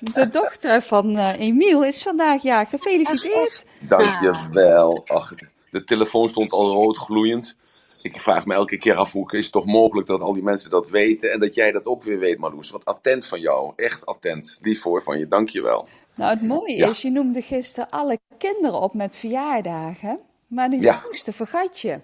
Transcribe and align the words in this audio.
De 0.00 0.28
dochter 0.30 0.82
van 0.82 1.16
uh, 1.16 1.40
Emiel 1.40 1.84
is 1.84 2.02
vandaag 2.02 2.42
ja, 2.42 2.64
gefeliciteerd. 2.64 3.66
Dankjewel. 3.80 5.02
Ach, 5.06 5.34
de 5.70 5.84
telefoon 5.84 6.28
stond 6.28 6.52
al 6.52 6.68
rood 6.68 6.98
gloeiend. 6.98 7.56
Ik 8.02 8.20
vraag 8.20 8.46
me 8.46 8.54
elke 8.54 8.78
keer 8.78 8.94
af 8.94 9.12
hoe 9.12 9.32
is 9.32 9.42
het 9.42 9.52
toch 9.52 9.66
mogelijk 9.66 10.08
dat 10.08 10.20
al 10.20 10.32
die 10.32 10.42
mensen 10.42 10.70
dat 10.70 10.90
weten 10.90 11.32
en 11.32 11.40
dat 11.40 11.54
jij 11.54 11.72
dat 11.72 11.86
ook 11.86 12.02
weer 12.02 12.18
weet, 12.18 12.38
Marloes. 12.38 12.70
Wat 12.70 12.84
attent 12.84 13.26
van 13.26 13.40
jou, 13.40 13.72
echt 13.76 14.06
attent. 14.06 14.58
Lief 14.62 14.80
voor 14.80 15.02
van 15.02 15.18
je, 15.18 15.26
dankjewel. 15.26 15.88
Nou, 16.14 16.30
het 16.30 16.42
mooie 16.42 16.76
is, 16.76 17.02
je 17.02 17.10
noemde 17.10 17.42
gisteren 17.42 17.90
alle 17.90 18.18
kinderen 18.38 18.80
op 18.80 18.94
met 18.94 19.16
verjaardagen, 19.16 20.20
maar 20.46 20.70
de 20.70 20.76
jongste 20.76 21.32
vergat 21.32 21.80
je. 21.80 22.00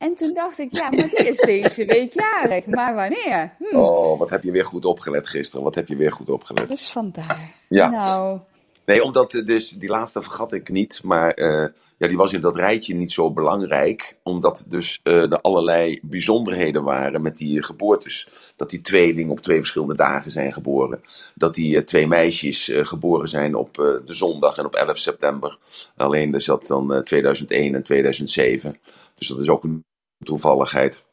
En 0.00 0.14
toen 0.14 0.34
dacht 0.34 0.58
ik, 0.58 0.72
ja, 0.72 0.88
maar 0.88 1.08
die 1.08 1.28
is 1.28 1.38
deze 1.38 1.84
week 1.84 2.12
jarig. 2.12 2.66
Maar 2.66 2.94
wanneer? 2.94 3.54
Hm. 3.58 3.76
Oh, 3.76 4.18
wat 4.18 4.30
heb 4.30 4.42
je 4.42 4.50
weer 4.50 4.64
goed 4.64 4.84
opgelet 4.84 5.28
gisteren. 5.28 5.64
Wat 5.64 5.74
heb 5.74 5.88
je 5.88 5.96
weer 5.96 6.12
goed 6.12 6.30
opgelet. 6.30 6.68
Dus 6.68 6.90
vandaar. 6.90 7.54
Ja. 7.68 7.88
Nou. 7.88 8.38
Nee, 8.84 9.02
omdat 9.02 9.34
eh, 9.34 9.46
dus 9.46 9.68
die 9.68 9.88
laatste 9.88 10.22
vergat 10.22 10.52
ik 10.52 10.68
niet. 10.68 11.00
Maar 11.02 11.38
uh, 11.38 11.66
ja, 11.96 12.08
die 12.08 12.16
was 12.16 12.32
in 12.32 12.40
dat 12.40 12.56
rijtje 12.56 12.94
niet 12.94 13.12
zo 13.12 13.30
belangrijk. 13.32 14.16
Omdat 14.22 14.64
dus 14.68 15.00
uh, 15.04 15.32
er 15.32 15.40
allerlei 15.40 16.00
bijzonderheden 16.02 16.82
waren 16.82 17.22
met 17.22 17.36
die 17.36 17.62
geboortes. 17.62 18.52
Dat 18.56 18.70
die 18.70 18.80
tweelingen 18.80 19.30
op 19.30 19.40
twee 19.40 19.58
verschillende 19.58 19.96
dagen 19.96 20.30
zijn 20.30 20.52
geboren. 20.52 21.00
Dat 21.34 21.54
die 21.54 21.74
uh, 21.74 21.80
twee 21.80 22.06
meisjes 22.06 22.70
geboren 22.74 23.28
zijn 23.28 23.54
op 23.54 23.74
de 23.74 24.14
zondag 24.14 24.56
en 24.56 24.64
op 24.64 24.74
11 24.74 24.98
september. 24.98 25.58
Alleen 25.96 26.34
is 26.34 26.44
dat 26.44 26.66
dan 26.66 27.02
2001 27.04 27.74
en 27.74 27.82
2007. 27.82 28.76
Dus 29.14 29.28
dat 29.28 29.38
is 29.38 29.48
ook 29.48 29.64
een 29.64 29.84
toevalligheid. 30.24 31.04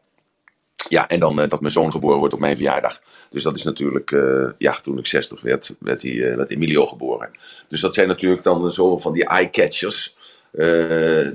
Ja, 0.90 1.08
en 1.08 1.20
dan 1.20 1.40
uh, 1.40 1.48
dat 1.48 1.62
mijn 1.62 1.74
zoon 1.74 1.92
geboren 1.92 2.20
wordt 2.20 2.34
op 2.34 2.40
mijn 2.40 2.56
verjaardag. 2.56 3.02
Dus 3.30 3.44
dat 3.44 3.58
is 3.58 3.64
natuurlijk, 3.64 4.12
uh, 4.12 4.52
ja, 4.58 4.80
toen 4.82 4.98
ik 4.98 5.06
60 5.06 5.42
werd, 5.42 5.76
werd, 5.80 6.02
hij, 6.02 6.12
uh, 6.12 6.36
werd 6.36 6.50
Emilio 6.50 6.86
geboren. 6.86 7.32
Dus 7.68 7.82
dat 7.82 7.94
zijn 7.94 8.08
natuurlijk 8.08 8.44
dan 8.44 8.74
zo 8.74 8.98
van 8.98 9.14
die 9.14 9.26
eye-catchers. 9.26 10.16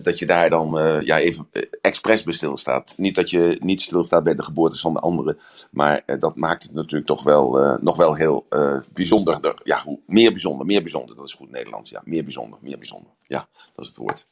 dat 0.02 0.18
je 0.18 0.26
daar 0.26 0.50
dan 0.50 1.00
ja, 1.04 1.18
even 1.18 1.48
expres 1.80 2.22
bij 2.22 2.32
stilstaat. 2.32 2.94
Niet 2.96 3.14
dat 3.14 3.30
je 3.30 3.56
niet 3.60 3.82
stilstaat 3.82 4.24
bij 4.24 4.34
de 4.34 4.44
geboortes 4.44 4.80
van 4.80 4.92
de 4.92 5.00
anderen. 5.00 5.38
Maar 5.70 6.02
dat 6.18 6.36
maakt 6.36 6.62
het 6.62 6.72
natuurlijk 6.72 7.06
toch 7.06 7.22
wel, 7.22 7.78
nog 7.80 7.96
wel 7.96 8.14
heel 8.14 8.46
bijzonder. 8.92 9.54
Ja, 9.62 9.82
hoe, 9.84 9.98
meer 10.06 10.30
bijzonder, 10.30 10.66
meer 10.66 10.82
bijzonder. 10.82 11.16
Dat 11.16 11.26
is 11.26 11.34
goed 11.34 11.50
Nederlands. 11.50 11.90
Ja, 11.90 12.02
meer 12.04 12.22
bijzonder, 12.24 12.58
meer 12.62 12.78
bijzonder. 12.78 13.10
Ja, 13.26 13.48
dat 13.74 13.84
is 13.84 13.88
het 13.88 13.96
woord. 13.96 14.26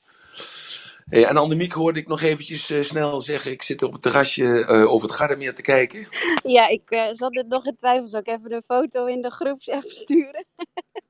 Hey, 1.11 1.25
en 1.25 1.37
Annemiek 1.37 1.73
hoorde 1.73 2.01
ik 2.01 2.09
nog 2.09 2.21
eventjes 2.21 2.71
uh, 2.71 2.83
snel 2.83 3.21
zeggen, 3.21 3.51
ik 3.51 3.63
zit 3.63 3.83
op 3.83 3.93
het 3.93 4.03
terrasje 4.03 4.43
uh, 4.43 4.93
over 4.93 5.09
het 5.09 5.17
Gardermeer 5.17 5.55
te 5.55 5.63
kijken. 5.63 6.07
Ja, 6.43 6.69
ik 6.69 6.91
uh, 6.91 7.09
zat 7.13 7.33
dit 7.33 7.49
nog 7.49 7.67
in 7.67 7.77
twijfel. 7.77 8.09
Zal 8.09 8.21
ik 8.21 8.29
even 8.29 8.53
een 8.53 8.63
foto 8.67 9.05
in 9.05 9.21
de 9.21 9.31
groepsapp 9.31 9.91
sturen? 9.91 10.47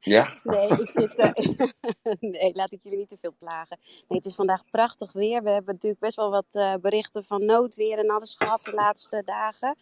Ja? 0.01 0.39
Nee, 0.43 0.69
ik 0.69 0.91
zit, 0.91 1.33
nee, 2.21 2.53
laat 2.55 2.73
ik 2.73 2.79
jullie 2.83 2.99
niet 2.99 3.09
te 3.09 3.19
veel 3.21 3.35
plagen. 3.39 3.79
Nee, 3.81 4.19
het 4.19 4.25
is 4.25 4.35
vandaag 4.35 4.65
prachtig 4.71 5.13
weer. 5.13 5.43
We 5.43 5.51
hebben 5.51 5.75
natuurlijk 5.75 6.01
best 6.01 6.17
wel 6.17 6.31
wat 6.31 6.81
berichten 6.81 7.25
van 7.25 7.45
noodweer 7.45 7.99
en 7.99 8.11
alles 8.11 8.35
gehad 8.39 8.65
de 8.65 8.73
laatste 8.73 9.23
dagen. 9.25 9.77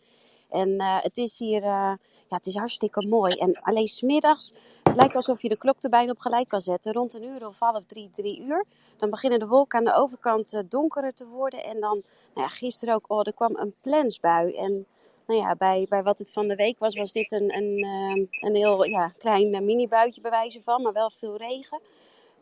En 0.50 0.82
het 0.82 1.16
is 1.16 1.38
hier, 1.38 1.62
ja, 1.62 1.98
het 2.28 2.46
is 2.46 2.54
hartstikke 2.54 3.06
mooi. 3.06 3.34
En 3.34 3.52
alleen 3.52 3.88
smiddags, 3.88 4.52
het 4.88 4.96
lijkt 4.96 5.16
alsof 5.16 5.42
je 5.42 5.48
de 5.48 5.56
klok 5.56 5.82
er 5.82 5.90
bijna 5.90 6.10
op 6.10 6.18
gelijk 6.18 6.48
kan 6.48 6.60
zetten. 6.60 6.92
Rond 6.92 7.14
een 7.14 7.24
uur 7.24 7.46
of 7.46 7.58
half 7.58 7.82
drie, 7.86 8.10
drie 8.10 8.40
uur 8.42 8.64
dan 8.96 9.10
beginnen 9.10 9.38
de 9.38 9.46
wolken 9.46 9.78
aan 9.78 9.84
de 9.84 9.94
overkant 9.94 10.52
uh, 10.52 10.60
donkerder 10.68 11.14
te 11.14 11.26
worden. 11.26 11.64
En 11.64 11.80
dan, 11.80 12.02
nou 12.34 12.46
ja, 12.46 12.48
gisteren 12.48 12.94
ook, 12.94 13.04
oh, 13.08 13.20
er 13.22 13.34
kwam 13.34 13.56
een 13.56 13.74
plensbui. 13.80 14.56
En 14.56 14.86
nou 15.26 15.40
ja, 15.40 15.54
bij, 15.58 15.86
bij 15.88 16.02
wat 16.02 16.18
het 16.18 16.32
van 16.32 16.48
de 16.48 16.54
week 16.54 16.78
was, 16.78 16.94
was 16.94 17.12
dit 17.12 17.32
een, 17.32 17.56
een, 17.56 17.78
uh, 17.78 18.26
een 18.40 18.54
heel 18.54 18.84
ja, 18.84 19.12
klein 19.18 19.54
uh, 19.54 19.60
mini-buitje 19.60 20.20
bewijzen 20.20 20.62
van, 20.62 20.82
maar 20.82 20.92
wel 20.92 21.10
veel 21.18 21.36
regen. 21.36 21.80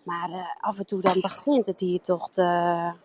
Maar 0.03 0.57
af 0.61 0.79
en 0.79 0.87
toe 0.87 1.01
dan 1.01 1.21
begint 1.21 1.67
het 1.67 1.81
hier 1.81 2.01
toch 2.01 2.31
te, 2.31 2.43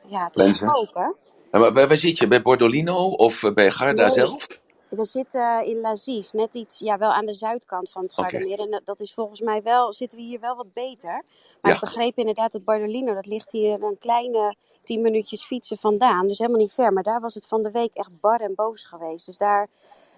ja, 0.08 0.30
te 0.30 0.54
spoken. 0.54 1.16
Maar 1.52 1.74
waar, 1.74 1.88
waar 1.88 1.98
zit 1.98 2.18
je? 2.18 2.28
Bij 2.28 2.42
Bordolino 2.42 3.08
of 3.08 3.52
bij 3.54 3.72
Garda 3.72 4.06
nee, 4.06 4.14
zelf? 4.14 4.61
We 4.92 5.06
zitten 5.06 5.66
in 5.66 5.80
Lazies, 5.80 6.32
net 6.32 6.54
iets, 6.54 6.80
ja, 6.80 6.98
wel 6.98 7.12
aan 7.12 7.26
de 7.26 7.34
zuidkant 7.34 7.90
van 7.90 8.04
het 8.04 8.14
Gardermeer. 8.14 8.60
Okay. 8.60 8.66
En 8.66 8.82
dat 8.84 9.00
is 9.00 9.14
volgens 9.14 9.40
mij 9.40 9.62
wel, 9.62 9.94
zitten 9.94 10.18
we 10.18 10.24
hier 10.24 10.40
wel 10.40 10.56
wat 10.56 10.74
beter. 10.74 11.24
Maar 11.62 11.72
ja. 11.72 11.74
ik 11.74 11.80
begreep 11.80 12.18
inderdaad 12.18 12.52
dat 12.52 12.64
Bardolino, 12.64 13.14
dat 13.14 13.26
ligt 13.26 13.52
hier 13.52 13.84
een 13.84 13.98
kleine 14.00 14.56
tien 14.84 15.02
minuutjes 15.02 15.44
fietsen 15.44 15.78
vandaan. 15.78 16.28
Dus 16.28 16.38
helemaal 16.38 16.60
niet 16.60 16.74
ver. 16.74 16.94
Maar 16.94 17.04
daar 17.04 17.22
was 17.22 17.34
het 17.34 17.48
van 17.48 17.62
de 17.62 17.72
week 17.72 17.94
echt 17.94 18.20
bar 18.20 18.40
en 18.40 18.56
boos 18.56 18.86
geweest. 18.86 19.26
Dus 19.26 19.38
daar, 19.38 19.68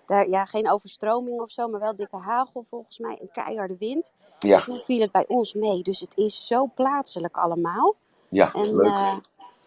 daar 0.05 0.29
ja, 0.29 0.45
geen 0.45 0.69
overstroming 0.69 1.41
of 1.41 1.51
zo, 1.51 1.67
maar 1.67 1.79
wel 1.79 1.95
dikke 1.95 2.17
hagel 2.17 2.63
volgens 2.69 2.99
mij. 2.99 3.17
Een 3.21 3.31
keiharde 3.31 3.75
wind. 3.79 4.11
Ja. 4.39 4.57
En 4.57 4.63
toen 4.63 4.79
viel 4.79 5.01
het 5.01 5.11
bij 5.11 5.25
ons 5.27 5.53
mee. 5.53 5.83
Dus 5.83 5.99
het 5.99 6.17
is 6.17 6.47
zo 6.47 6.71
plaatselijk 6.75 7.37
allemaal. 7.37 7.95
Ja, 8.29 8.53
en, 8.53 8.75
leuk. 8.75 8.85
Uh, 8.85 9.15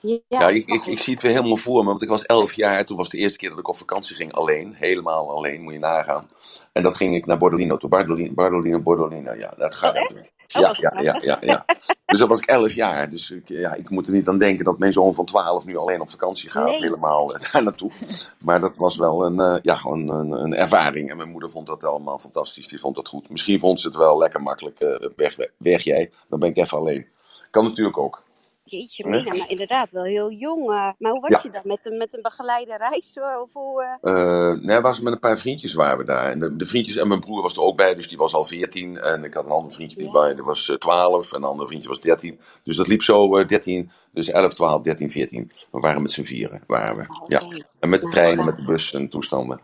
ja, 0.06 0.18
ja 0.28 0.48
ik, 0.48 0.68
ik, 0.68 0.86
ik, 0.86 0.98
zie 0.98 1.12
het 1.12 1.22
weer 1.22 1.32
helemaal 1.32 1.56
voor 1.56 1.84
me. 1.84 1.90
Want 1.90 2.02
ik 2.02 2.08
was 2.08 2.26
elf 2.26 2.52
jaar. 2.52 2.84
Toen 2.84 2.96
was 2.96 3.08
de 3.08 3.18
eerste 3.18 3.38
keer 3.38 3.48
dat 3.48 3.58
ik 3.58 3.68
op 3.68 3.76
vakantie 3.76 4.16
ging 4.16 4.32
alleen. 4.32 4.74
Helemaal 4.74 5.30
alleen, 5.30 5.62
moet 5.62 5.72
je 5.72 5.78
nagaan. 5.78 6.28
En 6.72 6.82
dat 6.82 6.96
ging 6.96 7.14
ik 7.14 7.26
naar 7.26 7.38
Bordolino. 7.38 7.76
Toen 7.76 7.90
Bardolino, 7.90 8.32
Bardolino, 8.32 8.80
Bordolino. 8.80 9.32
Ja, 9.32 9.54
dat 9.56 9.74
gaat. 9.74 9.96
Oh, 9.96 10.16
ja, 10.46 10.76
ja, 10.80 11.00
ja, 11.00 11.18
ja, 11.20 11.36
ja. 11.40 11.64
Dus 12.06 12.18
dat 12.18 12.28
was 12.28 12.40
ik 12.40 12.48
elf 12.48 12.72
jaar. 12.72 13.10
Dus 13.10 13.30
ik, 13.30 13.48
ja, 13.48 13.74
ik 13.74 13.90
moet 13.90 14.06
er 14.06 14.12
niet 14.12 14.28
aan 14.28 14.38
denken 14.38 14.64
dat 14.64 14.78
mijn 14.78 14.92
zoon 14.92 15.14
van 15.14 15.24
twaalf 15.24 15.64
nu 15.64 15.76
alleen 15.76 16.00
op 16.00 16.10
vakantie 16.10 16.50
gaat. 16.50 16.66
Nee. 16.66 16.80
Helemaal 16.80 17.34
uh, 17.34 17.52
daar 17.52 17.62
naartoe. 17.62 17.90
Maar 18.38 18.60
dat 18.60 18.76
was 18.76 18.96
wel 18.96 19.24
een, 19.24 19.38
uh, 19.38 19.58
ja, 19.62 19.80
een, 19.84 20.08
een, 20.08 20.30
een, 20.30 20.54
ervaring. 20.54 21.10
En 21.10 21.16
mijn 21.16 21.30
moeder 21.30 21.50
vond 21.50 21.66
dat 21.66 21.84
allemaal 21.84 22.18
fantastisch. 22.18 22.68
Die 22.68 22.80
vond 22.80 22.96
dat 22.96 23.08
goed. 23.08 23.30
Misschien 23.30 23.60
vond 23.60 23.80
ze 23.80 23.86
het 23.86 23.96
wel 23.96 24.18
lekker 24.18 24.42
makkelijk. 24.42 24.82
Uh, 24.82 24.96
weg, 25.16 25.36
weg 25.56 25.82
jij, 25.82 26.10
dan 26.28 26.38
ben 26.38 26.48
ik 26.48 26.56
even 26.56 26.78
alleen. 26.78 27.06
Kan 27.50 27.64
natuurlijk 27.64 27.98
ook. 27.98 28.22
Jeetje, 28.68 29.08
Mina, 29.08 29.34
maar 29.34 29.50
inderdaad 29.50 29.90
wel 29.90 30.02
heel 30.02 30.30
jong. 30.30 30.70
Uh, 30.70 30.90
maar 30.98 31.12
hoe 31.12 31.20
was 31.20 31.30
ja. 31.30 31.40
je 31.42 31.50
dan? 31.50 31.60
Met 31.64 31.86
een, 31.86 31.96
met 31.96 32.14
een 32.14 32.22
begeleide 32.22 32.76
reis? 32.76 33.16
Of 33.42 33.52
hoe, 33.52 33.98
uh... 34.02 34.12
Uh, 34.12 34.60
nee, 34.60 34.80
was 34.80 35.00
met 35.00 35.12
een 35.12 35.18
paar 35.18 35.38
vriendjes 35.38 35.74
waren 35.74 35.98
we 35.98 36.04
daar. 36.04 36.30
En 36.30 36.40
de, 36.40 36.56
de, 36.56 36.66
vriendjes 36.66 36.96
en 36.96 37.08
mijn 37.08 37.20
broer 37.20 37.42
was 37.42 37.56
er 37.56 37.62
ook 37.62 37.76
bij, 37.76 37.94
dus 37.94 38.08
die 38.08 38.18
was 38.18 38.34
al 38.34 38.44
14. 38.44 38.98
En 38.98 39.24
ik 39.24 39.34
had 39.34 39.44
een 39.44 39.50
ander 39.50 39.72
vriendje 39.72 39.96
die, 39.96 40.06
ja. 40.06 40.12
bij, 40.12 40.34
die 40.34 40.44
was 40.44 40.76
12 40.78 41.32
en 41.32 41.38
een 41.38 41.48
ander 41.48 41.66
vriendje 41.66 41.88
was 41.88 42.00
13. 42.00 42.40
Dus 42.62 42.76
dat 42.76 42.88
liep 42.88 43.02
zo 43.02 43.44
13, 43.44 43.90
dus 44.12 44.30
11, 44.30 44.54
12, 44.54 44.82
13, 44.82 45.10
14. 45.10 45.52
We 45.70 45.80
waren 45.80 46.02
met 46.02 46.12
z'n 46.12 46.22
vieren, 46.22 46.62
waren 46.66 46.96
we. 46.96 47.02
Oh, 47.02 47.28
ja. 47.28 47.42
En 47.80 47.88
met 47.88 48.00
de 48.00 48.08
treinen, 48.08 48.44
met 48.44 48.56
de 48.56 48.64
bus 48.64 48.92
en 48.92 49.08
toestanden. 49.08 49.60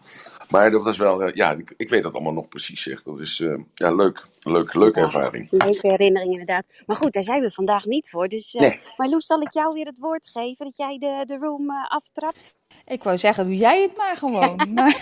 Maar 0.53 0.71
dat 0.71 0.85
was 0.85 0.97
wel, 0.97 1.37
ja, 1.37 1.53
ik, 1.53 1.75
ik 1.77 1.89
weet 1.89 2.03
dat 2.03 2.13
allemaal 2.13 2.33
nog 2.33 2.49
precies 2.49 2.83
zeg. 2.83 3.03
Dat 3.03 3.21
is 3.21 3.45
ja, 3.75 3.95
leuk. 3.95 4.27
Leuk, 4.41 4.75
leuke 4.75 4.99
ja, 4.99 5.05
ervaring. 5.05 5.47
Leuke 5.51 5.89
herinnering 5.89 6.31
inderdaad. 6.31 6.67
Maar 6.87 6.97
goed, 6.97 7.13
daar 7.13 7.25
zijn 7.25 7.43
we 7.43 7.51
vandaag 7.51 7.85
niet 7.85 8.11
voor. 8.11 8.29
Dus, 8.29 8.55
uh, 8.55 8.61
nee. 8.61 8.81
Maar 8.97 9.09
Loes, 9.09 9.27
zal 9.27 9.41
ik 9.41 9.53
jou 9.53 9.73
weer 9.73 9.87
het 9.87 9.99
woord 9.99 10.27
geven 10.27 10.65
dat 10.65 10.77
jij 10.77 10.99
de, 10.99 11.25
de 11.27 11.37
room 11.37 11.71
uh, 11.71 11.87
aftrapt? 11.89 12.55
Ik 12.85 13.03
wou 13.03 13.19
zeggen, 13.19 13.45
doe 13.45 13.57
jij 13.57 13.83
het 13.83 13.97
maar 13.97 14.17
gewoon. 14.17 14.57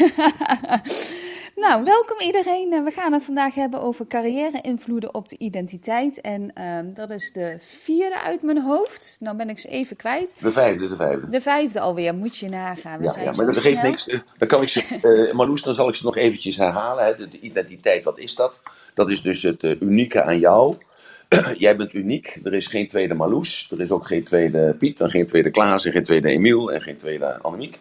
nou, 1.60 1.84
welkom 1.84 2.20
iedereen. 2.20 2.84
We 2.84 2.90
gaan 2.90 3.12
het 3.12 3.24
vandaag 3.24 3.54
hebben 3.54 3.82
over 3.82 4.06
carrière-invloeden 4.06 5.14
op 5.14 5.28
de 5.28 5.38
identiteit. 5.38 6.20
En 6.20 6.52
uh, 6.58 6.78
dat 6.94 7.10
is 7.10 7.32
de 7.32 7.56
vierde 7.58 8.20
uit 8.20 8.42
mijn 8.42 8.62
hoofd. 8.62 9.16
Nou 9.20 9.36
ben 9.36 9.48
ik 9.48 9.58
ze 9.58 9.68
even 9.68 9.96
kwijt. 9.96 10.36
De 10.40 10.52
vijfde, 10.52 10.88
de 10.88 10.96
vijfde. 10.96 11.28
De 11.28 11.40
vijfde 11.40 11.80
alweer, 11.80 12.14
moet 12.14 12.36
je 12.36 12.48
nagaan. 12.48 12.98
We 12.98 13.04
ja, 13.04 13.22
ja, 13.22 13.32
maar 13.36 13.46
dat 13.46 13.56
geeft 13.56 13.82
niks. 13.82 14.04
Dan 14.36 14.48
kan 14.48 14.62
ik 14.62 14.68
ze, 14.68 14.84
uh, 15.02 15.32
Marloes, 15.32 15.62
dan 15.62 15.74
zal 15.74 15.88
ik 15.88 15.94
ze 15.94 16.04
nog 16.04 16.16
eventjes 16.16 16.56
herhalen. 16.56 17.04
Hè. 17.04 17.16
De, 17.16 17.28
de, 17.28 17.40
identiteit, 17.40 18.04
wat 18.04 18.18
is 18.18 18.34
dat? 18.34 18.60
Dat 18.94 19.10
is 19.10 19.22
dus 19.22 19.42
het 19.42 19.62
uh, 19.62 19.80
unieke 19.80 20.22
aan 20.22 20.38
jou. 20.38 20.76
Jij 21.58 21.76
bent 21.76 21.92
uniek. 21.92 22.40
Er 22.44 22.54
is 22.54 22.66
geen 22.66 22.88
tweede 22.88 23.14
Marloes. 23.14 23.68
Er 23.70 23.80
is 23.80 23.90
ook 23.90 24.06
geen 24.06 24.24
tweede 24.24 24.74
Piet. 24.78 25.00
En 25.00 25.10
geen 25.10 25.26
tweede 25.26 25.50
Klaas. 25.50 25.84
En 25.84 25.92
geen 25.92 26.04
tweede 26.04 26.28
Emiel. 26.28 26.72
En 26.72 26.82
geen 26.82 26.96
tweede 26.96 27.38
Annemiek. 27.42 27.78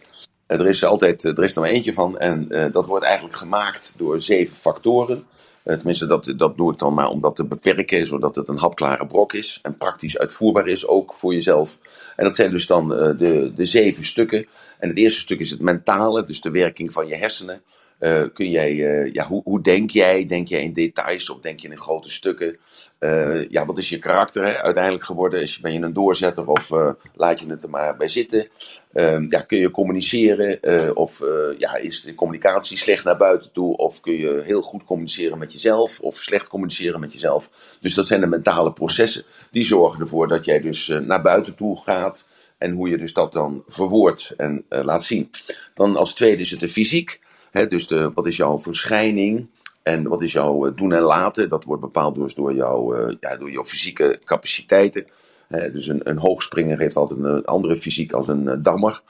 Er 0.49 0.67
is 0.67 0.83
altijd, 0.83 1.23
er 1.23 1.43
is 1.43 1.55
er 1.55 1.61
maar 1.61 1.69
eentje 1.69 1.93
van. 1.93 2.17
En 2.17 2.45
uh, 2.49 2.71
dat 2.71 2.85
wordt 2.85 3.05
eigenlijk 3.05 3.37
gemaakt 3.37 3.93
door 3.97 4.21
zeven 4.21 4.55
factoren. 4.55 5.23
Uh, 5.63 5.75
tenminste, 5.75 6.05
dat, 6.05 6.33
dat 6.37 6.57
doe 6.57 6.71
ik 6.71 6.77
dan 6.79 6.93
maar 6.93 7.07
om 7.07 7.21
dat 7.21 7.35
te 7.35 7.45
beperken, 7.45 8.07
zodat 8.07 8.35
het 8.35 8.47
een 8.47 8.57
hapklare 8.57 9.07
brok 9.07 9.33
is. 9.33 9.59
En 9.63 9.77
praktisch 9.77 10.17
uitvoerbaar 10.17 10.67
is, 10.67 10.87
ook 10.87 11.13
voor 11.13 11.33
jezelf. 11.33 11.77
En 12.15 12.25
dat 12.25 12.35
zijn 12.35 12.51
dus 12.51 12.67
dan 12.67 12.87
de, 12.87 13.51
de 13.55 13.65
zeven 13.65 14.03
stukken. 14.03 14.45
En 14.79 14.89
het 14.89 14.97
eerste 14.97 15.19
stuk 15.19 15.39
is 15.39 15.49
het 15.49 15.61
mentale, 15.61 16.23
dus 16.23 16.41
de 16.41 16.51
werking 16.51 16.93
van 16.93 17.07
je 17.07 17.15
hersenen. 17.15 17.61
Uh, 17.99 18.23
kun 18.33 18.49
jij, 18.49 18.73
uh, 18.73 19.13
ja, 19.13 19.27
hoe, 19.27 19.41
hoe 19.43 19.61
denk 19.61 19.89
jij? 19.89 20.25
Denk 20.25 20.47
jij 20.47 20.61
in 20.61 20.73
details 20.73 21.29
of 21.29 21.39
denk 21.39 21.59
je 21.59 21.69
in 21.69 21.79
grote 21.79 22.09
stukken? 22.09 22.57
Uh, 22.99 23.49
ja, 23.49 23.65
wat 23.65 23.77
is 23.77 23.89
je 23.89 23.99
karakter 23.99 24.57
uiteindelijk 24.57 25.03
geworden? 25.03 25.41
Is, 25.41 25.59
ben 25.59 25.73
je 25.73 25.79
een 25.79 25.93
doorzetter 25.93 26.47
of 26.47 26.69
laat 27.13 27.39
je 27.39 27.49
het 27.49 27.63
er 27.63 27.69
maar 27.69 27.97
bij 27.97 28.07
zitten? 28.07 28.47
Ehm, 28.93 29.25
ja, 29.27 29.41
kun 29.41 29.57
je 29.57 29.71
communiceren? 29.71 30.95
of 30.95 31.21
ja, 31.57 31.75
is 31.75 32.01
de 32.01 32.15
communicatie 32.15 32.77
slecht 32.77 33.03
naar 33.03 33.17
buiten 33.17 33.51
toe? 33.51 33.77
Of 33.77 34.01
kun 34.01 34.13
je 34.13 34.41
heel 34.43 34.61
goed 34.61 34.83
communiceren 34.83 35.37
met 35.37 35.53
jezelf? 35.53 35.99
Of 35.99 36.15
slecht 36.15 36.47
communiceren 36.47 36.99
met 36.99 37.13
jezelf? 37.13 37.49
Dus 37.81 37.93
dat 37.93 38.07
zijn 38.07 38.21
de 38.21 38.27
mentale 38.27 38.73
processen. 38.73 39.23
Die 39.51 39.63
zorgen 39.63 40.01
ervoor 40.01 40.27
dat 40.27 40.45
jij 40.45 40.59
dus 40.61 40.87
naar 40.87 41.21
buiten 41.21 41.55
toe 41.55 41.81
gaat. 41.85 42.27
En 42.57 42.71
hoe 42.71 42.89
je 42.89 42.97
dus 42.97 43.13
dat 43.13 43.33
dan 43.33 43.63
verwoordt 43.67 44.33
en 44.37 44.65
laat 44.69 45.03
zien. 45.03 45.29
Dan 45.73 45.95
als 45.95 46.13
tweede 46.13 46.41
is 46.41 46.51
het 46.51 46.59
de 46.59 46.69
fysiek. 46.69 47.19
Dus 47.51 47.87
wat 48.13 48.25
is 48.25 48.37
jouw 48.37 48.61
verschijning? 48.61 49.47
En 49.83 50.07
wat 50.07 50.21
is 50.21 50.31
jouw 50.31 50.73
doen 50.73 50.93
en 50.93 51.01
laten? 51.01 51.49
Dat 51.49 51.63
wordt 51.63 51.81
bepaald 51.81 52.15
dus 52.15 52.33
door, 52.33 52.53
jouw, 52.53 53.09
ja, 53.19 53.37
door 53.37 53.51
jouw 53.51 53.65
fysieke 53.65 54.19
capaciteiten. 54.23 55.07
dus 55.47 55.87
een, 55.87 56.09
een 56.09 56.17
hoogspringer 56.17 56.79
heeft 56.79 56.95
altijd 56.95 57.19
een 57.19 57.45
andere 57.45 57.75
fysiek 57.77 58.13
als 58.13 58.27
een 58.27 58.63
dammer 58.63 59.01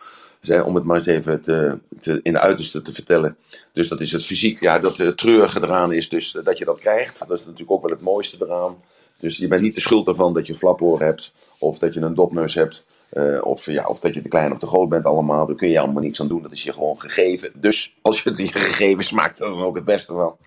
om 0.47 0.75
het 0.75 0.83
maar 0.83 0.95
eens 0.95 1.05
even 1.05 1.41
te, 1.41 1.77
te, 1.99 2.19
in 2.23 2.33
de 2.33 2.39
uiterste 2.39 2.81
te 2.81 2.93
vertellen. 2.93 3.37
Dus 3.73 3.87
dat 3.87 4.01
is 4.01 4.11
het 4.11 4.25
fysiek. 4.25 4.59
Ja, 4.59 4.79
dat 4.79 4.97
het 4.97 5.17
treurige 5.17 5.59
eraan 5.63 5.93
is 5.93 6.09
dus 6.09 6.31
dat 6.31 6.57
je 6.57 6.65
dat 6.65 6.79
krijgt. 6.79 7.19
Dat 7.19 7.39
is 7.39 7.45
natuurlijk 7.45 7.71
ook 7.71 7.81
wel 7.81 7.91
het 7.91 8.01
mooiste 8.01 8.37
eraan. 8.39 8.75
Dus 9.19 9.37
je 9.37 9.47
bent 9.47 9.61
niet 9.61 9.75
de 9.75 9.81
schuld 9.81 10.07
ervan 10.07 10.33
dat 10.33 10.47
je 10.47 10.55
een 10.61 10.99
hebt. 10.99 11.31
Of 11.57 11.79
dat 11.79 11.93
je 11.93 12.01
een 12.01 12.15
dopneus 12.15 12.53
hebt. 12.53 12.83
Uh, 13.13 13.43
of, 13.43 13.65
ja, 13.65 13.85
of 13.85 13.99
dat 13.99 14.13
je 14.13 14.21
te 14.21 14.27
klein 14.27 14.51
of 14.51 14.57
te 14.57 14.67
groot 14.67 14.89
bent 14.89 15.05
allemaal. 15.05 15.45
Daar 15.45 15.55
kun 15.55 15.69
je 15.69 15.79
allemaal 15.79 16.03
niks 16.03 16.21
aan 16.21 16.27
doen. 16.27 16.41
Dat 16.41 16.51
is 16.51 16.63
je 16.63 16.73
gewoon 16.73 16.99
gegeven. 16.99 17.51
Dus 17.55 17.97
als 18.01 18.23
je 18.23 18.29
het 18.29 18.39
je 18.39 18.47
gegeven 18.47 19.03
smaakt, 19.03 19.37
dan 19.37 19.63
ook 19.63 19.75
het 19.75 19.85
beste 19.85 20.13
van. 20.13 20.37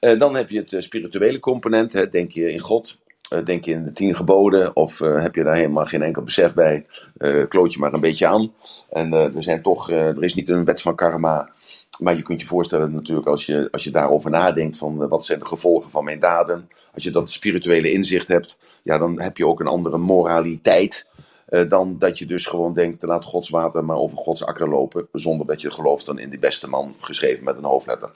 Uh, 0.00 0.18
dan 0.18 0.36
heb 0.36 0.50
je 0.50 0.58
het 0.58 0.74
spirituele 0.82 1.40
component. 1.40 1.92
Hè. 1.92 2.08
Denk 2.08 2.30
je 2.30 2.52
in 2.52 2.58
God. 2.58 2.98
Uh, 3.32 3.44
denk 3.44 3.64
je 3.64 3.72
in 3.72 3.84
de 3.84 3.92
tien 3.92 4.16
geboden 4.16 4.76
of 4.76 4.98
heb 4.98 5.34
je 5.34 5.42
daar 5.42 5.54
helemaal 5.54 5.84
geen 5.84 6.02
enkel 6.02 6.22
besef 6.22 6.54
bij? 6.54 6.86
Kloot 7.48 7.72
je 7.72 7.78
maar 7.78 7.92
een 7.92 8.00
beetje 8.00 8.26
aan. 8.26 8.52
En 8.90 9.12
er, 9.12 9.42
zijn 9.42 9.62
toch, 9.62 9.90
er 9.90 10.24
is 10.24 10.34
niet 10.34 10.48
een 10.48 10.64
wet 10.64 10.82
van 10.82 10.94
karma. 10.94 11.50
Maar 11.98 12.16
je 12.16 12.22
kunt 12.22 12.40
je 12.40 12.46
voorstellen 12.46 12.92
natuurlijk 12.92 13.26
als 13.26 13.46
je, 13.46 13.68
als 13.70 13.84
je 13.84 13.90
daarover 13.90 14.30
nadenkt 14.30 14.76
van 14.76 15.08
wat 15.08 15.24
zijn 15.24 15.38
de 15.38 15.46
gevolgen 15.46 15.90
van 15.90 16.04
mijn 16.04 16.18
daden. 16.18 16.68
Als 16.94 17.04
je 17.04 17.10
dat 17.10 17.30
spirituele 17.30 17.92
inzicht 17.92 18.28
hebt, 18.28 18.58
ja, 18.82 18.98
dan 18.98 19.20
heb 19.20 19.36
je 19.36 19.46
ook 19.46 19.60
een 19.60 19.66
andere 19.66 19.98
moraliteit. 19.98 21.06
Dan 21.68 21.98
dat 21.98 22.18
je 22.18 22.26
dus 22.26 22.46
gewoon 22.46 22.74
denkt, 22.74 23.02
laat 23.02 23.24
Gods 23.24 23.48
water 23.48 23.84
maar 23.84 23.96
over 23.96 24.18
Gods 24.18 24.44
akker 24.44 24.68
lopen. 24.68 25.08
Zonder 25.12 25.46
dat 25.46 25.60
je 25.60 25.70
gelooft 25.70 26.06
dan 26.06 26.18
in 26.18 26.30
die 26.30 26.38
beste 26.38 26.68
man 26.68 26.94
geschreven 27.00 27.44
met 27.44 27.56
een 27.56 27.64
hoofdletter. 27.64 28.10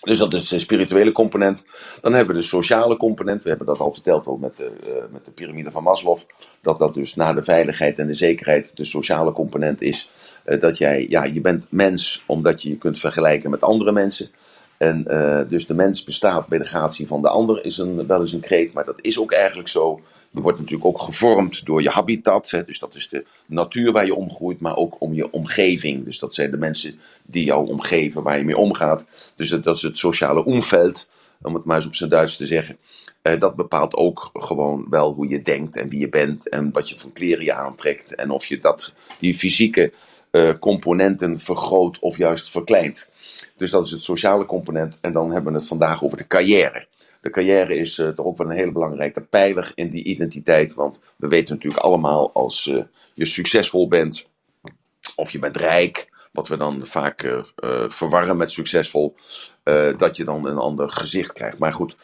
Dus 0.00 0.18
dat 0.18 0.34
is 0.34 0.48
de 0.48 0.58
spirituele 0.58 1.12
component. 1.12 1.64
Dan 2.00 2.12
hebben 2.12 2.34
we 2.34 2.40
de 2.40 2.46
sociale 2.46 2.96
component. 2.96 3.42
We 3.42 3.48
hebben 3.48 3.66
dat 3.66 3.80
al 3.80 3.92
verteld 3.92 4.26
ook 4.26 4.40
met 4.40 4.56
de, 4.56 4.70
uh, 4.86 5.12
met 5.12 5.24
de 5.24 5.30
piramide 5.30 5.70
van 5.70 5.82
Maslow. 5.82 6.18
Dat 6.60 6.78
dat 6.78 6.94
dus 6.94 7.14
na 7.14 7.32
de 7.32 7.44
veiligheid 7.44 7.98
en 7.98 8.06
de 8.06 8.14
zekerheid 8.14 8.70
de 8.74 8.84
sociale 8.84 9.32
component 9.32 9.82
is. 9.82 10.10
Uh, 10.46 10.60
dat 10.60 10.78
jij, 10.78 11.06
ja, 11.08 11.24
je 11.24 11.40
bent 11.40 11.66
mens 11.68 12.24
omdat 12.26 12.62
je 12.62 12.68
je 12.68 12.78
kunt 12.78 12.98
vergelijken 12.98 13.50
met 13.50 13.62
andere 13.62 13.92
mensen. 13.92 14.30
En 14.76 15.04
dus 15.48 15.66
de 15.66 15.74
mens 15.74 16.04
bestaat 16.04 16.46
bij 16.46 16.58
de 16.58 16.64
gratie 16.64 17.06
van 17.06 17.22
de 17.22 17.28
ander, 17.28 17.64
is 17.64 17.78
een, 17.78 18.06
wel 18.06 18.20
eens 18.20 18.32
een 18.32 18.40
kreet, 18.40 18.72
maar 18.72 18.84
dat 18.84 18.98
is 19.00 19.18
ook 19.18 19.32
eigenlijk 19.32 19.68
zo. 19.68 20.00
Je 20.30 20.40
wordt 20.40 20.58
natuurlijk 20.58 20.86
ook 20.86 21.02
gevormd 21.02 21.66
door 21.66 21.82
je 21.82 21.90
habitat. 21.90 22.50
Hè, 22.50 22.64
dus 22.64 22.78
dat 22.78 22.94
is 22.94 23.08
de 23.08 23.24
natuur 23.46 23.92
waar 23.92 24.06
je 24.06 24.14
omgroeit, 24.14 24.60
maar 24.60 24.76
ook 24.76 24.96
om 24.98 25.14
je 25.14 25.32
omgeving. 25.32 26.04
Dus 26.04 26.18
dat 26.18 26.34
zijn 26.34 26.50
de 26.50 26.56
mensen 26.56 27.00
die 27.22 27.44
jou 27.44 27.68
omgeven, 27.68 28.22
waar 28.22 28.38
je 28.38 28.44
mee 28.44 28.56
omgaat. 28.56 29.32
Dus 29.36 29.48
dat, 29.48 29.76
is 29.76 29.82
het 29.82 29.98
sociale 29.98 30.44
omveld, 30.44 31.08
om 31.42 31.54
het 31.54 31.64
maar 31.64 31.76
eens 31.76 31.86
op 31.86 31.94
zijn 31.94 32.10
Duits 32.10 32.36
te 32.36 32.46
zeggen. 32.46 32.76
Uh, 33.22 33.40
dat 33.40 33.56
bepaalt 33.56 33.94
ook 33.94 34.30
gewoon 34.32 34.86
wel 34.90 35.12
hoe 35.12 35.28
je 35.28 35.40
denkt 35.40 35.76
en 35.76 35.88
wie 35.88 36.00
je 36.00 36.08
bent 36.08 36.48
en 36.48 36.72
wat 36.72 36.88
je 36.88 36.98
van 36.98 37.12
kleren 37.12 37.44
je 37.44 37.54
aantrekt. 37.54 38.14
En 38.14 38.30
of 38.30 38.44
je 38.44 38.58
dat, 38.58 38.92
die 39.18 39.34
fysieke 39.34 39.92
uh, 40.30 40.50
componenten 40.58 41.38
vergroot 41.38 41.98
of 41.98 42.16
juist 42.16 42.50
verkleint. 42.50 43.08
Dus 43.56 43.70
dat 43.70 43.86
is 43.86 43.90
het 43.90 44.02
sociale 44.02 44.46
component. 44.46 44.98
En 45.00 45.12
dan 45.12 45.32
hebben 45.32 45.52
we 45.52 45.58
het 45.58 45.68
vandaag 45.68 46.04
over 46.04 46.16
de 46.16 46.26
carrière. 46.26 46.86
De 47.20 47.30
carrière 47.30 47.76
is 47.76 47.98
uh, 47.98 48.08
toch 48.08 48.26
ook 48.26 48.38
wel 48.38 48.50
een 48.50 48.56
hele 48.56 48.72
belangrijke 48.72 49.20
pijler 49.20 49.72
in 49.74 49.90
die 49.90 50.04
identiteit. 50.04 50.74
Want 50.74 51.00
we 51.16 51.28
weten 51.28 51.54
natuurlijk 51.54 51.82
allemaal 51.82 52.32
als 52.32 52.66
uh, 52.66 52.82
je 53.14 53.24
succesvol 53.24 53.88
bent 53.88 54.28
of 55.16 55.30
je 55.30 55.38
bent 55.38 55.56
rijk, 55.56 56.08
wat 56.32 56.48
we 56.48 56.56
dan 56.56 56.86
vaak 56.86 57.22
uh, 57.22 57.40
verwarren 57.88 58.36
met 58.36 58.50
succesvol, 58.50 59.14
dat 59.96 60.16
je 60.16 60.24
dan 60.24 60.46
een 60.46 60.58
ander 60.58 60.90
gezicht 60.90 61.32
krijgt. 61.32 61.58
Maar 61.58 61.72
goed, 61.72 61.96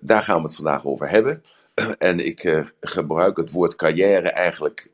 daar 0.00 0.22
gaan 0.22 0.36
we 0.36 0.46
het 0.46 0.56
vandaag 0.56 0.84
over 0.84 1.08
hebben. 1.08 1.42
En 1.98 2.26
ik 2.26 2.64
gebruik 2.80 3.36
het 3.36 3.50
woord 3.50 3.76
carrière 3.76 4.30
eigenlijk 4.30 4.90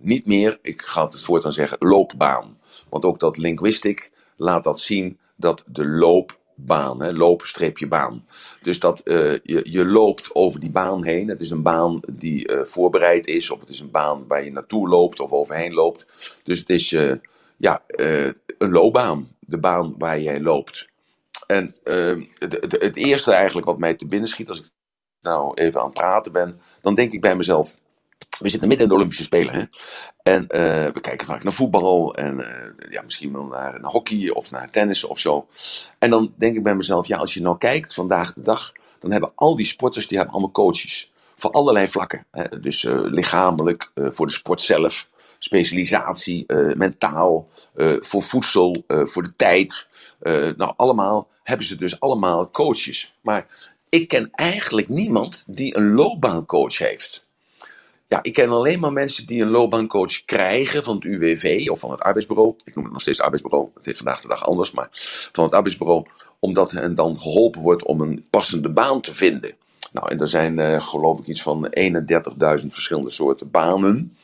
niet 0.00 0.26
meer. 0.26 0.58
Ik 0.62 0.82
ga 0.82 1.04
het 1.04 1.20
voortaan 1.20 1.52
zeggen 1.52 1.76
loopbaan. 1.80 2.58
Want 2.88 3.04
ook 3.04 3.20
dat 3.20 3.36
linguistic 3.36 4.12
laat 4.36 4.64
dat 4.64 4.80
zien 4.80 5.18
dat 5.36 5.64
de 5.66 5.88
loop 5.88 6.38
baan, 6.60 7.02
hè, 7.02 7.12
lopen 7.12 7.88
baan. 7.88 8.26
Dus 8.62 8.80
dat 8.80 9.00
uh, 9.04 9.32
je, 9.42 9.60
je 9.64 9.84
loopt 9.84 10.34
over 10.34 10.60
die 10.60 10.70
baan 10.70 11.04
heen. 11.04 11.28
Het 11.28 11.40
is 11.40 11.50
een 11.50 11.62
baan 11.62 12.00
die 12.12 12.52
uh, 12.52 12.64
voorbereid 12.64 13.26
is, 13.26 13.50
of 13.50 13.60
het 13.60 13.68
is 13.68 13.80
een 13.80 13.90
baan 13.90 14.24
waar 14.28 14.44
je 14.44 14.52
naartoe 14.52 14.88
loopt 14.88 15.20
of 15.20 15.30
overheen 15.30 15.72
loopt. 15.72 16.06
Dus 16.42 16.58
het 16.58 16.70
is 16.70 16.92
uh, 16.92 17.14
ja, 17.56 17.82
een 18.58 18.70
loopbaan, 18.70 19.36
de 19.40 19.58
baan 19.58 19.94
waar 19.98 20.20
jij 20.20 20.40
loopt. 20.40 20.88
En 21.46 21.74
het, 22.38 22.76
het 22.80 22.96
eerste 22.96 23.32
eigenlijk 23.32 23.66
wat 23.66 23.78
mij 23.78 23.94
te 23.94 24.06
binnen 24.06 24.28
schiet, 24.28 24.48
als 24.48 24.60
ik 24.60 24.70
nou 25.20 25.54
even 25.54 25.80
aan 25.80 25.86
het 25.86 25.94
praten 25.94 26.32
ben, 26.32 26.60
dan 26.80 26.94
denk 26.94 27.12
ik 27.12 27.20
bij 27.20 27.36
mezelf: 27.36 27.76
we 28.38 28.48
zitten 28.48 28.68
midden 28.68 28.86
in 28.86 28.92
de 28.92 28.98
Olympische 28.98 29.22
Spelen. 29.22 29.54
Hè? 29.54 29.64
En 30.22 30.42
uh, 30.42 30.92
we 30.92 31.00
kijken 31.00 31.26
vaak 31.26 31.42
naar 31.42 31.52
voetbal 31.52 32.14
en 32.14 32.38
uh, 32.38 32.90
ja, 32.90 33.02
misschien 33.02 33.32
wel 33.32 33.44
naar, 33.44 33.80
naar, 33.80 33.90
hockey 33.90 34.30
of 34.30 34.50
naar 34.50 34.70
tennis 34.70 35.04
of 35.04 35.18
zo. 35.18 35.46
En 35.98 36.10
dan 36.10 36.32
denk 36.36 36.56
ik 36.56 36.62
bij 36.62 36.74
mezelf, 36.74 37.06
ja, 37.06 37.16
als 37.16 37.34
je 37.34 37.40
nou 37.40 37.58
kijkt 37.58 37.94
vandaag 37.94 38.32
de 38.32 38.42
dag, 38.42 38.72
dan 38.98 39.10
hebben 39.10 39.32
al 39.34 39.56
die 39.56 39.66
sporters, 39.66 40.06
die 40.08 40.16
hebben 40.16 40.34
allemaal 40.34 40.54
coaches. 40.54 41.12
Voor 41.36 41.50
allerlei 41.50 41.88
vlakken. 41.88 42.26
Hè? 42.30 42.60
Dus 42.60 42.84
uh, 42.84 43.00
lichamelijk, 43.04 43.90
voor 43.94 44.26
de 44.26 44.32
sport 44.32 44.60
zelf, 44.60 45.08
specialisatie, 45.38 46.44
mentaal, 46.76 47.48
voor 48.00 48.22
voedsel, 48.22 48.84
voor 48.86 49.22
de 49.22 49.32
tijd. 49.36 49.86
nou, 50.56 50.72
allemaal 50.76 51.28
hebben 51.42 51.66
ze 51.66 51.76
dus 51.76 52.00
allemaal 52.00 52.50
coaches. 52.50 53.14
Maar 53.20 53.46
ik 53.88 54.08
ken 54.08 54.30
eigenlijk 54.32 54.88
niemand 54.88 55.44
die 55.46 55.76
een 55.76 55.92
loopbaancoach 55.92 56.78
heeft. 56.78 57.26
Ja, 58.08 58.22
ik 58.22 58.32
ken 58.32 58.50
alleen 58.50 58.80
maar 58.80 58.92
mensen 58.92 59.26
die 59.26 59.42
een 59.42 59.50
loopbaancoach 59.50 60.24
krijgen 60.24 60.84
van 60.84 60.94
het 60.94 61.04
UWV 61.04 61.66
of 61.70 61.80
van 61.80 61.90
het 61.90 62.00
arbeidsbureau. 62.00 62.54
Ik 62.64 62.74
noem 62.74 62.84
het 62.84 62.92
nog 62.92 63.02
steeds 63.02 63.20
arbeidsbureau. 63.20 63.68
Het 63.74 63.86
is 63.86 63.96
vandaag 63.96 64.20
de 64.20 64.28
dag 64.28 64.46
anders, 64.46 64.70
maar 64.70 64.88
van 65.32 65.44
het 65.44 65.52
arbeidsbureau. 65.52 66.06
Omdat 66.38 66.70
hen 66.70 66.94
dan 66.94 67.18
geholpen 67.18 67.60
wordt 67.60 67.84
om 67.84 68.00
een 68.00 68.26
passende 68.30 68.68
baan 68.68 69.00
te 69.00 69.14
vinden. 69.14 69.54
Nou, 69.92 70.10
en 70.10 70.20
er 70.20 70.28
zijn 70.28 70.58
uh, 70.58 70.80
geloof 70.80 71.18
ik 71.18 71.26
iets 71.26 71.42
van 71.42 71.74
31.000 71.78 72.66
verschillende 72.66 73.10
soorten 73.10 73.50
banen. 73.50 74.16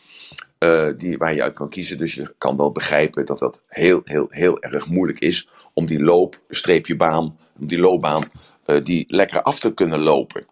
Uh, 0.58 0.88
die, 0.98 1.19
waar 1.19 1.34
je 1.34 1.42
uit 1.42 1.54
kan 1.54 1.69
kiezen. 1.69 1.98
Dus 1.98 2.14
je 2.14 2.34
kan 2.38 2.56
wel 2.56 2.72
begrijpen 2.72 3.26
dat 3.26 3.38
dat 3.38 3.60
heel, 3.66 4.00
heel, 4.04 4.26
heel 4.31 4.62
erg 4.62 4.88
moeilijk 4.88 5.19
is 5.19 5.48
om 5.72 5.86
die 5.86 6.02
loop, 6.02 6.40
streepje 6.48 6.96
baan, 6.96 7.38
die 7.58 7.78
loopbaan, 7.78 8.31
uh, 8.66 8.82
die 8.82 9.04
lekker 9.08 9.42
af 9.42 9.58
te 9.58 9.75
kunnen 9.75 10.00
lopen. 10.00 10.46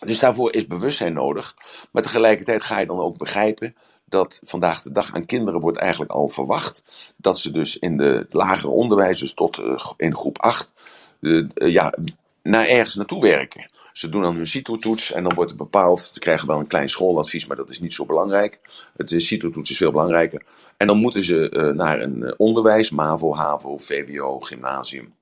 Dus 0.00 0.18
daarvoor 0.18 0.54
is 0.54 0.66
bewustzijn 0.66 1.12
nodig. 1.12 1.54
Maar 1.90 2.02
tegelijkertijd 2.02 2.62
ga 2.62 2.78
je 2.78 2.86
dan 2.86 3.00
ook 3.00 3.18
begrijpen 3.18 3.74
dat 4.04 4.40
vandaag 4.44 4.82
de 4.82 4.92
dag 4.92 5.14
aan 5.14 5.26
kinderen 5.26 5.60
wordt 5.60 5.78
eigenlijk 5.78 6.10
al 6.10 6.28
verwacht 6.28 7.12
dat 7.16 7.38
ze 7.38 7.50
dus 7.50 7.78
in 7.78 7.96
de 7.96 8.26
lagere 8.30 8.68
onderwijs, 8.68 9.18
dus 9.18 9.34
tot 9.34 9.58
uh, 9.58 9.90
in 9.96 10.16
groep 10.16 10.38
8, 10.38 10.72
uh, 11.20 11.48
uh, 11.54 11.72
ja, 11.72 11.94
naar 12.42 12.66
ergens 12.66 12.94
naartoe 12.94 13.22
werken. 13.22 13.70
Ze 13.92 14.08
doen 14.08 14.22
dan 14.22 14.36
hun 14.36 14.46
CITO-toets 14.46 15.12
en 15.12 15.22
dan 15.22 15.34
wordt 15.34 15.50
het 15.50 15.58
bepaald. 15.58 16.02
Ze 16.02 16.18
krijgen 16.18 16.46
wel 16.46 16.58
een 16.58 16.66
klein 16.66 16.88
schooladvies, 16.88 17.46
maar 17.46 17.56
dat 17.56 17.70
is 17.70 17.80
niet 17.80 17.92
zo 17.92 18.06
belangrijk. 18.06 18.60
Het 18.96 19.14
CITO-toets 19.16 19.70
is 19.70 19.76
veel 19.76 19.90
belangrijker. 19.90 20.42
En 20.76 20.86
dan 20.86 20.96
moeten 20.96 21.22
ze 21.22 21.72
naar 21.76 22.00
een 22.00 22.34
onderwijs, 22.38 22.90
MAVO, 22.90 23.34
HAVO, 23.34 23.76
VWO, 23.76 24.40
gymnasium. 24.40 25.15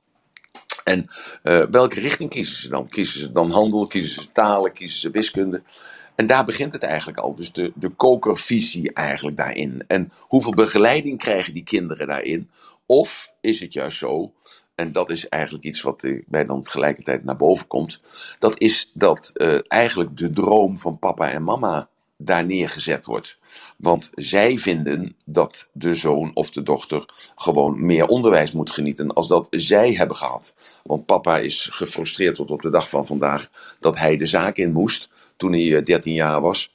En 0.84 1.06
uh, 1.42 1.66
welke 1.70 2.00
richting 2.00 2.30
kiezen 2.30 2.56
ze 2.56 2.68
dan? 2.68 2.88
Kiezen 2.88 3.20
ze 3.20 3.32
dan 3.32 3.50
handel, 3.50 3.86
kiezen 3.86 4.22
ze 4.22 4.32
talen, 4.32 4.72
kiezen 4.72 5.00
ze 5.00 5.10
wiskunde? 5.10 5.62
En 6.14 6.26
daar 6.26 6.44
begint 6.44 6.72
het 6.72 6.82
eigenlijk 6.82 7.18
al. 7.18 7.34
Dus 7.34 7.52
de, 7.52 7.72
de 7.74 7.88
kokervisie 7.88 8.92
eigenlijk 8.92 9.36
daarin. 9.36 9.84
En 9.86 10.12
hoeveel 10.18 10.54
begeleiding 10.54 11.18
krijgen 11.18 11.54
die 11.54 11.64
kinderen 11.64 12.06
daarin? 12.06 12.50
Of 12.86 13.32
is 13.40 13.60
het 13.60 13.72
juist 13.72 13.98
zo, 13.98 14.32
en 14.74 14.92
dat 14.92 15.10
is 15.10 15.28
eigenlijk 15.28 15.64
iets 15.64 15.82
wat 15.82 16.06
bij 16.26 16.44
dan 16.44 16.62
tegelijkertijd 16.62 17.24
naar 17.24 17.36
boven 17.36 17.66
komt. 17.66 18.00
Dat 18.38 18.60
is 18.60 18.90
dat 18.94 19.30
uh, 19.34 19.58
eigenlijk 19.68 20.16
de 20.16 20.30
droom 20.30 20.78
van 20.78 20.98
papa 20.98 21.30
en 21.30 21.44
mama 21.44 21.88
daar 22.24 22.44
neergezet 22.44 23.04
wordt. 23.04 23.38
Want 23.76 24.10
zij 24.14 24.58
vinden 24.58 25.16
dat 25.24 25.68
de 25.72 25.94
zoon 25.94 26.30
of 26.34 26.50
de 26.50 26.62
dochter 26.62 27.04
gewoon 27.36 27.86
meer 27.86 28.06
onderwijs 28.06 28.52
moet 28.52 28.70
genieten 28.70 29.12
als 29.12 29.28
dat 29.28 29.46
zij 29.50 29.92
hebben 29.92 30.16
gehad. 30.16 30.54
Want 30.82 31.06
papa 31.06 31.38
is 31.38 31.68
gefrustreerd 31.72 32.36
tot 32.36 32.50
op 32.50 32.62
de 32.62 32.70
dag 32.70 32.88
van 32.88 33.06
vandaag 33.06 33.50
dat 33.80 33.98
hij 33.98 34.16
de 34.16 34.26
zaak 34.26 34.56
in 34.56 34.72
moest 34.72 35.08
toen 35.36 35.52
hij 35.52 35.82
13 35.82 36.12
eh, 36.12 36.18
jaar 36.18 36.40
was. 36.40 36.72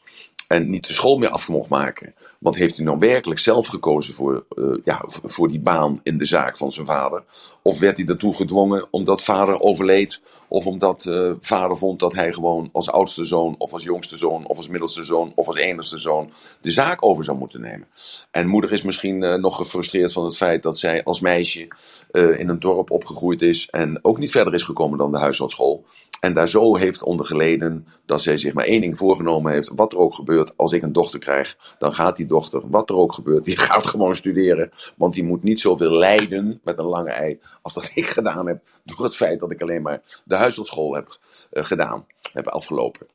en 0.47 0.69
niet 0.69 0.87
de 0.87 0.93
school 0.93 1.17
meer 1.17 1.29
af 1.29 1.47
mocht 1.47 1.69
maken. 1.69 2.13
Want 2.39 2.55
heeft 2.55 2.75
hij 2.75 2.85
nou 2.85 2.99
werkelijk 2.99 3.39
zelf 3.39 3.67
gekozen 3.67 4.13
voor, 4.13 4.45
uh, 4.55 4.77
ja, 4.83 5.01
voor 5.23 5.47
die 5.47 5.59
baan 5.59 5.99
in 6.03 6.17
de 6.17 6.25
zaak 6.25 6.57
van 6.57 6.71
zijn 6.71 6.85
vader? 6.85 7.23
Of 7.61 7.79
werd 7.79 7.97
hij 7.97 8.05
daartoe 8.05 8.35
gedwongen 8.35 8.87
omdat 8.91 9.23
vader 9.23 9.59
overleed? 9.59 10.21
Of 10.47 10.65
omdat 10.65 11.05
uh, 11.05 11.33
vader 11.39 11.77
vond 11.77 11.99
dat 11.99 12.13
hij 12.13 12.33
gewoon 12.33 12.69
als 12.71 12.91
oudste 12.91 13.25
zoon, 13.25 13.55
of 13.57 13.73
als 13.73 13.83
jongste 13.83 14.17
zoon, 14.17 14.47
of 14.47 14.57
als 14.57 14.67
middelste 14.67 15.03
zoon, 15.03 15.31
of 15.35 15.47
als 15.47 15.57
enigste 15.57 15.97
zoon 15.97 16.31
de 16.61 16.71
zaak 16.71 17.05
over 17.05 17.23
zou 17.23 17.37
moeten 17.37 17.61
nemen? 17.61 17.87
En 18.31 18.47
moeder 18.47 18.71
is 18.71 18.81
misschien 18.81 19.23
uh, 19.23 19.35
nog 19.35 19.55
gefrustreerd 19.55 20.11
van 20.11 20.23
het 20.23 20.37
feit 20.37 20.63
dat 20.63 20.79
zij 20.79 21.03
als 21.03 21.19
meisje 21.19 21.67
in 22.11 22.49
een 22.49 22.59
dorp 22.59 22.91
opgegroeid 22.91 23.41
is 23.41 23.69
en 23.69 23.99
ook 24.01 24.17
niet 24.17 24.31
verder 24.31 24.53
is 24.53 24.63
gekomen 24.63 24.97
dan 24.97 25.11
de 25.11 25.19
huishoudschool. 25.19 25.85
En 26.19 26.33
daar 26.33 26.49
zo 26.49 26.75
heeft 26.75 27.03
onder 27.03 27.25
geleden 27.25 27.87
dat 28.05 28.21
zij 28.21 28.37
zich 28.37 28.53
maar 28.53 28.65
één 28.65 28.81
ding 28.81 28.97
voorgenomen 28.97 29.51
heeft. 29.51 29.71
Wat 29.75 29.93
er 29.93 29.99
ook 29.99 30.15
gebeurt, 30.15 30.57
als 30.57 30.71
ik 30.71 30.81
een 30.81 30.93
dochter 30.93 31.19
krijg, 31.19 31.57
dan 31.77 31.93
gaat 31.93 32.17
die 32.17 32.25
dochter, 32.25 32.61
wat 32.69 32.89
er 32.89 32.95
ook 32.95 33.13
gebeurt, 33.13 33.45
die 33.45 33.57
gaat 33.67 33.85
gewoon 33.85 34.15
studeren. 34.15 34.71
Want 34.95 35.13
die 35.13 35.23
moet 35.23 35.43
niet 35.43 35.59
zoveel 35.59 35.91
lijden 35.91 36.59
met 36.63 36.77
een 36.77 36.85
lange 36.85 37.09
ei 37.09 37.39
als 37.61 37.73
dat 37.73 37.91
ik 37.93 38.05
gedaan 38.05 38.47
heb. 38.47 38.61
Door 38.83 39.03
het 39.03 39.15
feit 39.15 39.39
dat 39.39 39.51
ik 39.51 39.61
alleen 39.61 39.81
maar 39.81 40.01
de 40.25 40.35
huishoudschool 40.35 40.93
heb 40.93 41.17
uh, 41.51 41.63
gedaan, 41.63 42.05
heb 42.33 42.47
afgelopen. 42.47 43.07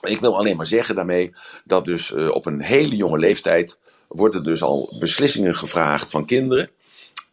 Ik 0.00 0.20
wil 0.20 0.36
alleen 0.36 0.56
maar 0.56 0.66
zeggen 0.66 0.94
daarmee 0.94 1.32
dat 1.64 1.84
dus 1.84 2.10
uh, 2.10 2.28
op 2.28 2.46
een 2.46 2.60
hele 2.60 2.96
jonge 2.96 3.18
leeftijd 3.18 3.78
worden 4.08 4.44
dus 4.44 4.62
al 4.62 4.96
beslissingen 4.98 5.54
gevraagd 5.54 6.10
van 6.10 6.26
kinderen. 6.26 6.70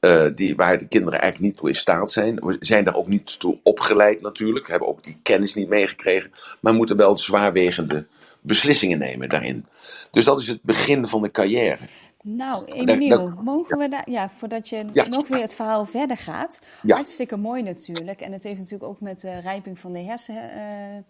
Uh, 0.08 0.26
die, 0.36 0.56
waar 0.56 0.78
de 0.78 0.88
kinderen 0.88 1.20
eigenlijk 1.20 1.52
niet 1.52 1.60
toe 1.60 1.70
in 1.70 1.76
staat 1.76 2.12
zijn. 2.12 2.36
We 2.36 2.58
zijn 2.60 2.84
daar 2.84 2.96
ook 2.96 3.08
niet 3.08 3.40
toe 3.40 3.60
opgeleid 3.64 4.22
natuurlijk. 4.22 4.68
Hebben 4.68 4.88
ook 4.88 5.04
die 5.04 5.20
kennis 5.24 5.54
niet 5.54 5.70
meegekregen. 5.70 6.32
Maar 6.60 6.74
moeten 6.74 6.98
wel 6.98 7.18
zwaarwegende 7.18 8.06
beslissingen 8.42 8.98
nemen 8.98 9.30
daarin. 9.30 9.66
Dus 10.12 10.26
dat 10.26 10.42
is 10.42 10.48
het 10.48 10.62
begin 10.62 11.08
van 11.08 11.22
de 11.22 11.32
carrière. 11.32 11.78
Nou, 12.24 12.66
Emiel, 12.66 13.34
mogen 13.44 13.78
we 13.78 13.88
daar, 13.90 14.10
ja, 14.10 14.30
voordat 14.30 14.70
je 14.70 14.86
ja, 14.94 15.08
nog 15.08 15.28
weer 15.28 15.42
het 15.42 15.56
verhaal 15.56 15.86
verder 15.86 16.18
gaat. 16.18 16.62
Hartstikke 16.88 17.38
mooi 17.38 17.64
natuurlijk. 17.64 18.22
En 18.22 18.32
het 18.32 18.44
heeft 18.44 18.60
natuurlijk 18.60 18.90
ook 18.90 19.02
met 19.02 19.22
de 19.22 19.40
rijping 19.40 19.80
van 19.80 19.94
de 19.94 20.00
hersenen. 20.00 20.50
Uh, 20.56 21.04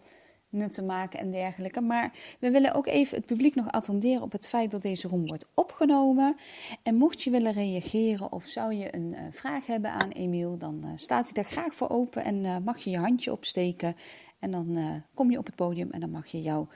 te 0.70 0.82
maken 0.82 1.18
en 1.18 1.30
dergelijke. 1.30 1.80
Maar 1.80 2.12
we 2.38 2.50
willen 2.50 2.74
ook 2.74 2.86
even 2.86 3.16
het 3.16 3.26
publiek 3.26 3.54
nog 3.54 3.70
attenderen 3.70 4.22
op 4.22 4.32
het 4.32 4.48
feit 4.48 4.70
dat 4.70 4.82
deze 4.82 5.08
room 5.08 5.26
wordt 5.26 5.46
opgenomen. 5.54 6.36
En 6.82 6.94
mocht 6.94 7.22
je 7.22 7.30
willen 7.30 7.52
reageren 7.52 8.32
of 8.32 8.46
zou 8.46 8.74
je 8.74 8.94
een 8.94 9.12
uh, 9.12 9.20
vraag 9.30 9.66
hebben 9.66 9.90
aan 9.90 10.10
Emiel, 10.10 10.58
dan 10.58 10.80
uh, 10.84 10.90
staat 10.94 11.24
hij 11.24 11.32
daar 11.32 11.52
graag 11.52 11.74
voor 11.74 11.90
open 11.90 12.24
en 12.24 12.44
uh, 12.44 12.56
mag 12.64 12.78
je 12.78 12.90
je 12.90 12.98
handje 12.98 13.32
opsteken. 13.32 13.96
En 14.38 14.50
dan 14.50 15.02
kom 15.14 15.30
je 15.30 15.38
op 15.38 15.46
het 15.46 15.54
podium 15.54 15.90
en 15.90 16.00
dan 16.00 16.10
mag 16.10 16.26
je 16.26 16.42
jouw 16.42 16.68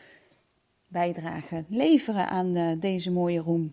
bijdrage 0.86 1.64
leveren 1.68 2.28
aan 2.28 2.78
deze 2.80 3.10
mooie 3.10 3.40
room. 3.40 3.72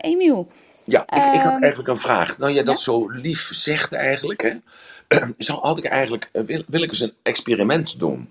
Emiel. 0.00 0.46
Ja, 0.84 1.02
ik, 1.02 1.34
ik, 1.34 1.40
had 1.40 1.52
ehm, 1.52 1.62
eigenlijk 1.62 1.88
een 1.88 1.96
vraag. 1.96 2.38
Nou, 2.38 2.52
jij 2.52 2.62
dat 2.62 2.76
ja? 2.76 2.82
zo 2.82 3.08
lief 3.08 3.54
zegt 3.54 3.92
eigenlijk, 3.92 4.42
hè? 4.42 4.54
zou 5.38 5.58
had 5.60 5.78
ik 5.78 5.84
eigenlijk, 5.84 6.28
wil, 6.32 6.62
wil 6.66 6.82
ik 6.82 6.90
eens 6.90 7.00
een 7.00 7.14
experiment 7.22 7.98
doen? 7.98 8.28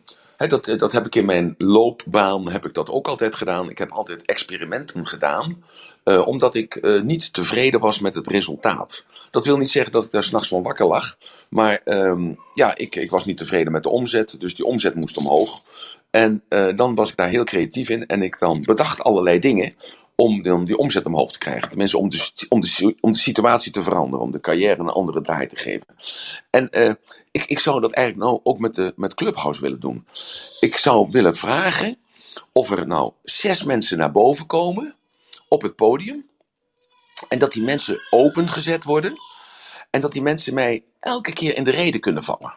Dat, 0.48 0.66
dat 0.78 0.92
heb 0.92 1.06
ik 1.06 1.16
in 1.16 1.26
mijn 1.26 1.56
loopbaan 1.58 2.50
heb 2.50 2.66
ik 2.66 2.74
dat 2.74 2.90
ook 2.90 3.08
altijd 3.08 3.36
gedaan. 3.36 3.70
Ik 3.70 3.78
heb 3.78 3.92
altijd 3.92 4.26
experimenten 4.26 5.08
gedaan, 5.08 5.64
uh, 6.06 6.28
omdat 6.28 6.56
ik 6.56 6.78
uh, 6.82 7.02
niet 7.02 7.34
tevreden 7.34 7.80
was 7.80 8.00
met 8.00 8.16
het 8.16 8.28
resultaat. 8.28 9.06
Dat 9.32 9.46
wil 9.46 9.58
niet 9.58 9.72
zeggen 9.72 9.92
dat 9.92 10.06
ik 10.06 10.12
daar 10.12 10.24
s'nachts 10.24 10.48
van 10.48 10.64
wakker 10.64 10.86
lag, 10.86 11.18
maar 11.50 11.82
um, 11.86 12.38
ja, 12.54 12.78
ik, 12.78 12.96
ik 12.96 13.10
was 13.10 13.26
niet 13.26 13.38
tevreden 13.38 13.72
met 13.72 13.84
de 13.84 13.90
omzet, 13.90 14.36
dus 14.40 14.56
die 14.56 14.66
omzet 14.66 14.96
moest 14.96 15.18
omhoog. 15.18 15.64
En 16.10 16.44
dan 16.76 16.96
was 16.96 17.10
ik 17.10 17.18
daar 17.18 17.30
heel 17.30 17.44
creatief 17.44 17.90
in 17.90 18.06
en 18.06 18.24
ik 18.24 18.40
dan 18.40 18.62
bedacht 18.62 19.04
allerlei 19.04 19.40
dingen 19.40 19.76
om 20.20 20.44
dan 20.44 20.66
die 20.66 20.78
omzet 20.78 21.06
omhoog 21.06 21.32
te 21.32 21.40
krijgen. 21.40 21.70
Tenminste, 21.70 21.98
om 21.98 22.10
de, 22.10 22.46
om, 22.50 22.62
de, 22.62 22.96
om 23.00 23.12
de 23.12 23.20
situatie 23.20 23.72
te 23.72 23.84
veranderen, 23.84 24.26
om 24.26 24.32
de 24.32 24.40
carrière 24.40 24.80
een 24.80 24.90
andere 24.90 25.22
draai 25.22 25.48
te 25.48 25.56
geven. 25.56 25.86
En 26.50 26.70
uh, 26.72 26.92
ik, 27.32 27.46
ik 27.46 27.60
zou 27.60 27.82
dat 27.82 27.94
eigenlijk 27.94 28.28
nou 28.30 28.40
ook 28.44 28.60
met, 28.60 28.76
de, 28.76 28.94
met 28.96 29.14
Clubhouse 29.14 29.62
willen 29.62 29.80
doen. 29.80 30.06
Ik 30.60 30.76
zou 30.76 31.08
willen 31.12 31.36
vragen 31.36 31.98
of 32.52 32.72
er 32.72 32.88
nou 32.88 33.12
zes 33.24 33.64
mensen 33.64 33.98
naar 33.98 34.12
boven 34.12 34.46
komen 34.46 34.96
op 35.48 35.62
het 35.62 35.76
podium. 35.76 36.28
En 37.28 37.40
dat 37.40 37.52
die 37.52 37.64
mensen 37.64 38.02
opengezet 38.10 38.84
worden. 38.84 39.14
En 39.90 40.02
dat 40.02 40.12
die 40.12 40.22
mensen 40.22 40.54
mij 40.54 40.84
elke 41.00 41.34
keer 41.34 41.58
in 41.58 41.64
de 41.64 41.72
reden 41.72 42.02
kunnen 42.02 42.24
vallen 42.24 42.54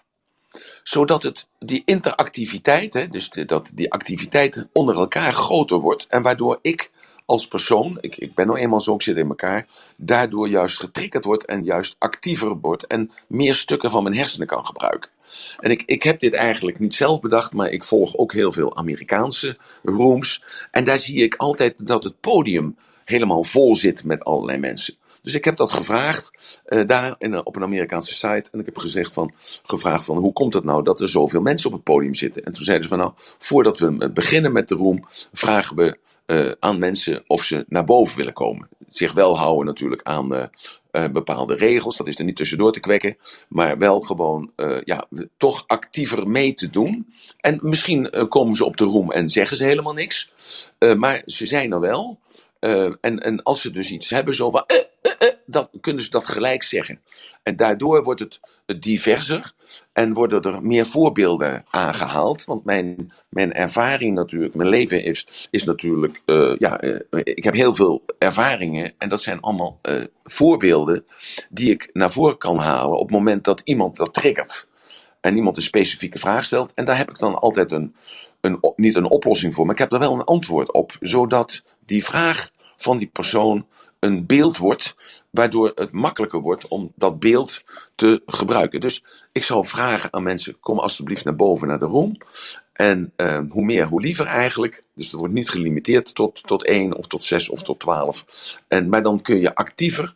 zodat 0.83 1.23
het, 1.23 1.47
die 1.59 1.83
interactiviteit, 1.85 2.92
hè, 2.92 3.09
dus 3.09 3.28
dat 3.31 3.71
die 3.75 3.92
activiteit 3.92 4.66
onder 4.73 4.97
elkaar 4.97 5.33
groter 5.33 5.78
wordt. 5.78 6.07
En 6.07 6.23
waardoor 6.23 6.59
ik 6.62 6.90
als 7.33 7.49
persoon, 7.49 7.99
ik, 8.01 8.17
ik 8.17 8.35
ben 8.35 8.47
nou 8.47 8.59
eenmaal 8.59 8.81
zo, 8.81 8.95
ik 8.95 9.03
zit 9.03 9.17
in 9.17 9.29
elkaar, 9.29 9.67
daardoor 9.97 10.49
juist 10.49 10.79
getriggerd 10.79 11.25
wordt 11.25 11.45
en 11.45 11.65
juist 11.65 11.97
actiever 11.99 12.57
wordt 12.61 12.87
en 12.87 13.11
meer 13.27 13.55
stukken 13.55 13.91
van 13.91 14.03
mijn 14.03 14.15
hersenen 14.15 14.47
kan 14.47 14.67
gebruiken. 14.67 15.11
En 15.59 15.71
ik, 15.71 15.83
ik 15.87 16.03
heb 16.03 16.19
dit 16.19 16.35
eigenlijk 16.35 16.79
niet 16.79 16.95
zelf 16.95 17.21
bedacht, 17.21 17.53
maar 17.53 17.71
ik 17.71 17.85
volg 17.85 18.17
ook 18.17 18.33
heel 18.33 18.53
veel 18.53 18.77
Amerikaanse 18.77 19.59
rooms. 19.83 20.43
En 20.71 20.85
daar 20.85 20.99
zie 20.99 21.23
ik 21.23 21.35
altijd 21.35 21.75
dat 21.87 22.05
het 22.05 22.21
podium 22.21 22.77
helemaal 23.05 23.43
vol 23.43 23.77
zit 23.77 24.05
met 24.05 24.25
allerlei 24.25 24.59
mensen. 24.59 24.95
Dus 25.23 25.35
ik 25.35 25.45
heb 25.45 25.57
dat 25.57 25.73
gevraagd 25.73 26.61
uh, 26.69 26.87
daar 26.87 27.14
in, 27.19 27.47
op 27.47 27.57
een 27.57 27.62
Amerikaanse 27.62 28.14
site. 28.14 28.49
En 28.52 28.59
ik 28.59 28.67
heb 28.67 28.79
gezegd 28.79 29.12
van, 29.12 29.33
gevraagd 29.62 30.05
van 30.05 30.17
hoe 30.17 30.33
komt 30.33 30.55
het 30.55 30.64
nou 30.64 30.83
dat 30.83 31.00
er 31.00 31.09
zoveel 31.09 31.41
mensen 31.41 31.69
op 31.69 31.75
het 31.75 31.85
podium 31.85 32.14
zitten? 32.14 32.45
En 32.45 32.52
toen 32.52 32.64
zeiden 32.64 32.88
ze 32.88 32.95
van 32.95 33.02
nou, 33.02 33.12
voordat 33.38 33.79
we 33.79 34.11
beginnen 34.11 34.52
met 34.52 34.69
de 34.69 34.75
room, 34.75 35.05
vragen 35.33 35.76
we 35.76 35.99
uh, 36.26 36.52
aan 36.61 36.79
mensen 36.79 37.25
of 37.26 37.45
ze 37.45 37.64
naar 37.69 37.85
boven 37.85 38.17
willen 38.17 38.33
komen. 38.33 38.69
Zich 38.88 39.12
wel 39.12 39.38
houden 39.38 39.67
natuurlijk 39.67 40.02
aan 40.02 40.50
bepaalde 41.12 41.55
regels. 41.55 41.97
Dat 41.97 42.07
is 42.07 42.19
er 42.19 42.25
niet 42.25 42.37
tussendoor 42.37 42.73
te 42.73 42.81
kwekken. 42.81 43.17
Maar 43.49 43.79
wel 43.79 44.00
gewoon 44.00 44.52
ja, 44.85 45.07
toch 45.37 45.64
actiever 45.67 46.29
mee 46.29 46.55
te 46.55 46.71
doen. 46.71 47.12
En 47.41 47.59
misschien 47.62 48.29
komen 48.29 48.57
ze 48.57 48.64
op 48.64 48.76
de 48.76 48.85
roem 48.85 49.11
en 49.11 49.29
zeggen 49.29 49.57
ze 49.57 49.64
helemaal 49.64 49.93
niks. 49.93 50.33
maar 50.97 51.23
ze 51.26 51.47
zijn 51.47 51.73
er 51.73 51.81
wel. 51.81 52.19
en, 52.61 53.19
en 53.19 53.43
als 53.43 53.61
ze 53.61 53.71
dus 53.71 53.91
iets 53.91 54.11
hebben, 54.11 54.35
zo 54.35 54.50
van 54.50 54.64
kunnen 55.80 56.04
ze 56.04 56.11
dat 56.11 56.28
gelijk 56.28 56.62
zeggen. 56.62 57.00
En 57.42 57.56
daardoor 57.56 58.02
wordt 58.02 58.20
het 58.20 58.40
diverser 58.80 59.52
en 59.92 60.12
worden 60.12 60.42
er 60.42 60.62
meer 60.62 60.87
voorbeelden 60.87 61.64
aangehaald. 61.70 62.44
Want 62.44 62.64
mijn, 62.64 63.12
mijn 63.28 63.52
ervaring 63.52 64.14
natuurlijk, 64.14 64.54
mijn 64.54 64.68
leven 64.68 65.04
is, 65.04 65.49
is 65.50 65.64
natuurlijk, 65.64 66.22
uh, 66.26 66.54
ja, 66.58 66.82
uh, 66.82 67.00
ik 67.11 67.44
heb 67.44 67.54
heel 67.54 67.75
veel 67.75 68.04
ervaringen 68.18 68.92
en 68.99 69.08
dat 69.08 69.22
zijn 69.22 69.40
allemaal 69.40 69.78
uh, 69.88 70.04
voorbeelden 70.25 71.04
die 71.50 71.70
ik 71.70 71.90
naar 71.92 72.12
voren 72.12 72.38
kan 72.38 72.58
halen 72.58 72.99
op 72.99 73.08
het 73.08 73.16
moment 73.16 73.44
dat 73.44 73.61
iemand 73.64 73.96
dat 73.96 74.14
triggert. 74.14 74.68
En 75.20 75.37
iemand 75.37 75.56
een 75.56 75.62
specifieke 75.62 76.18
vraag 76.18 76.44
stelt. 76.44 76.75
En 76.75 76.84
daar 76.84 76.96
heb 76.96 77.11
ik 77.11 77.18
dan 77.18 77.34
altijd 77.34 77.72
een, 77.72 77.94
een, 78.40 78.58
niet 78.76 78.94
een 78.94 79.11
oplossing 79.11 79.54
voor, 79.54 79.64
maar 79.64 79.75
ik 79.75 79.80
heb 79.80 79.92
er 79.92 79.99
wel 79.99 80.14
een 80.14 80.25
antwoord 80.25 80.72
op. 80.72 80.96
Zodat 81.00 81.64
die 81.84 82.04
vraag 82.04 82.50
van 82.76 82.99
die 82.99 83.06
persoon 83.06 83.66
een 84.02 84.26
beeld 84.26 84.59
wordt, 84.59 84.97
waardoor 85.30 85.73
het 85.75 85.92
makkelijker 85.92 86.40
wordt 86.40 86.68
om 86.68 86.92
dat 86.94 87.18
beeld 87.18 87.62
te 87.94 88.23
gebruiken. 88.26 88.80
Dus 88.80 89.04
ik 89.32 89.42
zou 89.42 89.66
vragen 89.66 90.12
aan 90.12 90.23
mensen: 90.23 90.61
kom 90.61 90.78
alstublieft 90.78 91.25
naar 91.25 91.37
boven 91.37 91.68
naar 91.68 91.78
de 91.78 91.85
room. 91.85 92.16
En 92.73 93.12
uh, 93.16 93.38
hoe 93.49 93.64
meer, 93.64 93.87
hoe 93.87 94.00
liever 94.00 94.26
eigenlijk. 94.26 94.85
Dus 94.94 95.06
het 95.06 95.14
wordt 95.14 95.35
niet 95.35 95.50
gelimiteerd 95.50 96.14
tot, 96.14 96.47
tot 96.47 96.64
1 96.64 96.97
of 96.97 97.06
tot 97.06 97.25
6 97.25 97.49
of 97.49 97.62
tot 97.62 97.80
12. 97.80 98.25
En, 98.68 98.88
maar 98.88 99.02
dan 99.02 99.21
kun 99.21 99.40
je 99.40 99.54
actiever. 99.54 100.14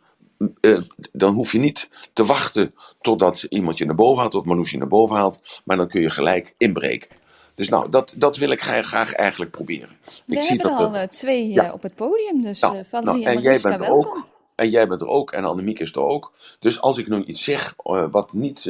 Uh, 0.61 0.81
dan 1.11 1.33
hoef 1.33 1.51
je 1.51 1.59
niet 1.59 1.89
te 2.13 2.25
wachten 2.25 2.73
totdat 3.01 3.43
iemand 3.43 3.77
je 3.77 3.85
naar 3.85 3.95
boven 3.95 4.19
haalt, 4.19 4.31
tot 4.31 4.45
Marloes 4.45 4.71
je 4.71 4.77
naar 4.77 4.87
boven 4.87 5.15
haalt. 5.15 5.61
Maar 5.65 5.77
dan 5.77 5.87
kun 5.87 6.01
je 6.01 6.09
gelijk 6.09 6.53
inbreken. 6.57 7.09
Dus 7.57 7.69
nou, 7.69 7.89
dat, 7.89 8.13
dat 8.15 8.37
wil 8.37 8.49
ik 8.49 8.61
graag, 8.61 9.13
eigenlijk 9.13 9.51
proberen. 9.51 9.89
We 10.25 10.35
ik 10.35 10.43
hebben 10.43 10.71
er 10.71 10.77
al 10.77 10.91
dat... 10.91 11.11
twee 11.11 11.49
ja. 11.49 11.71
op 11.73 11.81
het 11.81 11.95
podium, 11.95 12.41
dus 12.41 12.59
nou, 12.59 12.85
Valerie 12.85 13.23
nou, 13.23 13.25
en, 13.25 13.35
en 13.35 13.41
jij 13.41 13.59
bent 13.61 13.83
er 13.83 13.89
ook. 13.89 14.27
En 14.57 14.69
jij 14.69 14.87
bent 14.87 15.01
er 15.01 15.07
ook 15.07 15.31
en 15.31 15.45
Annemiek 15.45 15.79
is 15.79 15.91
er 15.91 16.01
ook. 16.01 16.33
Dus 16.59 16.81
als 16.81 16.97
ik 16.97 17.07
nu 17.07 17.23
iets 17.23 17.43
zeg 17.43 17.73
uh, 17.83 18.05
wat 18.11 18.33
niet, 18.33 18.65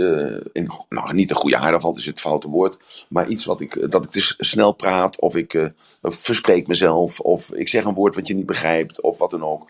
in, 0.51 0.72
nou, 0.89 1.13
niet 1.13 1.29
een 1.29 1.36
goede 1.36 1.58
aarde 1.58 1.79
valt, 1.79 1.98
is 1.98 2.06
het 2.06 2.20
foute 2.20 2.50
woord. 2.50 3.06
Maar 3.10 3.27
iets 3.27 3.46
wat 3.46 3.62
ik, 3.62 3.91
dat 3.91 4.06
ik 4.06 4.12
dus 4.12 4.36
snel 4.38 4.72
praat, 4.72 5.20
of 5.20 5.36
ik 5.36 5.53
uh, 5.53 5.67
verspreek 6.01 6.67
mezelf, 6.67 7.20
of 7.20 7.51
ik 7.53 7.67
zeg 7.67 7.84
een 7.84 7.94
woord 7.94 8.15
wat 8.15 8.27
je 8.27 8.36
niet 8.36 8.46
begrijpt, 8.46 9.01
of 9.01 9.17
wat 9.17 9.32
dan 9.32 9.44
ook. 9.44 9.70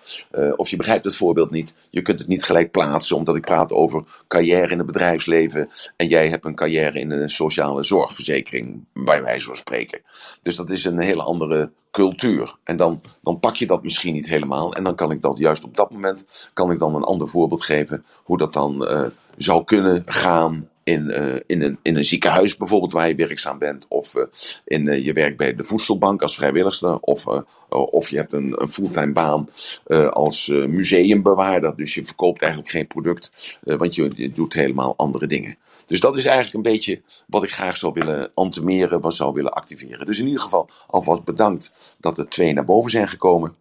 of 0.55 0.69
je 0.69 0.75
begrijpt 0.75 1.05
het 1.05 1.15
voorbeeld 1.15 1.51
niet. 1.51 1.73
Je 1.89 2.01
kunt 2.01 2.19
het 2.19 2.27
niet 2.27 2.43
gelijk 2.43 2.71
plaatsen, 2.71 3.15
omdat 3.15 3.35
ik 3.35 3.45
praat 3.45 3.71
over 3.71 4.03
carrière 4.27 4.71
in 4.71 4.77
het 4.77 4.87
bedrijfsleven. 4.87 5.69
En 5.95 6.07
jij 6.07 6.27
hebt 6.27 6.45
een 6.45 6.55
carrière 6.55 6.99
in 6.99 7.11
een 7.11 7.29
sociale 7.29 7.83
zorgverzekering, 7.83 8.85
bij 8.93 9.23
wijze 9.23 9.45
van 9.45 9.57
spreken. 9.57 10.01
Dus 10.41 10.55
dat 10.55 10.69
is 10.69 10.85
een 10.85 10.99
hele 10.99 11.23
andere 11.23 11.71
cultuur. 11.97 12.55
En 12.63 12.77
dan, 12.77 13.01
dan 13.21 13.39
pak 13.39 13.55
je 13.55 13.67
dat 13.67 13.83
misschien 13.83 14.13
niet 14.13 14.29
helemaal. 14.29 14.73
En 14.73 14.83
dan 14.83 14.95
kan 14.95 15.11
ik 15.11 15.21
dat 15.21 15.37
juist 15.37 15.63
op 15.63 15.75
dat 15.77 15.91
moment 15.91 16.49
kan 16.53 16.71
ik 16.71 16.79
dan 16.79 16.95
een 16.95 17.03
ander 17.03 17.29
voorbeeld 17.29 17.63
geven 17.63 18.05
hoe 18.23 18.37
dat 18.37 18.53
dan 18.53 18.83
uh, 18.83 19.03
zou 19.37 19.63
kunnen 19.63 20.03
gaan 20.05 20.69
in, 20.83 21.09
in, 21.45 21.61
een, 21.61 21.77
in 21.81 21.95
een 21.97 22.03
ziekenhuis 22.03 22.57
bijvoorbeeld 22.57 22.91
waar 22.91 23.07
je 23.07 23.15
werkzaam 23.15 23.57
bent, 23.57 23.85
of 23.89 24.13
in, 24.65 25.03
je 25.03 25.13
werkt 25.13 25.37
bij 25.37 25.55
de 25.55 25.63
voedselbank 25.63 26.21
als 26.21 26.35
vrijwilligster, 26.35 26.99
of, 26.99 27.25
of 27.69 28.09
je 28.09 28.15
hebt 28.15 28.33
een, 28.33 28.61
een 28.61 28.69
fulltime 28.69 29.13
baan 29.13 29.49
als 30.09 30.47
museumbewaarder. 30.47 31.75
Dus 31.75 31.93
je 31.93 32.05
verkoopt 32.05 32.41
eigenlijk 32.41 32.71
geen 32.71 32.87
product, 32.87 33.57
want 33.61 33.95
je 33.95 34.31
doet 34.33 34.53
helemaal 34.53 34.93
andere 34.97 35.27
dingen. 35.27 35.57
Dus 35.87 35.99
dat 35.99 36.17
is 36.17 36.25
eigenlijk 36.25 36.55
een 36.55 36.71
beetje 36.71 37.01
wat 37.27 37.43
ik 37.43 37.51
graag 37.51 37.77
zou 37.77 37.93
willen 37.93 38.31
antemeren, 38.33 39.01
wat 39.01 39.13
zou 39.13 39.33
willen 39.33 39.53
activeren. 39.53 40.05
Dus 40.05 40.19
in 40.19 40.25
ieder 40.25 40.41
geval 40.41 40.69
alvast 40.87 41.23
bedankt 41.23 41.95
dat 41.97 42.17
er 42.17 42.29
twee 42.29 42.53
naar 42.53 42.65
boven 42.65 42.91
zijn 42.91 43.07
gekomen. 43.07 43.55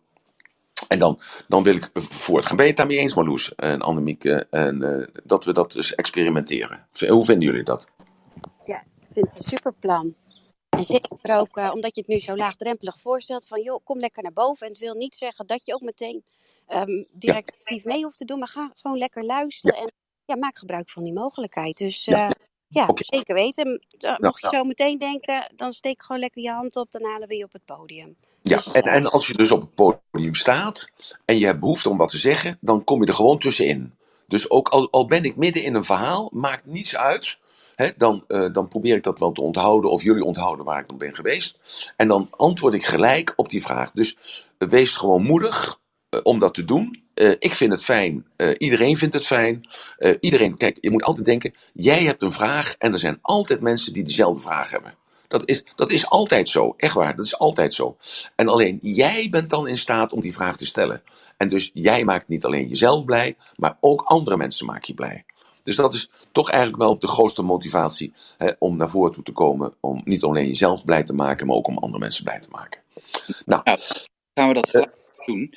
En 0.88 0.98
dan, 0.98 1.20
dan 1.48 1.62
wil 1.62 1.74
ik 1.74 1.90
voortgaan. 1.94 2.56
Ben 2.56 2.64
je 2.64 2.70
het 2.70 2.80
daarmee 2.80 2.98
eens, 2.98 3.14
Marloes 3.14 3.54
en 3.54 3.80
Annemieke, 3.80 4.46
en, 4.50 4.82
uh, 4.82 5.06
dat 5.24 5.44
we 5.44 5.52
dat 5.52 5.72
dus 5.72 5.94
experimenteren? 5.94 6.86
Hoe 7.08 7.24
vinden 7.24 7.48
jullie 7.48 7.64
dat? 7.64 7.88
Ja, 8.64 8.80
ik 8.80 9.08
vind 9.12 9.26
het 9.26 9.36
een 9.36 9.48
superplan. 9.48 10.14
En 10.68 10.84
zeker 10.84 11.38
ook 11.38 11.56
uh, 11.56 11.70
omdat 11.74 11.94
je 11.94 12.00
het 12.00 12.10
nu 12.10 12.18
zo 12.18 12.36
laagdrempelig 12.36 12.98
voorstelt 12.98 13.46
van 13.46 13.62
joh, 13.62 13.84
kom 13.84 13.98
lekker 13.98 14.22
naar 14.22 14.32
boven. 14.32 14.66
En 14.66 14.72
het 14.72 14.82
wil 14.82 14.94
niet 14.94 15.14
zeggen 15.14 15.46
dat 15.46 15.64
je 15.64 15.74
ook 15.74 15.80
meteen 15.80 16.24
um, 16.68 17.06
direct 17.12 17.52
actief 17.52 17.84
mee 17.84 18.02
hoeft 18.02 18.18
te 18.18 18.24
doen, 18.24 18.38
maar 18.38 18.48
ga 18.48 18.70
gewoon 18.74 18.98
lekker 18.98 19.24
luisteren 19.24 19.78
en 19.78 19.92
ja, 20.26 20.36
maak 20.36 20.58
gebruik 20.58 20.90
van 20.90 21.04
die 21.04 21.12
mogelijkheid. 21.12 21.76
Dus 21.76 22.04
ja, 22.04 22.24
uh, 22.24 22.30
ja 22.68 22.88
zeker 22.94 23.34
weten. 23.34 23.86
Mocht 24.18 24.40
je 24.40 24.48
zo 24.52 24.64
meteen 24.64 24.98
denken, 24.98 25.52
dan 25.56 25.72
steek 25.72 26.02
gewoon 26.02 26.20
lekker 26.20 26.42
je 26.42 26.50
hand 26.50 26.76
op, 26.76 26.90
dan 26.90 27.04
halen 27.04 27.28
we 27.28 27.36
je 27.36 27.44
op 27.44 27.52
het 27.52 27.64
podium. 27.64 28.16
Ja, 28.42 28.56
dus, 28.56 28.72
en, 28.72 28.82
en 28.82 29.06
als 29.06 29.26
je 29.26 29.34
dus 29.34 29.50
op 29.50 29.60
het 29.60 30.00
podium 30.12 30.34
staat 30.34 30.90
en 31.24 31.38
je 31.38 31.46
hebt 31.46 31.60
behoefte 31.60 31.88
om 31.88 31.96
wat 31.96 32.08
te 32.08 32.18
zeggen, 32.18 32.58
dan 32.60 32.84
kom 32.84 33.00
je 33.00 33.06
er 33.06 33.14
gewoon 33.14 33.38
tussenin. 33.38 33.94
Dus 34.26 34.50
ook 34.50 34.68
al, 34.68 34.90
al 34.90 35.06
ben 35.06 35.24
ik 35.24 35.36
midden 35.36 35.62
in 35.62 35.74
een 35.74 35.84
verhaal, 35.84 36.30
maakt 36.32 36.66
niets 36.66 36.96
uit. 36.96 37.38
dan, 37.96 38.24
uh, 38.28 38.52
dan 38.52 38.68
probeer 38.68 38.96
ik 38.96 39.02
dat 39.02 39.18
wel 39.18 39.32
te 39.32 39.40
onthouden, 39.40 39.90
of 39.90 40.02
jullie 40.02 40.24
onthouden 40.24 40.64
waar 40.64 40.80
ik 40.80 40.88
dan 40.88 40.98
ben 40.98 41.14
geweest. 41.14 41.58
En 41.96 42.08
dan 42.08 42.28
antwoord 42.30 42.74
ik 42.74 42.84
gelijk 42.84 43.32
op 43.36 43.48
die 43.48 43.62
vraag. 43.62 43.90
Dus 43.92 44.16
uh, 44.58 44.68
wees 44.68 44.96
gewoon 44.96 45.22
moedig 45.22 45.80
uh, 46.10 46.20
om 46.22 46.38
dat 46.38 46.54
te 46.54 46.64
doen. 46.64 47.05
Ik 47.38 47.54
vind 47.54 47.72
het 47.72 47.84
fijn, 47.84 48.26
iedereen 48.58 48.96
vindt 48.96 49.14
het 49.14 49.26
fijn. 49.26 49.68
iedereen, 50.20 50.56
kijk, 50.56 50.78
je 50.80 50.90
moet 50.90 51.04
altijd 51.04 51.26
denken: 51.26 51.54
jij 51.72 52.02
hebt 52.02 52.22
een 52.22 52.32
vraag 52.32 52.74
en 52.78 52.92
er 52.92 52.98
zijn 52.98 53.18
altijd 53.22 53.60
mensen 53.60 53.92
die 53.92 54.04
dezelfde 54.04 54.42
vraag 54.42 54.70
hebben. 54.70 54.94
Dat 55.28 55.48
is, 55.48 55.64
dat 55.76 55.90
is 55.90 56.08
altijd 56.08 56.48
zo, 56.48 56.74
echt 56.76 56.94
waar, 56.94 57.16
dat 57.16 57.24
is 57.24 57.38
altijd 57.38 57.74
zo. 57.74 57.96
En 58.34 58.48
alleen 58.48 58.78
jij 58.80 59.28
bent 59.30 59.50
dan 59.50 59.68
in 59.68 59.78
staat 59.78 60.12
om 60.12 60.20
die 60.20 60.34
vraag 60.34 60.56
te 60.56 60.66
stellen. 60.66 61.02
En 61.36 61.48
dus 61.48 61.70
jij 61.74 62.04
maakt 62.04 62.28
niet 62.28 62.44
alleen 62.44 62.68
jezelf 62.68 63.04
blij, 63.04 63.36
maar 63.56 63.76
ook 63.80 64.02
andere 64.02 64.36
mensen 64.36 64.66
maak 64.66 64.84
je 64.84 64.94
blij. 64.94 65.24
Dus 65.62 65.76
dat 65.76 65.94
is 65.94 66.10
toch 66.32 66.50
eigenlijk 66.50 66.82
wel 66.82 66.98
de 66.98 67.08
grootste 67.08 67.42
motivatie 67.42 68.12
hè, 68.38 68.50
om 68.58 68.76
naar 68.76 68.90
voren 68.90 69.12
toe 69.12 69.22
te 69.22 69.32
komen. 69.32 69.74
Om 69.80 70.00
niet 70.04 70.22
alleen 70.22 70.46
jezelf 70.46 70.84
blij 70.84 71.02
te 71.02 71.12
maken, 71.12 71.46
maar 71.46 71.56
ook 71.56 71.68
om 71.68 71.78
andere 71.78 71.98
mensen 71.98 72.24
blij 72.24 72.40
te 72.40 72.48
maken. 72.50 72.80
Nou, 73.44 73.62
nou 73.64 73.78
gaan 74.34 74.48
we 74.48 74.54
dat 74.54 74.88
doen. 75.26 75.54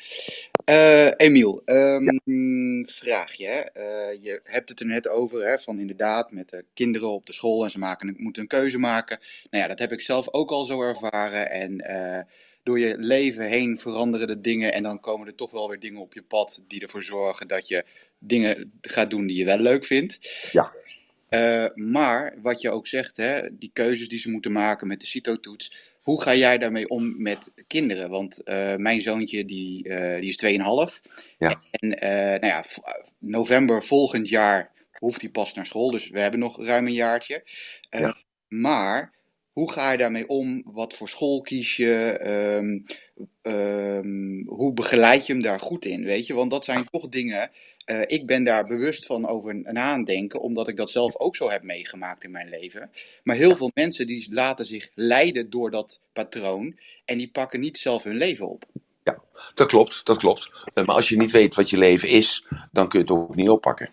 Uh, 0.69 1.11
Emiel, 1.17 1.61
um, 1.65 2.87
vraag 2.89 3.33
je. 3.33 3.69
Uh, 3.77 4.23
je 4.23 4.39
hebt 4.43 4.69
het 4.69 4.79
er 4.79 4.85
net 4.85 5.09
over, 5.09 5.47
hè, 5.47 5.59
van 5.59 5.79
inderdaad 5.79 6.31
met 6.31 6.49
de 6.49 6.65
kinderen 6.73 7.09
op 7.09 7.25
de 7.25 7.33
school 7.33 7.63
en 7.63 7.71
ze 7.71 7.79
maken, 7.79 8.15
moeten 8.17 8.41
een 8.41 8.47
keuze 8.47 8.77
maken. 8.77 9.19
Nou 9.49 9.63
ja, 9.63 9.69
dat 9.69 9.79
heb 9.79 9.91
ik 9.91 10.01
zelf 10.01 10.33
ook 10.33 10.51
al 10.51 10.65
zo 10.65 10.81
ervaren. 10.81 11.51
En 11.51 11.91
uh, 11.91 12.19
door 12.63 12.79
je 12.79 12.95
leven 12.97 13.45
heen 13.45 13.79
veranderen 13.79 14.27
de 14.27 14.41
dingen 14.41 14.73
en 14.73 14.83
dan 14.83 14.99
komen 14.99 15.27
er 15.27 15.35
toch 15.35 15.51
wel 15.51 15.69
weer 15.69 15.79
dingen 15.79 16.01
op 16.01 16.13
je 16.13 16.23
pad 16.23 16.63
die 16.67 16.81
ervoor 16.81 17.03
zorgen 17.03 17.47
dat 17.47 17.67
je 17.67 17.85
dingen 18.19 18.71
gaat 18.81 19.09
doen 19.09 19.27
die 19.27 19.37
je 19.37 19.45
wel 19.45 19.59
leuk 19.59 19.85
vindt. 19.85 20.19
Ja. 20.51 20.73
maar 21.75 22.35
wat 22.41 22.61
je 22.61 22.71
ook 22.71 22.87
zegt, 22.87 23.17
hè, 23.17 23.57
die 23.57 23.69
keuzes 23.73 24.07
die 24.07 24.19
ze 24.19 24.29
moeten 24.29 24.51
maken 24.51 24.87
met 24.87 24.99
de 24.99 25.05
CITO-toets 25.05 25.88
hoe 26.01 26.21
ga 26.21 26.35
jij 26.35 26.57
daarmee 26.57 26.89
om 26.89 27.21
met 27.21 27.51
kinderen? 27.67 28.09
Want 28.09 28.41
uh, 28.45 28.75
mijn 28.75 29.01
zoontje 29.01 29.45
die, 29.45 29.87
uh, 29.87 30.19
die 30.19 30.27
is 30.27 30.93
2,5. 30.95 31.11
Ja. 31.37 31.61
En 31.71 31.87
uh, 31.87 32.39
nou 32.39 32.45
ja, 32.45 32.63
november 33.17 33.83
volgend 33.83 34.29
jaar 34.29 34.71
hoeft 34.91 35.21
hij 35.21 35.29
pas 35.29 35.53
naar 35.53 35.65
school. 35.65 35.91
Dus 35.91 36.09
we 36.09 36.19
hebben 36.19 36.39
nog 36.39 36.65
ruim 36.65 36.85
een 36.85 36.93
jaartje. 36.93 37.43
Ja. 37.89 38.17
Maar 38.47 39.13
hoe 39.51 39.71
ga 39.71 39.91
je 39.91 39.97
daarmee 39.97 40.27
om? 40.27 40.63
Wat 40.65 40.93
voor 40.93 41.09
school 41.09 41.41
kies 41.41 41.75
je? 41.75 42.19
Um, 42.57 42.85
um, 43.41 44.43
hoe 44.47 44.73
begeleid 44.73 45.25
je 45.25 45.33
hem 45.33 45.41
daar 45.41 45.59
goed 45.59 45.85
in? 45.85 46.03
Weet 46.03 46.25
je, 46.27 46.33
want 46.33 46.51
dat 46.51 46.65
zijn 46.65 46.85
toch 46.91 47.09
dingen 47.09 47.51
uh, 47.91 48.01
ik 48.05 48.25
ben 48.25 48.43
daar 48.43 48.65
bewust 48.65 49.05
van 49.05 49.27
over 49.27 49.55
nadenken, 49.55 50.41
omdat 50.41 50.67
ik 50.67 50.77
dat 50.77 50.91
zelf 50.91 51.19
ook 51.19 51.35
zo 51.35 51.49
heb 51.49 51.63
meegemaakt 51.63 52.23
in 52.23 52.31
mijn 52.31 52.49
leven. 52.49 52.91
Maar 53.23 53.35
heel 53.35 53.55
veel 53.55 53.71
mensen 53.73 54.07
die 54.07 54.33
laten 54.33 54.65
zich 54.65 54.89
leiden 54.93 55.49
door 55.49 55.71
dat 55.71 55.99
patroon 56.13 56.79
en 57.05 57.17
die 57.17 57.31
pakken 57.31 57.59
niet 57.59 57.77
zelf 57.77 58.03
hun 58.03 58.17
leven 58.17 58.49
op. 58.49 58.65
Ja, 59.03 59.23
dat 59.53 59.67
klopt, 59.67 60.05
dat 60.05 60.17
klopt. 60.17 60.49
Uh, 60.73 60.85
maar 60.85 60.95
als 60.95 61.09
je 61.09 61.17
niet 61.17 61.31
weet 61.31 61.55
wat 61.55 61.69
je 61.69 61.77
leven 61.77 62.09
is, 62.09 62.45
dan 62.71 62.87
kun 62.87 62.99
je 62.99 63.05
het 63.05 63.15
ook 63.15 63.35
niet 63.35 63.49
oppakken. 63.49 63.89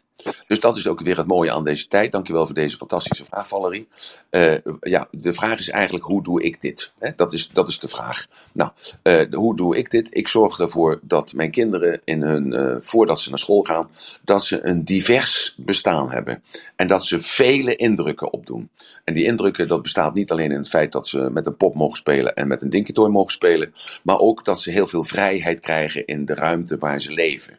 Dus 0.46 0.60
dat 0.60 0.76
is 0.76 0.86
ook 0.86 1.00
weer 1.00 1.16
het 1.16 1.26
mooie 1.26 1.52
aan 1.52 1.64
deze 1.64 1.88
tijd. 1.88 2.12
Dankjewel 2.12 2.46
voor 2.46 2.54
deze 2.54 2.76
fantastische 2.76 3.24
vraag, 3.24 3.48
Valerie. 3.48 3.88
Uh, 4.30 4.54
ja, 4.80 5.08
de 5.10 5.32
vraag 5.32 5.58
is 5.58 5.68
eigenlijk, 5.68 6.04
hoe 6.04 6.22
doe 6.22 6.42
ik 6.42 6.60
dit? 6.60 6.92
dat, 7.16 7.32
is, 7.32 7.48
dat 7.48 7.68
is 7.68 7.78
de 7.78 7.88
vraag. 7.88 8.26
Nou, 8.52 8.70
uh, 9.02 9.22
hoe 9.30 9.56
doe 9.56 9.76
ik 9.76 9.90
dit? 9.90 10.16
Ik 10.16 10.28
zorg 10.28 10.58
ervoor 10.58 11.00
dat 11.02 11.32
mijn 11.32 11.50
kinderen, 11.50 12.00
in 12.04 12.22
hun, 12.22 12.78
voordat 12.82 13.20
ze 13.20 13.28
naar 13.28 13.38
school 13.38 13.62
gaan, 13.62 13.90
dat 14.24 14.44
ze 14.44 14.66
een 14.66 14.84
divers 14.84 15.54
bestaan 15.56 16.10
hebben. 16.10 16.42
En 16.76 16.86
dat 16.86 17.04
ze 17.04 17.20
vele 17.20 17.76
indrukken 17.76 18.32
opdoen. 18.32 18.70
En 19.04 19.14
die 19.14 19.24
indrukken, 19.24 19.68
dat 19.68 19.82
bestaat 19.82 20.14
niet 20.14 20.30
alleen 20.30 20.50
in 20.50 20.58
het 20.58 20.68
feit 20.68 20.92
dat 20.92 21.08
ze 21.08 21.30
met 21.30 21.46
een 21.46 21.56
pop 21.56 21.74
mogen 21.74 21.96
spelen 21.96 22.34
en 22.34 22.48
met 22.48 22.62
een 22.62 22.70
dinky 22.70 22.92
mogen 23.00 23.32
spelen, 23.32 23.74
maar 24.02 24.18
ook 24.18 24.44
dat 24.44 24.60
ze 24.60 24.70
heel 24.70 24.86
veel 24.86 25.02
vrijheid 25.02 25.35
krijgen 25.60 26.06
in 26.06 26.24
de 26.24 26.34
ruimte 26.34 26.78
waar 26.78 27.00
ze 27.00 27.12
leven. 27.12 27.58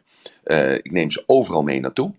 ik 0.82 0.90
neem 0.90 1.10
ze 1.10 1.22
overal 1.26 1.62
mee 1.62 1.80
naartoe 1.80 2.12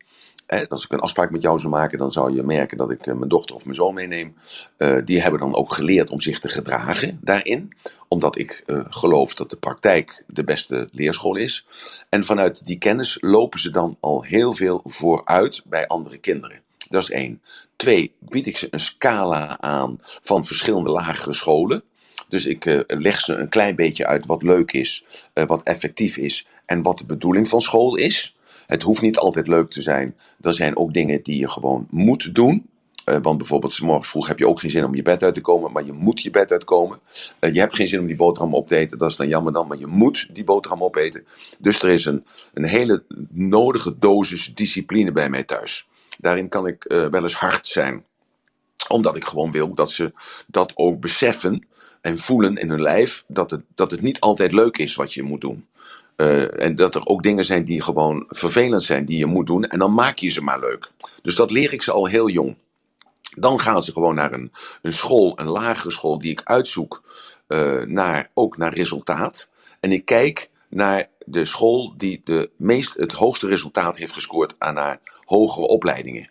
als 0.69 0.84
ik 0.84 0.91
een 0.91 1.00
afspraak 1.00 1.32
met 1.32 1.41
jou 1.41 1.60
zou 1.60 1.74
maken, 1.74 1.98
dan 1.98 2.12
zou 2.12 2.36
je 2.36 2.43
merken 2.43 2.78
dat 2.78 2.91
ik 2.91 3.08
eh, 3.08 3.13
mijn 3.13 3.30
dochter 3.30 3.56
of 3.56 3.63
mijn 3.63 3.76
zoon 3.76 3.93
meeneem. 3.93 4.36
Uh, 4.78 4.98
die 5.06 5.22
hebben 5.22 5.39
dan 5.39 5.56
ook 5.56 5.74
geleerd 5.74 6.10
om 6.10 6.22
zich 6.22 6.39
te 6.39 6.50
gedragen 6.50 7.19
daarin. 7.22 7.74
Omdat 8.08 8.38
ik 8.38 8.63
uh, 8.65 8.82
geloof 8.89 9.36
dat 9.36 9.50
de 9.50 9.58
praktijk 9.58 10.24
de 10.28 10.43
beste 10.43 10.89
leerschool 10.91 11.36
is. 11.36 11.65
En 12.10 12.24
vanuit 12.24 12.65
die 12.65 12.78
kennis 12.78 13.17
lopen 13.22 13.60
ze 13.60 13.72
dan 13.72 13.98
al 14.00 14.24
heel 14.24 14.54
veel 14.54 14.82
vooruit 14.84 15.62
bij 15.65 15.88
andere 15.88 16.17
kinderen. 16.17 16.62
Dat 16.89 17.02
is 17.02 17.12
één. 17.12 17.41
Twee, 17.76 18.13
bied 18.19 18.48
ik 18.48 18.58
ze 18.58 18.67
een 18.72 18.80
scala 18.80 19.60
aan 19.60 20.00
van 20.02 20.45
verschillende 20.45 20.89
lagere 20.89 21.34
scholen. 21.34 21.84
Dus 22.29 22.45
ik 22.45 22.65
uh, 22.65 22.79
leg 22.87 23.19
ze 23.19 23.33
een 23.35 23.49
klein 23.49 23.75
beetje 23.75 24.05
uit 24.05 24.25
wat 24.25 24.43
leuk 24.43 24.71
is, 24.71 25.05
wat 25.33 25.63
effectief 25.63 26.17
is 26.17 26.47
en 26.65 26.81
wat 26.81 26.97
de 26.97 27.05
bedoeling 27.05 27.49
van 27.49 27.61
school 27.61 27.95
is. 27.95 28.37
Het 28.67 28.81
hoeft 28.81 29.01
niet 29.01 29.17
altijd 29.17 29.47
leuk 29.47 29.69
te 29.69 29.81
zijn. 29.81 30.15
Er 30.41 30.53
zijn 30.53 30.77
ook 30.77 30.93
dingen 30.93 31.23
die 31.23 31.39
je 31.39 31.49
gewoon 31.49 31.87
moet 31.89 32.35
doen. 32.35 32.69
Uh, 33.05 33.17
want 33.21 33.37
bijvoorbeeld, 33.37 33.73
s 33.73 33.79
morgens 33.79 34.09
vroeg 34.09 34.27
heb 34.27 34.39
je 34.39 34.47
ook 34.47 34.59
geen 34.59 34.69
zin 34.69 34.85
om 34.85 34.95
je 34.95 35.01
bed 35.01 35.23
uit 35.23 35.33
te 35.33 35.41
komen, 35.41 35.71
maar 35.71 35.85
je 35.85 35.93
moet 35.93 36.21
je 36.21 36.29
bed 36.29 36.51
uitkomen. 36.51 36.99
Je 37.39 37.59
hebt 37.59 37.75
geen 37.75 37.87
zin 37.87 37.99
om 37.99 38.07
die 38.07 38.15
boterham 38.15 38.53
op 38.53 38.67
te 38.67 38.75
eten, 38.75 38.97
dat 38.97 39.09
is 39.09 39.15
dan 39.15 39.27
jammer 39.27 39.53
dan, 39.53 39.67
maar 39.67 39.77
je 39.77 39.87
moet 39.87 40.29
die 40.33 40.43
boterham 40.43 40.83
opeten. 40.83 41.25
Dus 41.59 41.81
er 41.81 41.89
is 41.89 42.05
een, 42.05 42.25
een 42.53 42.65
hele 42.65 43.03
nodige 43.29 43.95
dosis 43.99 44.55
discipline 44.55 45.11
bij 45.11 45.29
mij 45.29 45.43
thuis. 45.43 45.87
Daarin 46.19 46.49
kan 46.49 46.67
ik 46.67 46.83
wel 46.87 47.21
eens 47.21 47.35
hard 47.35 47.67
zijn 47.67 48.05
omdat 48.87 49.15
ik 49.15 49.25
gewoon 49.25 49.51
wil 49.51 49.75
dat 49.75 49.91
ze 49.91 50.13
dat 50.47 50.71
ook 50.75 50.99
beseffen 50.99 51.67
en 52.01 52.17
voelen 52.17 52.57
in 52.57 52.69
hun 52.69 52.81
lijf. 52.81 53.23
Dat 53.27 53.51
het, 53.51 53.62
dat 53.75 53.91
het 53.91 54.01
niet 54.01 54.19
altijd 54.19 54.51
leuk 54.51 54.77
is 54.77 54.95
wat 54.95 55.13
je 55.13 55.23
moet 55.23 55.41
doen. 55.41 55.67
Uh, 56.17 56.63
en 56.63 56.75
dat 56.75 56.95
er 56.95 57.05
ook 57.05 57.23
dingen 57.23 57.45
zijn 57.45 57.65
die 57.65 57.81
gewoon 57.81 58.25
vervelend 58.29 58.83
zijn, 58.83 59.05
die 59.05 59.17
je 59.17 59.25
moet 59.25 59.47
doen. 59.47 59.63
En 59.63 59.79
dan 59.79 59.93
maak 59.93 60.17
je 60.17 60.29
ze 60.29 60.41
maar 60.41 60.59
leuk. 60.59 60.91
Dus 61.21 61.35
dat 61.35 61.51
leer 61.51 61.73
ik 61.73 61.81
ze 61.81 61.91
al 61.91 62.05
heel 62.05 62.29
jong. 62.29 62.57
Dan 63.38 63.59
gaan 63.59 63.83
ze 63.83 63.91
gewoon 63.91 64.15
naar 64.15 64.33
een, 64.33 64.51
een 64.81 64.93
school, 64.93 65.39
een 65.39 65.47
lagere 65.47 65.91
school, 65.91 66.19
die 66.19 66.31
ik 66.31 66.41
uitzoek, 66.43 67.03
uh, 67.47 67.83
naar, 67.83 68.29
ook 68.33 68.57
naar 68.57 68.73
resultaat. 68.73 69.49
En 69.79 69.91
ik 69.91 70.05
kijk 70.05 70.49
naar 70.69 71.09
de 71.25 71.45
school 71.45 71.93
die 71.97 72.21
de 72.23 72.49
meest, 72.55 72.93
het 72.93 73.12
hoogste 73.12 73.47
resultaat 73.47 73.97
heeft 73.97 74.13
gescoord 74.13 74.55
aan 74.57 74.75
haar 74.75 74.99
hogere 75.25 75.67
opleidingen. 75.67 76.29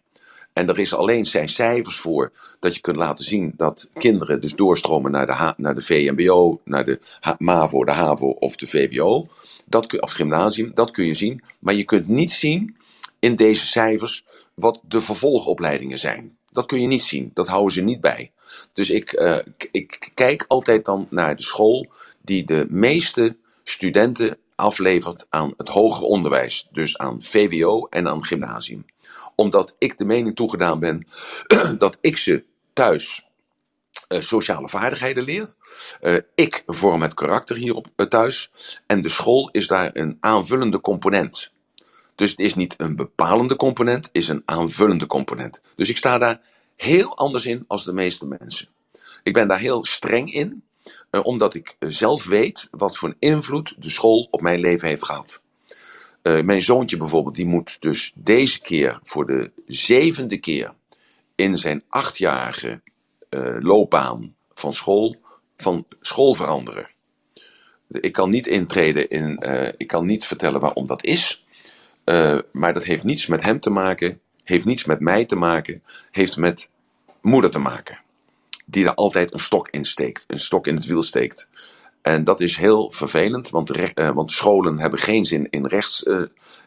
En 0.58 0.68
er 0.68 0.78
is 0.78 0.94
alleen 0.94 1.26
zijn 1.26 1.48
cijfers 1.48 1.96
voor 1.96 2.32
dat 2.58 2.74
je 2.74 2.80
kunt 2.80 2.96
laten 2.96 3.24
zien 3.24 3.52
dat 3.56 3.90
kinderen 3.94 4.40
dus 4.40 4.54
doorstromen 4.54 5.10
naar 5.10 5.26
de, 5.26 5.54
naar 5.56 5.74
de 5.74 5.80
VMBO, 5.80 6.60
naar 6.64 6.84
de 6.84 6.98
MAVO, 7.38 7.84
de 7.84 7.92
HAVO 7.92 8.26
of 8.26 8.56
de 8.56 8.66
VWO. 8.66 9.26
Dat 9.66 9.86
kun, 9.86 10.02
of 10.02 10.12
gymnasium, 10.12 10.70
dat 10.74 10.90
kun 10.90 11.04
je 11.04 11.14
zien. 11.14 11.42
Maar 11.58 11.74
je 11.74 11.84
kunt 11.84 12.08
niet 12.08 12.32
zien 12.32 12.76
in 13.18 13.36
deze 13.36 13.66
cijfers 13.66 14.24
wat 14.54 14.80
de 14.88 15.00
vervolgopleidingen 15.00 15.98
zijn. 15.98 16.36
Dat 16.50 16.66
kun 16.66 16.80
je 16.80 16.86
niet 16.86 17.02
zien. 17.02 17.30
Dat 17.34 17.48
houden 17.48 17.72
ze 17.72 17.80
niet 17.80 18.00
bij. 18.00 18.30
Dus 18.72 18.90
ik, 18.90 19.20
uh, 19.20 19.38
ik 19.70 20.10
kijk 20.14 20.44
altijd 20.46 20.84
dan 20.84 21.06
naar 21.10 21.36
de 21.36 21.42
school 21.42 21.86
die 22.22 22.44
de 22.44 22.66
meeste 22.68 23.36
studenten 23.64 24.36
aflevert 24.58 25.26
aan 25.28 25.54
het 25.56 25.68
hoger 25.68 26.02
onderwijs. 26.02 26.68
Dus 26.72 26.98
aan 26.98 27.22
VWO 27.22 27.86
en 27.90 28.08
aan 28.08 28.24
gymnasium 28.24 28.84
omdat 29.38 29.74
ik 29.78 29.98
de 29.98 30.04
mening 30.04 30.36
toegedaan 30.36 30.78
ben 30.78 31.06
dat 31.78 31.98
ik 32.00 32.16
ze 32.16 32.44
thuis 32.72 33.26
uh, 34.08 34.20
sociale 34.20 34.68
vaardigheden 34.68 35.24
leert. 35.24 35.56
Uh, 36.00 36.18
ik 36.34 36.62
vorm 36.66 37.02
het 37.02 37.14
karakter 37.14 37.56
hier 37.56 37.74
uh, 37.96 38.06
thuis. 38.06 38.50
En 38.86 39.02
de 39.02 39.08
school 39.08 39.48
is 39.52 39.66
daar 39.66 39.90
een 39.92 40.16
aanvullende 40.20 40.80
component. 40.80 41.50
Dus 42.14 42.30
het 42.30 42.40
is 42.40 42.54
niet 42.54 42.74
een 42.78 42.96
bepalende 42.96 43.56
component, 43.56 44.04
het 44.04 44.14
is 44.14 44.28
een 44.28 44.42
aanvullende 44.44 45.06
component. 45.06 45.60
Dus 45.76 45.88
ik 45.88 45.96
sta 45.96 46.18
daar 46.18 46.40
heel 46.76 47.16
anders 47.16 47.46
in 47.46 47.64
als 47.66 47.84
de 47.84 47.92
meeste 47.92 48.26
mensen. 48.26 48.68
Ik 49.22 49.32
ben 49.32 49.48
daar 49.48 49.58
heel 49.58 49.84
streng 49.84 50.32
in, 50.32 50.62
omdat 51.10 51.54
ik 51.54 51.76
zelf 51.78 52.26
weet 52.26 52.68
wat 52.70 52.96
voor 52.96 53.08
een 53.08 53.16
invloed 53.18 53.74
de 53.78 53.90
school 53.90 54.28
op 54.30 54.40
mijn 54.40 54.60
leven 54.60 54.88
heeft 54.88 55.04
gehad. 55.04 55.42
mijn 56.22 56.62
zoontje 56.62 56.96
bijvoorbeeld, 56.96 57.34
die 57.34 57.46
moet 57.46 57.76
dus 57.80 58.12
deze 58.14 58.60
keer 58.60 59.00
voor 59.02 59.26
de 59.26 59.52
zevende 59.66 60.38
keer 60.38 60.74
in 61.34 61.58
zijn 61.58 61.82
achtjarige 61.88 62.80
uh, 63.30 63.56
loopbaan 63.60 64.34
van 64.54 64.72
school, 64.72 65.16
van 65.56 65.86
school 66.00 66.34
veranderen. 66.34 66.88
Ik 67.88 68.12
kan 68.12 68.30
niet 68.30 68.46
intreden 68.46 69.08
in, 69.08 69.42
ik 69.76 69.86
kan 69.86 70.06
niet 70.06 70.26
vertellen 70.26 70.60
waarom 70.60 70.86
dat 70.86 71.04
is, 71.04 71.46
maar 72.52 72.74
dat 72.74 72.84
heeft 72.84 73.04
niets 73.04 73.26
met 73.26 73.42
hem 73.42 73.60
te 73.60 73.70
maken, 73.70 74.20
heeft 74.44 74.64
niets 74.64 74.84
met 74.84 75.00
mij 75.00 75.24
te 75.24 75.36
maken, 75.36 75.82
heeft 76.10 76.36
met 76.36 76.68
moeder 77.20 77.50
te 77.50 77.58
maken. 77.58 77.98
Die 78.70 78.84
er 78.84 78.94
altijd 78.94 79.32
een 79.32 79.40
stok 79.40 79.68
in 79.70 79.84
steekt, 79.84 80.24
een 80.26 80.40
stok 80.40 80.66
in 80.66 80.74
het 80.74 80.86
wiel 80.86 81.02
steekt. 81.02 81.48
En 82.02 82.24
dat 82.24 82.40
is 82.40 82.56
heel 82.56 82.90
vervelend, 82.90 83.50
want, 83.50 83.76
uh, 83.76 84.10
want 84.10 84.32
scholen 84.32 84.78
hebben 84.78 84.98
geen 84.98 85.24
zin 85.24 85.46
in, 85.50 85.66
rechts, 85.66 86.04
uh, 86.04 86.22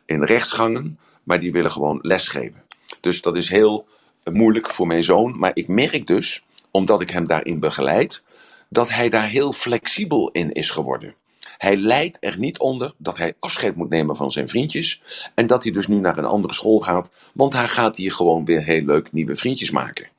in 0.06 0.24
rechtsgangen, 0.24 1.00
maar 1.24 1.40
die 1.40 1.52
willen 1.52 1.72
gewoon 1.72 2.00
lesgeven. 2.02 2.64
Dus 3.02 3.22
dat 3.22 3.38
is 3.38 3.50
heel 3.50 3.88
moeilijk 4.32 4.70
voor 4.70 4.88
mijn 4.88 5.04
zoon. 5.04 5.40
Maar 5.40 5.52
ik 5.54 5.68
merk 5.68 6.08
dus 6.08 6.44
omdat 6.72 7.02
ik 7.02 7.10
hem 7.10 7.28
daarin 7.28 7.60
begeleid, 7.60 8.24
dat 8.70 8.90
hij 8.90 9.10
daar 9.10 9.28
heel 9.28 9.52
flexibel 9.52 10.30
in 10.32 10.52
is 10.52 10.70
geworden. 10.70 11.16
Hij 11.58 11.76
lijdt 11.76 12.18
er 12.20 12.38
niet 12.38 12.60
onder 12.60 12.94
dat 12.98 13.18
hij 13.18 13.34
afscheid 13.40 13.76
moet 13.76 13.90
nemen 13.90 14.16
van 14.16 14.32
zijn 14.32 14.50
vriendjes. 14.50 15.02
En 15.36 15.48
dat 15.48 15.64
hij 15.64 15.72
dus 15.72 15.88
nu 15.88 15.96
naar 15.96 16.18
een 16.18 16.26
andere 16.26 16.54
school 16.54 16.80
gaat. 16.80 17.10
Want 17.34 17.54
hij 17.54 17.68
gaat 17.68 17.98
hier 17.98 18.12
gewoon 18.12 18.46
weer 18.46 18.64
heel 18.64 18.86
leuk 18.86 19.12
nieuwe 19.12 19.36
vriendjes 19.36 19.72
maken. 19.72 20.10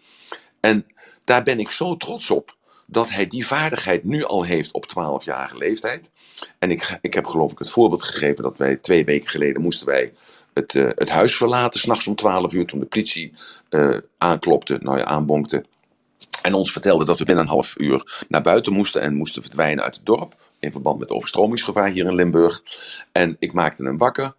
En 0.61 0.87
daar 1.25 1.43
ben 1.43 1.61
ik 1.61 1.71
zo 1.71 1.97
trots 1.97 2.31
op. 2.31 2.57
Dat 2.87 3.11
hij 3.11 3.27
die 3.27 3.47
vaardigheid 3.47 4.05
nu 4.05 4.25
al 4.25 4.43
heeft 4.43 4.73
op 4.73 4.87
12-jarige 4.87 5.57
leeftijd. 5.57 6.11
En 6.59 6.71
ik, 6.71 6.99
ik 7.01 7.15
heb 7.15 7.27
geloof 7.27 7.53
ik 7.53 7.59
het 7.59 7.71
voorbeeld 7.71 8.03
gegeven 8.03 8.43
dat 8.43 8.57
wij 8.57 8.77
twee 8.77 9.05
weken 9.05 9.31
geleden 9.31 9.63
moesten 9.63 9.87
wij 9.87 10.13
het, 10.55 10.75
uh, 10.75 10.89
het 10.95 11.11
huis 11.11 11.37
verlaten. 11.37 11.81
S'nachts 11.81 12.07
om 12.07 12.15
12 12.15 12.53
uur 12.53 12.67
toen 12.67 12.81
de 12.81 12.87
politie 12.87 13.33
uh, 13.71 13.97
aanklopte, 14.19 14.79
nou 14.81 14.99
ja, 14.99 15.05
aanbonkte. 15.05 15.65
En 16.43 16.55
ons 16.55 16.73
vertelde 16.73 17.05
dat 17.05 17.19
we 17.19 17.25
binnen 17.25 17.45
een 17.45 17.51
half 17.51 17.75
uur 17.79 18.25
naar 18.29 18.43
buiten 18.43 18.73
moesten 18.73 19.01
en 19.01 19.15
moesten 19.15 19.43
verdwijnen 19.43 19.85
uit 19.85 19.97
het 19.97 20.07
dorp. 20.07 20.35
In 20.59 20.73
verband 20.73 20.99
met 20.99 21.11
overstromingsgevaar 21.11 21.89
hier 21.89 22.07
in 22.07 22.15
Limburg. 22.15 22.63
En 23.13 23.37
ik 23.39 23.53
maakte 23.53 23.85
hem 23.85 23.99
wakker. 23.99 24.35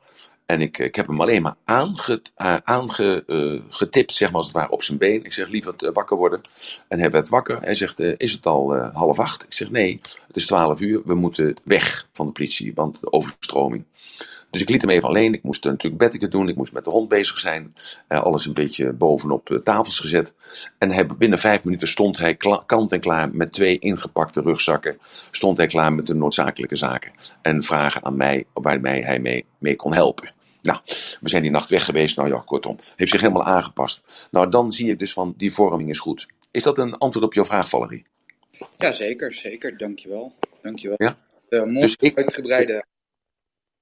En 0.53 0.61
ik, 0.61 0.77
ik 0.77 0.95
heb 0.95 1.07
hem 1.07 1.21
alleen 1.21 1.41
maar 1.41 1.55
aangetipt, 1.65 2.31
aange, 2.63 3.23
uh, 3.27 4.01
zeg 4.07 4.27
maar 4.27 4.37
als 4.37 4.45
het 4.45 4.55
ware, 4.55 4.69
op 4.69 4.83
zijn 4.83 4.97
been. 4.97 5.23
Ik 5.23 5.33
zeg, 5.33 5.47
liever 5.47 5.73
uh, 5.77 5.89
wakker 5.93 6.17
worden. 6.17 6.41
En 6.87 6.99
hij 6.99 7.11
werd 7.11 7.29
wakker. 7.29 7.57
Hij 7.61 7.75
zegt, 7.75 7.99
is 7.99 8.31
het 8.31 8.45
al 8.45 8.75
half 8.75 9.19
acht? 9.19 9.43
Ik 9.43 9.53
zeg, 9.53 9.69
nee, 9.69 9.99
het 10.27 10.35
is 10.35 10.45
twaalf 10.45 10.81
uur. 10.81 11.01
We 11.05 11.13
moeten 11.13 11.53
weg 11.63 12.07
van 12.13 12.25
de 12.25 12.31
politie, 12.31 12.71
want 12.75 12.99
de 13.01 13.11
overstroming. 13.11 13.83
Dus 14.49 14.61
ik 14.61 14.69
liet 14.69 14.81
hem 14.81 14.89
even 14.89 15.07
alleen. 15.07 15.33
Ik 15.33 15.43
moest 15.43 15.63
natuurlijk 15.63 15.97
beddeken 15.97 16.29
doen. 16.29 16.49
Ik 16.49 16.55
moest 16.55 16.73
met 16.73 16.83
de 16.83 16.89
hond 16.89 17.07
bezig 17.07 17.39
zijn. 17.39 17.75
Alles 18.07 18.45
een 18.45 18.53
beetje 18.53 18.93
bovenop 18.93 19.47
de 19.47 19.63
tafels 19.63 19.99
gezet. 19.99 20.33
En 20.77 21.17
binnen 21.17 21.39
vijf 21.39 21.63
minuten 21.63 21.87
stond 21.87 22.17
hij 22.17 22.37
kant 22.65 22.91
en 22.91 22.99
klaar 22.99 23.29
met 23.35 23.53
twee 23.53 23.79
ingepakte 23.79 24.41
rugzakken. 24.41 24.97
Stond 25.31 25.57
hij 25.57 25.67
klaar 25.67 25.93
met 25.93 26.07
de 26.07 26.15
noodzakelijke 26.15 26.75
zaken. 26.75 27.11
En 27.41 27.63
vragen 27.63 28.03
aan 28.03 28.15
mij 28.15 28.45
waarmee 28.53 29.03
hij 29.03 29.19
mee, 29.19 29.45
mee 29.57 29.75
kon 29.75 29.93
helpen. 29.93 30.31
Nou, 30.63 30.79
we 31.19 31.29
zijn 31.29 31.41
die 31.41 31.51
nacht 31.51 31.69
weg 31.69 31.85
geweest. 31.85 32.17
Nou 32.17 32.29
ja, 32.29 32.41
kortom. 32.45 32.75
Heeft 32.95 33.11
zich 33.11 33.21
helemaal 33.21 33.43
aangepast. 33.43 34.27
Nou, 34.31 34.49
dan 34.49 34.71
zie 34.71 34.89
ik 34.89 34.99
dus 34.99 35.13
van 35.13 35.33
die 35.37 35.53
vorming 35.53 35.89
is 35.89 35.99
goed. 35.99 36.27
Is 36.51 36.63
dat 36.63 36.77
een 36.77 36.97
antwoord 36.97 37.25
op 37.25 37.33
jouw 37.33 37.45
vraag, 37.45 37.69
Valerie? 37.69 38.05
Ja, 38.77 38.91
zeker. 38.91 39.35
Zeker. 39.35 39.77
Dankjewel. 39.77 40.35
Dankjewel. 40.61 40.97
Ja? 40.99 41.17
Uh, 41.49 41.63
mooi 41.63 41.79
dus 41.79 41.95
ik, 41.99 42.17
uitgebreide 42.17 42.85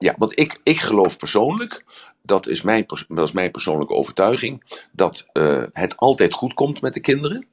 ja, 0.02 0.16
want 0.18 0.40
ik, 0.40 0.60
ik 0.64 0.80
geloof 0.80 1.18
persoonlijk, 1.18 1.84
dat 2.22 2.48
is, 2.48 2.62
mijn, 2.62 2.86
dat 3.08 3.28
is 3.28 3.32
mijn 3.32 3.52
persoonlijke 3.52 3.94
overtuiging, 3.94 4.84
dat 4.92 5.28
uh, 5.34 5.64
het 5.72 5.98
altijd 5.98 6.34
goed 6.34 6.54
komt 6.54 6.82
met 6.82 6.94
de 6.94 7.00
kinderen. 7.00 7.48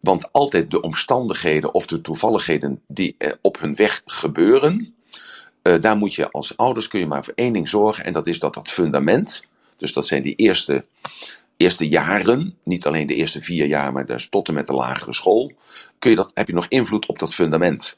Want 0.00 0.32
altijd 0.32 0.70
de 0.70 0.80
omstandigheden 0.80 1.74
of 1.74 1.86
de 1.86 2.00
toevalligheden 2.00 2.82
die 2.86 3.14
uh, 3.18 3.32
op 3.42 3.60
hun 3.60 3.74
weg 3.74 4.02
gebeuren, 4.04 4.94
daar 5.76 5.96
moet 5.96 6.14
je 6.14 6.30
als 6.30 6.56
ouders 6.56 6.88
kun 6.88 7.00
je 7.00 7.06
maar 7.06 7.24
voor 7.24 7.34
één 7.36 7.52
ding 7.52 7.68
zorgen. 7.68 8.04
En 8.04 8.12
dat 8.12 8.26
is 8.26 8.38
dat 8.38 8.54
dat 8.54 8.70
fundament, 8.70 9.44
dus 9.76 9.92
dat 9.92 10.06
zijn 10.06 10.22
die 10.22 10.34
eerste, 10.34 10.84
eerste 11.56 11.88
jaren, 11.88 12.56
niet 12.62 12.86
alleen 12.86 13.06
de 13.06 13.14
eerste 13.14 13.42
vier 13.42 13.66
jaar, 13.66 13.92
maar 13.92 14.06
dus 14.06 14.28
tot 14.28 14.48
en 14.48 14.54
met 14.54 14.66
de 14.66 14.74
lagere 14.74 15.14
school, 15.14 15.52
kun 15.98 16.10
je 16.10 16.16
dat, 16.16 16.30
heb 16.34 16.46
je 16.46 16.54
nog 16.54 16.66
invloed 16.68 17.06
op 17.06 17.18
dat 17.18 17.34
fundament. 17.34 17.96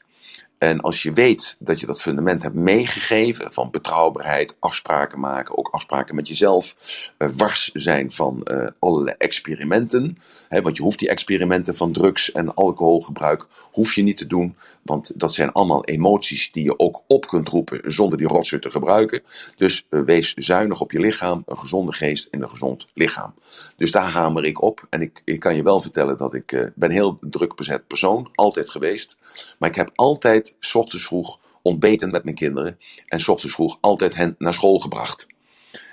En 0.61 0.81
als 0.81 1.03
je 1.03 1.13
weet 1.13 1.55
dat 1.59 1.79
je 1.79 1.85
dat 1.85 2.01
fundament 2.01 2.43
hebt 2.43 2.55
meegegeven 2.55 3.53
van 3.53 3.71
betrouwbaarheid, 3.71 4.55
afspraken 4.59 5.19
maken, 5.19 5.57
ook 5.57 5.67
afspraken 5.67 6.15
met 6.15 6.27
jezelf, 6.27 6.75
uh, 7.17 7.29
wars 7.37 7.71
zijn 7.73 8.11
van 8.11 8.47
uh, 8.51 8.67
allerlei 8.79 9.15
experimenten. 9.17 10.17
Hè, 10.49 10.61
want 10.61 10.77
je 10.77 10.83
hoeft 10.83 10.99
die 10.99 11.09
experimenten 11.09 11.75
van 11.75 11.91
drugs 11.91 12.31
en 12.31 12.53
alcoholgebruik 12.53 13.45
hoef 13.71 13.93
je 13.93 14.01
niet 14.01 14.17
te 14.17 14.27
doen. 14.27 14.55
Want 14.81 15.11
dat 15.15 15.33
zijn 15.33 15.51
allemaal 15.51 15.85
emoties 15.85 16.51
die 16.51 16.63
je 16.63 16.79
ook 16.79 17.01
op 17.07 17.27
kunt 17.27 17.49
roepen 17.49 17.91
zonder 17.91 18.17
die 18.17 18.27
rotzooi 18.27 18.61
te 18.61 18.71
gebruiken. 18.71 19.21
Dus 19.55 19.85
uh, 19.89 20.01
wees 20.01 20.33
zuinig 20.33 20.81
op 20.81 20.91
je 20.91 20.99
lichaam, 20.99 21.43
een 21.45 21.57
gezonde 21.57 21.93
geest 21.93 22.27
en 22.31 22.41
een 22.41 22.49
gezond 22.49 22.87
lichaam. 22.93 23.33
Dus 23.77 23.91
daar 23.91 24.11
hamer 24.11 24.45
ik 24.45 24.61
op. 24.61 24.87
En 24.89 25.01
ik, 25.01 25.21
ik 25.25 25.39
kan 25.39 25.55
je 25.55 25.63
wel 25.63 25.81
vertellen 25.81 26.17
dat 26.17 26.33
ik 26.33 26.51
uh, 26.51 26.67
ben 26.75 26.91
heel 26.91 27.17
druk 27.21 27.55
bezet 27.55 27.87
persoon, 27.87 28.29
altijd 28.33 28.69
geweest. 28.69 29.17
Maar 29.57 29.69
ik 29.69 29.75
heb 29.75 29.91
altijd 29.95 30.50
s 30.59 30.75
ochtends 30.75 31.05
vroeg 31.05 31.39
ontbeten 31.61 32.11
met 32.11 32.23
mijn 32.23 32.35
kinderen. 32.35 32.79
En 33.07 33.19
s 33.19 33.27
ochtends 33.27 33.55
vroeg 33.55 33.77
altijd 33.81 34.15
hen 34.15 34.35
naar 34.37 34.53
school 34.53 34.79
gebracht. 34.79 35.27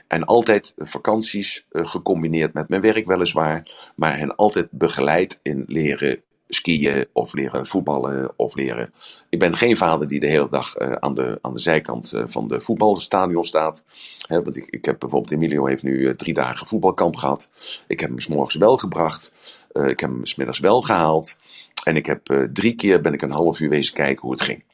En 0.09 0.25
altijd 0.25 0.75
vakanties 0.77 1.67
uh, 1.73 1.87
gecombineerd 1.87 2.53
met 2.53 2.69
mijn 2.69 2.81
werk 2.81 3.07
weliswaar. 3.07 3.91
Maar 3.97 4.19
hen 4.19 4.37
altijd 4.37 4.69
begeleid 4.71 5.41
in 5.43 5.65
leren 5.67 6.23
skiën 6.49 7.07
of 7.13 7.33
leren 7.33 7.67
voetballen 7.67 8.33
of 8.37 8.55
leren. 8.55 8.93
Ik 9.29 9.39
ben 9.39 9.57
geen 9.57 9.77
vader 9.77 10.09
die 10.09 10.21
de 10.21 10.27
hele 10.27 10.49
dag 10.51 10.79
uh, 10.79 10.93
aan, 10.93 11.15
de, 11.15 11.39
aan 11.43 11.55
de 11.55 11.61
zijkant 11.61 12.15
uh, 12.15 12.23
van 12.27 12.49
de 12.49 12.61
voetbalstadion 12.61 13.45
staat. 13.45 13.85
Want 14.29 14.57
ik, 14.57 14.67
ik 14.67 14.85
heb 14.85 14.99
bijvoorbeeld 14.99 15.33
Emilio 15.33 15.67
heeft 15.67 15.83
nu 15.83 16.17
drie 16.17 16.35
dagen 16.35 16.67
voetbalkamp 16.67 17.17
gehad. 17.17 17.51
Ik 17.87 18.01
heb 18.01 18.09
hem 18.11 18.21
s 18.21 18.27
morgens 18.27 18.55
wel 18.55 18.77
gebracht. 18.77 19.33
ik 19.73 20.01
heb 20.01 20.11
hem 20.11 20.27
s 20.27 20.35
middags 20.35 20.59
wel 20.59 20.83
gehaald. 20.83 21.39
En 21.85 21.97
ik 21.97 22.07
heb 22.07 22.49
drie 22.53 22.75
keer 22.75 23.01
ben 23.01 23.13
ik 23.13 23.23
een 23.23 23.31
half 23.31 23.61
uur 23.61 23.69
wezen 23.69 23.95
kijken 23.95 24.21
hoe 24.21 24.33
het 24.33 24.43
ging. 24.43 24.65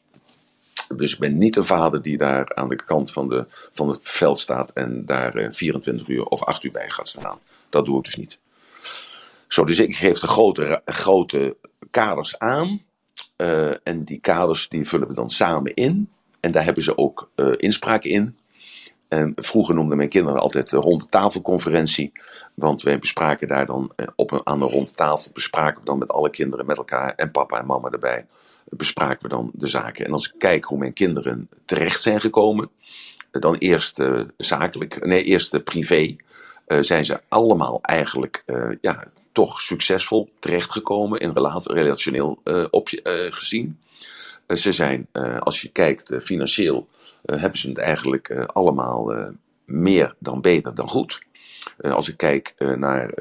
Dus 0.95 1.13
ik 1.13 1.19
ben 1.19 1.37
niet 1.37 1.55
een 1.55 1.65
vader 1.65 2.01
die 2.01 2.17
daar 2.17 2.55
aan 2.55 2.69
de 2.69 2.75
kant 2.75 3.11
van, 3.11 3.29
de, 3.29 3.45
van 3.73 3.87
het 3.89 3.99
veld 4.01 4.39
staat 4.39 4.73
en 4.73 5.05
daar 5.05 5.47
24 5.51 6.07
uur 6.07 6.23
of 6.23 6.43
8 6.43 6.63
uur 6.63 6.71
bij 6.71 6.89
gaat 6.89 7.07
staan. 7.07 7.39
Dat 7.69 7.85
doe 7.85 7.97
ik 7.97 8.03
dus 8.03 8.15
niet. 8.15 8.39
Zo, 9.47 9.63
dus 9.63 9.79
ik 9.79 9.95
geef 9.95 10.19
de 10.19 10.27
grote, 10.27 10.81
grote 10.85 11.57
kaders 11.91 12.39
aan. 12.39 12.81
Uh, 13.37 13.87
en 13.87 14.03
die 14.03 14.19
kaders 14.19 14.69
die 14.69 14.87
vullen 14.87 15.07
we 15.07 15.13
dan 15.13 15.29
samen 15.29 15.73
in. 15.73 16.09
En 16.39 16.51
daar 16.51 16.63
hebben 16.63 16.83
ze 16.83 16.97
ook 16.97 17.29
inspraak 17.57 18.03
in. 18.03 18.37
En 19.15 19.33
vroeger 19.35 19.75
noemden 19.75 19.97
mijn 19.97 20.09
kinderen 20.09 20.39
altijd 20.39 20.69
de 20.69 20.77
ronde 20.77 21.05
tafelconferentie. 21.09 22.11
Want 22.53 22.81
wij 22.81 22.99
bespraken 22.99 23.47
daar 23.47 23.65
dan 23.65 23.91
uh, 23.95 24.07
op 24.15 24.31
een, 24.31 24.41
aan 24.43 24.61
een 24.61 24.69
ronde 24.69 24.91
tafel. 24.91 25.31
Bespraken 25.33 25.79
we 25.79 25.85
dan 25.85 25.97
met 25.97 26.11
alle 26.11 26.29
kinderen 26.29 26.65
met 26.65 26.77
elkaar. 26.77 27.13
En 27.15 27.31
papa 27.31 27.59
en 27.59 27.65
mama 27.65 27.89
erbij. 27.89 28.25
Bespraken 28.69 29.21
we 29.21 29.27
dan 29.27 29.51
de 29.53 29.67
zaken. 29.67 30.05
En 30.05 30.11
als 30.11 30.27
ik 30.27 30.33
kijk 30.37 30.63
hoe 30.63 30.77
mijn 30.77 30.93
kinderen 30.93 31.49
terecht 31.65 32.01
zijn 32.01 32.21
gekomen. 32.21 32.69
Dan 33.31 33.55
eerst 33.55 34.03
zakelijk, 34.37 35.05
nee, 35.05 35.23
eerst 35.23 35.63
privé. 35.63 36.15
zijn 36.67 37.05
ze 37.05 37.21
allemaal 37.27 37.79
eigenlijk 37.81 38.43
ja, 38.81 39.03
toch 39.31 39.61
succesvol 39.61 40.29
terechtgekomen 40.39 41.19
in 41.19 41.31
relationeel 41.63 42.39
uh, 42.43 42.65
op, 42.69 42.89
uh, 42.89 43.13
gezien. 43.29 43.79
Uh, 44.47 44.57
ze 44.57 44.71
zijn, 44.71 45.07
als 45.39 45.61
je 45.61 45.69
kijkt 45.69 46.11
financieel, 46.21 46.87
hebben 47.25 47.59
ze 47.59 47.67
het 47.67 47.77
eigenlijk 47.77 48.45
allemaal 48.45 49.31
meer 49.65 50.15
dan 50.19 50.41
beter 50.41 50.75
dan 50.75 50.89
goed. 50.89 51.21
als 51.81 52.09
ik 52.09 52.17
kijk 52.17 52.53
naar 52.77 53.13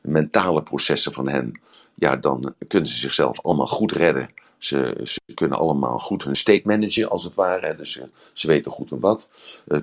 mentale 0.00 0.62
processen 0.62 1.12
van 1.12 1.28
hen, 1.28 1.60
ja, 1.94 2.16
dan 2.16 2.54
kunnen 2.68 2.88
ze 2.88 2.96
zichzelf 2.96 3.40
allemaal 3.40 3.66
goed 3.66 3.92
redden. 3.92 4.28
Ze, 4.58 5.00
ze 5.02 5.20
kunnen 5.34 5.58
allemaal 5.58 5.98
goed 5.98 6.24
hun 6.24 6.36
state 6.36 6.62
managen, 6.64 7.10
als 7.10 7.24
het 7.24 7.34
ware. 7.34 7.74
Dus 7.74 7.92
ze, 7.92 8.08
ze 8.32 8.46
weten 8.46 8.72
goed 8.72 8.90
en 8.90 9.00
wat. 9.00 9.28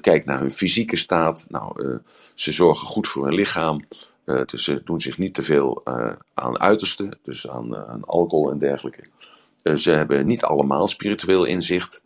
kijk 0.01 0.25
naar 0.25 0.39
hun 0.39 0.51
fysieke 0.51 0.95
staat. 0.95 1.45
Nou, 1.49 1.99
ze 2.33 2.51
zorgen 2.51 2.87
goed 2.87 3.07
voor 3.07 3.23
hun 3.23 3.33
lichaam. 3.33 3.87
dus 4.45 4.63
ze 4.63 4.81
doen 4.83 5.01
zich 5.01 5.17
niet 5.17 5.33
te 5.33 5.43
veel 5.43 5.85
aan 6.33 6.59
uiterste, 6.59 7.17
dus 7.23 7.49
aan, 7.49 7.75
aan 7.75 8.03
alcohol 8.05 8.51
en 8.51 8.59
dergelijke. 8.59 9.03
ze 9.75 9.91
hebben 9.91 10.25
niet 10.25 10.43
allemaal 10.43 10.87
spiritueel 10.87 11.45
inzicht. 11.45 12.01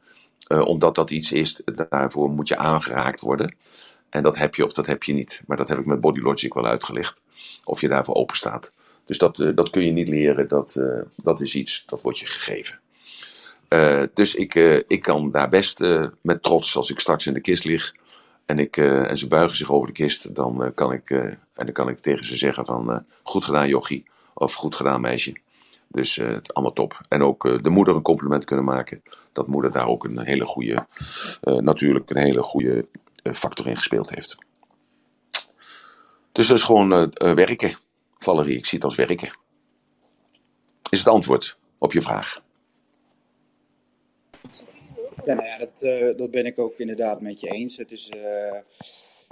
Uh, 0.48 0.66
omdat 0.66 0.96
dat 0.96 1.12
iets 1.12 1.32
is, 1.32 1.62
daarvoor 1.90 2.30
moet 2.30 2.48
je 2.48 2.58
aangeraakt 2.58 3.20
worden. 3.20 3.56
En 4.10 4.24
dat 4.24 4.38
heb 4.38 4.56
je 4.56 4.66
of 4.66 4.74
dat 4.74 4.88
heb 4.88 5.04
je 5.04 5.14
niet. 5.14 5.42
Maar 5.48 5.58
dat 5.58 5.68
heb 5.68 5.80
ik 5.80 5.86
met 5.86 6.02
Body 6.02 6.20
Logic 6.20 6.54
wel 6.54 6.66
uitgelegd. 6.66 7.22
Of 7.64 7.82
je 7.82 7.88
daarvoor 7.88 8.16
open 8.16 8.36
staat. 8.36 8.72
Dus 9.06 9.18
dat, 9.18 9.40
uh, 9.40 9.56
dat 9.56 9.70
kun 9.70 9.86
je 9.86 9.92
niet 9.92 10.08
leren. 10.08 10.48
Dat, 10.48 10.82
dat 11.16 11.42
is 11.42 11.56
iets, 11.56 11.84
dat 11.86 12.02
wordt 12.02 12.20
je 12.20 12.26
gegeven. 12.26 12.80
dus 14.14 14.36
ik, 14.36 14.56
ik 14.88 15.02
kan 15.02 15.32
daar 15.32 15.50
best 15.50 15.80
met 16.22 16.44
trots, 16.44 16.76
als 16.76 16.90
ik 16.90 17.00
straks 17.00 17.28
in 17.28 17.34
de 17.34 17.42
kist 17.42 17.64
lig. 17.64 17.96
En, 18.46 18.60
ik, 18.60 18.78
en 18.78 19.18
ze 19.18 19.28
buigen 19.28 19.58
zich 19.58 19.72
over 19.72 19.88
de 19.88 19.94
kist. 19.94 20.36
Dan, 20.36 20.72
kan 20.76 20.92
ik, 20.92 21.10
en 21.10 21.40
dan 21.54 21.72
kan 21.72 21.90
ik 21.90 22.00
tegen 22.00 22.26
ze 22.26 22.38
zeggen 22.38 22.66
van 22.66 23.06
goed 23.24 23.46
gedaan 23.46 23.68
jochie. 23.68 24.10
Of 24.34 24.54
goed 24.54 24.76
gedaan 24.76 25.02
meisje. 25.02 25.34
Dus 25.92 26.18
uh, 26.18 26.38
allemaal 26.46 26.74
top. 26.74 27.02
En 27.10 27.22
ook 27.22 27.46
uh, 27.46 27.58
de 27.62 27.70
moeder 27.70 27.96
een 27.96 28.02
compliment 28.02 28.46
kunnen 28.46 28.66
maken. 28.66 29.02
Dat 29.34 29.48
moeder 29.48 29.72
daar 29.72 29.88
ook 29.88 30.04
een 30.04 30.20
hele 30.20 30.46
goede, 30.46 30.88
uh, 31.44 31.56
natuurlijk 31.58 32.10
een 32.10 32.18
hele 32.18 32.44
goede 32.44 32.88
factor 33.24 33.68
in 33.68 33.78
gespeeld 33.78 34.10
heeft. 34.10 34.38
Dus 36.32 36.48
dat 36.48 36.58
is 36.58 36.64
gewoon 36.64 37.12
werken. 37.14 37.78
Valerie, 38.18 38.58
ik 38.58 38.66
zie 38.66 38.78
het 38.78 38.88
als 38.88 38.96
werken. 38.96 39.38
Is 40.90 41.00
het 41.00 41.08
antwoord 41.08 41.58
op 41.78 41.94
je 41.94 42.02
vraag? 42.02 42.44
Ja, 45.26 45.34
nou 45.34 45.48
ja, 45.48 45.58
dat, 45.58 45.80
dat 46.18 46.32
ben 46.32 46.46
ik 46.46 46.60
ook 46.60 46.78
inderdaad 46.78 47.22
met 47.22 47.40
je 47.40 47.48
eens. 47.48 47.78
Het 47.78 47.92
is, 47.92 48.12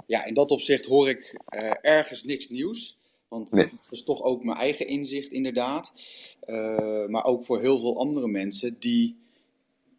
ja, 0.06 0.24
in 0.24 0.34
dat 0.34 0.50
opzicht 0.50 0.84
hoor 0.84 1.08
ik 1.08 1.40
ergens 1.80 2.24
niks 2.24 2.48
nieuws. 2.48 2.98
Want 3.30 3.50
dat 3.50 3.78
is 3.90 4.02
toch 4.02 4.22
ook 4.22 4.44
mijn 4.44 4.58
eigen 4.58 4.86
inzicht, 4.86 5.32
inderdaad. 5.32 5.92
Uh, 6.46 7.06
maar 7.06 7.24
ook 7.24 7.44
voor 7.44 7.60
heel 7.60 7.80
veel 7.80 7.98
andere 7.98 8.28
mensen 8.28 8.76
die, 8.78 9.16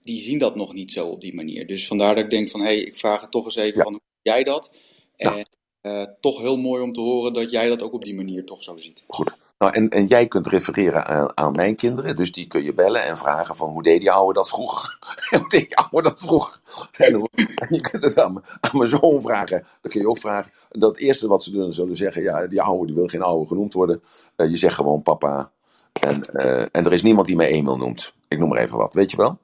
die 0.02 0.20
zien 0.20 0.40
dat 0.40 0.56
nog 0.56 0.74
niet 0.74 0.92
zo 0.92 1.08
op 1.08 1.22
die 1.22 1.34
manier. 1.34 1.68
Dus 1.68 1.88
vandaar 1.88 2.16
dat 2.16 2.24
ik 2.24 2.30
denk 2.30 2.50
van, 2.50 2.60
hé, 2.60 2.66
hey, 2.66 2.78
ik 2.78 2.98
vraag 2.98 3.22
het 3.22 3.32
toch 3.32 3.46
eens 3.46 3.56
even 3.56 3.78
ja. 3.78 3.84
van 3.84 3.94
hoe 3.94 4.02
jij 4.22 4.44
dat? 4.44 4.72
En 5.16 5.46
uh, 5.82 6.04
toch 6.20 6.42
heel 6.42 6.58
mooi 6.58 6.84
om 6.84 6.94
te 6.94 7.00
horen 7.00 7.34
dat 7.34 7.52
jij 7.52 7.70
dat 7.70 7.82
ook 7.82 7.94
op 7.94 8.04
die 8.04 8.16
manier 8.16 8.46
toch 8.46 8.64
zo 8.64 8.78
ziet. 8.78 9.04
Goed. 9.08 9.38
Nou, 9.62 9.74
en, 9.74 9.90
en 9.90 10.06
jij 10.06 10.28
kunt 10.28 10.48
refereren 10.48 11.38
aan, 11.38 11.52
mijn 11.52 11.76
kinderen, 11.76 12.16
dus 12.16 12.32
die 12.32 12.48
kun 12.48 12.64
je 12.64 12.74
bellen 12.74 13.04
en 13.04 13.18
vragen 13.18 13.56
van 13.56 13.70
hoe 13.70 13.84
deed 13.84 14.00
die 14.00 14.12
oude 14.12 14.34
dat 14.34 14.50
vroeger? 14.50 14.98
hoe 15.30 15.50
deed 15.50 15.68
die 15.68 15.78
oude 15.78 16.10
dat 16.10 16.20
vroeger? 16.20 16.60
En, 16.92 17.30
je 17.70 17.82
kunt 17.82 18.04
het 18.04 18.20
aan, 18.22 18.44
mijn 18.72 18.90
zoon 18.90 19.22
vragen, 19.22 19.66
dan 19.82 19.92
kun 19.92 20.02
je 20.02 20.10
ook 20.10 20.18
vragen. 20.18 20.52
Dat 20.70 20.98
eerste 20.98 21.28
wat 21.28 21.44
ze 21.44 21.52
doen, 21.52 21.74
zullen 21.74 21.96
zeggen, 21.96 22.22
ja, 22.22 22.48
die 22.48 22.62
oude 22.62 22.86
die 22.86 22.96
wil 22.96 23.08
geen 23.08 23.22
oude 23.22 23.48
genoemd 23.48 23.74
worden. 23.74 24.02
Uh, 24.38 24.50
je 24.50 24.58
zegt 24.58 24.76
gewoon 24.76 25.02
papa. 25.02 25.52
En, 25.94 26.22
uh, 26.34 26.62
en 26.62 26.86
er 26.86 26.94
is 26.94 27.04
niemand 27.04 27.28
die 27.28 27.36
mij 27.36 27.48
Emil 27.48 27.78
noemt. 27.78 28.14
Ik 28.28 28.40
noem 28.40 28.50
maar 28.50 28.60
even 28.62 28.78
wat, 28.78 28.94
weet 28.94 29.12
je 29.12 29.18
wel? 29.18 29.38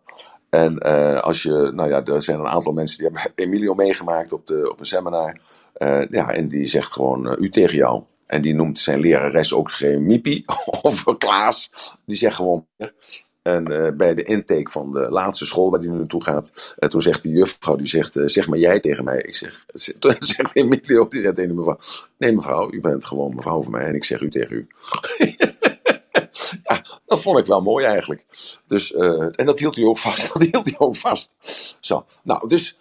En 0.49 0.87
uh, 0.87 1.19
als 1.19 1.43
je, 1.43 1.71
nou 1.73 1.89
ja, 1.89 2.03
er 2.03 2.21
zijn 2.21 2.39
een 2.39 2.47
aantal 2.47 2.73
mensen 2.73 2.97
die 2.97 3.07
hebben 3.07 3.31
Emilio 3.45 3.73
meegemaakt 3.73 4.33
op, 4.33 4.47
de, 4.47 4.71
op 4.71 4.79
een 4.79 4.85
seminar. 4.85 5.39
ja, 6.09 6.33
en 6.33 6.47
die 6.47 6.65
zegt 6.65 6.91
gewoon 6.91 7.35
u 7.39 7.49
tegen 7.49 7.77
jou. 7.77 8.03
En 8.27 8.41
die 8.41 8.53
noemt 8.53 8.79
zijn 8.79 8.99
lerares 8.99 9.53
ook 9.53 9.71
geen 9.71 10.05
Mipi 10.05 10.43
of 10.81 11.03
Klaas. 11.17 11.71
Die 12.05 12.17
zegt 12.17 12.35
gewoon. 12.35 12.65
En 13.47 13.71
uh, 13.71 13.91
bij 13.91 14.13
de 14.15 14.23
intake 14.23 14.71
van 14.71 14.91
de 14.91 15.09
laatste 15.09 15.45
school 15.45 15.69
waar 15.69 15.79
hij 15.79 15.89
naartoe 15.89 16.23
gaat, 16.23 16.75
uh, 16.79 16.89
toen 16.89 17.01
zegt 17.01 17.23
die 17.23 17.31
juffrouw, 17.31 17.75
die 17.75 17.87
zegt, 17.87 18.15
uh, 18.15 18.27
zeg 18.27 18.47
maar 18.47 18.57
jij 18.57 18.79
tegen 18.79 19.03
mij. 19.03 19.17
Ik 19.17 19.35
zeg, 19.35 19.65
toen 19.99 20.15
zegt 20.19 20.55
Emilio, 20.55 21.07
die 21.07 21.21
zegt 21.21 21.35
tegen 21.35 21.55
mevrouw, 21.55 21.77
nee 22.17 22.33
mevrouw, 22.33 22.71
u 22.71 22.81
bent 22.81 23.05
gewoon 23.05 23.35
mevrouw 23.35 23.63
van 23.63 23.71
mij 23.71 23.85
en 23.85 23.95
ik 23.95 24.03
zeg 24.03 24.21
u 24.21 24.29
tegen 24.29 24.55
u. 24.55 24.67
ja, 26.63 26.83
dat 27.05 27.21
vond 27.21 27.39
ik 27.39 27.45
wel 27.45 27.61
mooi 27.61 27.85
eigenlijk. 27.85 28.25
Dus, 28.65 28.93
en 28.93 29.45
dat 29.45 29.59
hield 29.59 29.75
hij 29.75 29.85
ook 29.85 29.97
vast. 29.97 30.33
Dat 30.33 30.41
hield 30.41 30.65
hij 30.65 30.75
ook 30.77 30.95
vast. 30.95 31.35
Zo, 31.79 32.05
nou, 32.23 32.47
dus, 32.47 32.77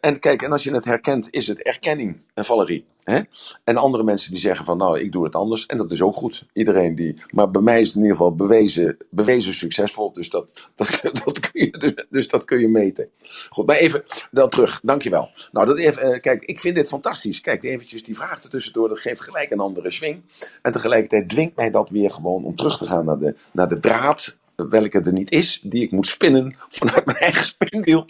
en 0.00 0.18
kijk, 0.18 0.42
en 0.42 0.52
als 0.52 0.64
je 0.64 0.74
het 0.74 0.84
herkent, 0.84 1.28
is 1.30 1.46
het 1.46 1.62
erkenning, 1.62 2.22
en 2.34 2.44
Valerie. 2.44 2.84
Hè? 3.02 3.20
En 3.64 3.76
andere 3.76 4.04
mensen 4.04 4.30
die 4.30 4.40
zeggen 4.40 4.64
van 4.64 4.78
nou, 4.78 5.00
ik 5.00 5.12
doe 5.12 5.24
het 5.24 5.34
anders. 5.34 5.66
En 5.66 5.78
dat 5.78 5.92
is 5.92 6.02
ook 6.02 6.16
goed. 6.16 6.46
Iedereen 6.52 6.94
die. 6.94 7.22
Maar 7.30 7.50
bij 7.50 7.62
mij 7.62 7.80
is 7.80 7.86
het 7.86 7.96
in 7.96 8.02
ieder 8.02 8.16
geval 8.16 8.34
bewezen, 8.34 8.96
bewezen 9.10 9.54
succesvol. 9.54 10.12
Dus 10.12 10.30
dat, 10.30 10.70
dat, 10.74 11.00
dat, 11.24 11.40
kun 11.40 11.64
je, 11.64 11.70
dus, 11.70 12.06
dus 12.10 12.28
dat 12.28 12.44
kun 12.44 12.58
je 12.58 12.68
meten. 12.68 13.08
Goed, 13.50 13.66
maar 13.66 13.76
even 13.76 14.04
dan 14.30 14.48
terug. 14.48 14.80
Dankjewel. 14.82 15.30
Nou, 15.52 15.66
dat 15.66 15.78
even, 15.78 16.02
eh, 16.02 16.20
kijk, 16.20 16.44
ik 16.44 16.60
vind 16.60 16.76
dit 16.76 16.88
fantastisch. 16.88 17.40
Kijk, 17.40 17.64
eventjes 17.64 18.04
die 18.04 18.16
vraag 18.16 18.42
ertussendoor. 18.42 18.88
Dat 18.88 19.00
geeft 19.00 19.20
gelijk 19.20 19.50
een 19.50 19.60
andere 19.60 19.90
swing. 19.90 20.22
En 20.62 20.72
tegelijkertijd 20.72 21.28
dwingt 21.28 21.56
mij 21.56 21.70
dat 21.70 21.90
weer 21.90 22.10
gewoon 22.10 22.44
om 22.44 22.56
terug 22.56 22.78
te 22.78 22.86
gaan 22.86 23.04
naar 23.04 23.18
de, 23.18 23.34
naar 23.52 23.68
de 23.68 23.78
draad 23.78 24.36
welke 24.56 25.00
er 25.00 25.12
niet 25.12 25.30
is, 25.30 25.60
die 25.62 25.82
ik 25.82 25.90
moet 25.90 26.06
spinnen 26.06 26.56
vanuit 26.68 27.06
mijn 27.06 27.18
eigen 27.18 27.44
spinnenwiel. 27.46 28.04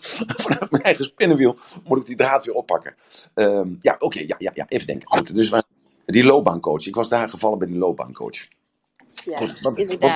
vanuit 0.44 0.70
mijn 0.70 0.82
eigen 0.82 1.04
spinnenwiel 1.04 1.58
moet 1.84 1.98
ik 1.98 2.06
die 2.06 2.16
draad 2.16 2.44
weer 2.44 2.54
oppakken. 2.54 2.94
Um, 3.34 3.78
ja, 3.80 3.92
oké, 3.94 4.04
okay, 4.04 4.26
ja, 4.26 4.36
ja, 4.38 4.50
ja, 4.54 4.66
even 4.68 4.86
denken. 4.86 5.08
Goed, 5.08 5.34
dus 5.34 5.52
die 6.06 6.24
loopbaancoach. 6.24 6.86
Ik 6.86 6.94
was 6.94 7.08
daar 7.08 7.30
gevallen 7.30 7.58
bij 7.58 7.68
die 7.68 7.78
loopbaancoach. 7.78 8.46
Ja, 9.24 9.38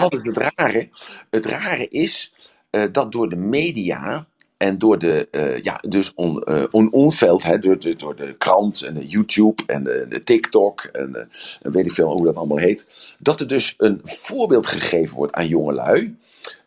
wat, 0.00 0.14
is 0.14 0.24
het 0.24 0.36
rare? 0.36 0.88
Het 1.30 1.46
rare 1.46 1.88
is 1.88 2.34
uh, 2.70 2.84
dat 2.92 3.12
door 3.12 3.28
de 3.28 3.36
media 3.36 4.26
en 4.60 4.78
door 4.78 4.98
de, 4.98 5.28
uh, 5.30 5.62
ja, 5.62 5.80
dus 5.88 6.14
on, 6.14 6.42
uh, 6.44 6.64
on 6.70 6.92
onveld, 6.92 7.42
hè, 7.42 7.58
door, 7.58 7.78
de, 7.78 7.96
door 7.96 8.16
de 8.16 8.34
krant 8.38 8.82
en 8.82 8.94
de 8.94 9.06
YouTube 9.06 9.62
en 9.66 9.84
de, 9.84 10.06
de 10.08 10.24
TikTok 10.24 10.80
en, 10.80 11.28
weet 11.62 11.86
ik 11.86 11.92
veel 11.92 12.10
hoe 12.10 12.24
dat 12.24 12.36
allemaal 12.36 12.56
heet, 12.56 12.84
dat 13.18 13.40
er 13.40 13.48
dus 13.48 13.74
een 13.78 14.00
voorbeeld 14.04 14.66
gegeven 14.66 15.16
wordt 15.16 15.32
aan 15.32 15.48
jongelui, 15.48 16.16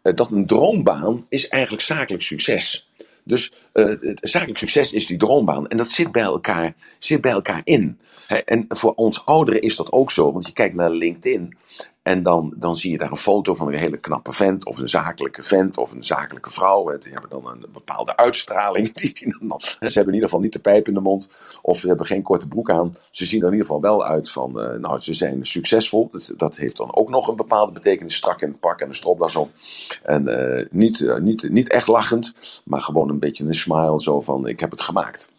uh, 0.04 0.14
dat 0.16 0.32
een 0.32 0.46
droombaan 0.46 1.26
is 1.30 1.48
eigenlijk 1.48 1.84
zakelijk 1.84 2.24
succes. 2.24 2.90
Dus 3.24 3.54
het 3.74 4.20
zakelijk 4.22 4.58
succes 4.58 4.94
is 4.94 5.06
die 5.06 5.18
droombaan 5.18 5.68
en 5.68 5.78
dat 5.78 5.90
zit 5.90 6.12
bij 6.12 6.24
elkaar, 6.24 6.74
zit 7.00 7.22
bij 7.22 7.32
elkaar 7.32 7.62
in. 7.64 8.00
En 8.46 8.66
voor 8.70 8.94
ons 8.94 9.26
ouderen 9.26 9.62
is 9.62 9.76
dat 9.76 9.92
ook 9.92 10.12
zo, 10.12 10.32
want 10.32 10.48
je 10.48 10.54
kijkt 10.54 10.76
naar 10.76 10.92
LinkedIn 10.92 11.56
en 12.04 12.24
dan, 12.24 12.54
dan 12.56 12.76
zie 12.76 12.92
je 12.92 12.98
daar 12.98 13.12
een 13.12 13.18
foto 13.18 13.54
van 13.54 13.68
een 13.68 13.80
hele 13.80 13.98
knappe 13.98 14.34
vent, 14.34 14.66
of 14.66 14.78
een 14.78 14.90
zakelijke 14.90 15.44
vent, 15.44 15.78
of 15.78 15.92
een 15.92 16.04
zakelijke 16.04 16.50
vrouw. 16.50 16.98
Die 16.98 17.12
hebben 17.12 17.30
dan 17.30 17.48
een 17.48 17.66
bepaalde 17.74 18.18
uitstraling. 18.18 18.94
Die, 19.02 19.36
dan, 19.40 19.60
ze 19.62 19.78
hebben 19.80 20.08
in 20.08 20.14
ieder 20.14 20.30
geval 20.30 20.40
niet 20.40 20.54
de 20.54 20.60
pijp 20.60 20.88
in 20.88 20.94
de 20.94 21.00
mond, 21.00 21.30
of 21.62 21.80
ze 21.80 21.88
hebben 21.88 22.06
geen 22.06 22.22
korte 22.22 22.48
broek 22.48 22.70
aan. 22.70 22.94
Ze 23.10 23.26
zien 23.26 23.40
er 23.40 23.46
in 23.46 23.52
ieder 23.52 23.66
geval 23.68 23.82
wel 23.82 24.06
uit 24.06 24.32
van, 24.32 24.62
uh, 24.62 24.80
nou, 24.80 25.00
ze 25.00 25.14
zijn 25.14 25.46
succesvol. 25.46 26.10
Dat, 26.12 26.34
dat, 26.38 26.58
heeft 26.58 26.78
dan 26.78 26.96
ook 26.96 27.10
nog 27.10 27.28
een 27.28 27.36
bepaalde 27.36 27.72
betekenis, 27.72 28.16
strak 28.16 28.42
in 28.42 28.48
het 28.48 28.60
pak 28.60 28.80
en 28.80 28.88
een 28.88 28.96
stropdas 28.96 29.36
op. 29.36 29.50
En 30.04 30.28
uh, 30.28 30.66
niet, 30.72 31.00
uh, 31.00 31.18
niet, 31.18 31.50
niet 31.50 31.70
echt 31.70 31.88
lachend, 31.88 32.34
maar 32.64 32.82
gewoon 32.82 33.10
een 33.10 33.20
beetje 33.20 33.46
een 33.46 33.54
smile, 33.54 34.02
zo 34.02 34.22
van, 34.22 34.48
ik 34.48 34.60
heb 34.60 34.72
het 34.72 34.82
gemaakt. 34.82 35.30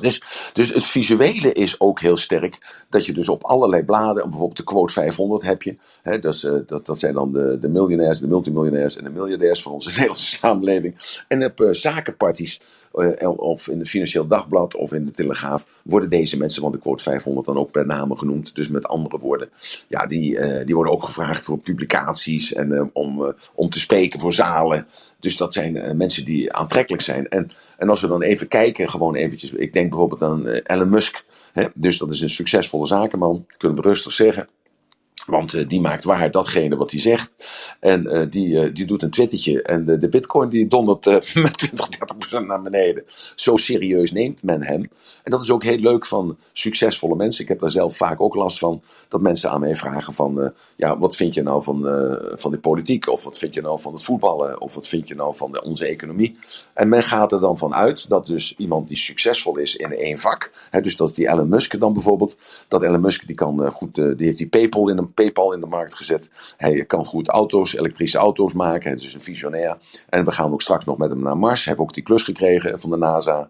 Dus, 0.00 0.22
dus 0.52 0.74
het 0.74 0.84
visuele 0.84 1.52
is 1.52 1.80
ook 1.80 2.00
heel 2.00 2.16
sterk. 2.16 2.84
Dat 2.88 3.06
je 3.06 3.12
dus 3.12 3.28
op 3.28 3.44
allerlei 3.44 3.82
bladen, 3.82 4.22
bijvoorbeeld 4.22 4.56
de 4.56 4.64
quote 4.64 4.92
500 4.92 5.42
heb 5.42 5.62
je. 5.62 5.76
Hè, 6.02 6.18
dat, 6.18 6.42
uh, 6.42 6.52
dat, 6.66 6.86
dat 6.86 6.98
zijn 6.98 7.14
dan 7.14 7.32
de, 7.32 7.58
de 7.60 7.68
miljonairs, 7.68 8.18
de 8.18 8.28
multimiljonairs 8.28 8.96
en 8.96 9.04
de 9.04 9.10
miljardairs 9.10 9.62
van 9.62 9.72
onze 9.72 9.90
Nederlandse 9.94 10.36
samenleving. 10.36 11.22
En 11.28 11.44
op 11.44 11.60
uh, 11.60 11.72
zakenparties, 11.72 12.60
uh, 12.94 13.38
of 13.38 13.68
in 13.68 13.78
het 13.78 13.88
Financieel 13.88 14.26
Dagblad 14.26 14.74
of 14.74 14.92
in 14.92 15.04
de 15.04 15.12
Telegraaf, 15.12 15.66
worden 15.82 16.10
deze 16.10 16.36
mensen 16.36 16.62
van 16.62 16.72
de 16.72 16.78
quote 16.78 17.02
500 17.02 17.46
dan 17.46 17.58
ook 17.58 17.70
per 17.70 17.86
name 17.86 18.16
genoemd. 18.16 18.54
Dus 18.54 18.68
met 18.68 18.86
andere 18.86 19.18
woorden, 19.18 19.48
ja, 19.88 20.06
die, 20.06 20.38
die 20.64 20.74
worden 20.74 20.92
ook 20.92 21.04
gevraagd 21.04 21.42
voor 21.42 21.58
publicaties 21.58 22.52
en 22.52 22.90
om, 22.92 23.34
om 23.54 23.70
te 23.70 23.80
spreken 23.80 24.20
voor 24.20 24.32
zalen. 24.32 24.86
Dus 25.20 25.36
dat 25.36 25.52
zijn 25.52 25.96
mensen 25.96 26.24
die 26.24 26.52
aantrekkelijk 26.52 27.02
zijn. 27.02 27.28
En 27.28 27.50
en 27.80 27.88
als 27.88 28.00
we 28.00 28.06
dan 28.06 28.22
even 28.22 28.48
kijken, 28.48 28.90
gewoon 28.90 29.14
eventjes. 29.14 29.50
Ik 29.52 29.72
denk 29.72 29.88
bijvoorbeeld 29.88 30.22
aan 30.22 30.48
uh, 30.48 30.58
Elon 30.62 30.88
Musk. 30.88 31.24
Hè? 31.52 31.66
Dus 31.74 31.98
dat 31.98 32.12
is 32.12 32.20
een 32.20 32.30
succesvolle 32.30 32.86
zakenman, 32.86 33.46
kunnen 33.56 33.82
we 33.82 33.88
rustig 33.88 34.12
zeggen. 34.12 34.48
Want 35.30 35.54
uh, 35.54 35.68
die 35.68 35.80
maakt 35.80 36.04
waar 36.04 36.30
datgene 36.30 36.76
wat 36.76 36.90
hij 36.90 37.00
zegt. 37.00 37.34
En 37.80 38.06
uh, 38.06 38.22
die, 38.30 38.48
uh, 38.48 38.74
die 38.74 38.86
doet 38.86 39.02
een 39.02 39.10
twittertje. 39.10 39.62
En 39.62 39.84
de, 39.84 39.98
de 39.98 40.08
bitcoin 40.08 40.48
die 40.48 40.66
dondert 40.66 41.04
met 41.34 41.58
20, 41.58 41.88
30 41.88 42.46
naar 42.46 42.62
beneden. 42.62 43.04
Zo 43.34 43.56
serieus 43.56 44.12
neemt 44.12 44.42
men 44.42 44.62
hem. 44.62 44.90
En 45.22 45.30
dat 45.30 45.42
is 45.42 45.50
ook 45.50 45.62
heel 45.62 45.78
leuk 45.78 46.06
van 46.06 46.36
succesvolle 46.52 47.16
mensen. 47.16 47.42
Ik 47.42 47.48
heb 47.48 47.60
daar 47.60 47.70
zelf 47.70 47.96
vaak 47.96 48.20
ook 48.20 48.34
last 48.34 48.58
van. 48.58 48.82
Dat 49.08 49.20
mensen 49.20 49.50
aan 49.50 49.60
mij 49.60 49.74
vragen 49.74 50.14
van... 50.14 50.52
ja, 50.76 50.98
wat 50.98 51.16
vind 51.16 51.34
je 51.34 51.42
nou 51.42 51.62
van, 51.62 51.80
van 52.38 52.50
de 52.50 52.58
politiek? 52.58 53.08
Of 53.08 53.24
wat 53.24 53.38
vind 53.38 53.54
je 53.54 53.60
nou 53.60 53.80
van 53.80 53.92
het 53.92 54.02
voetballen? 54.02 54.60
Of 54.60 54.74
wat 54.74 54.88
vind 54.88 55.08
je 55.08 55.14
nou 55.14 55.36
van 55.36 55.52
de, 55.52 55.62
onze 55.62 55.86
economie? 55.86 56.38
En 56.74 56.88
men 56.88 57.02
gaat 57.02 57.32
er 57.32 57.40
dan 57.40 57.58
van 57.58 57.74
uit 57.74 58.08
dat 58.08 58.26
dus 58.26 58.54
iemand 58.56 58.88
die 58.88 58.96
succesvol 58.96 59.56
is 59.56 59.76
in 59.76 59.92
één 59.92 60.18
vak. 60.18 60.50
Hè, 60.70 60.80
dus 60.80 60.96
dat 60.96 61.08
is 61.08 61.14
die 61.14 61.28
Elon 61.28 61.48
Musk 61.48 61.80
dan 61.80 61.92
bijvoorbeeld. 61.92 62.64
Dat 62.68 62.82
Elon 62.82 63.00
Musk 63.00 63.26
die 63.26 63.36
kan 63.36 63.70
goed... 63.70 63.94
die 63.94 64.26
heeft 64.26 64.38
die 64.38 64.48
Paypal 64.48 64.88
in 64.88 64.98
een 64.98 65.12
PayPal 65.20 65.52
in 65.52 65.60
de 65.60 65.66
markt 65.66 65.94
gezet. 65.94 66.30
Hij 66.56 66.84
kan 66.84 67.04
goed 67.04 67.28
auto's, 67.28 67.74
elektrische 67.74 68.18
auto's 68.18 68.52
maken. 68.52 68.90
Het 68.90 69.02
is 69.02 69.14
een 69.14 69.20
visionair. 69.20 69.78
En 70.08 70.24
we 70.24 70.32
gaan 70.32 70.52
ook 70.52 70.62
straks 70.62 70.84
nog 70.84 70.98
met 70.98 71.10
hem 71.10 71.22
naar 71.22 71.38
Mars. 71.38 71.64
Heeft 71.64 71.78
ook 71.78 71.94
die 71.94 72.02
klus 72.02 72.22
gekregen 72.22 72.80
van 72.80 72.90
de 72.90 72.96
NASA. 72.96 73.48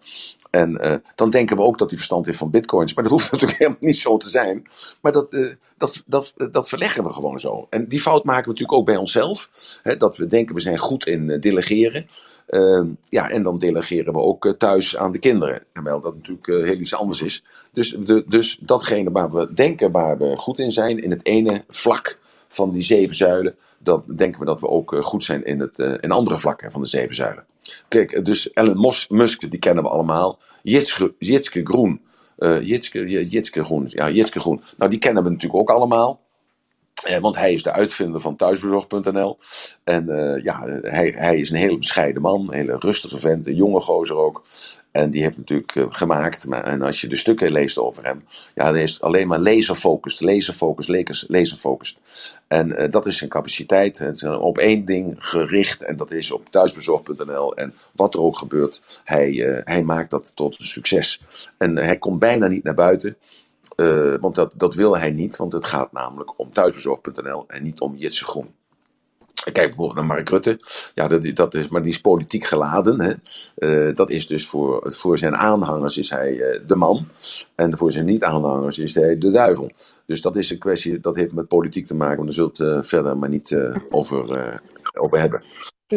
En 0.51 0.87
uh, 0.87 0.95
dan 1.15 1.31
denken 1.31 1.57
we 1.57 1.63
ook 1.63 1.79
dat 1.79 1.89
hij 1.89 1.97
verstand 1.97 2.27
heeft 2.27 2.39
van 2.39 2.51
bitcoins. 2.51 2.95
Maar 2.95 3.05
dat 3.05 3.13
hoeft 3.13 3.31
natuurlijk 3.33 3.59
helemaal 3.59 3.81
niet 3.81 3.99
zo 3.99 4.17
te 4.17 4.31
zijn. 4.31 4.67
Maar 5.01 5.13
dat, 5.13 5.35
uh, 5.35 5.55
dat, 5.77 6.03
dat, 6.07 6.35
dat 6.53 6.69
verleggen 6.69 7.05
we 7.05 7.13
gewoon 7.13 7.39
zo. 7.39 7.67
En 7.71 7.89
die 7.89 8.01
fout 8.01 8.25
maken 8.25 8.45
we 8.45 8.51
natuurlijk 8.51 8.79
ook 8.79 8.87
bij 8.87 8.97
onszelf. 8.97 9.51
Hè, 9.83 9.97
dat 9.97 10.17
we 10.17 10.27
denken 10.27 10.55
we 10.55 10.61
zijn 10.61 10.79
goed 10.79 11.07
in 11.07 11.29
uh, 11.29 11.41
delegeren. 11.41 12.09
Uh, 12.51 12.83
ja, 13.09 13.31
en 13.31 13.43
dan 13.43 13.59
delegeren 13.59 14.13
we 14.13 14.19
ook 14.19 14.45
uh, 14.45 14.53
thuis 14.53 14.97
aan 14.97 15.13
de 15.13 15.19
kinderen. 15.19 15.65
Terwijl 15.73 16.01
dat 16.01 16.15
natuurlijk 16.15 16.47
uh, 16.47 16.65
heel 16.65 16.79
iets 16.79 16.95
anders 16.95 17.23
is. 17.23 17.45
Dus, 17.73 17.97
de, 18.05 18.25
dus 18.27 18.59
datgene 18.61 19.11
waar 19.11 19.31
we 19.31 19.53
denken 19.55 19.91
waar 19.91 20.19
we 20.19 20.37
goed 20.37 20.59
in 20.59 20.71
zijn, 20.71 21.03
in 21.03 21.11
het 21.11 21.27
ene 21.27 21.65
vlak 21.69 22.19
van 22.49 22.71
die 22.71 22.83
zeven 22.83 23.17
zuilen, 23.17 23.57
dan 23.79 24.03
denken 24.17 24.41
we 24.41 24.47
dat 24.47 24.61
we 24.61 24.69
ook 24.69 24.97
goed 25.01 25.25
zijn 25.25 25.45
in, 25.45 25.61
het, 25.61 25.79
in 25.79 26.11
andere 26.11 26.39
vlakken 26.39 26.73
van 26.73 26.83
de 26.83 26.89
zeven 26.89 27.15
zuilen. 27.15 27.45
Kijk, 27.89 28.25
dus 28.25 28.51
Elon 28.55 28.95
Musk, 29.09 29.51
die 29.51 29.59
kennen 29.59 29.85
we 29.85 29.91
allemaal. 29.91 30.39
Jitske, 30.63 31.15
Jitske 31.19 31.61
Groen. 31.65 32.01
Jitske, 32.63 33.05
Jitske 33.05 33.65
Groen. 33.65 33.85
Ja, 33.87 34.11
Jitske 34.11 34.41
Groen. 34.41 34.63
Nou, 34.77 34.91
die 34.91 35.01
kennen 35.01 35.23
we 35.23 35.31
natuurlijk 35.31 35.61
ook 35.61 35.71
allemaal. 35.71 36.21
Eh, 37.03 37.21
want 37.21 37.37
hij 37.37 37.53
is 37.53 37.63
de 37.63 37.73
uitvinder 37.73 38.21
van 38.21 38.37
thuisbezorg.nl. 38.37 39.39
En 39.85 40.09
uh, 40.09 40.43
ja, 40.43 40.63
hij, 40.83 41.15
hij 41.17 41.37
is 41.37 41.51
een 41.51 41.57
hele 41.57 41.79
bescheiden 41.79 42.23
man, 42.23 42.41
een 42.41 42.59
hele 42.59 42.77
rustige 42.79 43.19
vent, 43.19 43.47
een 43.47 43.55
jonge 43.55 43.81
gozer 43.81 44.17
ook. 44.17 44.45
En 44.91 45.11
die 45.11 45.23
heeft 45.23 45.37
natuurlijk 45.37 45.75
uh, 45.75 45.87
gemaakt. 45.89 46.47
Maar, 46.47 46.65
en 46.65 46.83
als 46.83 47.01
je 47.01 47.09
de 47.09 47.17
stukken 47.17 47.53
leest 47.53 47.79
over 47.79 48.05
hem, 48.05 48.25
ja, 48.55 48.71
hij 48.71 48.83
is 48.83 49.01
alleen 49.01 49.29
maar 49.29 49.39
laserfocust, 49.39 50.21
laserfocust, 50.21 50.89
laserfocust. 51.29 51.99
En 52.49 52.91
dat 52.91 53.07
is 53.07 53.17
zijn 53.17 53.31
capaciteit. 53.31 53.99
Het 53.99 54.17
is 54.17 54.25
op 54.25 54.59
één 54.59 54.85
ding 54.85 55.15
gericht 55.19 55.83
en 55.83 55.97
dat 55.97 56.11
is 56.11 56.31
op 56.31 56.47
thuisbezorg.nl. 56.51 57.57
En 57.57 57.75
wat 57.93 58.15
er 58.15 58.21
ook 58.21 58.39
gebeurt, 58.39 59.01
hij, 59.05 59.63
hij 59.65 59.83
maakt 59.83 60.11
dat 60.11 60.33
tot 60.35 60.59
een 60.59 60.65
succes. 60.65 61.21
En 61.59 61.77
hij 61.77 61.99
komt 61.99 62.19
bijna 62.19 62.47
niet 62.47 62.65
naar 62.65 62.75
buiten. 62.75 63.17
Uh, 63.77 64.15
want 64.21 64.49
dat, 64.57 64.75
wil 64.75 64.99
hij 64.99 65.11
niet, 65.11 65.37
want 65.37 65.53
het 65.53 65.67
gaat 65.67 65.93
namelijk 65.93 66.39
om 66.39 66.53
thuisbezorg.nl 66.53 67.45
en 67.47 67.63
niet 67.63 67.81
om 67.81 67.97
Jitse 67.97 68.25
Groen. 68.25 68.55
Kijk 69.45 69.55
bijvoorbeeld 69.55 69.95
naar 69.95 70.07
Mark 70.07 70.29
Rutte. 70.29 70.61
Ja, 70.95 71.09
dat, 71.09 71.37
dat 71.37 71.55
is, 71.55 71.69
maar 71.69 71.83
die 71.83 71.91
is 71.91 72.01
politiek 72.01 72.45
geladen. 72.45 73.01
Hè. 73.01 73.13
Uh, 73.89 73.97
dat 73.97 74.11
is 74.11 74.27
dus 74.27 74.47
voor, 74.47 74.93
voor 74.93 75.19
zijn 75.19 75.37
aanhangers 75.37 75.99
is 75.99 76.11
hij 76.11 76.33
uh, 76.33 76.61
de 76.67 76.77
man. 76.77 77.07
En 77.55 77.79
voor 77.79 77.93
zijn 77.93 78.05
niet-aanhangers 78.05 78.79
is 78.79 78.95
hij 78.95 79.19
de 79.19 79.31
duivel. 79.31 79.71
Dus 80.07 80.21
dat 80.21 80.37
is 80.37 80.51
een 80.51 80.59
kwestie, 80.59 81.01
dat 81.01 81.17
heeft 81.17 81.33
met 81.33 81.49
politiek 81.49 81.87
te 81.87 81.97
maken. 81.97 82.17
Maar 82.17 82.25
daar 82.25 82.35
zult 82.35 82.61
uh, 82.61 82.79
verder 82.83 83.19
maar 83.19 83.29
niet 83.29 83.59
over, 83.91 84.61
over 84.93 85.19
hebben. 85.19 85.45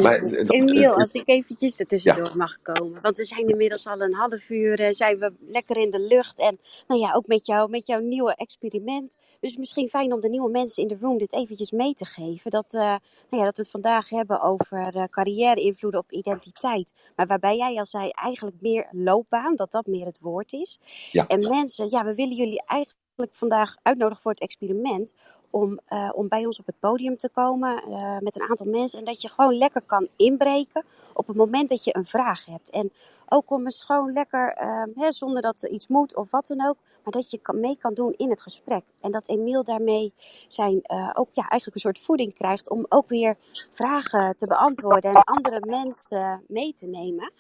Maar, 0.02 0.24
eh, 0.24 0.46
Emiel, 0.48 0.94
als 0.94 1.14
ik 1.14 1.24
eventjes 1.26 1.80
ertussendoor 1.80 2.28
ja. 2.28 2.36
mag 2.36 2.62
komen. 2.62 3.02
Want 3.02 3.18
we 3.18 3.26
zijn 3.26 3.48
inmiddels 3.48 3.88
al 3.88 4.02
een 4.02 4.14
half 4.14 4.50
uur, 4.50 4.80
uh, 4.80 4.88
zijn 4.92 5.20
we 5.20 5.34
lekker 5.40 5.78
in 5.78 5.90
de 5.90 6.00
lucht. 6.00 6.40
En 6.40 6.60
nou 6.88 7.02
ja, 7.02 7.14
ook 7.14 7.28
met, 7.28 7.46
jou, 7.46 7.70
met 7.70 7.86
jouw 7.86 8.00
nieuwe 8.00 8.36
experiment. 8.36 9.16
Dus 9.40 9.58
misschien 9.58 9.90
fijn 9.90 10.14
om 10.14 10.20
de 10.20 10.30
nieuwe 10.30 10.50
mensen 10.50 10.84
in 10.84 10.90
de 10.90 10.98
room 11.02 11.18
dit 11.18 11.34
eventjes 11.34 11.72
mee 11.72 11.94
te 11.94 12.06
geven. 12.06 12.52
Dat, 12.52 12.74
uh, 12.74 12.82
nou 12.82 13.00
ja, 13.30 13.44
dat 13.44 13.56
we 13.56 13.62
het 13.62 13.72
vandaag 13.72 14.10
hebben 14.10 14.42
over 14.42 14.96
uh, 14.96 15.04
carrière-invloeden 15.10 16.00
op 16.00 16.12
identiteit. 16.12 16.94
Maar 17.16 17.28
waarbij 17.28 17.58
jij 17.58 17.76
al 17.76 17.86
zei, 17.86 18.10
eigenlijk 18.10 18.62
meer 18.62 18.88
loopbaan, 18.92 19.56
dat 19.56 19.72
dat 19.72 19.86
meer 19.86 20.06
het 20.06 20.20
woord 20.20 20.54
is. 20.54 20.80
Ja. 21.12 21.28
En 21.28 21.50
mensen, 21.50 21.90
ja, 21.90 22.06
we 22.06 22.16
willen 22.16 22.36
jullie 22.36 22.64
eigenlijk 22.66 23.36
vandaag 23.36 23.76
uitnodigen 23.82 24.22
voor 24.22 24.32
het 24.32 24.42
experiment 24.42 25.14
om, 25.54 25.80
uh, 25.90 26.10
om 26.14 26.28
bij 26.28 26.46
ons 26.46 26.60
op 26.60 26.66
het 26.66 26.80
podium 26.80 27.18
te 27.18 27.30
komen 27.30 27.84
uh, 27.90 28.18
met 28.20 28.36
een 28.36 28.50
aantal 28.50 28.68
mensen. 28.68 29.00
En 29.00 29.06
dat 29.06 29.22
je 29.22 29.30
gewoon 29.30 29.58
lekker 29.58 29.82
kan 29.82 30.08
inbreken 30.16 30.84
op 31.14 31.28
het 31.28 31.36
moment 31.36 31.70
dat 31.70 31.84
je 31.84 31.96
een 31.96 32.06
vraag 32.06 32.46
hebt. 32.46 32.70
En 32.70 32.92
ook 33.28 33.52
om 33.52 33.64
eens 33.66 33.84
gewoon 33.84 34.12
lekker, 34.12 34.58
uh, 34.62 34.84
hè, 34.96 35.12
zonder 35.12 35.42
dat 35.42 35.62
er 35.62 35.70
iets 35.70 35.88
moet 35.88 36.16
of 36.16 36.32
wat 36.32 36.48
dan 36.48 36.68
ook, 36.68 36.78
maar 37.04 37.14
dat 37.14 37.32
je 37.32 37.40
mee 37.56 37.78
kan 37.78 37.94
doen 37.94 38.12
in 38.12 38.30
het 38.30 38.42
gesprek. 38.42 38.84
En 39.02 39.12
dat 39.12 39.28
Emiel 39.28 39.64
daarmee 39.64 40.14
zijn, 40.48 40.82
ook 41.14 41.30
ja, 41.32 41.48
eigenlijk 41.48 41.74
een 41.74 41.92
soort 41.92 42.00
voeding 42.00 42.34
krijgt 42.34 42.70
om 42.70 42.86
ook 42.90 43.10
weer 43.10 43.38
vragen 43.72 44.38
te 44.38 44.48
beantwoorden 44.48 45.14
en 45.14 45.24
andere 45.24 45.60
mensen 45.66 46.44
mee 46.48 46.74
te 46.74 46.88
nemen. 46.88 47.32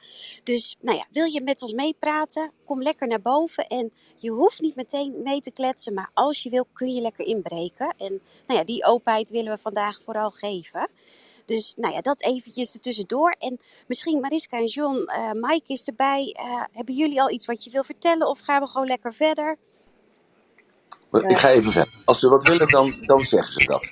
Dus 0.43 0.77
nou 0.81 0.97
ja, 0.97 1.05
wil 1.11 1.25
je 1.25 1.41
met 1.41 1.61
ons 1.61 1.73
meepraten, 1.73 2.51
kom 2.65 2.81
lekker 2.81 3.07
naar 3.07 3.21
boven. 3.21 3.67
En 3.67 3.93
je 4.17 4.31
hoeft 4.31 4.61
niet 4.61 4.75
meteen 4.75 5.21
mee 5.23 5.41
te 5.41 5.51
kletsen, 5.51 5.93
maar 5.93 6.09
als 6.13 6.43
je 6.43 6.49
wil 6.49 6.67
kun 6.73 6.93
je 6.93 7.01
lekker 7.01 7.25
inbreken. 7.25 7.95
En 8.03 8.21
nou 8.47 8.59
ja, 8.59 8.65
die 8.65 8.85
openheid 8.85 9.29
willen 9.29 9.53
we 9.53 9.61
vandaag 9.61 10.01
vooral 10.03 10.31
geven. 10.31 10.89
Dus 11.45 11.73
nou 11.77 11.93
ja, 11.93 12.01
dat 12.01 12.21
eventjes 12.21 12.73
ertussendoor. 12.73 13.35
En 13.39 13.59
misschien 13.87 14.19
Mariska 14.19 14.57
en 14.57 14.65
John, 14.65 14.95
uh, 14.95 15.31
Mike 15.31 15.73
is 15.73 15.83
erbij. 15.83 16.37
Uh, 16.39 16.63
hebben 16.71 16.95
jullie 16.95 17.21
al 17.21 17.31
iets 17.31 17.45
wat 17.45 17.63
je 17.63 17.71
wil 17.71 17.83
vertellen 17.83 18.27
of 18.27 18.39
gaan 18.39 18.61
we 18.61 18.67
gewoon 18.67 18.87
lekker 18.87 19.13
verder? 19.13 19.57
Ik 21.11 21.37
ga 21.37 21.49
even 21.49 21.71
verder. 21.71 21.93
Als 22.05 22.19
ze 22.19 22.29
wat 22.29 22.43
willen, 22.43 22.67
dan, 22.67 22.95
dan 23.01 23.23
zeggen 23.23 23.53
ze 23.53 23.65
dat. 23.65 23.91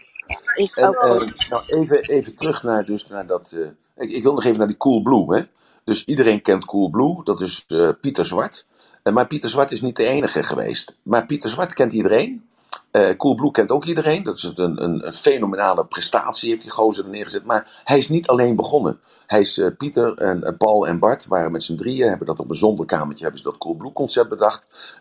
Is 0.56 0.74
en, 0.74 0.96
uh, 0.96 1.50
nou, 1.50 1.64
even, 1.66 2.04
even 2.06 2.36
terug 2.36 2.64
naar, 2.64 2.86
dus 2.86 3.08
naar 3.08 3.28
dat. 3.28 3.56
Ik, 3.98 4.12
ik, 4.12 4.24
wil 4.24 4.34
nog 4.34 4.44
even 4.44 4.58
naar 4.58 4.68
die 4.68 4.78
Cool 4.78 5.02
Blue. 5.02 5.36
Hè? 5.36 5.44
Dus 5.84 6.06
iedereen 6.06 6.42
kent 6.42 6.66
Cool 6.66 6.90
Blue, 6.90 7.24
dat 7.24 7.42
is 7.42 7.66
Pieter 8.02 8.26
Zwart. 8.26 8.66
maar 9.04 9.28
Pieter 9.28 9.50
Zwart 9.50 9.72
is 9.72 9.82
niet 9.82 9.96
de 9.96 10.08
enige 10.08 10.44
geweest. 10.44 10.96
Maar 11.04 11.26
Pieter 11.26 11.50
Zwart 11.50 11.74
kent 11.74 11.94
iedereen. 11.94 12.50
Uh, 12.92 13.10
Coolblue 13.18 13.52
kent 13.52 13.72
ook 13.72 13.86
iedereen. 13.86 14.24
Dat 14.24 14.36
is 14.36 14.44
een, 14.44 14.84
een, 14.84 15.06
een, 15.06 15.14
fenomenale 15.14 15.86
prestatie, 15.86 16.50
heeft 16.50 16.62
die 16.62 16.72
gozer 16.72 17.04
er 17.04 17.10
neergezet. 17.10 17.46
Maar 17.46 17.82
hij 17.84 17.98
is 17.98 18.10
niet 18.10 18.28
alleen 18.28 18.56
begonnen. 18.56 19.00
Hij 19.28 19.40
is 19.40 19.58
uh, 19.58 19.68
Pieter 19.78 20.14
en 20.18 20.40
uh, 20.44 20.58
Paul 20.58 20.88
en 20.88 21.00
Bart 21.00 21.28
waren 21.28 21.52
met 21.52 21.64
z'n 21.64 21.76
drieën, 21.76 22.10
hebben 22.10 22.28
dat 22.28 22.40
op 22.40 22.50
een 22.50 22.56
zolderkamertje, 22.56 23.24
hebben 23.24 23.42
ze 23.42 23.50
dat 23.50 23.58
Coolblue 23.58 23.94
concept 23.94 24.30
bedacht. 24.30 24.98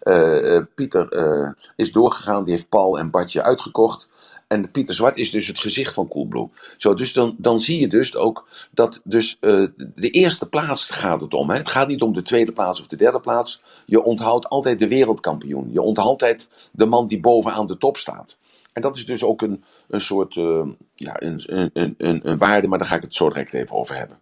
Pieter 0.74 1.09
is 1.76 1.92
doorgegaan, 1.92 2.44
die 2.44 2.55
heeft 2.55 2.68
Paul 2.68 2.98
en 2.98 3.11
Bartje 3.11 3.42
uitgekocht. 3.42 4.09
En 4.53 4.71
Pieter 4.71 4.95
Zwart 4.95 5.19
is 5.19 5.31
dus 5.31 5.47
het 5.47 5.61
gezicht 5.61 5.95
van 5.95 6.09
Coolblue. 6.09 6.49
Zo, 6.77 6.95
dus 6.95 7.13
dan, 7.13 7.35
dan 7.39 7.59
zie 7.59 7.81
je 7.81 7.89
dus 7.89 8.17
ook 8.17 8.49
dat 8.71 9.01
dus, 9.05 9.37
uh, 9.41 9.67
de 9.95 10.11
eerste 10.11 10.49
plaats 10.49 10.91
gaat 10.91 11.21
het 11.21 11.35
om. 11.35 11.51
Hè? 11.51 11.57
Het 11.57 11.69
gaat 11.69 11.89
niet 11.89 12.03
om 12.03 12.13
de 12.13 12.23
tweede 12.23 12.53
plaats 12.53 12.81
of 12.81 12.87
de 12.87 12.97
derde 12.97 13.21
plaats. 13.21 13.63
Je 13.87 14.03
onthoudt 14.03 14.49
altijd 14.49 14.79
de 14.79 14.89
wereldkampioen. 14.89 15.73
Je 15.73 15.81
onthoudt 15.81 16.11
altijd 16.23 16.69
de 16.73 16.87
man 16.87 17.07
die 17.07 17.21
bovenaan 17.21 17.67
de 17.67 17.77
top 17.77 17.97
staat. 17.97 18.39
En 18.73 18.83
dat 18.83 18.97
is 18.97 19.07
dus 19.07 19.23
ook 19.23 19.43
een, 19.43 19.65
een 19.89 20.01
soort 20.01 20.37
uh, 20.37 20.67
ja, 20.95 21.23
een, 21.23 21.43
een, 21.73 21.95
een, 21.99 22.21
een 22.23 22.39
waarde, 22.39 22.69
maar 22.69 22.79
daar 22.79 22.87
ga 22.87 22.97
ik 22.97 23.03
het 23.03 23.15
zo 23.15 23.29
direct 23.29 23.53
even 23.53 23.77
over 23.77 23.97
hebben. 23.97 24.19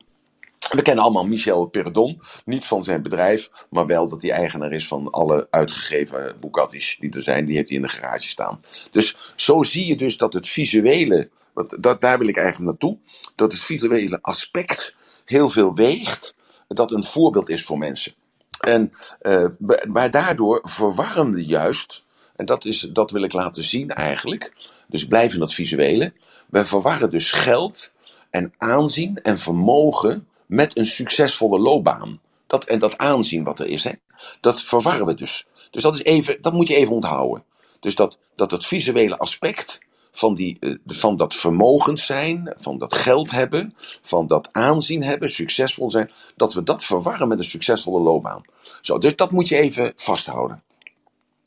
We 0.69 0.83
kennen 0.83 1.05
allemaal 1.05 1.27
Michel 1.27 1.67
Peredon, 1.67 2.23
niet 2.45 2.65
van 2.65 2.85
zijn 2.85 3.03
bedrijf, 3.03 3.51
maar 3.71 3.87
wel 3.87 4.09
dat 4.09 4.23
hij 4.23 4.31
eigenaar 4.31 4.73
is 4.73 4.89
van 4.89 5.11
alle 5.11 5.47
uitgegeven 5.51 6.37
Bugatti's 6.41 6.97
die 7.01 7.11
er 7.11 7.23
zijn. 7.23 7.47
Die 7.47 7.57
heeft 7.57 7.69
hij 7.69 7.77
in 7.77 7.83
de 7.83 7.89
garage 7.89 8.29
staan. 8.29 8.63
Dus 8.91 9.17
zo 9.37 9.63
zie 9.63 9.87
je 9.87 9.97
dus 9.97 10.17
dat 10.17 10.35
het 10.35 10.49
visuele, 10.49 11.31
dat, 11.79 12.01
daar 12.01 12.19
wil 12.19 12.29
ik 12.29 12.37
eigenlijk 12.37 12.71
naartoe, 12.71 12.99
dat 13.35 13.53
het 13.53 13.61
visuele 13.61 14.19
aspect 14.23 14.95
heel 15.25 15.49
veel 15.49 15.75
weegt, 15.75 16.35
dat 16.69 16.91
een 16.91 17.05
voorbeeld 17.05 17.49
is 17.49 17.65
voor 17.65 17.79
mensen. 17.79 18.13
En 18.59 18.93
uh, 19.23 19.45
maar 19.89 20.11
daardoor 20.11 20.61
verwarrende 20.63 21.45
juist, 21.45 22.05
en 22.37 22.47
dat, 22.47 22.65
is, 22.65 22.81
dat 22.81 23.11
wil 23.11 23.23
ik 23.23 23.33
laten 23.33 23.65
zien 23.65 23.91
eigenlijk, 23.91 24.53
dus 24.89 25.07
blijf 25.07 25.33
in 25.33 25.39
dat 25.39 25.55
visuele, 25.55 26.13
we 26.47 26.65
verwarren 26.65 27.11
dus 27.11 27.33
geld 27.33 27.93
en 28.31 28.53
aanzien 28.59 29.23
en 29.23 29.39
vermogen 29.39 30.28
met 30.49 30.79
een 30.79 30.87
succesvolle 30.87 31.59
loopbaan. 31.59 32.21
Dat, 32.47 32.65
en 32.65 32.79
dat 32.79 32.99
aanzien 32.99 33.45
wat 33.45 33.61
er 33.61 33.67
is, 33.67 33.85
hè, 33.85 33.93
dat 34.41 34.63
verwarren 34.63 35.07
we 35.07 35.15
dus. 35.15 35.47
Dus 35.71 35.83
dat, 35.83 35.95
is 35.95 36.03
even, 36.03 36.43
dat 36.43 36.53
moet 36.53 36.69
je 36.69 36.75
even 36.75 36.95
onthouden. 36.95 37.45
Dus 37.81 37.95
dat, 37.95 38.19
dat 38.37 38.51
het 38.51 38.67
visuele 38.67 39.19
aspect 39.19 39.79
van, 40.13 40.35
die, 40.35 40.57
eh, 40.61 40.75
van 40.87 41.17
dat 41.17 41.35
vermogens 41.35 42.07
zijn, 42.07 42.55
van 42.57 42.79
dat 42.79 42.95
geld 42.95 43.31
hebben, 43.31 43.75
van 44.03 44.27
dat 44.27 44.49
aanzien 44.53 45.03
hebben, 45.03 45.29
succesvol 45.29 45.91
zijn, 45.91 46.11
dat 46.37 46.55
we 46.55 46.63
dat 46.63 46.85
verwarren 46.85 47.29
met 47.29 47.39
een 47.39 47.45
succesvolle 47.45 48.01
loopbaan. 48.01 48.43
Zo, 48.81 48.99
dus 48.99 49.17
dat 49.17 49.31
moet 49.31 49.49
je 49.49 49.57
even 49.57 49.93
vasthouden. 49.97 50.63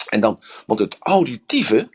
En 0.09 0.21
dan, 0.21 0.39
want 0.65 0.79
het 0.79 0.95
auditieve, 0.99 1.89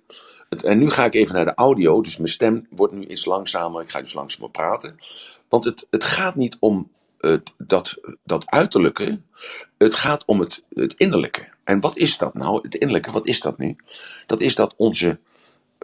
en 0.48 0.78
nu 0.78 0.90
ga 0.90 1.04
ik 1.04 1.14
even 1.14 1.34
naar 1.34 1.44
de 1.44 1.54
audio, 1.54 2.00
dus 2.00 2.16
mijn 2.16 2.28
stem 2.28 2.66
wordt 2.70 2.92
nu 2.92 3.06
iets 3.06 3.24
langzamer. 3.24 3.82
Ik 3.82 3.90
ga 3.90 4.00
dus 4.00 4.14
langzamer 4.14 4.50
praten. 4.50 4.98
Want 5.48 5.64
het, 5.64 5.86
het 5.90 6.04
gaat 6.04 6.34
niet 6.34 6.56
om 6.60 6.76
het, 6.78 6.90
dat, 7.56 7.96
dat 8.24 8.46
uiterlijke, 8.46 9.20
het 9.78 9.94
gaat 9.94 10.24
om 10.24 10.40
het, 10.40 10.62
het 10.68 10.94
innerlijke. 10.96 11.48
En 11.64 11.80
wat 11.80 11.96
is 11.96 12.18
dat 12.18 12.34
nou? 12.34 12.60
Het 12.62 12.74
innerlijke, 12.74 13.10
wat 13.10 13.26
is 13.26 13.40
dat 13.40 13.58
nu? 13.58 13.76
Dat 14.26 14.40
is 14.40 14.54
dat 14.54 14.74
onze 14.76 15.18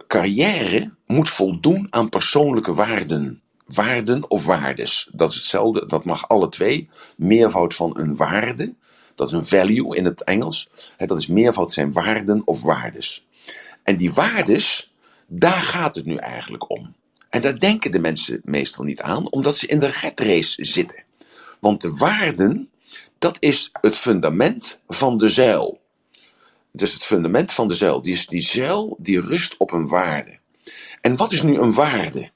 carrière 0.07 0.91
moet 1.05 1.29
voldoen 1.29 1.87
aan 1.89 2.09
persoonlijke 2.09 2.73
waarden. 2.73 3.41
Waarden 3.65 4.29
of 4.29 4.45
waardes. 4.45 5.09
Dat 5.11 5.29
is 5.29 5.35
hetzelfde, 5.35 5.85
dat 5.85 6.05
mag 6.05 6.27
alle 6.27 6.49
twee. 6.49 6.89
Meervoud 7.17 7.73
van 7.73 7.97
een 7.97 8.15
waarde, 8.15 8.73
dat 9.15 9.27
is 9.27 9.33
een 9.33 9.45
value 9.45 9.95
in 9.95 10.05
het 10.05 10.23
Engels. 10.23 10.69
dat 10.97 11.19
is 11.19 11.27
meervoud 11.27 11.73
zijn 11.73 11.91
waarden 11.91 12.41
of 12.45 12.61
waardes. 12.61 13.27
En 13.83 13.97
die 13.97 14.13
waardes, 14.13 14.93
daar 15.27 15.61
gaat 15.61 15.95
het 15.95 16.05
nu 16.05 16.15
eigenlijk 16.15 16.69
om. 16.69 16.95
En 17.29 17.41
daar 17.41 17.59
denken 17.59 17.91
de 17.91 17.99
mensen 17.99 18.41
meestal 18.43 18.83
niet 18.83 19.01
aan, 19.01 19.31
omdat 19.31 19.57
ze 19.57 19.67
in 19.67 19.79
de 19.79 19.91
red 20.01 20.19
race 20.19 20.65
zitten. 20.65 21.03
Want 21.63 21.81
de 21.81 21.95
waarden, 21.95 22.69
dat 23.17 23.37
is 23.39 23.69
het 23.81 23.97
fundament 23.97 24.79
van 24.87 25.17
de 25.17 25.27
zeil. 25.27 25.81
Dus 26.71 26.93
het 26.93 27.03
fundament 27.03 27.51
van 27.51 27.67
de 27.67 27.73
zeil. 27.73 28.01
Die, 28.01 28.13
is, 28.13 28.27
die 28.27 28.41
zeil 28.41 28.97
die 28.99 29.21
rust 29.21 29.57
op 29.57 29.71
een 29.71 29.87
waarde. 29.87 30.37
En 31.01 31.15
wat 31.15 31.31
is 31.31 31.41
nu 31.41 31.57
een 31.57 31.73
waarde? 31.73 32.29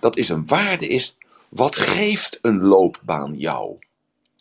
Dat 0.00 0.16
is 0.16 0.28
een 0.28 0.46
waarde 0.46 0.86
is, 0.86 1.16
wat 1.48 1.76
geeft 1.76 2.38
een 2.42 2.62
loopbaan 2.62 3.38
jou? 3.38 3.78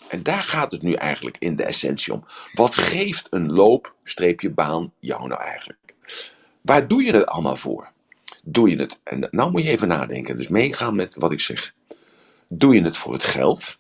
En 0.08 0.24
daar 0.24 0.44
gaat 0.44 0.72
het 0.72 0.82
nu 0.82 0.94
eigenlijk 0.94 1.38
in 1.40 1.56
de 1.56 1.64
essentie 1.64 2.14
om. 2.14 2.26
Wat 2.54 2.76
geeft 2.76 3.28
een 3.30 3.52
loop-baan 3.52 4.92
jou 5.00 5.28
nou 5.28 5.42
eigenlijk? 5.42 5.96
Waar 6.62 6.88
doe 6.88 7.04
je 7.04 7.14
het 7.14 7.26
allemaal 7.26 7.56
voor? 7.56 7.92
Doe 8.44 8.70
je 8.70 8.78
het, 8.78 9.00
en 9.04 9.28
nou 9.32 9.52
moet 9.52 9.64
je 9.64 9.70
even 9.70 9.88
nadenken, 9.88 10.38
dus 10.38 10.48
meegaan 10.48 10.96
met 10.96 11.16
wat 11.16 11.32
ik 11.32 11.40
zeg. 11.40 11.74
Doe 12.48 12.76
je 12.76 12.82
het 12.82 12.98
voor 12.98 13.14
het 13.14 13.24
geld? 13.24 13.78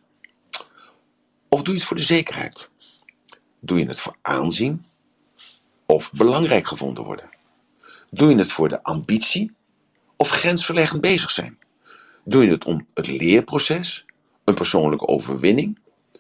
Of 1.56 1.62
doe 1.62 1.74
je 1.74 1.80
het 1.80 1.88
voor 1.88 1.98
de 1.98 2.04
zekerheid? 2.04 2.70
Doe 3.60 3.80
je 3.80 3.86
het 3.86 4.00
voor 4.00 4.16
aanzien? 4.22 4.84
Of 5.86 6.12
belangrijk 6.12 6.68
gevonden 6.68 7.04
worden? 7.04 7.30
Doe 8.10 8.30
je 8.30 8.36
het 8.36 8.52
voor 8.52 8.70
de 8.70 8.84
ambitie? 8.84 9.52
Of 10.16 10.30
grensverleggend 10.30 11.02
bezig 11.02 11.32
zijn? 11.32 11.58
Doe 12.24 12.44
je 12.44 12.52
het 12.52 12.66
om 12.66 12.88
het 12.94 13.08
leerproces, 13.08 14.06
een 14.44 14.54
persoonlijke 14.54 15.08
overwinning 15.08 15.80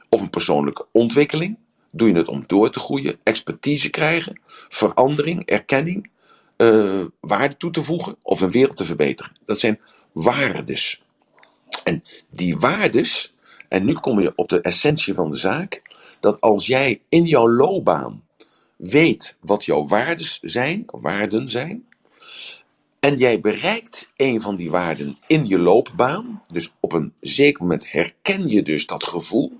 of 0.09 0.21
een 0.21 0.29
persoonlijke 0.29 0.85
ontwikkeling? 0.91 1.57
Doe 1.91 2.07
je 2.07 2.15
het 2.15 2.27
om 2.27 2.43
door 2.47 2.71
te 2.71 2.79
groeien, 2.79 3.19
expertise 3.23 3.89
krijgen, 3.89 4.41
verandering, 4.69 5.45
erkenning, 5.45 6.09
uh, 6.57 7.05
waarde 7.19 7.57
toe 7.57 7.71
te 7.71 7.83
voegen 7.83 8.15
of 8.21 8.41
een 8.41 8.51
wereld 8.51 8.77
te 8.77 8.85
verbeteren? 8.85 9.37
Dat 9.45 9.59
zijn 9.59 9.79
waardes. 10.11 11.03
En 11.83 12.03
die 12.29 12.57
waardes, 12.57 13.34
en 13.69 13.85
nu 13.85 13.93
kom 13.93 14.21
je 14.21 14.33
op 14.35 14.49
de 14.49 14.61
essentie 14.61 15.13
van 15.13 15.29
de 15.29 15.37
zaak, 15.37 15.81
dat 16.19 16.41
als 16.41 16.67
jij 16.67 17.01
in 17.09 17.25
jouw 17.25 17.49
loopbaan 17.49 18.23
weet 18.75 19.35
wat 19.39 19.65
jouw 19.65 19.87
waardes 19.87 20.39
zijn, 20.41 20.83
waarden 20.85 21.49
zijn, 21.49 21.85
en 22.99 23.15
jij 23.15 23.39
bereikt 23.39 24.11
een 24.15 24.41
van 24.41 24.55
die 24.55 24.69
waarden 24.69 25.17
in 25.27 25.47
je 25.47 25.59
loopbaan, 25.59 26.43
dus 26.47 26.73
op 26.79 26.93
een 26.93 27.13
zeker 27.19 27.61
moment 27.61 27.91
herken 27.91 28.47
je 28.47 28.63
dus 28.63 28.85
dat 28.85 29.03
gevoel, 29.03 29.57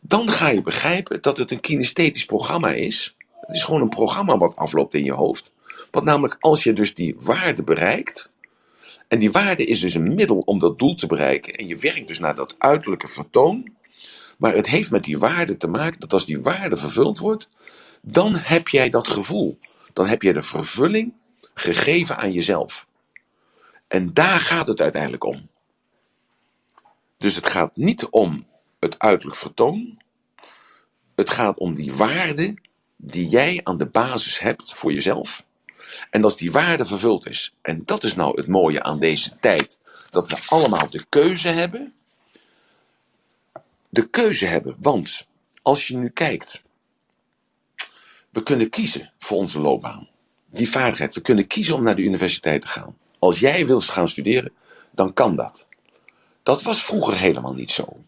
dan 0.00 0.28
ga 0.28 0.48
je 0.48 0.62
begrijpen 0.62 1.22
dat 1.22 1.36
het 1.36 1.50
een 1.50 1.60
kinesthetisch 1.60 2.24
programma 2.24 2.72
is. 2.72 3.16
Het 3.40 3.56
is 3.56 3.64
gewoon 3.64 3.80
een 3.80 3.88
programma 3.88 4.38
wat 4.38 4.56
afloopt 4.56 4.94
in 4.94 5.04
je 5.04 5.12
hoofd. 5.12 5.52
Want 5.90 6.04
namelijk 6.04 6.36
als 6.40 6.64
je 6.64 6.72
dus 6.72 6.94
die 6.94 7.16
waarde 7.18 7.62
bereikt, 7.62 8.31
en 9.12 9.18
die 9.18 9.30
waarde 9.30 9.64
is 9.64 9.80
dus 9.80 9.94
een 9.94 10.14
middel 10.14 10.38
om 10.38 10.58
dat 10.58 10.78
doel 10.78 10.94
te 10.94 11.06
bereiken, 11.06 11.52
en 11.52 11.66
je 11.66 11.76
werkt 11.76 12.08
dus 12.08 12.18
naar 12.18 12.34
dat 12.34 12.54
uiterlijke 12.58 13.08
vertoon, 13.08 13.74
maar 14.38 14.54
het 14.54 14.66
heeft 14.66 14.90
met 14.90 15.04
die 15.04 15.18
waarde 15.18 15.56
te 15.56 15.66
maken 15.66 16.00
dat 16.00 16.12
als 16.12 16.26
die 16.26 16.40
waarde 16.40 16.76
vervuld 16.76 17.18
wordt, 17.18 17.48
dan 18.02 18.34
heb 18.34 18.68
jij 18.68 18.90
dat 18.90 19.08
gevoel. 19.08 19.58
Dan 19.92 20.06
heb 20.06 20.22
je 20.22 20.32
de 20.32 20.42
vervulling 20.42 21.12
gegeven 21.54 22.16
aan 22.16 22.32
jezelf. 22.32 22.86
En 23.88 24.14
daar 24.14 24.40
gaat 24.40 24.66
het 24.66 24.80
uiteindelijk 24.80 25.24
om. 25.24 25.48
Dus 27.18 27.34
het 27.34 27.48
gaat 27.48 27.76
niet 27.76 28.06
om 28.06 28.46
het 28.78 28.98
uiterlijk 28.98 29.38
vertoon. 29.38 30.02
Het 31.14 31.30
gaat 31.30 31.58
om 31.58 31.74
die 31.74 31.94
waarde 31.94 32.54
die 32.96 33.28
jij 33.28 33.60
aan 33.62 33.78
de 33.78 33.86
basis 33.86 34.38
hebt 34.38 34.74
voor 34.74 34.92
jezelf. 34.92 35.44
En 36.10 36.24
als 36.24 36.36
die 36.36 36.52
waarde 36.52 36.84
vervuld 36.84 37.26
is, 37.26 37.54
en 37.62 37.82
dat 37.84 38.04
is 38.04 38.14
nou 38.14 38.36
het 38.36 38.46
mooie 38.46 38.82
aan 38.82 38.98
deze 38.98 39.36
tijd, 39.36 39.78
dat 40.10 40.30
we 40.30 40.38
allemaal 40.46 40.90
de 40.90 41.04
keuze 41.08 41.48
hebben. 41.48 41.94
De 43.88 44.08
keuze 44.08 44.46
hebben, 44.46 44.76
want 44.80 45.26
als 45.62 45.88
je 45.88 45.96
nu 45.96 46.08
kijkt, 46.08 46.62
we 48.30 48.42
kunnen 48.42 48.70
kiezen 48.70 49.12
voor 49.18 49.38
onze 49.38 49.60
loopbaan. 49.60 50.08
Die 50.50 50.70
vaardigheid, 50.70 51.14
we 51.14 51.20
kunnen 51.20 51.46
kiezen 51.46 51.74
om 51.74 51.82
naar 51.82 51.96
de 51.96 52.02
universiteit 52.02 52.60
te 52.60 52.68
gaan. 52.68 52.96
Als 53.18 53.40
jij 53.40 53.66
wilt 53.66 53.84
gaan 53.84 54.08
studeren, 54.08 54.52
dan 54.90 55.12
kan 55.12 55.36
dat. 55.36 55.68
Dat 56.42 56.62
was 56.62 56.84
vroeger 56.84 57.16
helemaal 57.16 57.54
niet 57.54 57.70
zo. 57.70 58.02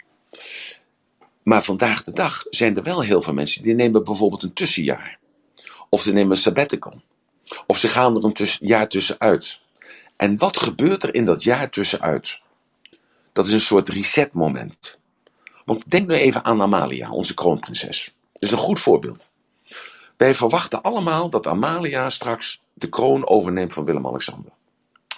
Maar 1.42 1.62
vandaag 1.62 2.02
de 2.02 2.12
dag 2.12 2.44
zijn 2.50 2.76
er 2.76 2.82
wel 2.82 3.00
heel 3.00 3.20
veel 3.20 3.32
mensen 3.32 3.62
die 3.62 3.74
nemen 3.74 4.04
bijvoorbeeld 4.04 4.42
een 4.42 4.52
tussenjaar. 4.52 5.18
Of 5.88 6.02
ze 6.02 6.12
nemen 6.12 6.30
een 6.30 6.36
sabbatical. 6.36 7.02
Of 7.66 7.78
ze 7.78 7.88
gaan 7.88 8.16
er 8.16 8.24
een 8.24 8.48
jaar 8.60 8.88
tussenuit. 8.88 9.60
En 10.16 10.38
wat 10.38 10.58
gebeurt 10.58 11.02
er 11.02 11.14
in 11.14 11.24
dat 11.24 11.42
jaar 11.42 11.70
tussenuit? 11.70 12.38
Dat 13.32 13.46
is 13.46 13.52
een 13.52 13.60
soort 13.60 13.88
resetmoment. 13.88 14.98
Want 15.64 15.90
denk 15.90 16.08
nu 16.08 16.14
even 16.14 16.44
aan 16.44 16.62
Amalia, 16.62 17.10
onze 17.10 17.34
kroonprinses. 17.34 18.14
Dat 18.32 18.42
is 18.42 18.50
een 18.50 18.58
goed 18.58 18.80
voorbeeld. 18.80 19.28
Wij 20.16 20.34
verwachten 20.34 20.82
allemaal 20.82 21.30
dat 21.30 21.46
Amalia 21.46 22.10
straks 22.10 22.62
de 22.72 22.88
kroon 22.88 23.26
overneemt 23.28 23.72
van 23.72 23.84
Willem-Alexander. 23.84 24.52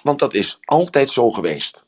Want 0.02 0.18
dat 0.18 0.34
is 0.34 0.58
altijd 0.64 1.10
zo 1.10 1.30
geweest. 1.30 1.84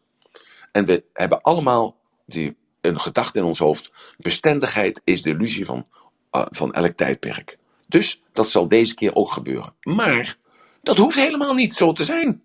En 0.72 0.84
we 0.84 1.04
hebben 1.12 1.40
allemaal 1.40 1.96
die, 2.26 2.56
een 2.80 3.00
gedachte 3.00 3.38
in 3.38 3.44
ons 3.44 3.58
hoofd. 3.58 3.92
Bestendigheid 4.16 5.00
is 5.04 5.22
de 5.22 5.30
illusie 5.30 5.64
van, 5.64 5.86
uh, 6.32 6.46
van 6.50 6.72
elk 6.72 6.96
tijdperk. 6.96 7.58
Dus 7.88 8.22
dat 8.32 8.50
zal 8.50 8.68
deze 8.68 8.94
keer 8.94 9.14
ook 9.14 9.32
gebeuren. 9.32 9.74
Maar 9.82 10.36
dat 10.82 10.96
hoeft 10.96 11.16
helemaal 11.16 11.54
niet 11.54 11.74
zo 11.74 11.92
te 11.92 12.04
zijn. 12.04 12.42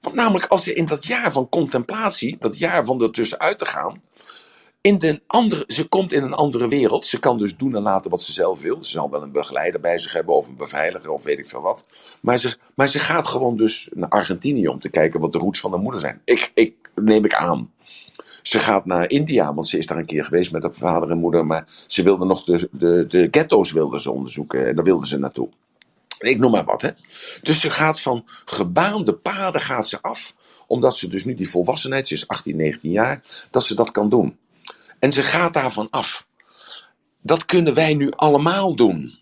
Want 0.00 0.16
namelijk 0.16 0.46
als 0.46 0.64
je 0.64 0.74
in 0.74 0.86
dat 0.86 1.06
jaar 1.06 1.32
van 1.32 1.48
contemplatie, 1.48 2.36
dat 2.40 2.58
jaar 2.58 2.84
van 2.84 3.02
ertussenuit 3.02 3.58
te 3.58 3.66
gaan, 3.66 4.02
in 4.80 4.98
de 4.98 5.20
andere, 5.26 5.64
ze 5.66 5.88
komt 5.88 6.12
in 6.12 6.22
een 6.22 6.34
andere 6.34 6.68
wereld. 6.68 7.06
Ze 7.06 7.18
kan 7.18 7.38
dus 7.38 7.56
doen 7.56 7.76
en 7.76 7.82
laten 7.82 8.10
wat 8.10 8.22
ze 8.22 8.32
zelf 8.32 8.60
wil. 8.60 8.82
Ze 8.82 8.90
zal 8.90 9.10
wel 9.10 9.22
een 9.22 9.32
begeleider 9.32 9.80
bij 9.80 9.98
zich 9.98 10.12
hebben 10.12 10.34
of 10.34 10.48
een 10.48 10.56
beveiliger 10.56 11.10
of 11.10 11.24
weet 11.24 11.38
ik 11.38 11.48
veel 11.48 11.60
wat. 11.60 11.84
Maar 12.20 12.38
ze, 12.38 12.56
maar 12.74 12.88
ze 12.88 12.98
gaat 12.98 13.26
gewoon 13.26 13.56
dus 13.56 13.90
naar 13.94 14.08
Argentinië 14.08 14.68
om 14.68 14.78
te 14.78 14.90
kijken 14.90 15.20
wat 15.20 15.32
de 15.32 15.38
roots 15.38 15.60
van 15.60 15.70
haar 15.70 15.80
moeder 15.80 16.00
zijn. 16.00 16.20
Ik, 16.24 16.50
ik 16.54 16.90
neem 16.94 17.24
ik 17.24 17.34
aan. 17.34 17.72
Ze 18.46 18.60
gaat 18.60 18.84
naar 18.84 19.10
India, 19.10 19.54
want 19.54 19.68
ze 19.68 19.78
is 19.78 19.86
daar 19.86 19.98
een 19.98 20.06
keer 20.06 20.24
geweest 20.24 20.52
met 20.52 20.62
haar 20.62 20.74
vader 20.74 21.10
en 21.10 21.18
moeder. 21.18 21.46
Maar 21.46 21.66
ze 21.86 22.02
wilde 22.02 22.24
nog 22.24 22.44
de, 22.44 22.68
de, 22.72 23.04
de 23.08 23.28
ghetto's 23.30 23.72
wilde 23.72 24.00
ze 24.00 24.10
onderzoeken 24.10 24.66
en 24.66 24.74
daar 24.74 24.84
wilde 24.84 25.06
ze 25.06 25.18
naartoe. 25.18 25.48
Ik 26.18 26.38
noem 26.38 26.50
maar 26.50 26.64
wat, 26.64 26.82
hè. 26.82 26.90
Dus 27.42 27.60
ze 27.60 27.70
gaat 27.70 28.00
van 28.00 28.24
gebaande 28.44 29.14
paden 29.14 29.60
gaat 29.60 29.88
ze 29.88 30.02
af. 30.02 30.34
Omdat 30.66 30.96
ze 30.96 31.08
dus 31.08 31.24
nu 31.24 31.34
die 31.34 31.48
volwassenheid, 31.48 32.08
ze 32.08 32.14
is 32.14 32.28
18, 32.28 32.56
19 32.56 32.90
jaar, 32.90 33.22
dat 33.50 33.64
ze 33.64 33.74
dat 33.74 33.90
kan 33.90 34.08
doen. 34.08 34.38
En 34.98 35.12
ze 35.12 35.22
gaat 35.22 35.54
daarvan 35.54 35.90
af. 35.90 36.26
Dat 37.20 37.44
kunnen 37.44 37.74
wij 37.74 37.94
nu 37.94 38.10
allemaal 38.10 38.76
doen. 38.76 39.18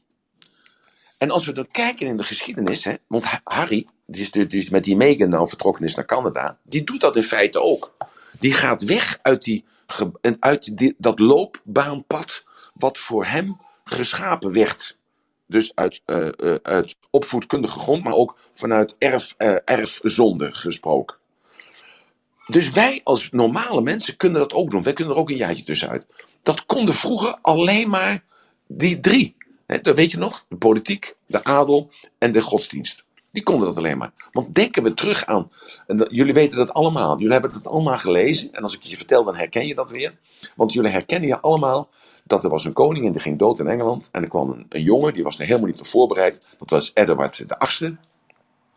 En 1.19 1.31
als 1.31 1.47
we 1.47 1.53
dan 1.53 1.69
kijken 1.71 2.07
in 2.07 2.17
de 2.17 2.23
geschiedenis, 2.23 2.85
hè, 2.85 2.95
want 3.07 3.25
Harry, 3.45 3.87
die, 4.07 4.29
is, 4.33 4.47
is 4.49 4.71
met 4.71 4.85
die 4.85 4.97
Megan 4.97 5.29
nou 5.29 5.49
vertrokken 5.49 5.85
is 5.85 5.95
naar 5.95 6.05
Canada, 6.07 6.59
die 6.63 6.85
doet 6.85 7.01
dat 7.01 7.17
in 7.17 7.23
feite 7.23 7.61
ook. 7.61 7.93
Die 8.43 8.53
gaat 8.53 8.85
weg 8.85 9.19
uit, 9.23 9.43
die, 9.43 9.65
uit 10.39 10.79
die, 10.79 10.95
dat 10.99 11.19
loopbaanpad 11.19 12.45
wat 12.75 12.99
voor 12.99 13.25
hem 13.25 13.61
geschapen 13.85 14.53
werd. 14.53 14.99
Dus 15.47 15.75
uit, 15.75 16.01
uh, 16.07 16.29
uh, 16.37 16.55
uit 16.63 16.97
opvoedkundige 17.11 17.79
grond, 17.79 18.05
maar 18.05 18.13
ook 18.13 18.39
vanuit 18.55 18.95
erf, 18.99 19.35
uh, 19.39 19.57
erfzonde 19.65 20.53
gesproken. 20.53 21.17
Dus 22.47 22.71
wij 22.71 23.01
als 23.05 23.31
normale 23.31 23.83
mensen 23.83 24.17
kunnen 24.17 24.41
dat 24.41 24.53
ook 24.53 24.71
doen. 24.71 24.83
Wij 24.83 24.93
kunnen 24.93 25.15
er 25.15 25.21
ook 25.21 25.31
een 25.31 25.37
jaartje 25.37 25.65
tussenuit. 25.65 26.07
Dat 26.43 26.67
konden 26.67 26.95
vroeger 26.95 27.39
alleen 27.43 27.91
maar 27.91 28.25
die 28.67 29.01
drie. 29.01 29.37
He, 29.67 29.81
dat 29.81 29.97
weet 29.97 30.11
je 30.11 30.19
nog? 30.19 30.45
De 30.49 30.57
politiek, 30.57 31.17
de 31.27 31.45
adel 31.45 31.91
en 32.19 32.33
de 32.33 32.41
godsdienst. 32.41 33.05
Die 33.33 33.43
konden 33.43 33.67
dat 33.67 33.77
alleen 33.77 33.99
maar. 33.99 34.13
Want 34.33 34.55
denken 34.55 34.83
we 34.83 34.95
terug 34.95 35.27
aan. 35.27 35.51
En 35.87 36.07
jullie 36.11 36.35
weten 36.35 36.57
dat 36.57 36.73
allemaal. 36.73 37.19
Jullie 37.19 37.33
hebben 37.33 37.53
het 37.53 37.67
allemaal 37.67 37.99
gelezen. 37.99 38.53
En 38.53 38.63
als 38.63 38.75
ik 38.75 38.83
je 38.83 38.97
vertel, 38.97 39.25
dan 39.25 39.37
herken 39.37 39.67
je 39.67 39.75
dat 39.75 39.91
weer. 39.91 40.19
Want 40.57 40.73
jullie 40.73 40.91
herkennen 40.91 41.29
je 41.29 41.41
allemaal 41.41 41.89
dat 42.25 42.45
er 42.45 42.51
was 42.51 42.65
een 42.65 42.73
koning 42.73 43.07
en 43.07 43.13
die 43.13 43.21
ging 43.21 43.39
dood 43.39 43.61
in 43.61 43.67
Engeland. 43.67 44.09
En 44.13 44.23
er 44.23 44.29
kwam 44.29 44.67
een, 44.69 44.83
jongen, 44.83 45.13
die 45.13 45.23
was 45.23 45.39
er 45.39 45.47
helemaal 45.47 45.67
niet 45.67 45.81
op 45.81 45.87
voorbereid. 45.87 46.41
Dat 46.59 46.71
was 46.71 46.91
Edward 46.95 47.37
VIII. 47.37 47.97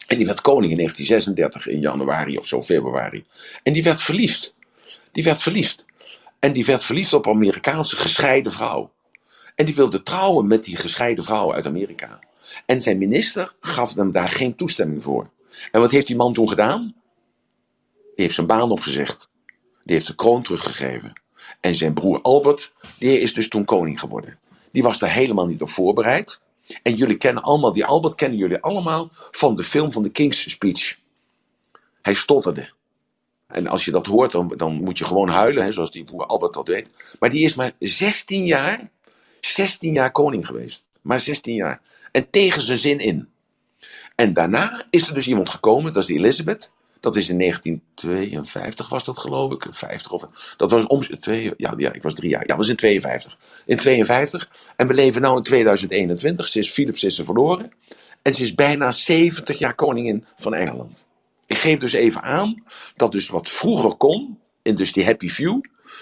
En 0.07 0.17
die 0.17 0.25
werd 0.25 0.41
koning 0.41 0.71
in 0.71 0.77
1936, 0.77 1.67
in 1.67 1.79
januari 1.79 2.37
of 2.37 2.47
zo, 2.47 2.63
februari. 2.63 3.25
En 3.63 3.73
die 3.73 3.83
werd 3.83 4.01
verliefd. 4.01 4.55
Die 5.11 5.23
werd 5.23 5.41
verliefd. 5.41 5.85
En 6.39 6.53
die 6.53 6.65
werd 6.65 6.83
verliefd 6.83 7.13
op 7.13 7.25
een 7.25 7.33
Amerikaanse 7.33 7.95
gescheiden 7.95 8.51
vrouw. 8.51 8.91
En 9.55 9.65
die 9.65 9.75
wilde 9.75 10.03
trouwen 10.03 10.47
met 10.47 10.63
die 10.63 10.75
gescheiden 10.75 11.23
vrouw 11.23 11.53
uit 11.53 11.65
Amerika. 11.65 12.19
En 12.65 12.81
zijn 12.81 12.97
minister 12.97 13.53
gaf 13.59 13.93
hem 13.93 14.11
daar 14.11 14.29
geen 14.29 14.55
toestemming 14.55 15.03
voor. 15.03 15.29
En 15.71 15.81
wat 15.81 15.91
heeft 15.91 16.07
die 16.07 16.15
man 16.15 16.33
toen 16.33 16.49
gedaan? 16.49 16.95
Die 17.91 18.23
heeft 18.25 18.35
zijn 18.35 18.47
baan 18.47 18.71
opgezegd. 18.71 19.29
Die 19.83 19.95
heeft 19.95 20.07
de 20.07 20.15
kroon 20.15 20.43
teruggegeven. 20.43 21.13
En 21.59 21.75
zijn 21.75 21.93
broer 21.93 22.21
Albert, 22.21 22.73
die 22.97 23.19
is 23.19 23.33
dus 23.33 23.49
toen 23.49 23.65
koning 23.65 23.99
geworden. 23.99 24.39
Die 24.71 24.83
was 24.83 24.99
daar 24.99 25.11
helemaal 25.11 25.47
niet 25.47 25.61
op 25.61 25.69
voorbereid. 25.69 26.41
En 26.83 26.95
jullie 26.95 27.17
kennen 27.17 27.43
allemaal, 27.43 27.73
die 27.73 27.85
Albert 27.85 28.15
kennen 28.15 28.37
jullie 28.37 28.59
allemaal 28.59 29.09
van 29.11 29.55
de 29.55 29.63
film 29.63 29.91
van 29.91 30.03
de 30.03 30.09
King's 30.09 30.49
Speech. 30.49 30.97
Hij 32.01 32.13
stotterde. 32.13 32.69
En 33.47 33.67
als 33.67 33.85
je 33.85 33.91
dat 33.91 34.05
hoort, 34.05 34.31
dan, 34.31 34.53
dan 34.57 34.73
moet 34.73 34.97
je 34.97 35.05
gewoon 35.05 35.29
huilen, 35.29 35.63
hè, 35.63 35.71
zoals 35.71 35.91
die 35.91 36.03
broer 36.03 36.25
Albert 36.25 36.53
dat 36.53 36.67
weet. 36.67 36.91
Maar 37.19 37.29
die 37.29 37.43
is 37.43 37.55
maar 37.55 37.75
16 37.79 38.45
jaar, 38.45 38.89
16 39.39 39.93
jaar 39.93 40.11
koning 40.11 40.45
geweest. 40.45 40.83
Maar 41.01 41.19
16 41.19 41.55
jaar. 41.55 41.81
En 42.15 42.29
tegen 42.29 42.61
zijn 42.61 42.79
zin 42.79 42.99
in. 42.99 43.29
En 44.15 44.33
daarna 44.33 44.85
is 44.89 45.07
er 45.07 45.13
dus 45.13 45.27
iemand 45.27 45.49
gekomen, 45.49 45.93
dat 45.93 46.01
is 46.01 46.07
die 46.07 46.17
Elizabeth. 46.17 46.71
Dat 46.99 47.15
is 47.15 47.29
in 47.29 47.39
1952 47.39 48.89
was 48.89 49.03
dat 49.03 49.19
geloof 49.19 49.51
ik. 49.51 49.67
50 49.69 50.11
of. 50.11 50.53
Dat 50.57 50.71
was 50.71 50.85
om. 50.85 51.01
Twee, 51.19 51.53
ja, 51.57 51.73
ja, 51.77 51.93
ik 51.93 52.03
was 52.03 52.13
drie 52.13 52.29
jaar. 52.29 52.41
Ja, 52.41 52.47
dat 52.47 52.57
was 52.57 52.69
in 52.69 52.75
52. 52.75 53.37
In 53.65 53.77
52. 53.77 54.49
En 54.75 54.87
we 54.87 54.93
leven 54.93 55.21
nu 55.21 55.35
in 55.35 55.43
2021. 55.43 56.47
Sinds 56.47 56.69
Philips 56.69 57.03
is 57.03 57.15
ze 57.15 57.25
verloren. 57.25 57.71
En 58.21 58.33
ze 58.33 58.41
is 58.43 58.55
bijna 58.55 58.91
70 58.91 59.59
jaar 59.59 59.75
koningin 59.75 60.25
van 60.35 60.53
Engeland. 60.53 61.05
Ik 61.45 61.57
geef 61.57 61.79
dus 61.79 61.93
even 61.93 62.21
aan 62.21 62.63
dat 62.95 63.11
dus 63.11 63.29
wat 63.29 63.49
vroeger 63.49 63.95
kon, 63.95 64.39
in 64.61 64.75
dus 64.75 64.93
die 64.93 65.05
happy 65.05 65.29
few, 65.29 65.61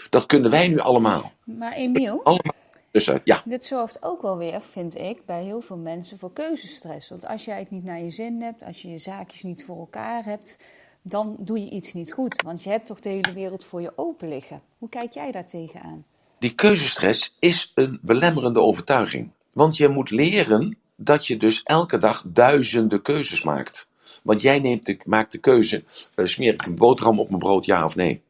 dat 0.09 0.25
kunnen 0.25 0.51
wij 0.51 0.67
nu 0.67 0.79
allemaal. 0.79 1.31
Maar 1.43 1.73
Emiel, 1.73 2.23
allemaal 2.23 2.55
dus 2.93 3.09
uit, 3.09 3.25
ja. 3.25 3.41
dit 3.45 3.63
zorgt 3.63 4.03
ook 4.03 4.21
wel 4.21 4.37
weer, 4.37 4.61
vind 4.61 4.97
ik, 4.97 5.25
bij 5.25 5.43
heel 5.43 5.61
veel 5.61 5.77
mensen 5.77 6.17
voor 6.17 6.33
keuzestress. 6.33 7.09
Want 7.09 7.27
als 7.27 7.45
jij 7.45 7.59
het 7.59 7.69
niet 7.69 7.83
naar 7.83 8.01
je 8.01 8.09
zin 8.11 8.41
hebt, 8.41 8.63
als 8.63 8.81
je 8.81 8.89
je 8.89 8.97
zaakjes 8.97 9.43
niet 9.43 9.65
voor 9.65 9.77
elkaar 9.77 10.23
hebt, 10.23 10.59
dan 11.01 11.35
doe 11.39 11.59
je 11.59 11.69
iets 11.69 11.93
niet 11.93 12.13
goed. 12.13 12.41
Want 12.41 12.63
je 12.63 12.69
hebt 12.69 12.85
toch 12.85 12.99
de 12.99 13.09
hele 13.09 13.33
wereld 13.33 13.63
voor 13.63 13.81
je 13.81 13.91
open 13.95 14.27
liggen. 14.27 14.61
Hoe 14.77 14.89
kijk 14.89 15.11
jij 15.11 15.31
daar 15.31 15.45
tegenaan? 15.45 16.05
Die 16.39 16.55
keuzestress 16.55 17.35
is 17.39 17.71
een 17.75 17.99
belemmerende 18.01 18.59
overtuiging. 18.59 19.29
Want 19.53 19.77
je 19.77 19.87
moet 19.87 20.09
leren 20.09 20.77
dat 20.95 21.27
je 21.27 21.37
dus 21.37 21.63
elke 21.63 21.97
dag 21.97 22.23
duizenden 22.27 23.01
keuzes 23.01 23.43
maakt. 23.43 23.87
Want 24.23 24.41
jij 24.41 24.59
neemt 24.59 24.85
de, 24.85 24.97
maakt 25.05 25.31
de 25.31 25.37
keuze, 25.37 25.83
uh, 26.15 26.25
smeer 26.25 26.53
ik 26.53 26.65
een 26.65 26.75
boterham 26.75 27.19
op 27.19 27.27
mijn 27.27 27.39
brood, 27.39 27.65
ja 27.65 27.83
of 27.83 27.95
nee? 27.95 28.21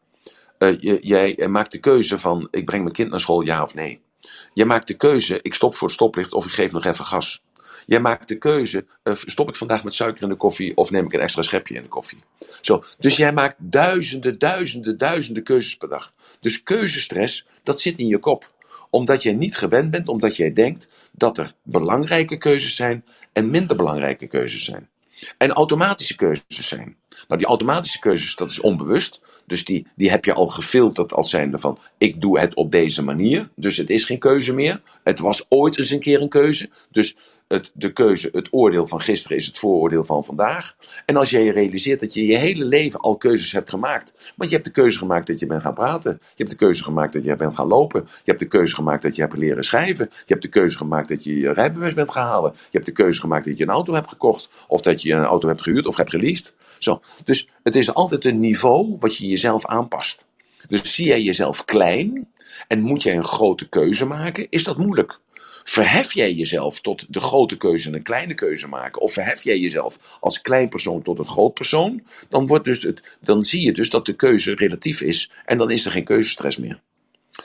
Uh, 0.59 0.80
je, 0.80 0.99
jij 1.01 1.47
maakt 1.47 1.72
de 1.72 1.80
keuze 1.80 2.20
van, 2.20 2.47
ik 2.51 2.66
breng 2.66 2.84
mijn 2.84 2.95
kind 2.95 3.09
naar 3.09 3.20
school, 3.20 3.41
ja 3.41 3.64
of 3.64 3.74
nee? 3.74 4.01
Je 4.53 4.65
maakt 4.65 4.88
de 4.88 4.93
keuze, 4.93 5.39
ik 5.41 5.53
stop 5.53 5.76
voor 5.76 5.88
het 5.88 5.95
stoplicht 5.95 6.34
of 6.34 6.45
ik 6.45 6.51
geef 6.51 6.71
nog 6.71 6.86
even 6.86 7.05
gas. 7.05 7.41
Jij 7.86 7.99
maakt 7.99 8.28
de 8.28 8.38
keuze, 8.38 8.86
uh, 9.03 9.15
stop 9.15 9.49
ik 9.49 9.55
vandaag 9.55 9.84
met 9.84 9.93
suiker 9.93 10.24
in 10.24 10.30
de 10.30 10.36
koffie 10.36 10.78
of 10.78 10.91
neem 10.91 11.05
ik 11.05 11.13
een 11.13 11.19
extra 11.19 11.41
schepje 11.41 11.76
in 11.76 11.82
de 11.82 11.88
koffie. 11.88 12.19
Zo, 12.61 12.84
dus 12.99 13.17
jij 13.17 13.34
maakt 13.34 13.55
duizenden, 13.57 14.39
duizenden, 14.39 14.97
duizenden 14.97 15.43
keuzes 15.43 15.76
per 15.76 15.89
dag. 15.89 16.13
Dus 16.39 16.63
keuzestress, 16.63 17.47
dat 17.63 17.82
zit 17.82 17.97
in 17.97 18.07
je 18.07 18.19
kop. 18.19 18.51
Omdat 18.89 19.24
jij 19.24 19.34
niet 19.34 19.57
gewend 19.57 19.91
bent, 19.91 20.07
omdat 20.07 20.36
jij 20.36 20.53
denkt 20.53 20.89
dat 21.11 21.38
er 21.38 21.53
belangrijke 21.63 22.38
keuzes 22.38 22.76
zijn 22.76 23.05
en 23.34 23.49
minder 23.49 23.76
belangrijke 23.76 24.28
keuzes 24.28 24.63
zijn. 24.63 24.89
En 25.38 25.51
automatische 25.51 26.15
keuzes 26.15 26.67
zijn. 26.67 26.97
Nou, 27.28 27.39
die 27.39 27.47
automatische 27.47 27.99
keuzes, 27.99 28.36
dat 28.36 28.51
is 28.51 28.59
onbewust. 28.59 29.19
Dus 29.46 29.66
die, 29.66 29.88
die 29.96 30.10
heb 30.10 30.26
je 30.26 30.34
al 30.34 30.48
gefilterd 30.48 31.14
als 31.14 31.30
zijnde 31.30 31.60
van, 31.60 31.78
ik 31.98 32.22
doe 32.22 32.39
het 32.39 32.56
op 32.56 32.72
deze 32.72 33.04
manier. 33.04 33.50
Dus 33.56 33.78
het 33.78 33.89
is 33.89 34.06
geen 34.06 34.20
keuze 34.20 34.54
meer. 34.54 34.82
Het 35.04 35.20
was 35.20 35.46
ooit 35.50 35.78
eens 35.78 35.89
een 35.89 36.00
keer 36.00 36.22
een 36.22 36.30
keuze. 36.30 36.70
Dus 36.91 37.16
het, 37.48 37.72
de 37.74 37.94
keuze, 37.94 38.30
het 38.32 38.48
oordeel 38.52 38.88
van 38.88 39.02
gisteren 39.02 39.38
is 39.38 39.46
het 39.46 39.58
vooroordeel 39.58 40.04
van 40.04 40.26
vandaag. 40.26 40.76
En 41.06 41.16
als 41.16 41.30
jij 41.30 41.44
je 41.44 41.52
realiseert 41.52 42.00
dat 42.00 42.14
je 42.14 42.26
je 42.26 42.36
hele 42.36 42.66
leven 42.66 43.00
al 43.00 43.18
keuzes 43.18 43.52
hebt 43.52 43.70
gemaakt. 43.70 44.34
Want 44.36 44.50
je 44.50 44.56
hebt 44.56 44.68
de 44.68 44.74
keuze 44.74 44.98
gemaakt 44.98 45.28
dat 45.28 45.39
je 45.39 45.46
bent 45.46 45.62
gaan 45.62 45.74
praten. 45.74 46.12
Je 46.22 46.28
hebt 46.36 46.50
de 46.50 46.56
keuze 46.56 46.84
gemaakt 46.84 47.14
dat 47.14 47.24
je 47.24 47.36
bent 47.36 47.56
gaan 47.56 47.68
lopen. 47.68 48.02
Je 48.06 48.22
hebt 48.24 48.39
de 48.39 48.48
keuze 48.48 48.76
gemaakt 48.76 49.02
dat 49.04 49.16
je 49.16 49.22
hebt 49.22 49.38
leren 49.38 49.64
schrijven. 49.64 50.08
Je 50.12 50.20
hebt 50.26 50.41
de 50.41 50.50
keuze 50.50 50.78
gemaakt 50.78 51.08
dat 51.08 51.24
je 51.24 51.39
je 51.39 51.54
rijbewijs 51.54 51.94
bent 51.94 52.10
halen. 52.14 52.52
Je 52.54 52.68
hebt 52.72 52.86
de 52.86 52.91
keuze 52.91 53.20
gemaakt 53.20 53.46
dat 53.46 53.58
je 53.58 53.64
een 53.64 53.70
auto 53.70 53.94
hebt 53.94 54.10
gekocht. 54.10 54.50
Of 54.68 54.82
dat 54.82 55.02
je 55.02 55.14
een 55.14 55.24
auto 55.24 55.48
hebt 55.48 55.62
gehuurd 55.62 55.86
of 55.86 55.98
hebt 55.98 56.10
geleased. 56.10 56.54
Dus 57.23 57.47
het 57.63 57.75
is 57.75 57.93
altijd 57.93 58.25
een 58.25 58.39
niveau 58.39 58.97
wat 58.99 59.17
je 59.17 59.27
jezelf 59.27 59.65
aanpast. 59.65 60.25
Dus 60.67 60.95
zie 60.95 61.07
jij 61.07 61.21
jezelf 61.21 61.65
klein 61.65 62.27
en 62.67 62.81
moet 62.81 63.03
jij 63.03 63.15
een 63.15 63.25
grote 63.25 63.69
keuze 63.69 64.05
maken, 64.05 64.47
is 64.49 64.63
dat 64.63 64.77
moeilijk. 64.77 65.19
Verhef 65.63 66.13
jij 66.13 66.34
jezelf 66.34 66.81
tot 66.81 67.05
de 67.09 67.19
grote 67.19 67.57
keuze 67.57 67.88
en 67.88 67.95
een 67.95 68.03
kleine 68.03 68.34
keuze 68.34 68.67
maken, 68.67 69.01
of 69.01 69.13
verhef 69.13 69.43
jij 69.43 69.59
jezelf 69.59 70.17
als 70.19 70.41
klein 70.41 70.69
persoon 70.69 71.01
tot 71.01 71.19
een 71.19 71.27
groot 71.27 71.53
persoon, 71.53 72.03
dan, 72.29 72.47
wordt 72.47 72.65
dus 72.65 72.84
het, 72.84 73.01
dan 73.19 73.43
zie 73.43 73.61
je 73.61 73.73
dus 73.73 73.89
dat 73.89 74.05
de 74.05 74.13
keuze 74.13 74.55
relatief 74.55 75.01
is 75.01 75.31
en 75.45 75.57
dan 75.57 75.71
is 75.71 75.86
er 75.86 75.91
geen 75.91 76.03
keuzestress 76.03 76.57
meer. 76.57 76.81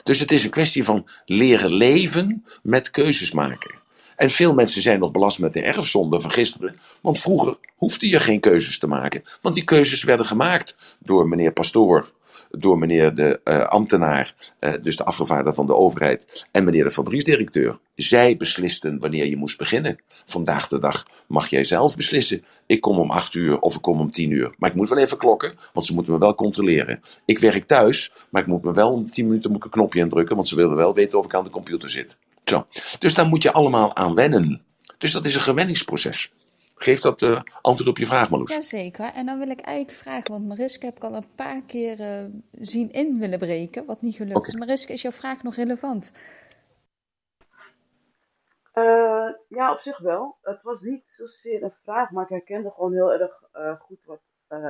Dus 0.03 0.19
het 0.19 0.31
is 0.31 0.43
een 0.43 0.49
kwestie 0.49 0.83
van 0.83 1.09
leren 1.25 1.73
leven 1.73 2.45
met 2.63 2.91
keuzes 2.91 3.31
maken. 3.31 3.78
En 4.19 4.29
veel 4.29 4.53
mensen 4.53 4.81
zijn 4.81 4.99
nog 4.99 5.11
belast 5.11 5.39
met 5.39 5.53
de 5.53 5.61
erfzonde 5.61 6.19
van 6.19 6.31
gisteren. 6.31 6.79
Want 7.01 7.19
vroeger 7.19 7.57
hoefde 7.75 8.09
je 8.09 8.19
geen 8.19 8.39
keuzes 8.39 8.79
te 8.79 8.87
maken. 8.87 9.23
Want 9.41 9.55
die 9.55 9.63
keuzes 9.63 10.03
werden 10.03 10.25
gemaakt 10.25 10.97
door 10.99 11.27
meneer 11.27 11.51
Pastoor, 11.51 12.11
door 12.51 12.77
meneer 12.77 13.15
de 13.15 13.39
uh, 13.43 13.59
ambtenaar, 13.59 14.35
uh, 14.59 14.73
dus 14.81 14.97
de 14.97 15.03
afgevaardigde 15.03 15.53
van 15.53 15.65
de 15.65 15.75
overheid, 15.75 16.47
en 16.51 16.63
meneer 16.63 16.83
de 16.83 16.91
fabrieksdirecteur. 16.91 17.79
Zij 17.95 18.37
beslisten 18.37 18.99
wanneer 18.99 19.25
je 19.25 19.37
moest 19.37 19.57
beginnen. 19.57 19.99
Vandaag 20.25 20.67
de 20.67 20.79
dag 20.79 21.05
mag 21.27 21.49
jij 21.49 21.63
zelf 21.63 21.95
beslissen. 21.95 22.45
Ik 22.65 22.81
kom 22.81 22.99
om 22.99 23.11
8 23.11 23.33
uur 23.33 23.59
of 23.59 23.75
ik 23.75 23.81
kom 23.81 23.99
om 23.99 24.11
10 24.11 24.31
uur. 24.31 24.53
Maar 24.57 24.69
ik 24.69 24.75
moet 24.75 24.89
wel 24.89 24.97
even 24.97 25.17
klokken, 25.17 25.53
want 25.73 25.85
ze 25.85 25.93
moeten 25.93 26.13
me 26.13 26.19
wel 26.19 26.35
controleren. 26.35 27.01
Ik 27.25 27.39
werk 27.39 27.67
thuis, 27.67 28.11
maar 28.29 28.41
ik 28.41 28.47
moet 28.47 28.63
me 28.63 28.73
wel 28.73 28.91
om 28.91 29.07
10 29.07 29.27
minuten 29.27 29.53
een 29.53 29.69
knopje 29.69 29.99
indrukken, 29.99 30.35
want 30.35 30.47
ze 30.47 30.55
willen 30.55 30.75
wel 30.75 30.93
weten 30.93 31.19
of 31.19 31.25
ik 31.25 31.33
aan 31.33 31.43
de 31.43 31.49
computer 31.49 31.89
zit. 31.89 32.17
Zo. 32.49 32.67
Dus 32.99 33.13
daar 33.13 33.27
moet 33.27 33.43
je 33.43 33.51
allemaal 33.51 33.95
aan 33.95 34.15
wennen. 34.15 34.65
Dus 34.97 35.11
dat 35.11 35.25
is 35.25 35.35
een 35.35 35.41
gewenningsproces. 35.41 36.33
Geeft 36.75 37.03
dat 37.03 37.21
uh, 37.21 37.41
antwoord 37.61 37.89
op 37.89 37.97
je 37.97 38.05
vraag, 38.05 38.29
Marloes? 38.29 38.51
Jazeker. 38.51 39.13
En 39.13 39.25
dan 39.25 39.39
wil 39.39 39.49
ik 39.49 39.59
eigenlijk 39.59 39.97
vragen, 39.97 40.31
want 40.31 40.47
Mariska 40.47 40.85
heb 40.85 40.95
ik 40.95 41.03
al 41.03 41.15
een 41.15 41.35
paar 41.35 41.61
keer 41.61 41.99
uh, 41.99 42.25
zien 42.51 42.91
in 42.91 43.19
willen 43.19 43.39
breken, 43.39 43.85
wat 43.85 44.01
niet 44.01 44.15
gelukt 44.15 44.37
okay. 44.37 44.49
is. 44.49 44.55
Mariska, 44.55 44.93
is 44.93 45.01
jouw 45.01 45.11
vraag 45.11 45.43
nog 45.43 45.55
relevant? 45.55 46.13
Uh, 48.73 49.29
ja, 49.47 49.71
op 49.71 49.79
zich 49.79 49.97
wel. 49.97 50.37
Het 50.41 50.61
was 50.61 50.81
niet 50.81 51.09
zozeer 51.09 51.63
een 51.63 51.73
vraag, 51.83 52.11
maar 52.11 52.23
ik 52.23 52.29
herkende 52.29 52.71
gewoon 52.71 52.93
heel 52.93 53.13
erg 53.13 53.43
goed 53.79 54.05
wat 54.05 54.21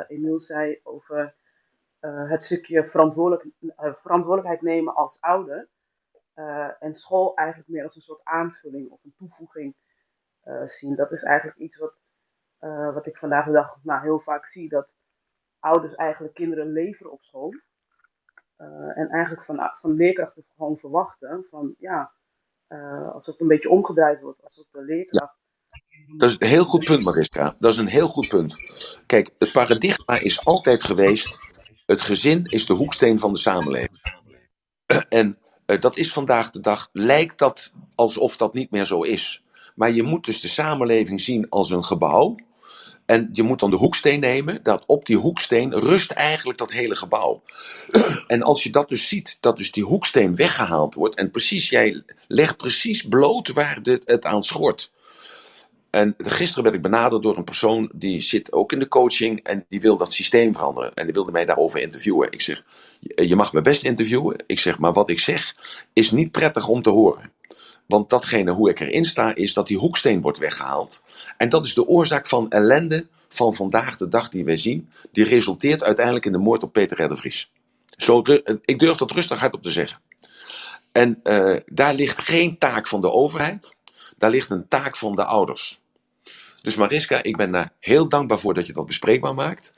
Emiel 0.08 0.40
zei 0.40 0.80
over 0.84 1.36
het 2.00 2.44
stukje 2.44 2.86
verantwoordelijk, 2.86 3.48
verantwoordelijkheid 3.78 4.62
nemen 4.62 4.96
als 4.96 5.18
ouder. 5.20 5.68
Uh, 6.40 6.70
en 6.80 6.94
school 6.94 7.36
eigenlijk 7.36 7.70
meer 7.70 7.84
als 7.84 7.96
een 7.96 8.02
soort 8.02 8.24
aanvulling 8.24 8.90
of 8.90 9.04
een 9.04 9.14
toevoeging 9.18 9.76
uh, 10.44 10.64
zien. 10.64 10.96
Dat 10.96 11.12
is 11.12 11.24
eigenlijk 11.24 11.60
iets 11.60 11.78
wat, 11.78 11.94
uh, 12.62 12.94
wat 12.94 13.06
ik 13.06 13.18
vandaag 13.18 13.46
de 13.46 13.52
dag 13.52 13.80
nou, 13.84 14.02
heel 14.02 14.20
vaak 14.20 14.46
zie. 14.46 14.70
Dat 14.70 14.90
ouders 15.60 15.96
eigenlijk 15.96 16.34
kinderen 16.34 16.72
leveren 16.72 17.12
op 17.12 17.22
school. 17.22 17.54
en 18.96 19.10
eigenlijk 19.10 19.46
van, 19.46 19.72
van 19.82 19.94
leerkrachten 19.94 20.46
gewoon 20.56 20.78
verwachten 20.78 21.46
van 21.50 21.76
ja, 21.78 22.12
als 23.14 23.26
het 23.26 23.40
een 23.40 23.48
beetje 23.48 23.70
omgedraaid 23.70 24.22
wordt, 24.22 24.42
als 24.42 24.56
het 24.56 24.68
de 24.72 24.82
leerkracht. 24.82 25.38
Dat 26.18 26.30
is 26.30 26.36
een 26.40 26.48
heel 26.48 26.66
goed 26.66 26.84
punt, 26.84 27.04
Mariska. 27.04 27.56
Dat 27.60 27.72
is 27.72 27.78
een 27.78 27.88
heel 27.88 28.08
goed 28.08 28.28
punt. 28.28 28.56
Kijk, 29.06 29.32
het 29.38 29.52
paradigma 29.52 30.20
is 30.20 30.46
altijd 30.46 30.84
geweest: 30.84 31.40
het 31.86 32.02
gezin 32.02 32.44
is 32.44 32.66
de 32.66 32.74
hoeksteen 32.74 33.20
van 33.20 33.34
de 33.34 33.40
samenleving. 33.40 34.18
En 35.10 35.28
uh, 35.28 35.49
dat 35.78 35.98
is 35.98 36.14
vandaag 36.14 36.50
de 36.50 36.60
dag, 36.60 36.90
lijkt 36.92 37.38
dat 37.38 37.74
alsof 37.96 38.38
dat 38.38 38.54
niet 38.54 38.72
meer 38.72 38.86
zo 38.86 39.02
is. 39.02 39.44
Maar 39.76 39.92
je 39.92 40.04
moet 40.04 40.26
dus 40.26 40.42
de 40.42 40.48
samenleving 40.48 41.22
zien 41.22 41.50
als 41.50 41.70
een 41.70 41.86
gebouw. 41.86 42.36
En 43.06 43.30
je 43.32 43.44
moet 43.44 43.60
dan 43.60 43.72
de 43.72 43.78
hoeksteen 43.78 44.20
nemen. 44.20 44.64
Dat 44.64 44.84
op 44.86 45.06
die 45.06 45.18
hoeksteen 45.18 45.80
rust 45.80 46.12
eigenlijk 46.12 46.58
dat 46.58 46.72
hele 46.72 46.96
gebouw. 46.96 47.42
En 48.28 48.42
als 48.44 48.64
je 48.64 48.70
dat 48.70 48.90
dus 48.90 49.08
ziet, 49.08 49.38
dat 49.40 49.58
dus 49.58 49.72
die 49.72 49.84
hoeksteen 49.84 50.36
weggehaald 50.36 50.96
wordt. 50.96 51.16
En 51.16 51.32
precies, 51.32 51.70
jij 51.70 52.04
legt 52.28 52.58
precies 52.58 53.02
bloot 53.02 53.48
waar 53.54 53.82
dit, 53.82 54.04
het 54.06 54.26
aan 54.26 54.44
schort. 54.44 54.92
En 55.90 56.16
gisteren 56.18 56.64
werd 56.64 56.76
ik 56.76 56.82
benaderd 56.82 57.24
door 57.24 57.38
een 57.38 57.44
persoon 57.44 57.92
die 57.94 58.22
zit 58.22 58.52
ook 58.52 58.72
in 58.72 58.80
de 58.80 58.88
coaching 58.88 59.40
en 59.44 59.66
die 59.70 59.82
wil 59.82 59.98
dat 59.98 60.14
systeem 60.14 60.54
veranderen. 60.54 60.94
En 60.94 61.04
die 61.04 61.14
wilde 61.14 61.32
mij 61.32 61.46
daarover 61.46 61.80
interviewen. 61.80 62.32
Ik 62.32 62.42
zeg, 62.42 62.64
je 63.00 63.36
mag 63.36 63.54
me 63.54 63.62
best 63.62 63.84
interviewen. 63.84 64.44
Ik 64.48 64.60
zeg, 64.60 64.78
maar 64.78 64.94
wat 64.94 65.10
ik 65.10 65.20
zeg 65.20 65.56
is 65.94 66.12
niet 66.12 66.32
prettig 66.32 66.68
om 66.68 66.82
te 66.82 66.90
horen. 66.90 67.32
Want 67.86 68.10
datgene 68.10 68.52
hoe 68.52 68.70
ik 68.70 68.80
erin 68.80 69.06
sta 69.06 69.36
is 69.36 69.54
dat 69.54 69.68
die 69.68 69.78
hoeksteen 69.78 70.22
wordt 70.22 70.38
weggehaald. 70.38 71.04
En 71.38 71.50
dat 71.50 71.66
is 71.66 71.74
de 71.74 71.88
oorzaak 71.88 72.28
van 72.28 72.50
ellende 72.50 73.08
van 73.30 73.56
vandaag 73.56 73.98
de 73.98 74.08
dag 74.08 74.30
die 74.30 74.46
wij 74.46 74.58
zien, 74.58 74.90
die 75.12 75.24
resulteert 75.24 75.84
uiteindelijk 75.84 76.26
in 76.26 76.32
de 76.32 76.38
moord 76.38 76.64
op 76.64 76.74
Peter 76.74 77.04
R. 77.04 77.48
Zo, 77.98 78.22
ik 78.66 78.80
durf 78.80 78.98
dat 78.98 79.12
rustig 79.12 79.40
hard 79.40 79.54
op 79.54 79.62
te 79.62 79.72
zeggen. 79.72 80.00
En 80.92 81.20
uh, 81.24 81.56
daar 81.66 81.94
ligt 81.94 82.22
geen 82.22 82.58
taak 82.58 82.88
van 82.88 83.02
de 83.02 83.12
overheid, 83.12 83.76
daar 84.18 84.30
ligt 84.30 84.50
een 84.50 84.68
taak 84.68 84.98
van 84.98 85.16
de 85.16 85.26
ouders. 85.26 85.79
Dus 86.62 86.76
Mariska, 86.76 87.24
ik 87.24 87.38
ben 87.38 87.52
daar 87.52 87.74
heel 87.80 88.08
dankbaar 88.08 88.40
voor 88.40 88.54
dat 88.54 88.68
je 88.68 88.74
dat 88.74 88.86
bespreekbaar 88.86 89.34
maakt. 89.34 89.74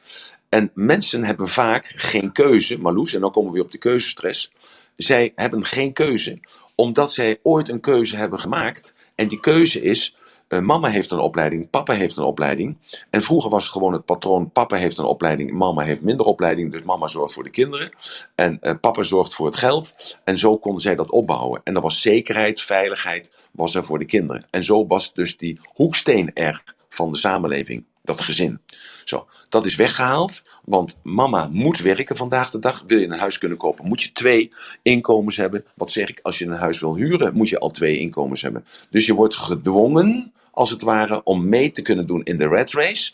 En 0.49 0.71
mensen 0.73 1.23
hebben 1.23 1.47
vaak 1.47 1.93
geen 1.95 2.31
keuze, 2.31 2.79
Marloes, 2.79 3.13
en 3.13 3.21
dan 3.21 3.31
komen 3.31 3.49
we 3.49 3.55
weer 3.55 3.65
op 3.65 3.71
de 3.71 3.77
keuzestress. 3.77 4.51
Zij 4.95 5.31
hebben 5.35 5.65
geen 5.65 5.93
keuze, 5.93 6.39
omdat 6.75 7.13
zij 7.13 7.39
ooit 7.43 7.69
een 7.69 7.79
keuze 7.79 8.15
hebben 8.15 8.39
gemaakt. 8.39 8.95
En 9.15 9.27
die 9.27 9.39
keuze 9.39 9.81
is, 9.81 10.15
uh, 10.51 10.59
mama 10.59 10.89
heeft 10.89 11.11
een 11.11 11.19
opleiding, 11.19 11.69
papa 11.69 11.93
heeft 11.93 12.17
een 12.17 12.23
opleiding. 12.23 12.77
En 13.09 13.21
vroeger 13.21 13.49
was 13.49 13.63
het 13.63 13.71
gewoon 13.71 13.93
het 13.93 14.05
patroon, 14.05 14.51
papa 14.51 14.75
heeft 14.75 14.97
een 14.97 15.05
opleiding, 15.05 15.51
mama 15.51 15.83
heeft 15.83 16.01
minder 16.01 16.25
opleiding. 16.25 16.71
Dus 16.71 16.83
mama 16.83 17.07
zorgt 17.07 17.33
voor 17.33 17.43
de 17.43 17.49
kinderen 17.49 17.91
en 18.35 18.57
uh, 18.61 18.73
papa 18.81 19.03
zorgt 19.03 19.33
voor 19.33 19.45
het 19.45 19.55
geld. 19.55 20.17
En 20.23 20.37
zo 20.37 20.57
konden 20.57 20.81
zij 20.81 20.95
dat 20.95 21.11
opbouwen. 21.11 21.61
En 21.63 21.75
er 21.75 21.81
was 21.81 22.01
zekerheid, 22.01 22.61
veiligheid 22.61 23.31
was 23.51 23.75
er 23.75 23.85
voor 23.85 23.99
de 23.99 24.05
kinderen. 24.05 24.45
En 24.49 24.63
zo 24.63 24.85
was 24.85 25.13
dus 25.13 25.37
die 25.37 25.59
hoeksteen 25.73 26.33
er 26.33 26.63
van 26.89 27.11
de 27.11 27.17
samenleving, 27.17 27.85
dat 28.01 28.21
gezin. 28.21 28.59
Zo, 29.03 29.27
dat 29.49 29.65
is 29.65 29.75
weggehaald, 29.75 30.43
want 30.65 30.97
mama 31.03 31.49
moet 31.51 31.79
werken 31.79 32.15
vandaag 32.15 32.49
de 32.49 32.59
dag. 32.59 32.83
Wil 32.87 32.99
je 32.99 33.05
een 33.05 33.19
huis 33.19 33.37
kunnen 33.37 33.57
kopen, 33.57 33.87
moet 33.87 34.01
je 34.01 34.11
twee 34.11 34.53
inkomens 34.81 35.37
hebben. 35.37 35.65
Wat 35.75 35.91
zeg 35.91 36.09
ik, 36.09 36.19
als 36.21 36.37
je 36.37 36.45
een 36.45 36.51
huis 36.51 36.79
wil 36.79 36.95
huren, 36.95 37.33
moet 37.33 37.49
je 37.49 37.59
al 37.59 37.71
twee 37.71 37.97
inkomens 37.97 38.41
hebben. 38.41 38.65
Dus 38.89 39.05
je 39.05 39.13
wordt 39.13 39.35
gedwongen, 39.35 40.33
als 40.51 40.69
het 40.69 40.81
ware, 40.81 41.23
om 41.23 41.49
mee 41.49 41.71
te 41.71 41.81
kunnen 41.81 42.07
doen 42.07 42.23
in 42.23 42.37
de 42.37 42.47
red 42.47 42.71
race 42.71 43.11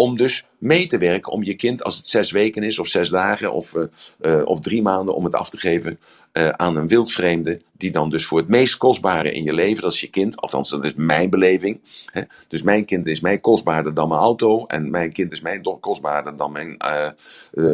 om 0.00 0.16
dus 0.16 0.44
mee 0.58 0.86
te 0.86 0.98
werken 0.98 1.32
om 1.32 1.44
je 1.44 1.54
kind, 1.54 1.84
als 1.84 1.96
het 1.96 2.08
zes 2.08 2.30
weken 2.30 2.62
is, 2.62 2.78
of 2.78 2.86
zes 2.86 3.08
dagen, 3.08 3.52
of, 3.52 3.74
uh, 3.74 3.82
uh, 4.20 4.42
of 4.44 4.60
drie 4.60 4.82
maanden, 4.82 5.14
om 5.14 5.24
het 5.24 5.34
af 5.34 5.50
te 5.50 5.58
geven 5.58 5.98
uh, 6.32 6.48
aan 6.48 6.76
een 6.76 6.88
wildvreemde, 6.88 7.60
die 7.72 7.90
dan 7.90 8.10
dus 8.10 8.26
voor 8.26 8.38
het 8.38 8.48
meest 8.48 8.76
kostbare 8.76 9.32
in 9.32 9.42
je 9.42 9.52
leven, 9.52 9.82
dat 9.82 9.92
is 9.92 10.00
je 10.00 10.10
kind, 10.10 10.40
althans 10.40 10.70
dat 10.70 10.84
is 10.84 10.94
mijn 10.94 11.30
beleving. 11.30 11.80
Hè? 12.04 12.22
Dus 12.48 12.62
mijn 12.62 12.84
kind 12.84 13.06
is 13.06 13.20
mij 13.20 13.38
kostbaarder 13.38 13.94
dan 13.94 14.08
mijn 14.08 14.20
auto, 14.20 14.66
en 14.66 14.90
mijn 14.90 15.12
kind 15.12 15.32
is 15.32 15.40
mij 15.40 15.60
kostbaarder 15.80 16.36
dan 16.36 16.52
mijn, 16.52 16.76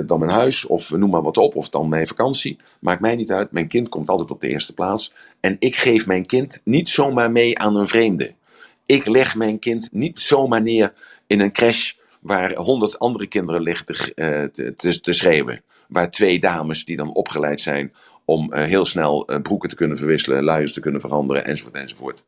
dan 0.07 0.19
mijn 0.19 0.31
huis, 0.31 0.67
of 0.67 0.91
noem 0.91 1.11
maar 1.11 1.23
wat 1.23 1.37
op, 1.37 1.57
of 1.57 1.69
dan 1.69 1.89
mijn 1.89 2.07
vakantie. 2.07 2.59
Maakt 2.81 3.01
mij 3.01 3.17
niet 3.17 3.33
uit, 3.33 3.53
mijn 3.53 3.69
kind 3.69 3.89
komt 3.89 4.09
altijd 4.09 4.31
op 4.31 4.41
de 4.41 4.49
eerste 4.49 4.75
plaats. 4.75 5.12
En 5.41 5.57
ik 5.59 5.77
geef 5.77 6.07
mijn 6.07 6.27
kind 6.27 6.61
niet 6.64 6.89
zomaar 6.89 7.33
mee 7.33 7.59
aan 7.59 7.77
een 7.77 7.87
vreemde. 7.87 8.35
Ik 8.87 9.07
leg 9.07 9.34
mijn 9.34 9.59
kind 9.59 9.89
niet 9.93 10.20
zomaar 10.20 10.62
neer 10.62 10.93
in 11.26 11.41
een 11.41 11.53
crash 11.53 11.93
waar 12.20 12.55
honderd 12.55 12.99
andere 12.99 13.26
kinderen 13.26 13.62
liggen 13.62 13.87
te, 13.87 14.12
uh, 14.14 14.72
te, 14.74 15.01
te, 15.01 15.12
schreeuwen. 15.12 15.62
Waar 15.89 16.11
twee 16.11 16.39
dames 16.39 16.84
die 16.84 16.97
dan 16.97 17.14
opgeleid 17.14 17.61
zijn 17.61 17.93
om 18.24 18.53
uh, 18.53 18.62
heel 18.62 18.84
snel 18.84 19.30
uh, 19.30 19.41
broeken 19.41 19.68
te 19.68 19.74
kunnen 19.74 19.97
verwisselen, 19.97 20.45
luiers 20.45 20.72
te 20.72 20.80
kunnen 20.80 21.01
veranderen, 21.01 21.45
enzovoort, 21.45 21.74
enzovoort. 21.74 22.22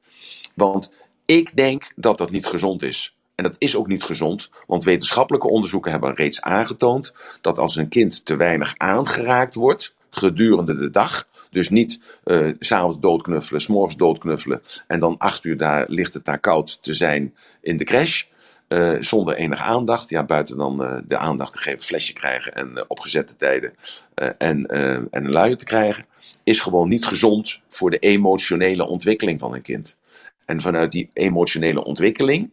Want 0.55 0.91
ik 1.27 1.57
denk 1.57 1.93
dat 1.97 2.19
dat 2.19 2.31
niet 2.31 2.47
gezond 2.47 2.83
is. 2.83 3.17
En 3.35 3.45
dat 3.45 3.57
is 3.59 3.77
ook 3.77 3.87
niet 3.87 4.03
gezond, 4.03 4.51
want 4.67 4.85
wetenschappelijke 4.85 5.49
onderzoeken 5.49 5.91
hebben 5.91 6.15
reeds 6.15 6.41
aangetoond 6.41 7.15
dat 7.41 7.59
als 7.59 7.77
een 7.77 7.89
kind 7.89 8.25
te 8.25 8.37
weinig 8.37 8.75
aangeraakt 8.77 9.55
wordt 9.55 9.95
gedurende 10.11 10.77
de 10.77 10.91
dag, 10.91 11.29
dus 11.51 11.69
niet 11.69 12.21
uh, 12.25 12.53
s'avonds 12.59 13.01
doodknuffelen, 13.01 13.61
s'morgens 13.61 13.97
doodknuffelen 13.97 14.63
en 14.87 15.01
dan 15.01 15.19
acht 15.19 15.45
uur 15.45 15.57
daar 15.57 15.85
ligt 15.89 16.15
het 16.15 16.25
daar 16.25 16.39
koud 16.39 16.83
te 16.83 16.95
zijn 16.95 17.35
in 17.61 17.77
de 17.77 17.85
crash. 17.85 18.25
Uh, 18.69 18.97
zonder 19.01 19.37
enige 19.37 19.63
aandacht. 19.63 20.09
Ja, 20.09 20.25
buiten 20.25 20.57
dan 20.57 20.83
uh, 20.83 20.99
de 21.07 21.19
aandacht 21.19 21.53
te 21.53 21.59
geven, 21.59 21.81
flesje 21.81 22.13
krijgen 22.13 22.55
en 22.55 22.71
uh, 22.75 22.83
op 22.87 23.01
gezette 23.01 23.37
tijden 23.37 23.75
en, 24.39 24.67
en 24.67 25.09
een 25.11 25.31
luier 25.31 25.57
te 25.57 25.65
krijgen, 25.65 26.05
is 26.45 26.61
gewoon 26.61 26.89
niet 26.89 27.05
gezond 27.05 27.61
voor 27.69 27.91
de 27.91 27.99
emotionele 27.99 28.87
ontwikkeling 28.87 29.41
van 29.41 29.55
een 29.55 29.63
kind. 29.63 29.97
En 30.45 30.61
vanuit 30.61 30.93
die 30.93 31.11
emotionele 31.13 31.85
ontwikkeling, 31.85 32.51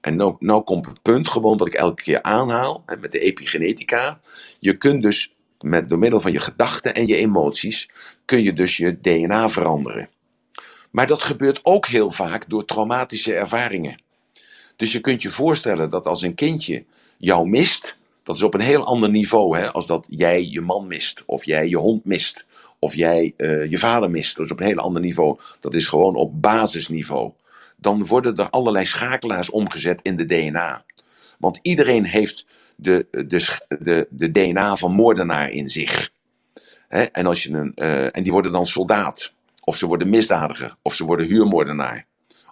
en 0.00 0.16
nou, 0.16 0.36
nou 0.38 0.62
komt 0.62 0.86
het 0.86 1.02
punt 1.02 1.28
gewoon 1.28 1.56
wat 1.56 1.66
ik 1.66 1.74
elke 1.74 2.02
keer 2.02 2.22
aanhaal 2.22 2.84
met 3.00 3.12
de 3.12 3.18
epigenetica. 3.18 4.20
Je 4.58 4.76
kunt 4.76 5.02
dus 5.02 5.35
met, 5.60 5.88
door 5.88 5.98
middel 5.98 6.20
van 6.20 6.32
je 6.32 6.40
gedachten 6.40 6.94
en 6.94 7.06
je 7.06 7.16
emoties, 7.16 7.90
kun 8.24 8.42
je 8.42 8.52
dus 8.52 8.76
je 8.76 9.00
DNA 9.00 9.48
veranderen. 9.48 10.08
Maar 10.90 11.06
dat 11.06 11.22
gebeurt 11.22 11.60
ook 11.62 11.86
heel 11.86 12.10
vaak 12.10 12.48
door 12.48 12.64
traumatische 12.64 13.34
ervaringen. 13.34 13.96
Dus 14.76 14.92
je 14.92 15.00
kunt 15.00 15.22
je 15.22 15.30
voorstellen 15.30 15.90
dat 15.90 16.06
als 16.06 16.22
een 16.22 16.34
kindje 16.34 16.84
jou 17.16 17.48
mist, 17.48 17.96
dat 18.22 18.36
is 18.36 18.42
op 18.42 18.54
een 18.54 18.60
heel 18.60 18.84
ander 18.84 19.10
niveau, 19.10 19.58
hè, 19.58 19.72
als 19.72 19.86
dat 19.86 20.06
jij 20.08 20.44
je 20.44 20.60
man 20.60 20.86
mist, 20.86 21.22
of 21.26 21.44
jij 21.44 21.68
je 21.68 21.76
hond 21.76 22.04
mist, 22.04 22.46
of 22.78 22.94
jij 22.94 23.32
uh, 23.36 23.70
je 23.70 23.78
vader 23.78 24.10
mist. 24.10 24.36
Dat 24.36 24.46
is 24.46 24.52
op 24.52 24.60
een 24.60 24.66
heel 24.66 24.76
ander 24.76 25.02
niveau. 25.02 25.38
Dat 25.60 25.74
is 25.74 25.86
gewoon 25.86 26.14
op 26.14 26.42
basisniveau. 26.42 27.32
Dan 27.76 28.06
worden 28.06 28.36
er 28.36 28.50
allerlei 28.50 28.86
schakelaars 28.86 29.50
omgezet 29.50 30.02
in 30.02 30.16
de 30.16 30.24
DNA. 30.24 30.84
Want 31.38 31.58
iedereen 31.62 32.06
heeft 32.06 32.46
de, 32.76 33.06
de, 33.10 33.60
de, 33.78 34.06
de 34.10 34.30
DNA 34.30 34.76
van 34.76 34.92
moordenaar 34.92 35.50
in 35.50 35.68
zich. 35.68 36.10
En, 36.88 37.26
als 37.26 37.42
je 37.42 37.52
een, 37.52 37.72
uh, 37.74 38.16
en 38.16 38.22
die 38.22 38.32
worden 38.32 38.52
dan 38.52 38.66
soldaat. 38.66 39.34
Of 39.60 39.76
ze 39.76 39.86
worden 39.86 40.10
misdadiger. 40.10 40.76
Of 40.82 40.94
ze 40.94 41.04
worden 41.04 41.26
huurmoordenaar. 41.26 42.04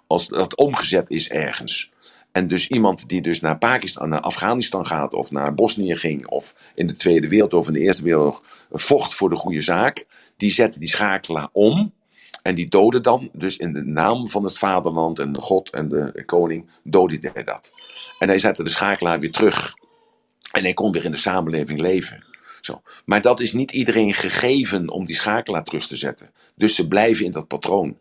Als 0.07 0.27
dat 0.27 0.55
omgezet 0.55 1.09
is 1.09 1.29
ergens. 1.29 1.93
En 2.31 2.47
dus 2.47 2.67
iemand 2.67 3.09
die 3.09 3.21
dus 3.21 3.39
naar 3.39 3.57
Pakistan, 3.57 4.09
naar 4.09 4.19
Afghanistan 4.19 4.87
gaat, 4.87 5.13
of 5.13 5.31
naar 5.31 5.53
Bosnië 5.53 5.95
ging, 5.95 6.27
of 6.27 6.55
in 6.75 6.87
de 6.87 6.95
Tweede 6.95 7.27
Wereldoorlog 7.27 7.67
of 7.67 7.73
in 7.73 7.79
de 7.79 7.85
Eerste 7.85 8.03
Wereldoorlog 8.03 8.43
vocht 8.71 9.13
voor 9.13 9.29
de 9.29 9.35
goede 9.35 9.61
zaak, 9.61 10.05
die 10.37 10.51
zette 10.51 10.79
die 10.79 10.89
schakelaar 10.89 11.49
om. 11.51 11.93
En 12.41 12.55
die 12.55 12.67
doodde 12.67 13.01
dan, 13.01 13.29
dus 13.33 13.57
in 13.57 13.73
de 13.73 13.83
naam 13.83 14.29
van 14.29 14.43
het 14.43 14.57
vaderland 14.57 15.19
en 15.19 15.33
de 15.33 15.41
God 15.41 15.69
en 15.69 15.89
de 15.89 16.23
koning, 16.25 16.69
doodde 16.83 17.31
hij 17.33 17.43
dat. 17.43 17.71
En 18.19 18.27
hij 18.27 18.39
zette 18.39 18.63
de 18.63 18.69
schakelaar 18.69 19.19
weer 19.19 19.31
terug. 19.31 19.73
En 20.55 20.63
hij 20.63 20.73
kon 20.73 20.91
weer 20.91 21.03
in 21.03 21.11
de 21.11 21.17
samenleving 21.17 21.79
leven. 21.79 22.23
Zo. 22.61 22.81
Maar 23.05 23.21
dat 23.21 23.39
is 23.39 23.53
niet 23.53 23.71
iedereen 23.71 24.13
gegeven 24.13 24.89
om 24.89 25.05
die 25.05 25.15
schakelaar 25.15 25.63
terug 25.63 25.87
te 25.87 25.95
zetten. 25.95 26.31
Dus 26.55 26.75
ze 26.75 26.87
blijven 26.87 27.25
in 27.25 27.31
dat 27.31 27.47
patroon. 27.47 27.97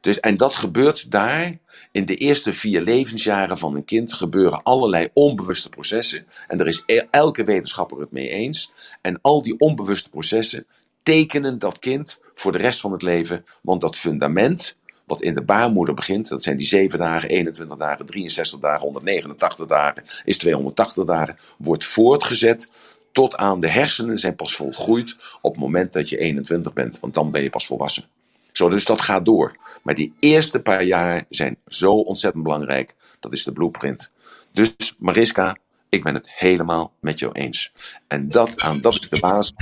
Dus, 0.00 0.20
en 0.20 0.36
dat 0.36 0.54
gebeurt 0.54 1.10
daar 1.10 1.58
in 1.92 2.04
de 2.04 2.14
eerste 2.14 2.52
vier 2.52 2.82
levensjaren 2.82 3.58
van 3.58 3.74
een 3.74 3.84
kind 3.84 4.12
gebeuren 4.12 4.62
allerlei 4.62 5.08
onbewuste 5.12 5.68
processen. 5.68 6.26
En 6.48 6.58
daar 6.58 6.66
is 6.66 6.82
e-, 6.86 7.06
elke 7.10 7.44
wetenschapper 7.44 8.00
het 8.00 8.12
mee 8.12 8.28
eens. 8.28 8.72
En 9.00 9.18
al 9.20 9.42
die 9.42 9.58
onbewuste 9.58 10.10
processen 10.10 10.66
tekenen 11.02 11.58
dat 11.58 11.78
kind 11.78 12.18
voor 12.34 12.52
de 12.52 12.58
rest 12.58 12.80
van 12.80 12.92
het 12.92 13.02
leven. 13.02 13.44
Want 13.62 13.80
dat 13.80 13.96
fundament, 13.96 14.76
wat 15.06 15.22
in 15.22 15.34
de 15.34 15.42
baarmoeder 15.42 15.94
begint, 15.94 16.28
dat 16.28 16.42
zijn 16.42 16.56
die 16.56 16.66
7 16.66 16.98
dagen, 16.98 17.28
21 17.28 17.76
dagen, 17.76 18.06
63 18.06 18.60
dagen, 18.60 18.80
189 18.80 19.66
dagen, 19.66 20.04
is 20.24 20.36
280 20.36 21.04
dagen, 21.04 21.38
wordt 21.58 21.84
voortgezet 21.84 22.70
tot 23.12 23.36
aan 23.36 23.60
de 23.60 23.68
hersenen 23.68 24.18
zijn 24.18 24.36
pas 24.36 24.54
volgroeid 24.54 25.16
op 25.40 25.52
het 25.52 25.60
moment 25.60 25.92
dat 25.92 26.08
je 26.08 26.18
21 26.18 26.72
bent. 26.72 27.00
Want 27.00 27.14
dan 27.14 27.30
ben 27.30 27.42
je 27.42 27.50
pas 27.50 27.66
volwassen. 27.66 28.04
Zo, 28.52 28.68
dus 28.68 28.84
dat 28.84 29.00
gaat 29.00 29.24
door. 29.24 29.56
Maar 29.82 29.94
die 29.94 30.14
eerste 30.18 30.60
paar 30.60 30.84
jaar 30.84 31.24
zijn 31.28 31.56
zo 31.66 31.92
ontzettend 31.92 32.44
belangrijk. 32.44 32.94
Dat 33.20 33.32
is 33.32 33.44
de 33.44 33.52
blueprint. 33.52 34.12
Dus 34.52 34.94
Mariska, 34.98 35.56
ik 35.88 36.02
ben 36.02 36.14
het 36.14 36.30
helemaal 36.30 36.92
met 37.00 37.18
jou 37.18 37.32
eens. 37.32 37.72
En 38.08 38.28
dat, 38.28 38.60
aan, 38.60 38.80
dat 38.80 38.94
is 38.94 39.08
de 39.08 39.20
basis. 39.20 39.54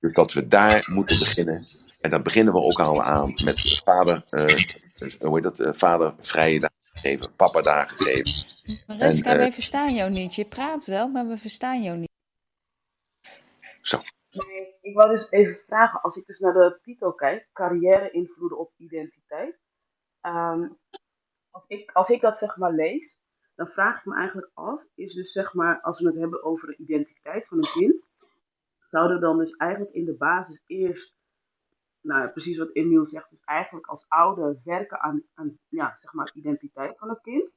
Dus 0.00 0.12
dat 0.12 0.32
we 0.32 0.46
daar 0.46 0.88
moeten 0.92 1.18
beginnen. 1.18 1.66
En 2.00 2.10
daar 2.10 2.22
beginnen 2.22 2.54
we 2.54 2.60
ook 2.60 2.80
al 2.80 3.02
aan 3.02 3.32
met 3.44 3.82
vader, 3.84 4.24
uh, 4.30 4.46
hoe 5.20 5.34
heet 5.34 5.42
dat, 5.42 5.60
uh, 5.60 5.72
vader 5.72 6.14
vrije 6.18 6.60
dagen 6.60 6.76
geven, 6.92 7.34
papa 7.36 7.60
dagen 7.60 7.96
geven. 7.96 8.46
Mariska, 8.86 9.28
en, 9.28 9.34
uh, 9.34 9.38
wij 9.38 9.52
verstaan 9.52 9.94
jou 9.94 10.10
niet. 10.10 10.34
Je 10.34 10.44
praat 10.44 10.86
wel, 10.86 11.08
maar 11.08 11.26
we 11.26 11.36
verstaan 11.36 11.82
jou 11.82 11.96
niet. 11.96 12.10
Zo. 13.80 13.98
Nee, 14.30 14.74
ik 14.80 14.94
wou 14.94 15.16
dus 15.16 15.30
even 15.30 15.58
vragen, 15.66 16.00
als 16.00 16.16
ik 16.16 16.26
dus 16.26 16.38
naar 16.38 16.52
de 16.52 16.78
titel 16.82 17.12
kijk, 17.12 17.48
carrière 17.52 18.10
invloeden 18.10 18.58
op 18.58 18.72
identiteit. 18.76 19.58
Um, 20.22 20.78
als, 21.50 21.64
ik, 21.66 21.90
als 21.90 22.08
ik 22.08 22.20
dat 22.20 22.38
zeg 22.38 22.56
maar 22.56 22.72
lees, 22.72 23.16
dan 23.54 23.66
vraag 23.66 23.98
ik 23.98 24.04
me 24.04 24.16
eigenlijk 24.16 24.50
af, 24.54 24.82
is 24.94 25.14
dus 25.14 25.32
zeg 25.32 25.54
maar, 25.54 25.80
als 25.80 25.98
we 25.98 26.06
het 26.06 26.18
hebben 26.18 26.44
over 26.44 26.66
de 26.66 26.76
identiteit 26.76 27.46
van 27.46 27.58
een 27.58 27.70
kind, 27.72 28.04
zouden 28.90 29.16
we 29.16 29.22
dan 29.22 29.38
dus 29.38 29.56
eigenlijk 29.56 29.92
in 29.94 30.04
de 30.04 30.16
basis 30.16 30.62
eerst, 30.66 31.14
nou 32.00 32.28
precies 32.28 32.58
wat 32.58 32.74
Emiel 32.74 33.04
zegt, 33.04 33.30
dus 33.30 33.40
eigenlijk 33.44 33.86
als 33.86 34.04
ouder 34.08 34.60
werken 34.64 35.00
aan, 35.00 35.22
aan 35.34 35.58
ja, 35.68 35.96
zeg 36.00 36.12
maar, 36.12 36.30
identiteit 36.34 36.98
van 36.98 37.08
een 37.08 37.20
kind. 37.20 37.50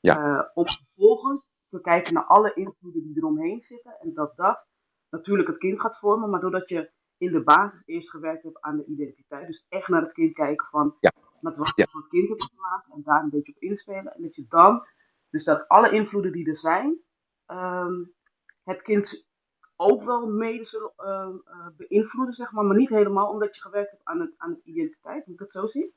Ja. 0.00 0.18
Uh, 0.18 0.48
om 0.54 0.66
vervolgens 0.66 1.42
te 1.68 1.80
kijken 1.80 2.14
naar 2.14 2.24
alle 2.24 2.54
invloeden 2.54 3.02
die 3.02 3.16
eromheen 3.16 3.60
zitten 3.60 3.96
en 4.00 4.14
dat 4.14 4.36
dat 4.36 4.68
natuurlijk 5.10 5.48
het 5.48 5.58
kind 5.58 5.80
gaat 5.80 5.98
vormen, 5.98 6.30
maar 6.30 6.40
doordat 6.40 6.68
je 6.68 6.90
in 7.16 7.32
de 7.32 7.42
basis 7.42 7.82
eerst 7.84 8.10
gewerkt 8.10 8.42
hebt 8.42 8.60
aan 8.60 8.76
de 8.76 8.84
identiteit, 8.84 9.46
dus 9.46 9.66
echt 9.68 9.88
naar 9.88 10.02
het 10.02 10.12
kind 10.12 10.34
kijken 10.34 10.66
van 10.66 10.96
ja. 11.00 11.12
met 11.40 11.56
wat 11.56 11.72
ja. 11.74 11.86
voor 11.90 12.08
kind 12.08 12.28
hebt 12.28 12.44
gemaakt 12.44 12.88
en 12.92 13.02
daar 13.02 13.22
een 13.22 13.30
beetje 13.30 13.52
op 13.54 13.62
inspelen 13.62 14.14
en 14.14 14.22
dat 14.22 14.34
je 14.34 14.44
dan, 14.48 14.86
dus 15.30 15.44
dat 15.44 15.68
alle 15.68 15.90
invloeden 15.90 16.32
die 16.32 16.48
er 16.48 16.56
zijn, 16.56 16.98
ehm, 17.46 18.04
het 18.62 18.82
kind 18.82 19.28
ook 19.80 20.04
wel 20.04 20.26
mede 20.26 20.64
zullen 20.64 20.92
uh, 20.98 21.66
beïnvloeden, 21.76 22.34
zeg 22.34 22.52
maar, 22.52 22.64
maar 22.64 22.76
niet 22.76 22.88
helemaal 22.88 23.28
omdat 23.28 23.54
je 23.54 23.60
gewerkt 23.60 23.90
hebt 23.90 24.04
aan, 24.04 24.20
het, 24.20 24.30
aan 24.36 24.54
de 24.54 24.70
identiteit. 24.70 25.26
Moet 25.26 25.40
ik 25.40 25.52
dat 25.52 25.62
zo 25.62 25.66
zien? 25.66 25.92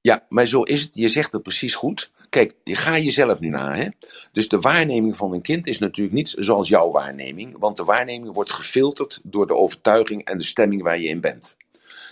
Ja, 0.00 0.26
maar 0.28 0.46
zo 0.46 0.62
is 0.62 0.82
het. 0.82 0.94
Je 0.94 1.08
zegt 1.08 1.32
het 1.32 1.42
precies 1.42 1.74
goed. 1.74 2.10
Kijk, 2.28 2.54
ga 2.64 2.98
jezelf 2.98 3.40
nu 3.40 3.48
na. 3.48 3.74
Hè? 3.74 3.88
Dus 4.32 4.48
de 4.48 4.58
waarneming 4.58 5.16
van 5.16 5.32
een 5.32 5.42
kind 5.42 5.66
is 5.66 5.78
natuurlijk 5.78 6.16
niet 6.16 6.34
zoals 6.38 6.68
jouw 6.68 6.90
waarneming, 6.90 7.58
want 7.58 7.76
de 7.76 7.84
waarneming 7.84 8.34
wordt 8.34 8.52
gefilterd 8.52 9.20
door 9.24 9.46
de 9.46 9.54
overtuiging 9.54 10.24
en 10.24 10.38
de 10.38 10.44
stemming 10.44 10.82
waar 10.82 10.98
je 10.98 11.08
in 11.08 11.20
bent. 11.20 11.56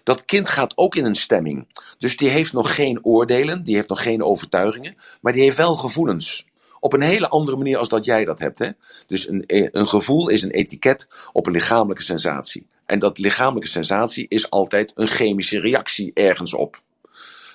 Dat 0.02 0.24
kind 0.24 0.48
gaat 0.48 0.76
ook 0.76 0.94
in 0.94 1.04
een 1.04 1.14
stemming. 1.14 1.66
Dus 1.98 2.16
die 2.16 2.28
heeft 2.28 2.52
nog 2.52 2.74
geen 2.74 3.04
oordelen, 3.04 3.64
die 3.64 3.74
heeft 3.74 3.88
nog 3.88 4.02
geen 4.02 4.22
overtuigingen, 4.22 4.96
maar 5.20 5.32
die 5.32 5.42
heeft 5.42 5.56
wel 5.56 5.74
gevoelens. 5.74 6.46
Op 6.84 6.92
een 6.92 7.00
hele 7.00 7.28
andere 7.28 7.56
manier 7.56 7.78
als 7.78 7.88
dat 7.88 8.04
jij 8.04 8.24
dat 8.24 8.38
hebt. 8.38 8.58
Hè? 8.58 8.68
Dus 9.06 9.28
een, 9.28 9.44
een 9.46 9.88
gevoel 9.88 10.28
is 10.28 10.42
een 10.42 10.50
etiket 10.50 11.08
op 11.32 11.46
een 11.46 11.52
lichamelijke 11.52 12.02
sensatie. 12.02 12.66
En 12.86 12.98
dat 12.98 13.18
lichamelijke 13.18 13.68
sensatie 13.68 14.26
is 14.28 14.50
altijd 14.50 14.92
een 14.94 15.06
chemische 15.06 15.60
reactie 15.60 16.10
ergens 16.14 16.54
op. 16.54 16.82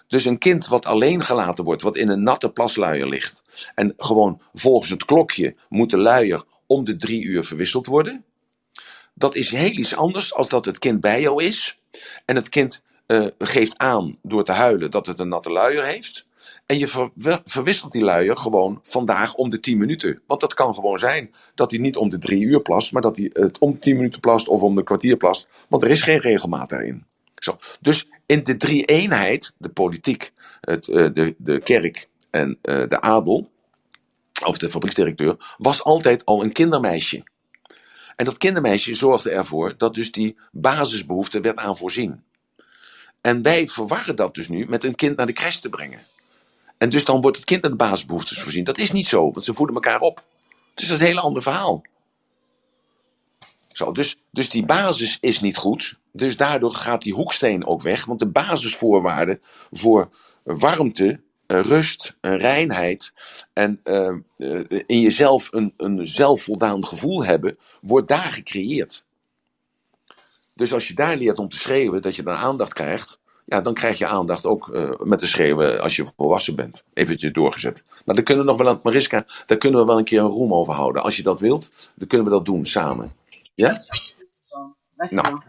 Dus 0.08 0.26
een 0.26 0.38
kind 0.38 0.68
wat 0.68 0.86
alleen 0.86 1.22
gelaten 1.22 1.64
wordt, 1.64 1.82
wat 1.82 1.98
in 1.98 2.10
een 2.10 2.24
natte 2.24 2.50
plasluier 2.50 3.08
ligt. 3.08 3.44
En 3.76 3.94
gewoon 3.98 4.42
volgens 4.54 4.90
het 4.90 5.06
klokje 5.06 5.56
moet 5.70 5.90
de 5.90 5.98
luier 5.98 6.44
om 6.66 6.84
de 6.84 6.96
drie 6.96 7.24
uur 7.24 7.44
verwisseld 7.44 7.88
worden. 7.88 8.24
Dat 9.14 9.36
is 9.36 9.50
heel 9.50 9.78
iets 9.78 9.96
anders 9.96 10.34
als 10.34 10.48
dat 10.48 10.66
het 10.66 10.80
kind 10.80 11.02
bij 11.02 11.22
jou 11.22 11.44
is. 11.44 11.80
En 12.26 12.36
het 12.36 12.50
kind 12.50 12.82
uh, 13.08 13.28
geeft 13.38 13.78
aan 13.78 14.18
door 14.22 14.44
te 14.44 14.52
huilen 14.52 14.92
dat 14.92 15.08
het 15.08 15.20
een 15.20 15.30
natte 15.30 15.52
luier 15.52 15.84
heeft. 15.84 16.28
En 16.70 16.78
je 16.78 16.88
ver, 16.88 17.12
verwisselt 17.46 17.92
die 17.92 18.02
luier 18.02 18.38
gewoon 18.38 18.80
vandaag 18.84 19.34
om 19.36 19.50
de 19.50 19.60
10 19.60 19.78
minuten. 19.78 20.22
Want 20.28 20.42
dat 20.42 20.54
kan 20.54 20.74
gewoon 20.74 21.00
zijn 21.00 21.34
dat 21.56 21.72
hij 21.72 21.80
niet 21.80 21.96
om 21.96 22.10
de 22.10 22.18
3 22.18 22.42
uur 22.42 22.62
plast, 22.62 22.92
maar 22.92 23.02
dat 23.02 23.18
hij 23.18 23.30
het 23.34 23.58
om 23.58 23.80
10 23.80 23.96
minuten 23.96 24.20
plast 24.20 24.48
of 24.48 24.62
om 24.62 24.76
de 24.76 24.84
kwartier 24.84 25.18
plast. 25.18 25.48
Want 25.70 25.84
er 25.84 25.90
is 25.90 26.02
geen 26.02 26.20
regelmaat 26.20 26.70
daarin. 26.70 27.06
Dus 27.80 28.10
in 28.26 28.44
de 28.44 28.56
drie 28.56 28.86
eenheid, 28.86 29.54
de 29.58 29.70
politiek, 29.70 30.32
het, 30.62 30.88
uh, 30.88 31.10
de, 31.14 31.36
de 31.38 31.62
kerk 31.62 32.10
en 32.30 32.58
uh, 32.62 32.84
de 32.88 33.02
adel, 33.02 33.50
of 34.46 34.58
de 34.58 34.70
fabrieksdirecteur, 34.70 35.56
was 35.58 35.84
altijd 35.84 36.26
al 36.26 36.44
een 36.44 36.52
kindermeisje. 36.52 37.24
En 38.16 38.26
dat 38.26 38.38
kindermeisje 38.38 38.96
zorgde 38.96 39.30
ervoor 39.30 39.74
dat 39.78 39.96
dus 39.96 40.12
die 40.12 40.38
basisbehoefte 40.52 41.42
werd 41.42 41.58
aan 41.58 41.78
voorzien. 41.78 42.24
En 43.22 43.42
wij 43.42 43.68
verwarren 43.68 44.16
dat 44.16 44.36
dus 44.36 44.48
nu 44.48 44.66
met 44.68 44.84
een 44.84 44.96
kind 44.96 45.18
naar 45.18 45.26
de 45.26 45.34
crash 45.34 45.56
te 45.56 45.70
brengen. 45.70 46.06
En 46.80 46.90
dus 46.90 47.06
dan 47.06 47.22
wordt 47.22 47.38
het 47.38 47.46
kind 47.46 47.64
aan 47.64 47.72
de 47.72 47.78
basisbehoeftes 47.78 48.42
voorzien. 48.42 48.64
Dat 48.64 48.78
is 48.78 48.92
niet 48.92 49.08
zo, 49.08 49.22
want 49.22 49.44
ze 49.44 49.54
voeden 49.54 49.76
elkaar 49.76 50.00
op. 50.00 50.24
Dus 50.74 50.88
dat 50.88 50.96
is 50.96 51.02
een 51.02 51.08
hele 51.08 51.22
ander 51.22 51.42
verhaal. 51.42 51.82
Zo, 53.72 53.92
dus, 53.92 54.22
dus 54.32 54.50
die 54.50 54.66
basis 54.66 55.18
is 55.20 55.40
niet 55.40 55.58
goed. 55.58 56.00
Dus 56.12 56.38
daardoor 56.38 56.74
gaat 56.74 57.02
die 57.02 57.14
hoeksteen 57.14 57.68
ook 57.68 57.82
weg. 57.82 58.06
Want 58.06 58.20
de 58.20 58.28
basisvoorwaarden 58.28 59.42
voor 59.72 60.10
warmte, 60.44 61.20
rust, 61.48 62.16
reinheid 62.22 63.14
en 63.54 63.82
uh, 63.84 64.16
in 64.86 65.00
jezelf 65.00 65.50
een, 65.52 65.74
een 65.78 66.08
zelfvoldaan 66.08 66.86
gevoel 66.86 67.24
hebben, 67.24 67.58
wordt 67.82 68.08
daar 68.08 68.32
gecreëerd. 68.32 69.06
Dus 70.54 70.74
als 70.74 70.88
je 70.88 70.94
daar 70.94 71.16
leert 71.16 71.40
om 71.40 71.50
te 71.50 71.60
schreeuwen, 71.60 72.02
dat 72.02 72.16
je 72.16 72.24
dan 72.24 72.36
aandacht 72.36 72.74
krijgt, 72.74 73.20
ja, 73.50 73.62
dan 73.62 73.74
krijg 73.74 73.98
je 73.98 74.08
aandacht 74.08 74.46
ook 74.46 74.68
uh, 74.68 74.92
met 75.04 75.20
te 75.20 75.28
schreeuwen 75.28 75.82
als 75.82 75.96
je 75.96 76.08
volwassen 76.18 76.56
bent. 76.56 76.84
Eventjes 76.94 77.32
doorgezet. 77.32 77.84
Maar 78.06 78.16
dan 78.16 78.24
kunnen 78.24 78.46
we 78.46 78.52
nog 78.52 78.60
wel, 78.60 78.70
aan 78.70 78.80
Mariska, 78.84 79.26
daar 79.46 79.58
kunnen 79.58 79.80
we 79.80 79.86
wel 79.86 79.98
een 79.98 80.04
keer 80.04 80.20
een 80.20 80.28
roem 80.28 80.54
over 80.54 80.74
houden. 80.74 81.04
Als 81.04 81.16
je 81.16 81.24
dat 81.24 81.40
wilt, 81.40 81.72
dan 81.96 82.08
kunnen 82.08 82.28
we 82.28 82.34
dat 82.34 82.46
doen 82.46 82.66
samen. 82.66 83.12
Ja? 83.54 83.84
Nou. 85.10 85.42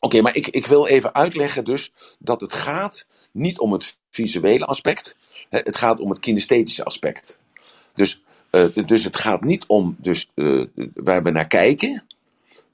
Oké, 0.00 0.20
maar 0.20 0.36
ik, 0.36 0.48
ik 0.48 0.66
wil 0.66 0.86
even 0.86 1.14
uitleggen 1.14 1.64
dus 1.64 1.92
dat 2.18 2.40
het 2.40 2.52
gaat 2.52 3.06
niet 3.32 3.58
om 3.58 3.72
het 3.72 3.98
visuele 4.10 4.64
aspect. 4.64 5.16
Het 5.48 5.76
gaat 5.76 6.00
om 6.00 6.10
het 6.10 6.18
kinesthetische 6.18 6.84
aspect. 6.84 7.38
Dus, 7.94 8.22
uh, 8.50 8.86
dus 8.86 9.04
het 9.04 9.16
gaat 9.16 9.40
niet 9.40 9.66
om 9.66 9.96
dus, 9.98 10.30
uh, 10.34 10.66
waar 10.94 11.22
we 11.22 11.30
naar 11.30 11.46
kijken. 11.46 12.04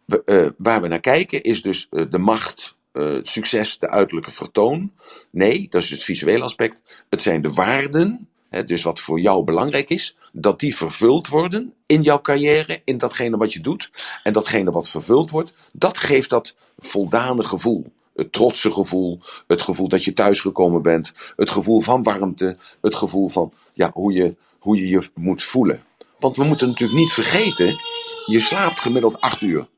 We, 0.04 0.54
waar 0.56 0.82
we 0.82 0.88
naar 0.88 1.00
kijken 1.00 1.42
is 1.42 1.62
dus 1.62 1.88
de 1.90 2.18
macht, 2.18 2.76
het 2.92 3.28
succes, 3.28 3.78
de 3.78 3.90
uiterlijke 3.90 4.30
vertoon. 4.30 4.92
Nee, 5.30 5.66
dat 5.70 5.82
is 5.82 5.90
het 5.90 6.04
visuele 6.04 6.44
aspect. 6.44 7.04
Het 7.08 7.22
zijn 7.22 7.42
de 7.42 7.52
waarden 7.52 8.28
dus 8.66 8.82
wat 8.82 9.00
voor 9.00 9.20
jou 9.20 9.44
belangrijk 9.44 9.90
is, 9.90 10.16
dat 10.32 10.60
die 10.60 10.76
vervuld 10.76 11.28
worden 11.28 11.74
in 11.86 12.02
jouw 12.02 12.20
carrière, 12.20 12.80
in 12.84 12.98
datgene 12.98 13.36
wat 13.36 13.52
je 13.52 13.60
doet. 13.60 13.90
En 14.22 14.32
datgene 14.32 14.70
wat 14.70 14.88
vervuld 14.88 15.30
wordt, 15.30 15.52
dat 15.72 15.98
geeft 15.98 16.30
dat 16.30 16.54
voldane 16.78 17.44
gevoel. 17.44 17.92
Het 18.14 18.32
trotse 18.32 18.72
gevoel, 18.72 19.20
het 19.46 19.62
gevoel 19.62 19.88
dat 19.88 20.04
je 20.04 20.12
thuisgekomen 20.12 20.82
bent, 20.82 21.12
het 21.36 21.50
gevoel 21.50 21.80
van 21.80 22.02
warmte, 22.02 22.56
het 22.80 22.94
gevoel 22.94 23.28
van 23.28 23.52
ja, 23.72 23.90
hoe, 23.92 24.12
je, 24.12 24.34
hoe 24.58 24.76
je 24.76 24.88
je 24.88 25.10
moet 25.14 25.42
voelen. 25.42 25.82
Want 26.18 26.36
we 26.36 26.44
moeten 26.44 26.68
natuurlijk 26.68 26.98
niet 26.98 27.12
vergeten, 27.12 27.80
je 28.26 28.40
slaapt 28.40 28.80
gemiddeld 28.80 29.20
acht 29.20 29.42
uur. 29.42 29.68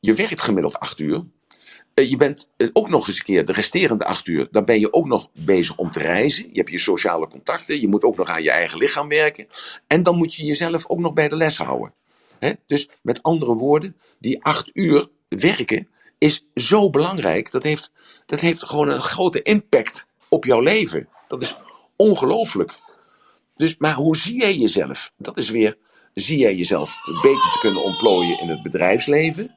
Je 0.00 0.14
werkt 0.14 0.40
gemiddeld 0.40 0.78
acht 0.78 1.00
uur. 1.00 1.24
Eh, 1.94 2.10
je 2.10 2.16
bent 2.16 2.50
eh, 2.56 2.68
ook 2.72 2.88
nog 2.88 3.06
eens 3.06 3.18
een 3.18 3.24
keer 3.24 3.44
de 3.44 3.52
resterende 3.52 4.04
acht 4.04 4.26
uur, 4.26 4.48
dan 4.50 4.64
ben 4.64 4.80
je 4.80 4.92
ook 4.92 5.06
nog 5.06 5.30
bezig 5.32 5.76
om 5.76 5.90
te 5.90 5.98
reizen. 5.98 6.48
Je 6.52 6.58
hebt 6.58 6.70
je 6.70 6.78
sociale 6.78 7.28
contacten, 7.28 7.80
je 7.80 7.88
moet 7.88 8.02
ook 8.02 8.16
nog 8.16 8.28
aan 8.28 8.42
je 8.42 8.50
eigen 8.50 8.78
lichaam 8.78 9.08
werken. 9.08 9.46
En 9.86 10.02
dan 10.02 10.16
moet 10.16 10.34
je 10.34 10.44
jezelf 10.44 10.88
ook 10.88 10.98
nog 10.98 11.12
bij 11.12 11.28
de 11.28 11.36
les 11.36 11.58
houden. 11.58 11.94
Dus 12.66 12.88
met 13.02 13.22
andere 13.22 13.54
woorden, 13.54 13.96
die 14.18 14.44
acht 14.44 14.70
uur 14.72 15.08
werken 15.28 15.88
is 16.18 16.46
zo 16.54 16.90
belangrijk. 16.90 17.50
Dat 17.50 17.62
heeft, 17.62 17.92
dat 18.26 18.40
heeft 18.40 18.64
gewoon 18.64 18.88
een 18.88 19.00
grote 19.00 19.42
impact 19.42 20.06
op 20.28 20.44
jouw 20.44 20.60
leven. 20.60 21.08
Dat 21.28 21.42
is 21.42 21.58
ongelooflijk. 21.96 22.78
Dus, 23.56 23.76
maar 23.78 23.94
hoe 23.94 24.16
zie 24.16 24.40
jij 24.40 24.56
jezelf? 24.56 25.12
Dat 25.16 25.38
is 25.38 25.50
weer, 25.50 25.78
zie 26.14 26.38
jij 26.38 26.54
jezelf 26.54 26.96
beter 27.22 27.52
te 27.52 27.58
kunnen 27.60 27.82
ontplooien 27.82 28.40
in 28.40 28.48
het 28.48 28.62
bedrijfsleven? 28.62 29.56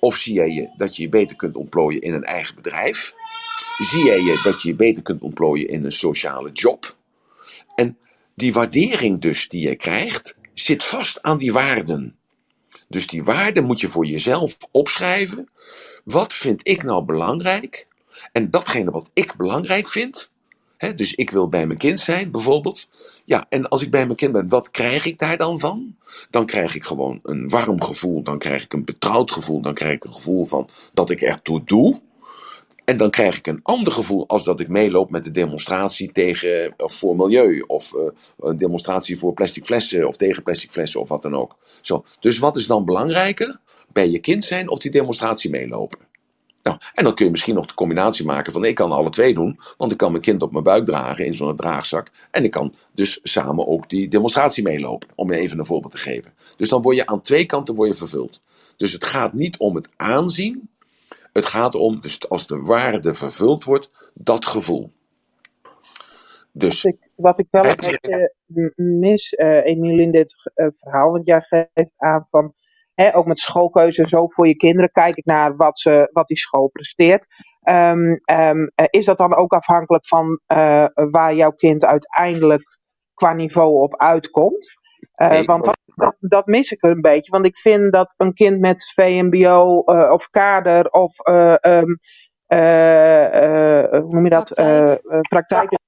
Of 0.00 0.16
zie 0.16 0.34
jij 0.34 0.50
je 0.50 0.70
dat 0.76 0.96
je 0.96 1.02
je 1.02 1.08
beter 1.08 1.36
kunt 1.36 1.56
ontplooien 1.56 2.00
in 2.00 2.12
een 2.12 2.24
eigen 2.24 2.54
bedrijf? 2.54 3.14
Zie 3.78 4.04
jij 4.04 4.20
je 4.20 4.40
dat 4.42 4.62
je 4.62 4.68
je 4.68 4.74
beter 4.74 5.02
kunt 5.02 5.22
ontplooien 5.22 5.68
in 5.68 5.84
een 5.84 5.92
sociale 5.92 6.52
job? 6.52 6.96
En 7.74 7.98
die 8.34 8.52
waardering 8.52 9.20
dus 9.20 9.48
die 9.48 9.68
je 9.68 9.76
krijgt, 9.76 10.36
zit 10.54 10.84
vast 10.84 11.22
aan 11.22 11.38
die 11.38 11.52
waarden. 11.52 12.16
Dus 12.88 13.06
die 13.06 13.24
waarden 13.24 13.64
moet 13.64 13.80
je 13.80 13.88
voor 13.88 14.06
jezelf 14.06 14.56
opschrijven. 14.70 15.48
Wat 16.04 16.32
vind 16.32 16.68
ik 16.68 16.82
nou 16.82 17.04
belangrijk? 17.04 17.86
En 18.32 18.50
datgene 18.50 18.90
wat 18.90 19.10
ik 19.12 19.36
belangrijk 19.36 19.88
vind, 19.88 20.29
dus 20.88 21.14
ik 21.14 21.30
wil 21.30 21.48
bij 21.48 21.66
mijn 21.66 21.78
kind 21.78 22.00
zijn, 22.00 22.30
bijvoorbeeld. 22.30 22.88
Ja, 23.24 23.46
en 23.48 23.68
als 23.68 23.82
ik 23.82 23.90
bij 23.90 24.04
mijn 24.04 24.16
kind 24.16 24.32
ben, 24.32 24.48
wat 24.48 24.70
krijg 24.70 25.04
ik 25.04 25.18
daar 25.18 25.36
dan 25.36 25.60
van? 25.60 25.96
Dan 26.30 26.46
krijg 26.46 26.74
ik 26.74 26.84
gewoon 26.84 27.20
een 27.22 27.48
warm 27.48 27.82
gevoel, 27.82 28.22
dan 28.22 28.38
krijg 28.38 28.64
ik 28.64 28.72
een 28.72 28.84
betrouwd 28.84 29.30
gevoel, 29.30 29.60
dan 29.60 29.74
krijg 29.74 29.94
ik 29.94 30.04
een 30.04 30.14
gevoel 30.14 30.44
van 30.44 30.68
dat 30.92 31.10
ik 31.10 31.20
ertoe 31.20 31.64
doe. 31.64 32.00
En 32.84 32.96
dan 32.96 33.10
krijg 33.10 33.38
ik 33.38 33.46
een 33.46 33.60
ander 33.62 33.92
gevoel 33.92 34.28
als 34.28 34.44
dat 34.44 34.60
ik 34.60 34.68
meeloop 34.68 35.10
met 35.10 35.24
de 35.24 35.30
demonstratie 35.30 36.12
tegen, 36.12 36.74
of 36.76 36.92
voor 36.92 37.16
milieu, 37.16 37.64
of 37.66 37.92
uh, 37.94 38.00
een 38.38 38.58
demonstratie 38.58 39.18
voor 39.18 39.32
plastic 39.32 39.64
flessen, 39.64 40.08
of 40.08 40.16
tegen 40.16 40.42
plastic 40.42 40.70
flessen, 40.70 41.00
of 41.00 41.08
wat 41.08 41.22
dan 41.22 41.36
ook. 41.36 41.56
Zo. 41.80 42.04
Dus 42.20 42.38
wat 42.38 42.56
is 42.56 42.66
dan 42.66 42.84
belangrijker? 42.84 43.60
Bij 43.92 44.08
je 44.08 44.18
kind 44.18 44.44
zijn 44.44 44.68
of 44.68 44.78
die 44.78 44.90
demonstratie 44.90 45.50
meelopen? 45.50 45.98
Nou, 46.62 46.78
en 46.94 47.04
dan 47.04 47.14
kun 47.14 47.24
je 47.24 47.30
misschien 47.30 47.54
nog 47.54 47.66
de 47.66 47.74
combinatie 47.74 48.26
maken 48.26 48.52
van 48.52 48.64
ik 48.64 48.74
kan 48.74 48.92
alle 48.92 49.10
twee 49.10 49.34
doen, 49.34 49.60
want 49.76 49.92
ik 49.92 49.98
kan 49.98 50.10
mijn 50.10 50.22
kind 50.22 50.42
op 50.42 50.52
mijn 50.52 50.64
buik 50.64 50.86
dragen 50.86 51.24
in 51.24 51.34
zo'n 51.34 51.56
draagzak 51.56 52.10
en 52.30 52.44
ik 52.44 52.50
kan 52.50 52.74
dus 52.92 53.20
samen 53.22 53.66
ook 53.66 53.88
die 53.88 54.08
demonstratie 54.08 54.62
meelopen, 54.62 55.08
om 55.14 55.32
je 55.32 55.38
even 55.38 55.58
een 55.58 55.66
voorbeeld 55.66 55.92
te 55.92 55.98
geven. 55.98 56.34
Dus 56.56 56.68
dan 56.68 56.82
word 56.82 56.96
je 56.96 57.06
aan 57.06 57.22
twee 57.22 57.46
kanten 57.46 57.74
word 57.74 57.88
je 57.88 57.94
vervuld. 57.94 58.40
Dus 58.76 58.92
het 58.92 59.04
gaat 59.04 59.32
niet 59.32 59.58
om 59.58 59.74
het 59.74 59.88
aanzien, 59.96 60.68
het 61.32 61.46
gaat 61.46 61.74
om, 61.74 62.00
dus 62.00 62.28
als 62.28 62.46
de 62.46 62.58
waarde 62.58 63.14
vervuld 63.14 63.64
wordt, 63.64 64.10
dat 64.14 64.46
gevoel. 64.46 64.92
Dus, 66.52 66.82
wat, 66.82 66.92
ik, 66.92 67.08
wat 67.14 67.38
ik 67.38 67.46
wel 67.50 67.64
een 67.64 67.76
beetje 67.76 68.34
mis, 68.76 69.32
uh, 69.32 69.64
Emiel, 69.64 69.98
in 69.98 70.10
dit 70.10 70.34
uh, 70.54 70.66
verhaal, 70.80 71.12
want 71.12 71.26
jij 71.26 71.40
geeft 71.40 71.94
aan 71.96 72.26
van 72.30 72.54
ook 73.12 73.26
met 73.26 73.38
schoolkeuze 73.38 74.08
zo 74.08 74.26
voor 74.26 74.46
je 74.46 74.56
kinderen. 74.56 74.90
Kijk 74.90 75.16
ik 75.16 75.24
naar 75.24 75.56
wat, 75.56 75.78
ze, 75.78 76.10
wat 76.12 76.26
die 76.26 76.38
school 76.38 76.68
presteert. 76.68 77.26
Um, 77.68 78.20
um, 78.24 78.70
is 78.90 79.04
dat 79.04 79.18
dan 79.18 79.36
ook 79.36 79.52
afhankelijk 79.52 80.06
van 80.06 80.40
uh, 80.52 80.86
waar 80.94 81.34
jouw 81.34 81.50
kind 81.50 81.84
uiteindelijk 81.84 82.78
qua 83.14 83.32
niveau 83.32 83.82
op 83.82 83.96
uitkomt? 83.96 84.78
Uh, 85.16 85.40
want 85.42 85.64
dat, 85.64 85.78
dat, 85.84 86.16
dat, 86.18 86.46
mis 86.46 86.70
ik 86.70 86.82
een 86.82 87.00
beetje. 87.00 87.32
Want 87.32 87.44
ik 87.44 87.58
vind 87.58 87.92
dat 87.92 88.14
een 88.16 88.34
kind 88.34 88.60
met 88.60 88.92
VMBO 88.94 89.82
uh, 89.86 90.10
of 90.12 90.30
kader 90.30 90.90
of 90.90 91.18
um, 91.62 91.98
hoe 94.00 94.08
noem 94.08 94.24
je 94.24 94.30
dat, 94.30 94.52
praktijk. 94.54 95.28
praktijk 95.28 95.79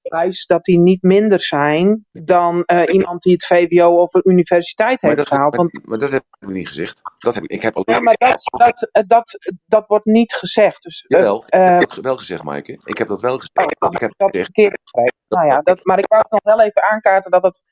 dat 0.46 0.64
die 0.64 0.78
niet 0.78 1.03
minder 1.03 1.40
zijn 1.40 2.07
dan 2.12 2.64
iemand 2.90 3.22
die 3.22 3.32
het 3.32 3.46
VWO 3.46 4.00
of 4.00 4.14
een 4.14 4.30
universiteit 4.30 5.00
heeft 5.00 5.28
gehaald. 5.28 5.57
Want, 5.57 5.86
maar, 5.86 5.98
dat 5.98 6.11
heb 6.11 6.22
ik 6.40 6.48
niet 6.48 6.68
gezegd. 6.68 7.00
Dat 7.18 7.34
heb 7.34 7.42
ik, 7.44 7.50
ik 7.50 7.62
heb 7.62 7.76
alleen... 7.76 7.96
Ja, 7.96 8.03
maar 8.03 8.16
dat, 8.18 8.42
dat, 8.50 9.07
dat, 9.07 9.38
dat 9.66 9.86
wordt 9.86 10.05
niet 10.05 10.32
gezegd. 10.32 10.82
Dus, 10.82 11.05
Jawel, 11.09 11.44
ik 11.46 11.53
heb 11.53 11.90
het 11.90 12.00
wel 12.00 12.16
gezegd, 12.16 12.42
Maaike. 12.42 12.80
Ik 12.84 12.98
heb 12.98 13.09
dat 13.09 13.20
wel 13.20 13.38
gezegd. 13.38 13.80
Oh, 13.82 13.92
ik 13.92 14.00
heb 14.00 14.14
dat 14.16 14.36
verkeerd 14.36 14.80
gezegd. 14.84 15.14
Nou 15.28 15.46
ja, 15.46 15.61
dat, 15.61 15.84
maar 15.84 15.98
ik 15.98 16.09
wou 16.09 16.24
nog 16.28 16.42
wel 16.42 16.61
even 16.61 16.82
aankaarten 16.82 17.30
dat 17.30 17.42
het 17.42 17.62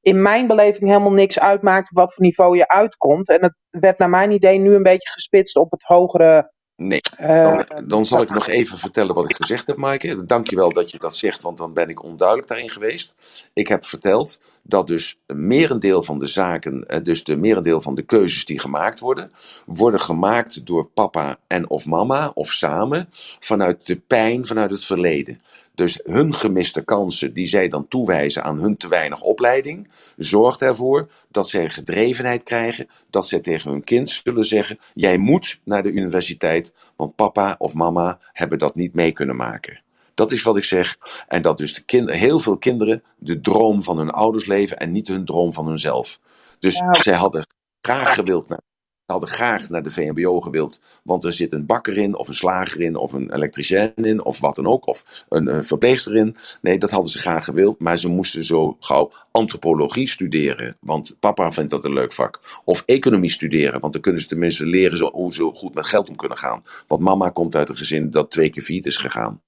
in 0.00 0.22
mijn 0.22 0.46
beleving 0.46 0.86
helemaal 0.86 1.12
niks 1.12 1.40
uitmaakt 1.40 1.90
op 1.90 1.96
wat 1.96 2.14
voor 2.14 2.24
niveau 2.24 2.56
je 2.56 2.68
uitkomt. 2.68 3.28
En 3.28 3.42
het 3.42 3.60
werd 3.70 3.98
naar 3.98 4.10
mijn 4.10 4.30
idee 4.30 4.58
nu 4.58 4.74
een 4.74 4.82
beetje 4.82 5.08
gespitst 5.08 5.56
op 5.56 5.70
het 5.70 5.82
hogere 5.82 6.52
Nee, 6.76 7.00
dan, 7.18 7.64
eh, 7.64 7.78
dan, 7.84 8.06
zal 8.06 8.22
ik 8.22 8.30
nog 8.30 8.48
even 8.48 8.78
vertellen 8.78 9.14
wat 9.14 9.30
ik 9.30 9.36
gezegd 9.36 9.66
heb, 9.66 9.76
Maaike. 9.76 10.24
Dankjewel 10.24 10.72
dat 10.72 10.90
je 10.90 10.98
dat 10.98 11.16
zegt, 11.16 11.42
want 11.42 11.58
dan 11.58 11.72
ben 11.72 11.88
ik 11.88 12.02
onduidelijk 12.02 12.48
daarin 12.48 12.70
geweest. 12.70 13.14
Ik 13.52 13.68
heb 13.68 13.84
verteld 13.84 14.40
dat 14.62 14.86
dus 14.86 15.18
een 15.26 15.46
merendeel 15.46 16.02
van 16.02 16.18
de 16.18 16.26
zaken, 16.26 16.86
eh, 16.86 17.04
dus 17.04 17.24
de 17.24 17.36
merendeel 17.36 17.80
van 17.80 17.94
de 17.94 18.02
keuzes 18.02 18.44
die 18.44 18.58
gemaakt 18.58 19.00
worden, 19.00 19.32
worden 19.66 20.00
gemaakt 20.00 20.66
door 20.66 20.86
papa 20.86 21.36
en 21.46 21.70
of 21.70 21.86
mama 21.86 22.30
of 22.34 22.52
samen 22.52 23.08
vanuit 23.40 23.86
de 23.86 23.96
pijn 23.96 24.46
vanuit 24.46 24.70
het 24.70 24.84
verleden. 24.84 25.42
Dus 25.74 26.00
hun 26.02 26.34
gemiste 26.34 26.84
kansen 26.84 27.32
die 27.32 27.46
zij 27.46 27.68
dan 27.68 27.88
toewijzen 27.88 28.44
aan 28.44 28.58
hun 28.58 28.76
te 28.76 28.88
weinig 28.88 29.20
opleiding, 29.20 29.88
zorgt 30.16 30.62
ervoor 30.62 31.10
dat 31.28 31.48
zij 31.48 31.70
gedrevenheid 31.70 32.42
krijgen, 32.42 32.88
dat 33.10 33.28
zij 33.28 33.40
tegen 33.40 33.70
hun 33.70 33.84
kind 33.84 34.10
zullen 34.10 34.44
zeggen: 34.44 34.78
Jij 34.94 35.18
moet 35.18 35.60
naar 35.64 35.82
de 35.82 35.90
universiteit, 35.90 36.72
want 36.96 37.14
papa 37.14 37.54
of 37.58 37.74
mama 37.74 38.18
hebben 38.32 38.58
dat 38.58 38.74
niet 38.74 38.94
mee 38.94 39.12
kunnen 39.12 39.36
maken. 39.36 39.82
Dat 40.14 40.32
is 40.32 40.42
wat 40.42 40.56
ik 40.56 40.64
zeg. 40.64 40.98
En 41.28 41.42
dat 41.42 41.58
dus 41.58 41.74
de 41.74 41.82
kind, 41.82 42.10
heel 42.10 42.38
veel 42.38 42.56
kinderen 42.56 43.02
de 43.18 43.40
droom 43.40 43.82
van 43.82 43.98
hun 43.98 44.10
ouders 44.10 44.46
leven 44.46 44.78
en 44.78 44.92
niet 44.92 45.08
hun 45.08 45.24
droom 45.24 45.52
van 45.52 45.66
hunzelf. 45.66 46.20
Dus 46.58 46.82
zij 46.90 47.14
hadden 47.14 47.46
graag 47.80 48.14
gewild 48.14 48.48
naar 48.48 48.60
hadden 49.06 49.28
graag 49.28 49.68
naar 49.68 49.82
de 49.82 49.90
VMBO 49.90 50.40
gewild, 50.40 50.80
want 51.02 51.24
er 51.24 51.32
zit 51.32 51.52
een 51.52 51.66
bakker 51.66 51.98
in, 51.98 52.16
of 52.16 52.28
een 52.28 52.34
slager 52.34 52.80
in, 52.80 52.96
of 52.96 53.12
een 53.12 53.34
elektricien 53.34 53.92
in, 53.94 54.24
of 54.24 54.40
wat 54.40 54.56
dan 54.56 54.66
ook, 54.66 54.86
of 54.86 55.24
een, 55.28 55.64
verpleegster 55.64 56.16
in. 56.16 56.36
Nee, 56.62 56.78
dat 56.78 56.90
hadden 56.90 57.10
ze 57.10 57.18
graag 57.18 57.44
gewild, 57.44 57.80
maar 57.80 57.98
ze 57.98 58.08
moesten 58.08 58.44
zo 58.44 58.76
gauw 58.80 59.12
antropologie 59.30 60.08
studeren, 60.08 60.76
want 60.80 61.16
papa 61.20 61.52
vindt 61.52 61.70
dat 61.70 61.84
een 61.84 61.92
leuk 61.92 62.12
vak. 62.12 62.40
Of 62.64 62.82
economie 62.86 63.30
studeren, 63.30 63.80
want 63.80 63.92
dan 63.92 64.02
kunnen 64.02 64.20
ze 64.20 64.26
tenminste 64.26 64.66
leren 64.66 64.96
zo, 64.96 65.10
hoe 65.12 65.34
ze 65.34 65.50
goed 65.54 65.74
met 65.74 65.86
geld 65.86 66.08
om 66.08 66.16
kunnen 66.16 66.38
gaan. 66.38 66.64
Want 66.86 67.02
mama 67.02 67.28
komt 67.28 67.56
uit 67.56 67.68
een 67.68 67.76
gezin 67.76 68.10
dat 68.10 68.30
twee 68.30 68.50
keer 68.50 68.62
failliet 68.62 68.86
is 68.86 68.96
gegaan. 68.96 69.40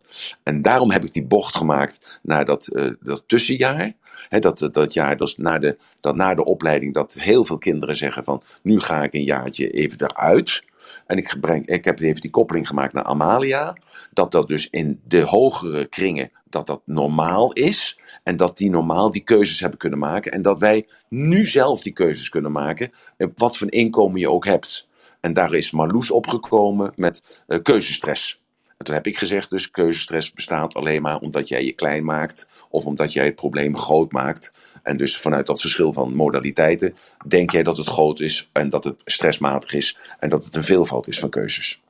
En 0.42 0.62
daarom 0.62 0.90
heb 0.90 1.04
ik 1.04 1.12
die 1.12 1.26
bocht 1.26 1.56
gemaakt 1.56 2.20
naar 2.22 2.44
dat, 2.44 2.68
uh, 2.72 2.90
dat 3.00 3.22
tussenjaar 3.26 3.94
dat, 4.28 4.68
dat 4.72 4.92
jaar, 4.92 5.16
dat, 5.16 5.34
na 5.38 5.58
de, 5.58 5.78
dat 6.00 6.16
na 6.16 6.34
de 6.34 6.44
opleiding, 6.44 6.94
dat 6.94 7.14
heel 7.14 7.44
veel 7.44 7.58
kinderen 7.58 7.96
zeggen 7.96 8.24
van 8.24 8.42
nu 8.62 8.80
ga 8.80 9.02
ik 9.02 9.14
een 9.14 9.24
jaartje 9.24 9.70
even 9.70 9.98
eruit. 10.00 10.62
En 11.06 11.16
ik, 11.16 11.36
breng, 11.40 11.66
ik 11.66 11.84
heb 11.84 12.00
even 12.00 12.20
die 12.20 12.30
koppeling 12.30 12.68
gemaakt 12.68 12.92
naar 12.92 13.04
Amalia. 13.04 13.76
Dat 14.12 14.32
dat 14.32 14.48
dus 14.48 14.70
in 14.70 15.00
de 15.04 15.20
hogere 15.20 15.86
kringen, 15.86 16.30
dat 16.48 16.66
dat 16.66 16.80
normaal 16.84 17.52
is. 17.52 18.00
En 18.22 18.36
dat 18.36 18.56
die 18.56 18.70
normaal 18.70 19.10
die 19.10 19.22
keuzes 19.22 19.60
hebben 19.60 19.78
kunnen 19.78 19.98
maken. 19.98 20.32
En 20.32 20.42
dat 20.42 20.58
wij 20.58 20.88
nu 21.08 21.46
zelf 21.46 21.82
die 21.82 21.92
keuzes 21.92 22.28
kunnen 22.28 22.52
maken. 22.52 22.90
Wat 23.34 23.56
voor 23.56 23.72
inkomen 23.72 24.20
je 24.20 24.30
ook 24.30 24.44
hebt. 24.44 24.88
En 25.20 25.32
daar 25.32 25.54
is 25.54 25.70
Marloes 25.70 26.10
opgekomen 26.10 26.92
met 26.96 27.42
uh, 27.48 27.62
keuzestress. 27.62 28.40
En 28.76 28.84
toen 28.84 28.94
heb 28.94 29.06
ik 29.06 29.18
gezegd, 29.18 29.50
dus 29.50 29.70
keuzestress 29.70 30.32
bestaat 30.32 30.74
alleen 30.74 31.02
maar 31.02 31.18
omdat 31.18 31.48
jij 31.48 31.64
je 31.64 31.72
klein 31.72 32.04
maakt 32.04 32.48
of 32.68 32.86
omdat 32.86 33.12
jij 33.12 33.24
het 33.24 33.34
probleem 33.34 33.78
groot 33.78 34.12
maakt. 34.12 34.52
En 34.82 34.96
dus 34.96 35.18
vanuit 35.18 35.46
dat 35.46 35.60
verschil 35.60 35.92
van 35.92 36.14
modaliteiten 36.14 36.94
denk 37.26 37.50
jij 37.50 37.62
dat 37.62 37.76
het 37.76 37.86
groot 37.86 38.20
is 38.20 38.50
en 38.52 38.70
dat 38.70 38.84
het 38.84 38.96
stressmatig 39.04 39.72
is 39.72 39.98
en 40.18 40.28
dat 40.28 40.44
het 40.44 40.56
een 40.56 40.62
veelvoud 40.62 41.06
is 41.06 41.18
van 41.18 41.30
keuzes. 41.30 41.82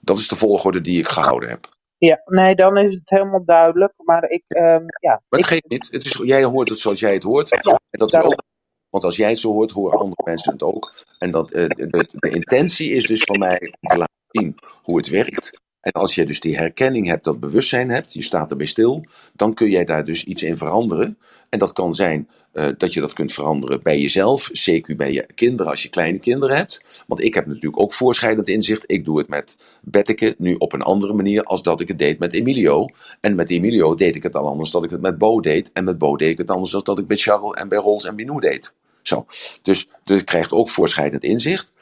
Dat 0.00 0.18
is 0.18 0.28
de 0.28 0.36
volgorde 0.36 0.80
die 0.80 0.98
ik 0.98 1.06
gehouden 1.06 1.48
heb. 1.48 1.68
Ja, 1.98 2.22
nee, 2.24 2.54
dan 2.54 2.76
is 2.76 2.94
het 2.94 3.10
helemaal 3.10 3.44
duidelijk. 3.44 3.92
Maar 3.96 4.30
ik, 4.30 4.44
um, 4.48 4.84
ja. 5.00 5.22
Maar 5.28 5.40
het 5.40 5.46
geeft 5.46 5.68
niet. 5.68 5.88
Het 5.90 6.04
is, 6.04 6.20
jij 6.24 6.44
hoort 6.44 6.68
het 6.68 6.78
zoals 6.78 7.00
jij 7.00 7.12
het 7.14 7.22
hoort. 7.22 7.48
Ja, 7.48 7.80
en 7.90 7.98
dat 7.98 8.14
ook, 8.14 8.42
want 8.90 9.04
als 9.04 9.16
jij 9.16 9.28
het 9.28 9.38
zo 9.38 9.52
hoort, 9.52 9.70
horen 9.70 9.98
andere 9.98 10.22
mensen 10.24 10.52
het 10.52 10.62
ook. 10.62 10.94
En 11.18 11.30
dat, 11.30 11.54
uh, 11.54 11.66
de, 11.66 12.08
de 12.10 12.30
intentie 12.30 12.92
is 12.92 13.06
dus 13.06 13.22
van 13.22 13.38
mij 13.38 13.74
om 13.80 13.88
te 13.88 13.96
laten 13.96 14.14
zien 14.30 14.54
hoe 14.82 14.96
het 14.96 15.08
werkt. 15.08 15.60
En 15.82 15.92
als 15.92 16.14
je 16.14 16.26
dus 16.26 16.40
die 16.40 16.56
herkenning 16.56 17.06
hebt, 17.06 17.24
dat 17.24 17.40
bewustzijn 17.40 17.90
hebt, 17.90 18.12
je 18.12 18.22
staat 18.22 18.50
erbij 18.50 18.66
stil, 18.66 19.04
dan 19.32 19.54
kun 19.54 19.70
jij 19.70 19.84
daar 19.84 20.04
dus 20.04 20.24
iets 20.24 20.42
in 20.42 20.56
veranderen. 20.56 21.18
En 21.48 21.58
dat 21.58 21.72
kan 21.72 21.94
zijn 21.94 22.28
uh, 22.52 22.68
dat 22.76 22.94
je 22.94 23.00
dat 23.00 23.12
kunt 23.12 23.32
veranderen 23.32 23.82
bij 23.82 24.00
jezelf, 24.00 24.48
zeker 24.52 24.96
bij 24.96 25.12
je 25.12 25.26
kinderen 25.34 25.70
als 25.70 25.82
je 25.82 25.88
kleine 25.88 26.18
kinderen 26.18 26.56
hebt. 26.56 26.80
Want 27.06 27.22
ik 27.22 27.34
heb 27.34 27.46
natuurlijk 27.46 27.80
ook 27.80 27.92
voorscheidend 27.92 28.48
inzicht. 28.48 28.84
Ik 28.86 29.04
doe 29.04 29.18
het 29.18 29.28
met 29.28 29.56
Betteke 29.80 30.34
nu 30.38 30.54
op 30.54 30.72
een 30.72 30.82
andere 30.82 31.12
manier 31.12 31.42
als 31.42 31.62
dat 31.62 31.80
ik 31.80 31.88
het 31.88 31.98
deed 31.98 32.18
met 32.18 32.32
Emilio. 32.32 32.86
En 33.20 33.34
met 33.34 33.50
Emilio 33.50 33.94
deed 33.94 34.16
ik 34.16 34.22
het 34.22 34.36
al 34.36 34.46
anders 34.46 34.70
dan 34.70 34.84
ik 34.84 34.90
het 34.90 35.00
met 35.00 35.18
Bo 35.18 35.40
deed. 35.40 35.70
En 35.72 35.84
met 35.84 35.98
Bo 35.98 36.16
deed 36.16 36.30
ik 36.30 36.38
het 36.38 36.50
anders 36.50 36.70
dan 36.70 36.80
dat 36.84 36.98
ik 36.98 37.06
met 37.06 37.20
Charles 37.20 37.56
en 37.56 37.68
bij 37.68 37.78
Rolls 37.78 38.04
en 38.04 38.16
Binou 38.16 38.40
deed. 38.40 38.74
Zo. 39.02 39.26
Dus, 39.62 39.88
dus 40.04 40.24
krijgt 40.24 40.52
ook 40.52 40.68
voorscheidend 40.68 41.24
inzicht. 41.24 41.72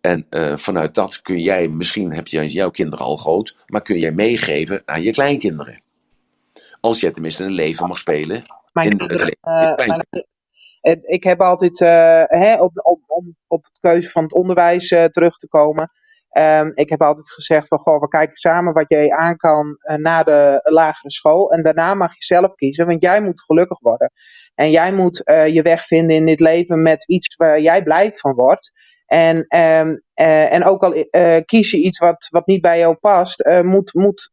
En 0.00 0.26
uh, 0.30 0.56
vanuit 0.56 0.94
dat 0.94 1.22
kun 1.22 1.40
jij, 1.40 1.68
misschien 1.68 2.14
heb 2.14 2.26
je 2.26 2.48
jouw 2.48 2.70
kinderen 2.70 3.04
al 3.04 3.16
groot, 3.16 3.56
maar 3.66 3.82
kun 3.82 3.98
jij 3.98 4.12
meegeven 4.12 4.82
aan 4.84 5.02
je 5.02 5.10
kleinkinderen. 5.10 5.82
Als 6.80 7.00
jij 7.00 7.10
tenminste 7.10 7.44
een 7.44 7.52
leven 7.52 7.88
mag 7.88 7.98
spelen 7.98 8.42
mijn, 8.72 8.90
in 8.90 9.00
het 9.00 9.10
leven 9.10 9.36
uh, 9.42 9.76
mijn, 9.76 11.02
Ik 11.02 11.24
heb 11.24 11.40
altijd, 11.40 11.80
uh, 11.80 12.22
hè, 12.26 12.60
op, 12.60 12.70
op, 12.74 13.00
om 13.06 13.36
op 13.46 13.64
het 13.64 13.78
keuze 13.80 14.10
van 14.10 14.22
het 14.22 14.32
onderwijs 14.32 14.88
terug 14.88 15.36
te 15.36 15.48
komen. 15.48 15.90
Um, 16.32 16.72
ik 16.74 16.88
heb 16.88 17.02
altijd 17.02 17.30
gezegd 17.30 17.68
van, 17.68 17.78
goh, 17.78 18.00
we 18.00 18.08
kijken 18.08 18.36
samen 18.36 18.72
wat 18.72 18.88
jij 18.88 19.10
aan 19.10 19.36
kan 19.36 19.76
na 19.96 20.22
de 20.22 20.60
lagere 20.62 21.10
school. 21.10 21.52
En 21.52 21.62
daarna 21.62 21.94
mag 21.94 22.10
je 22.14 22.24
zelf 22.24 22.54
kiezen, 22.54 22.86
want 22.86 23.02
jij 23.02 23.22
moet 23.22 23.42
gelukkig 23.42 23.78
worden. 23.80 24.12
En 24.54 24.70
jij 24.70 24.92
moet 24.92 25.22
je 25.24 25.60
weg 25.62 25.86
vinden 25.86 26.16
in 26.16 26.26
dit 26.26 26.40
leven 26.40 26.82
met 26.82 27.08
iets 27.08 27.36
waar 27.36 27.60
jij 27.60 27.82
blij 27.82 28.12
van 28.12 28.34
wordt. 28.34 28.72
En, 29.10 29.36
um, 29.36 30.02
uh, 30.14 30.52
en 30.52 30.64
ook 30.64 30.82
al 30.82 30.94
uh, 30.96 31.36
kies 31.44 31.70
je 31.70 31.76
iets 31.76 31.98
wat, 31.98 32.26
wat 32.28 32.46
niet 32.46 32.60
bij 32.60 32.78
jou 32.78 32.94
past, 32.94 33.46
uh, 33.46 33.60
moet, 33.60 33.94
moet, 33.94 34.32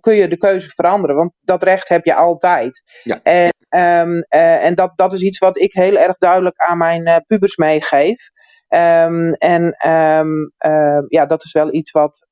kun 0.00 0.14
je 0.14 0.28
de 0.28 0.36
keuze 0.38 0.68
veranderen. 0.68 1.16
Want 1.16 1.32
dat 1.40 1.62
recht 1.62 1.88
heb 1.88 2.04
je 2.04 2.14
altijd. 2.14 2.82
Ja. 3.02 3.20
En, 3.22 3.52
um, 3.80 4.22
en 4.28 4.74
dat, 4.74 4.92
dat 4.96 5.12
is 5.12 5.22
iets 5.22 5.38
wat 5.38 5.58
ik 5.58 5.72
heel 5.72 5.96
erg 5.96 6.16
duidelijk 6.18 6.56
aan 6.56 6.78
mijn 6.78 7.24
pubers 7.26 7.56
meegeef. 7.56 8.30
Um, 8.68 9.32
en 9.32 9.76
ja, 11.08 11.26
dat 11.26 11.44
is 11.44 11.52
wel 11.52 11.74
iets 11.74 11.90
wat, 11.90 12.26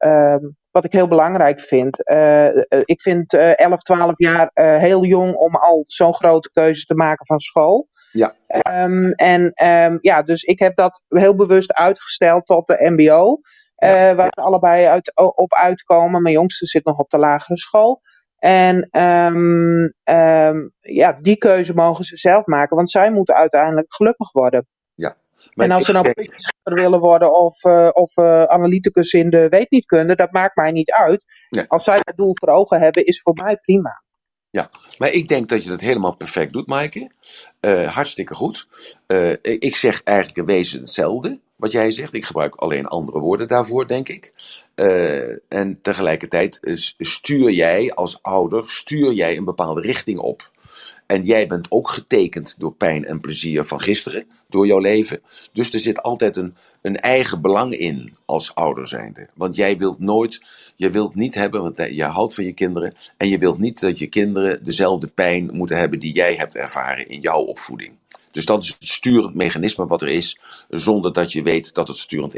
wat 0.71 0.85
ik 0.85 0.93
heel 0.93 1.09
belangrijk 1.09 1.61
vind. 1.61 1.99
ik 2.85 3.01
vind 3.01 3.35
11, 3.35 3.83
12 3.83 4.13
jaar 4.17 4.51
heel 4.55 5.05
jong 5.05 5.35
om 5.35 5.57
al 5.57 5.85
zo'n 5.87 6.15
grote 6.15 6.51
keuze 6.53 6.85
te 6.85 6.95
maken 6.95 7.27
van 7.27 7.39
school. 7.39 7.89
Ja. 8.13 8.35
Um, 8.85 9.13
en 9.13 9.67
um, 9.67 9.99
ja, 10.01 10.23
dus 10.23 10.43
ik 10.43 10.59
heb 10.59 10.77
dat 10.77 11.03
heel 11.09 11.35
bewust 11.35 11.73
uitgesteld 11.73 12.47
tot 12.47 12.67
de 12.67 12.91
MBO. 12.91 13.41
Ja, 13.77 14.11
uh, 14.11 14.17
waar 14.17 14.33
ja. 14.35 14.43
allebei 14.43 14.87
uit, 14.87 15.13
op 15.15 15.55
uitkomen. 15.55 16.23
Mijn 16.23 16.35
jongste 16.35 16.67
zit 16.67 16.85
nog 16.85 16.99
op 16.99 17.11
de 17.11 17.19
lagere 17.19 17.59
school. 17.59 18.01
En 18.39 18.89
um, 19.01 19.95
ja, 20.81 21.19
die 21.21 21.37
keuze 21.37 21.75
mogen 21.75 22.05
ze 22.05 22.17
zelf 22.17 22.47
maken, 22.47 22.77
want 22.77 22.91
zij 22.91 23.11
moeten 23.11 23.35
uiteindelijk 23.35 23.95
gelukkig 23.95 24.33
worden. 24.33 24.67
Ja. 24.95 25.17
en 25.55 25.71
als 25.71 25.85
ze 25.85 25.93
nou 25.93 26.13
politieker 26.13 26.75
willen 26.75 27.01
worden 27.01 27.35
of, 27.35 27.65
uh, 27.65 27.89
of 27.93 28.17
uh, 28.17 28.43
analyticus 28.43 29.13
in 29.13 29.31
de 29.31 29.49
weet 29.49 29.71
niet 29.71 29.87
kunnen, 29.87 30.17
dat 30.17 30.33
maakt 30.33 30.57
mij 30.57 30.71
niet 30.71 30.91
uit. 30.91 31.25
Als 31.69 31.85
zij 31.85 32.01
dat 32.03 32.17
doel 32.17 32.33
voor 32.35 32.49
ogen 32.49 32.81
hebben, 32.81 33.05
is 33.05 33.21
voor 33.21 33.35
mij 33.35 33.57
prima. 33.57 34.02
Ja, 34.53 34.71
maar 34.99 35.11
ik 35.11 35.29
denk 35.29 35.49
dat 35.49 35.65
je 35.65 35.71
dat 35.71 35.81
helemaal 35.81 36.17
perfect 36.17 36.53
doet, 36.53 36.67
Maaike. 36.67 37.11
Uh, 37.61 37.89
hartstikke 37.95 38.35
goed. 38.35 38.67
Uh, 39.07 39.35
ik 39.43 39.77
zeg 39.77 40.03
eigenlijk 40.03 40.39
in 40.39 40.45
wezen 40.45 40.81
hetzelfde 40.81 41.41
wat 41.57 41.71
jij 41.73 41.91
zegt. 41.91 42.15
Ik 42.15 42.25
gebruik 42.25 42.55
alleen 42.55 42.87
andere 42.87 43.19
woorden 43.19 43.49
daarvoor, 43.49 43.87
denk 43.87 44.09
ik. 44.09 44.33
Uh, 44.77 45.53
en 45.53 45.79
tegelijkertijd 45.83 46.61
stuur 46.99 47.51
jij 47.51 47.93
als 47.93 48.23
ouder 48.23 48.69
stuur 48.71 49.13
jij 49.13 49.37
een 49.37 49.45
bepaalde 49.45 49.81
richting 49.81 50.19
op. 50.19 50.51
En 51.07 51.23
jij 51.23 51.47
bent 51.47 51.67
ook 51.71 51.91
getekend 51.91 52.55
door 52.59 52.75
pijn 52.75 53.05
en 53.05 53.21
plezier 53.21 53.65
van 53.65 53.81
gisteren, 53.81 54.27
door 54.49 54.67
jouw 54.67 54.79
leven. 54.79 55.21
Dus 55.53 55.73
er 55.73 55.79
zit 55.79 56.03
altijd 56.03 56.37
een, 56.37 56.55
een 56.83 56.97
eigen 56.97 57.41
belang 57.41 57.75
in 57.77 58.17
als 58.25 58.55
ouder 58.55 58.89
zijnde. 58.89 59.29
Want 59.35 59.57
jij 59.57 59.79
wilt 59.79 59.99
nooit, 59.99 60.41
je 60.77 60.91
wilt 60.91 61.15
niet 61.15 61.35
hebben, 61.35 61.63
want 61.63 61.95
je 61.95 62.05
houdt 62.05 62.35
van 62.35 62.45
je 62.45 62.53
kinderen. 62.53 62.95
En 63.17 63.29
je 63.29 63.39
wilt 63.39 63.59
niet 63.59 63.81
dat 63.81 63.99
je 63.99 64.07
kinderen 64.07 64.65
dezelfde 64.65 65.07
pijn 65.07 65.51
moeten 65.53 65.77
hebben 65.77 65.99
die 65.99 66.13
jij 66.13 66.35
hebt 66.35 66.57
ervaren 66.57 67.09
in 67.09 67.21
jouw 67.21 67.41
opvoeding. 67.41 67.93
Dus 68.33 68.45
dat 68.45 68.63
is 68.63 68.69
het 68.69 68.89
sturend 68.89 69.35
mechanisme 69.35 69.87
wat 69.87 70.03
er 70.03 70.09
is, 70.09 70.39
zonder 70.69 71.13
dat 71.13 71.33
je 71.33 71.43
weet 71.43 71.75
dat 71.75 71.89
het 71.89 71.97
sturend 71.97 72.35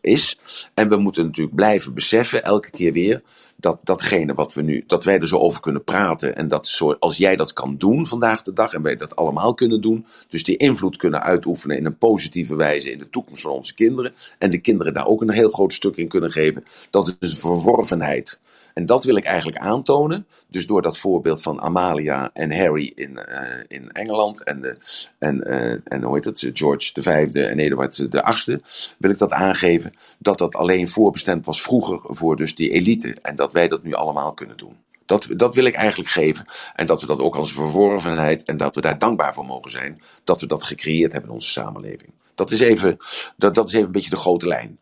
is. 0.00 0.38
En 0.74 0.88
we 0.88 0.96
moeten 0.96 1.26
natuurlijk 1.26 1.56
blijven 1.56 1.94
beseffen, 1.94 2.44
elke 2.44 2.70
keer 2.70 2.92
weer, 2.92 3.22
dat 3.62 3.78
datgene 3.82 4.34
wat 4.34 4.54
we 4.54 4.62
nu, 4.62 4.84
dat 4.86 5.04
wij 5.04 5.18
er 5.18 5.28
zo 5.28 5.38
over 5.38 5.60
kunnen 5.60 5.84
praten. 5.84 6.36
En 6.36 6.48
dat 6.48 6.80
als 6.98 7.16
jij 7.16 7.36
dat 7.36 7.52
kan 7.52 7.76
doen 7.76 8.06
vandaag 8.06 8.42
de 8.42 8.52
dag, 8.52 8.72
en 8.72 8.82
wij 8.82 8.96
dat 8.96 9.16
allemaal 9.16 9.54
kunnen 9.54 9.80
doen, 9.80 10.06
dus 10.28 10.44
die 10.44 10.56
invloed 10.56 10.96
kunnen 10.96 11.22
uitoefenen 11.22 11.76
in 11.76 11.86
een 11.86 11.98
positieve 11.98 12.56
wijze 12.56 12.90
in 12.90 12.98
de 12.98 13.10
toekomst 13.10 13.42
van 13.42 13.50
onze 13.50 13.74
kinderen. 13.74 14.14
En 14.38 14.50
de 14.50 14.60
kinderen 14.60 14.94
daar 14.94 15.06
ook 15.06 15.20
een 15.20 15.30
heel 15.30 15.50
groot 15.50 15.72
stuk 15.72 15.96
in 15.96 16.08
kunnen 16.08 16.30
geven. 16.30 16.62
Dat 16.90 17.16
is 17.20 17.30
een 17.30 17.36
verworvenheid. 17.36 18.40
En 18.74 18.86
dat 18.86 19.04
wil 19.04 19.16
ik 19.16 19.24
eigenlijk 19.24 19.58
aantonen. 19.58 20.26
Dus 20.48 20.66
door 20.66 20.82
dat 20.82 20.98
voorbeeld 20.98 21.42
van 21.42 21.60
Amalia 21.60 22.30
en 22.32 22.56
Harry 22.56 22.92
in, 22.94 23.10
uh, 23.10 23.60
in 23.68 23.90
Engeland 23.90 24.44
en, 24.44 24.60
de, 24.60 24.76
en, 25.22 25.50
uh, 25.50 25.72
en 25.84 26.02
hoe 26.02 26.14
heet 26.14 26.24
het, 26.24 26.50
George 26.52 27.02
V 27.02 27.06
en 27.06 27.58
Eduard 27.58 27.94
VIII, 27.94 28.60
wil 28.98 29.10
ik 29.10 29.18
dat 29.18 29.32
aangeven 29.32 29.92
dat 30.18 30.38
dat 30.38 30.54
alleen 30.54 30.88
voorbestemd 30.88 31.46
was 31.46 31.62
vroeger 31.62 32.00
voor 32.02 32.36
dus 32.36 32.54
die 32.54 32.70
elite. 32.70 33.16
En 33.22 33.36
dat 33.36 33.52
wij 33.52 33.68
dat 33.68 33.82
nu 33.82 33.92
allemaal 33.92 34.32
kunnen 34.34 34.56
doen. 34.56 34.76
Dat, 35.06 35.28
dat 35.36 35.54
wil 35.54 35.64
ik 35.64 35.74
eigenlijk 35.74 36.10
geven. 36.10 36.44
En 36.74 36.86
dat 36.86 37.00
we 37.00 37.06
dat 37.06 37.20
ook 37.20 37.36
als 37.36 37.52
verworvenheid 37.52 38.42
en 38.42 38.56
dat 38.56 38.74
we 38.74 38.80
daar 38.80 38.98
dankbaar 38.98 39.34
voor 39.34 39.44
mogen 39.44 39.70
zijn 39.70 40.02
dat 40.24 40.40
we 40.40 40.46
dat 40.46 40.64
gecreëerd 40.64 41.12
hebben 41.12 41.30
in 41.30 41.36
onze 41.36 41.50
samenleving. 41.50 42.12
Dat 42.34 42.50
is 42.50 42.60
even, 42.60 42.96
dat, 43.36 43.54
dat 43.54 43.68
is 43.68 43.74
even 43.74 43.86
een 43.86 43.92
beetje 43.92 44.10
de 44.10 44.16
grote 44.16 44.46
lijn. 44.46 44.78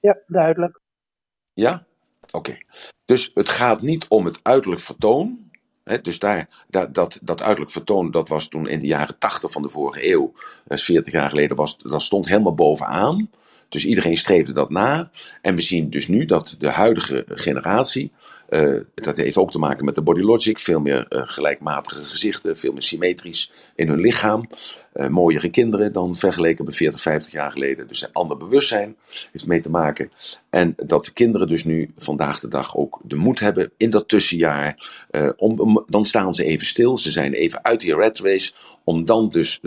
Ja, 0.00 0.18
duidelijk. 0.26 0.80
Ja? 1.52 1.84
Oké. 2.30 2.58
Dus 3.04 3.30
het 3.34 3.48
gaat 3.48 3.82
niet 3.82 4.06
om 4.08 4.24
het 4.24 4.40
uiterlijk 4.42 4.82
vertoon. 4.82 5.49
Dus 6.02 6.18
daar, 6.18 6.48
dat, 6.68 6.94
dat, 6.94 7.18
dat 7.22 7.42
uiterlijk 7.42 7.70
vertoon, 7.70 8.10
dat 8.10 8.28
was 8.28 8.48
toen 8.48 8.68
in 8.68 8.78
de 8.78 8.86
jaren 8.86 9.18
80 9.18 9.52
van 9.52 9.62
de 9.62 9.68
vorige 9.68 10.12
eeuw, 10.12 10.32
40 10.68 11.12
eh, 11.12 11.20
jaar 11.20 11.28
geleden, 11.28 11.56
was, 11.56 11.78
dat 11.78 12.02
stond 12.02 12.28
helemaal 12.28 12.54
bovenaan. 12.54 13.30
Dus 13.68 13.86
iedereen 13.86 14.16
streefde 14.16 14.52
dat 14.52 14.70
na. 14.70 15.10
En 15.42 15.54
we 15.54 15.60
zien 15.60 15.90
dus 15.90 16.08
nu 16.08 16.24
dat 16.24 16.56
de 16.58 16.68
huidige 16.68 17.24
generatie 17.28 18.12
uh, 18.50 18.80
dat 18.94 19.16
heeft 19.16 19.36
ook 19.36 19.50
te 19.50 19.58
maken 19.58 19.84
met 19.84 19.94
de 19.94 20.02
body 20.02 20.20
logic. 20.20 20.58
Veel 20.58 20.80
meer 20.80 21.06
uh, 21.08 21.22
gelijkmatige 21.24 22.04
gezichten, 22.04 22.56
veel 22.56 22.72
meer 22.72 22.82
symmetrisch 22.82 23.52
in 23.74 23.88
hun 23.88 24.00
lichaam. 24.00 24.48
Uh, 24.94 25.08
mooiere 25.08 25.50
kinderen 25.50 25.92
dan 25.92 26.14
vergeleken 26.14 26.64
met 26.64 26.76
40, 26.76 27.00
50 27.00 27.32
jaar 27.32 27.50
geleden. 27.50 27.88
Dus 27.88 28.02
een 28.02 28.12
ander 28.12 28.36
bewustzijn 28.36 28.96
heeft 29.32 29.46
mee 29.46 29.60
te 29.60 29.70
maken. 29.70 30.10
En 30.50 30.74
dat 30.76 31.04
de 31.04 31.12
kinderen 31.12 31.48
dus 31.48 31.64
nu 31.64 31.92
vandaag 31.96 32.40
de 32.40 32.48
dag 32.48 32.76
ook 32.76 33.00
de 33.04 33.16
moed 33.16 33.40
hebben 33.40 33.72
in 33.76 33.90
dat 33.90 34.08
tussenjaar. 34.08 34.88
Om, 35.36 35.84
dan 35.86 36.04
staan 36.04 36.34
ze 36.34 36.44
even 36.44 36.66
stil, 36.66 36.96
ze 36.96 37.10
zijn 37.10 37.32
even 37.32 37.64
uit 37.64 37.80
die 37.80 37.94
rat 37.94 38.18
race. 38.18 38.52
Om 38.84 39.04
dan 39.04 39.28
dus 39.28 39.60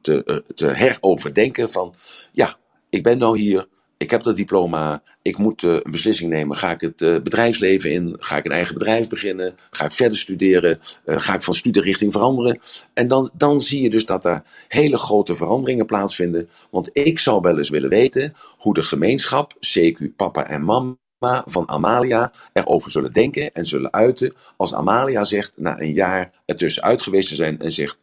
te, 0.00 0.42
te 0.54 0.66
heroverdenken 0.66 1.70
van, 1.70 1.94
ja, 2.32 2.56
ik 2.90 3.02
ben 3.02 3.18
nou 3.18 3.38
hier, 3.38 3.66
ik 3.98 4.10
heb 4.10 4.22
dat 4.22 4.36
diploma, 4.36 5.02
ik 5.22 5.38
moet 5.38 5.62
uh, 5.62 5.72
een 5.72 5.90
beslissing 5.90 6.30
nemen. 6.30 6.56
Ga 6.56 6.70
ik 6.70 6.80
het 6.80 7.00
uh, 7.00 7.20
bedrijfsleven 7.20 7.92
in? 7.92 8.16
Ga 8.18 8.36
ik 8.36 8.44
een 8.44 8.52
eigen 8.52 8.74
bedrijf 8.74 9.08
beginnen? 9.08 9.54
Ga 9.70 9.84
ik 9.84 9.92
verder 9.92 10.18
studeren? 10.18 10.80
Uh, 11.04 11.18
ga 11.18 11.34
ik 11.34 11.42
van 11.42 11.54
studierichting 11.54 12.12
veranderen? 12.12 12.58
En 12.94 13.08
dan, 13.08 13.30
dan 13.32 13.60
zie 13.60 13.82
je 13.82 13.90
dus 13.90 14.06
dat 14.06 14.24
er 14.24 14.42
hele 14.68 14.96
grote 14.96 15.34
veranderingen 15.34 15.86
plaatsvinden. 15.86 16.48
Want 16.70 16.90
ik 16.92 17.18
zou 17.18 17.40
wel 17.40 17.56
eens 17.56 17.68
willen 17.68 17.90
weten 17.90 18.34
hoe 18.58 18.74
de 18.74 18.82
gemeenschap, 18.82 19.54
CQ, 19.54 20.16
papa 20.16 20.46
en 20.46 20.64
mama, 20.64 21.42
van 21.44 21.68
Amalia 21.68 22.32
erover 22.52 22.90
zullen 22.90 23.12
denken 23.12 23.52
en 23.52 23.66
zullen 23.66 23.92
uiten. 23.92 24.34
Als 24.56 24.74
Amalia 24.74 25.24
zegt, 25.24 25.52
na 25.56 25.80
een 25.80 25.92
jaar 25.92 26.32
ertussenuit 26.44 27.02
geweest 27.02 27.28
te 27.28 27.34
zijn 27.34 27.58
en 27.58 27.72
zegt: 27.72 27.98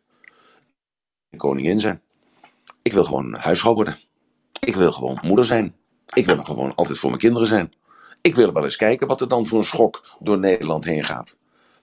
Koningin 1.38 1.80
zijn. 1.80 2.02
Ik 2.82 2.94
wil 2.94 3.04
gewoon 3.04 3.34
huisvrouw 3.34 3.74
worden. 3.74 3.98
Ik 4.60 4.76
wil 4.76 4.92
gewoon 4.92 5.20
moeder 5.22 5.46
zijn. 5.46 5.76
Ik 6.14 6.26
wil 6.26 6.44
gewoon 6.44 6.76
altijd 6.76 6.98
voor 6.98 7.10
mijn 7.10 7.22
kinderen 7.22 7.48
zijn. 7.48 7.74
Ik 8.22 8.36
wil 8.36 8.52
wel 8.52 8.64
eens 8.64 8.76
kijken 8.76 9.08
wat 9.08 9.22
er 9.22 9.28
dan 9.28 9.46
voor 9.46 9.58
een 9.58 9.64
schok 9.64 10.16
door 10.20 10.40
Nederland 10.40 10.86
heen 10.86 11.04
gaat. 11.04 11.36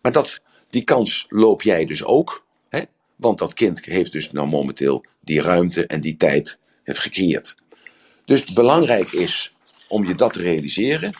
Maar 0.02 0.12
dat, 0.12 0.40
die 0.68 0.84
kans 0.84 1.26
loop 1.28 1.62
jij 1.62 1.84
dus 1.84 2.04
ook. 2.04 2.46
Hè? 2.68 2.80
Want 3.16 3.38
dat 3.38 3.54
kind 3.54 3.84
heeft 3.84 4.12
dus 4.12 4.32
nou 4.32 4.48
momenteel 4.48 5.04
die 5.20 5.42
ruimte 5.42 5.86
en 5.86 6.00
die 6.00 6.16
tijd 6.16 6.58
heeft 6.82 6.98
gecreëerd. 6.98 7.56
Dus 8.24 8.44
belangrijk 8.44 9.12
is 9.12 9.54
om 9.88 10.06
je 10.06 10.14
dat 10.14 10.32
te 10.32 10.42
realiseren. 10.42 11.12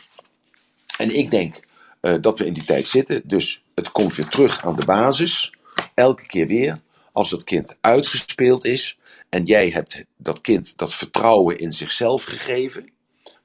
En 0.97 1.15
ik 1.15 1.31
denk 1.31 1.59
uh, 2.01 2.15
dat 2.21 2.39
we 2.39 2.45
in 2.45 2.53
die 2.53 2.65
tijd 2.65 2.87
zitten. 2.87 3.21
Dus 3.23 3.63
het 3.75 3.91
komt 3.91 4.15
weer 4.15 4.27
terug 4.27 4.65
aan 4.65 4.75
de 4.75 4.85
basis. 4.85 5.53
Elke 5.93 6.25
keer 6.25 6.47
weer. 6.47 6.81
Als 7.11 7.31
het 7.31 7.43
kind 7.43 7.75
uitgespeeld 7.81 8.65
is. 8.65 8.97
En 9.29 9.43
jij 9.43 9.69
hebt 9.69 10.03
dat 10.17 10.41
kind 10.41 10.77
dat 10.77 10.93
vertrouwen 10.93 11.57
in 11.57 11.71
zichzelf 11.71 12.23
gegeven. 12.23 12.89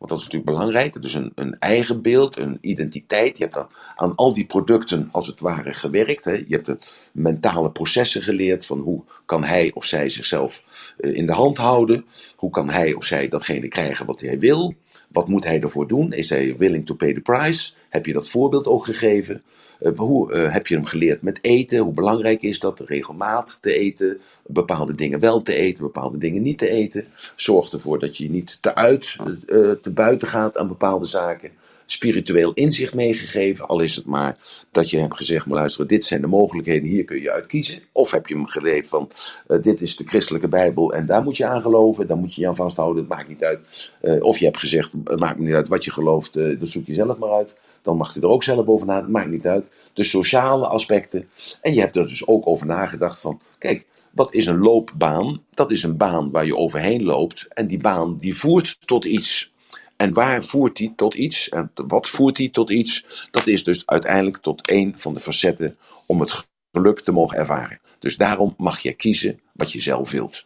Dat 0.08 0.18
is 0.18 0.24
natuurlijk 0.24 0.50
belangrijk. 0.50 1.02
Dus 1.02 1.14
een, 1.14 1.32
een 1.34 1.58
eigen 1.58 2.02
beeld, 2.02 2.38
een 2.38 2.58
identiteit. 2.60 3.38
Je 3.38 3.44
hebt 3.44 3.56
aan, 3.56 3.68
aan 3.96 4.14
al 4.14 4.34
die 4.34 4.46
producten 4.46 5.08
als 5.12 5.26
het 5.26 5.40
ware 5.40 5.74
gewerkt. 5.74 6.24
Hè. 6.24 6.32
Je 6.32 6.44
hebt 6.48 6.66
de 6.66 6.78
mentale 7.12 7.70
processen 7.70 8.22
geleerd 8.22 8.66
van 8.66 8.78
hoe 8.78 9.02
kan 9.26 9.44
hij 9.44 9.70
of 9.74 9.84
zij 9.84 10.08
zichzelf 10.08 10.62
uh, 10.98 11.14
in 11.16 11.26
de 11.26 11.32
hand 11.32 11.56
houden. 11.56 12.04
Hoe 12.36 12.50
kan 12.50 12.70
hij 12.70 12.94
of 12.94 13.04
zij 13.04 13.28
datgene 13.28 13.68
krijgen 13.68 14.06
wat 14.06 14.20
hij 14.20 14.38
wil. 14.38 14.74
Wat 15.16 15.28
moet 15.28 15.44
hij 15.44 15.60
ervoor 15.60 15.88
doen? 15.88 16.12
Is 16.12 16.30
hij 16.30 16.56
willing 16.56 16.86
to 16.86 16.94
pay 16.94 17.12
the 17.12 17.20
price? 17.20 17.72
Heb 17.88 18.06
je 18.06 18.12
dat 18.12 18.28
voorbeeld 18.28 18.66
ook 18.66 18.84
gegeven? 18.84 19.42
Uh, 19.80 19.92
hoe 19.96 20.32
uh, 20.32 20.52
heb 20.52 20.66
je 20.66 20.74
hem 20.74 20.84
geleerd 20.84 21.22
met 21.22 21.38
eten? 21.42 21.78
Hoe 21.78 21.92
belangrijk 21.92 22.42
is 22.42 22.58
dat? 22.60 22.80
Regelmaat 22.80 23.58
te 23.62 23.72
eten, 23.72 24.20
bepaalde 24.46 24.94
dingen 24.94 25.20
wel 25.20 25.42
te 25.42 25.54
eten, 25.54 25.82
bepaalde 25.84 26.18
dingen 26.18 26.42
niet 26.42 26.58
te 26.58 26.68
eten. 26.68 27.04
Zorg 27.36 27.72
ervoor 27.72 27.98
dat 27.98 28.16
je 28.16 28.30
niet 28.30 28.58
te 28.60 28.74
uit, 28.74 29.16
uh, 29.46 29.70
te 29.70 29.90
buiten 29.90 30.28
gaat 30.28 30.56
aan 30.56 30.68
bepaalde 30.68 31.06
zaken 31.06 31.50
spiritueel 31.86 32.52
inzicht 32.52 32.94
meegegeven. 32.94 33.68
Al 33.68 33.80
is 33.80 33.96
het 33.96 34.06
maar 34.06 34.38
dat 34.70 34.90
je 34.90 34.98
hebt 34.98 35.16
gezegd, 35.16 35.46
maar 35.46 35.58
luister, 35.58 35.86
dit 35.86 36.04
zijn 36.04 36.20
de 36.20 36.26
mogelijkheden, 36.26 36.88
hier 36.88 37.04
kun 37.04 37.20
je 37.20 37.32
uit 37.32 37.46
kiezen. 37.46 37.82
Of 37.92 38.10
heb 38.10 38.26
je 38.26 38.34
hem 38.34 38.46
geleefd 38.46 38.88
van, 38.88 39.10
uh, 39.48 39.62
dit 39.62 39.80
is 39.80 39.96
de 39.96 40.04
christelijke 40.04 40.48
bijbel 40.48 40.92
en 40.92 41.06
daar 41.06 41.22
moet 41.22 41.36
je 41.36 41.46
aan 41.46 41.62
geloven. 41.62 42.06
Daar 42.06 42.16
moet 42.16 42.34
je 42.34 42.40
je 42.40 42.48
aan 42.48 42.56
vasthouden, 42.56 43.02
het 43.02 43.12
maakt 43.12 43.28
niet 43.28 43.44
uit. 43.44 43.92
Uh, 44.02 44.22
of 44.22 44.38
je 44.38 44.44
hebt 44.44 44.58
gezegd, 44.58 44.92
het 45.04 45.20
maakt 45.20 45.38
niet 45.38 45.54
uit 45.54 45.68
wat 45.68 45.84
je 45.84 45.90
gelooft, 45.90 46.36
uh, 46.36 46.58
dat 46.58 46.68
zoek 46.68 46.86
je 46.86 46.94
zelf 46.94 47.18
maar 47.18 47.32
uit. 47.32 47.56
Dan 47.82 47.96
mag 47.96 48.14
je 48.14 48.20
er 48.20 48.28
ook 48.28 48.42
zelf 48.42 48.66
over 48.66 48.86
na, 48.86 48.96
het 48.96 49.08
maakt 49.08 49.30
niet 49.30 49.46
uit. 49.46 49.66
De 49.92 50.02
sociale 50.02 50.66
aspecten. 50.66 51.28
En 51.60 51.74
je 51.74 51.80
hebt 51.80 51.96
er 51.96 52.08
dus 52.08 52.26
ook 52.26 52.46
over 52.46 52.66
nagedacht 52.66 53.20
van, 53.20 53.40
kijk, 53.58 53.84
wat 54.16 54.34
is 54.34 54.46
een 54.46 54.58
loopbaan? 54.58 55.42
Dat 55.50 55.70
is 55.70 55.82
een 55.82 55.96
baan 55.96 56.30
waar 56.30 56.46
je 56.46 56.56
overheen 56.56 57.04
loopt. 57.04 57.46
En 57.48 57.66
die 57.66 57.78
baan 57.78 58.16
die 58.20 58.36
voert 58.36 58.86
tot 58.86 59.04
iets. 59.04 59.54
En 59.96 60.12
waar 60.12 60.44
voert 60.44 60.76
die 60.76 60.92
tot 60.96 61.14
iets? 61.14 61.48
En 61.48 61.70
wat 61.74 62.08
voert 62.08 62.36
die 62.36 62.50
tot 62.50 62.70
iets? 62.70 63.28
Dat 63.30 63.46
is 63.46 63.64
dus 63.64 63.86
uiteindelijk 63.86 64.36
tot 64.36 64.70
een 64.70 64.94
van 64.96 65.14
de 65.14 65.20
facetten 65.20 65.76
om 66.06 66.20
het 66.20 66.46
geluk 66.72 67.00
te 67.00 67.12
mogen 67.12 67.38
ervaren. 67.38 67.80
Dus 67.98 68.16
daarom 68.16 68.54
mag 68.56 68.80
je 68.80 68.92
kiezen 68.92 69.40
wat 69.52 69.72
je 69.72 69.80
zelf 69.80 70.10
wilt. 70.10 70.44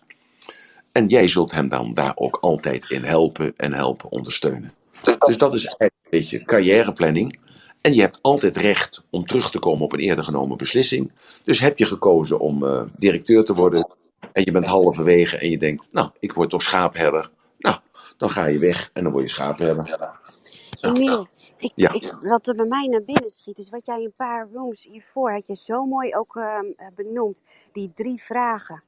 En 0.93 1.07
jij 1.07 1.29
zult 1.29 1.53
hem 1.53 1.69
dan 1.69 1.95
daar 1.95 2.13
ook 2.15 2.39
altijd 2.41 2.91
in 2.91 3.05
helpen 3.05 3.55
en 3.57 3.73
helpen 3.73 4.11
ondersteunen. 4.11 4.75
Dus 5.19 5.39
dat 5.39 5.55
is 5.55 5.65
eigenlijk 5.65 5.95
een 6.03 6.11
beetje 6.11 6.43
carrièreplanning. 6.43 7.39
En 7.81 7.95
je 7.95 8.01
hebt 8.01 8.19
altijd 8.23 8.57
recht 8.57 9.05
om 9.11 9.27
terug 9.27 9.51
te 9.51 9.59
komen 9.59 9.85
op 9.85 9.93
een 9.93 9.99
eerder 9.99 10.25
genomen 10.25 10.57
beslissing. 10.57 11.13
Dus 11.45 11.61
heb 11.61 11.79
je 11.79 11.85
gekozen 11.85 12.41
om 12.41 12.65
uh, 12.65 12.83
directeur 12.97 13.45
te 13.45 13.55
worden 13.55 13.89
en 14.33 14.45
je 14.45 14.53
bent 14.53 14.65
halverwege 14.65 15.39
en 15.39 15.51
je 15.51 15.59
denkt, 15.59 15.89
nou, 15.93 16.11
ik 16.19 16.33
word 16.33 16.51
toch 16.51 16.63
schaapherder. 16.63 17.31
Dan 18.21 18.31
ga 18.31 18.47
je 18.47 18.59
weg 18.59 18.91
en 18.93 19.03
dan 19.03 19.13
word 19.13 19.25
je 19.25 19.31
schaapherder. 19.31 20.19
Emiel, 20.81 21.27
ik, 21.57 21.73
ja. 21.75 21.93
ik, 21.93 22.17
wat 22.21 22.47
er 22.47 22.55
bij 22.55 22.67
mij 22.67 22.87
naar 22.87 23.05
binnen 23.05 23.31
schiet, 23.31 23.59
is 23.59 23.71
wat 23.71 23.87
jij 23.87 24.05
een 24.05 24.13
paar 24.17 24.49
rooms 24.53 24.83
hiervoor 24.83 25.33
had 25.33 25.47
je 25.47 25.55
zo 25.55 25.87
mooi 25.87 26.15
ook 26.15 26.35
uh, 26.35 26.61
benoemd. 26.95 27.43
Die 27.73 27.93
drie 27.95 28.23
vragen 28.23 28.83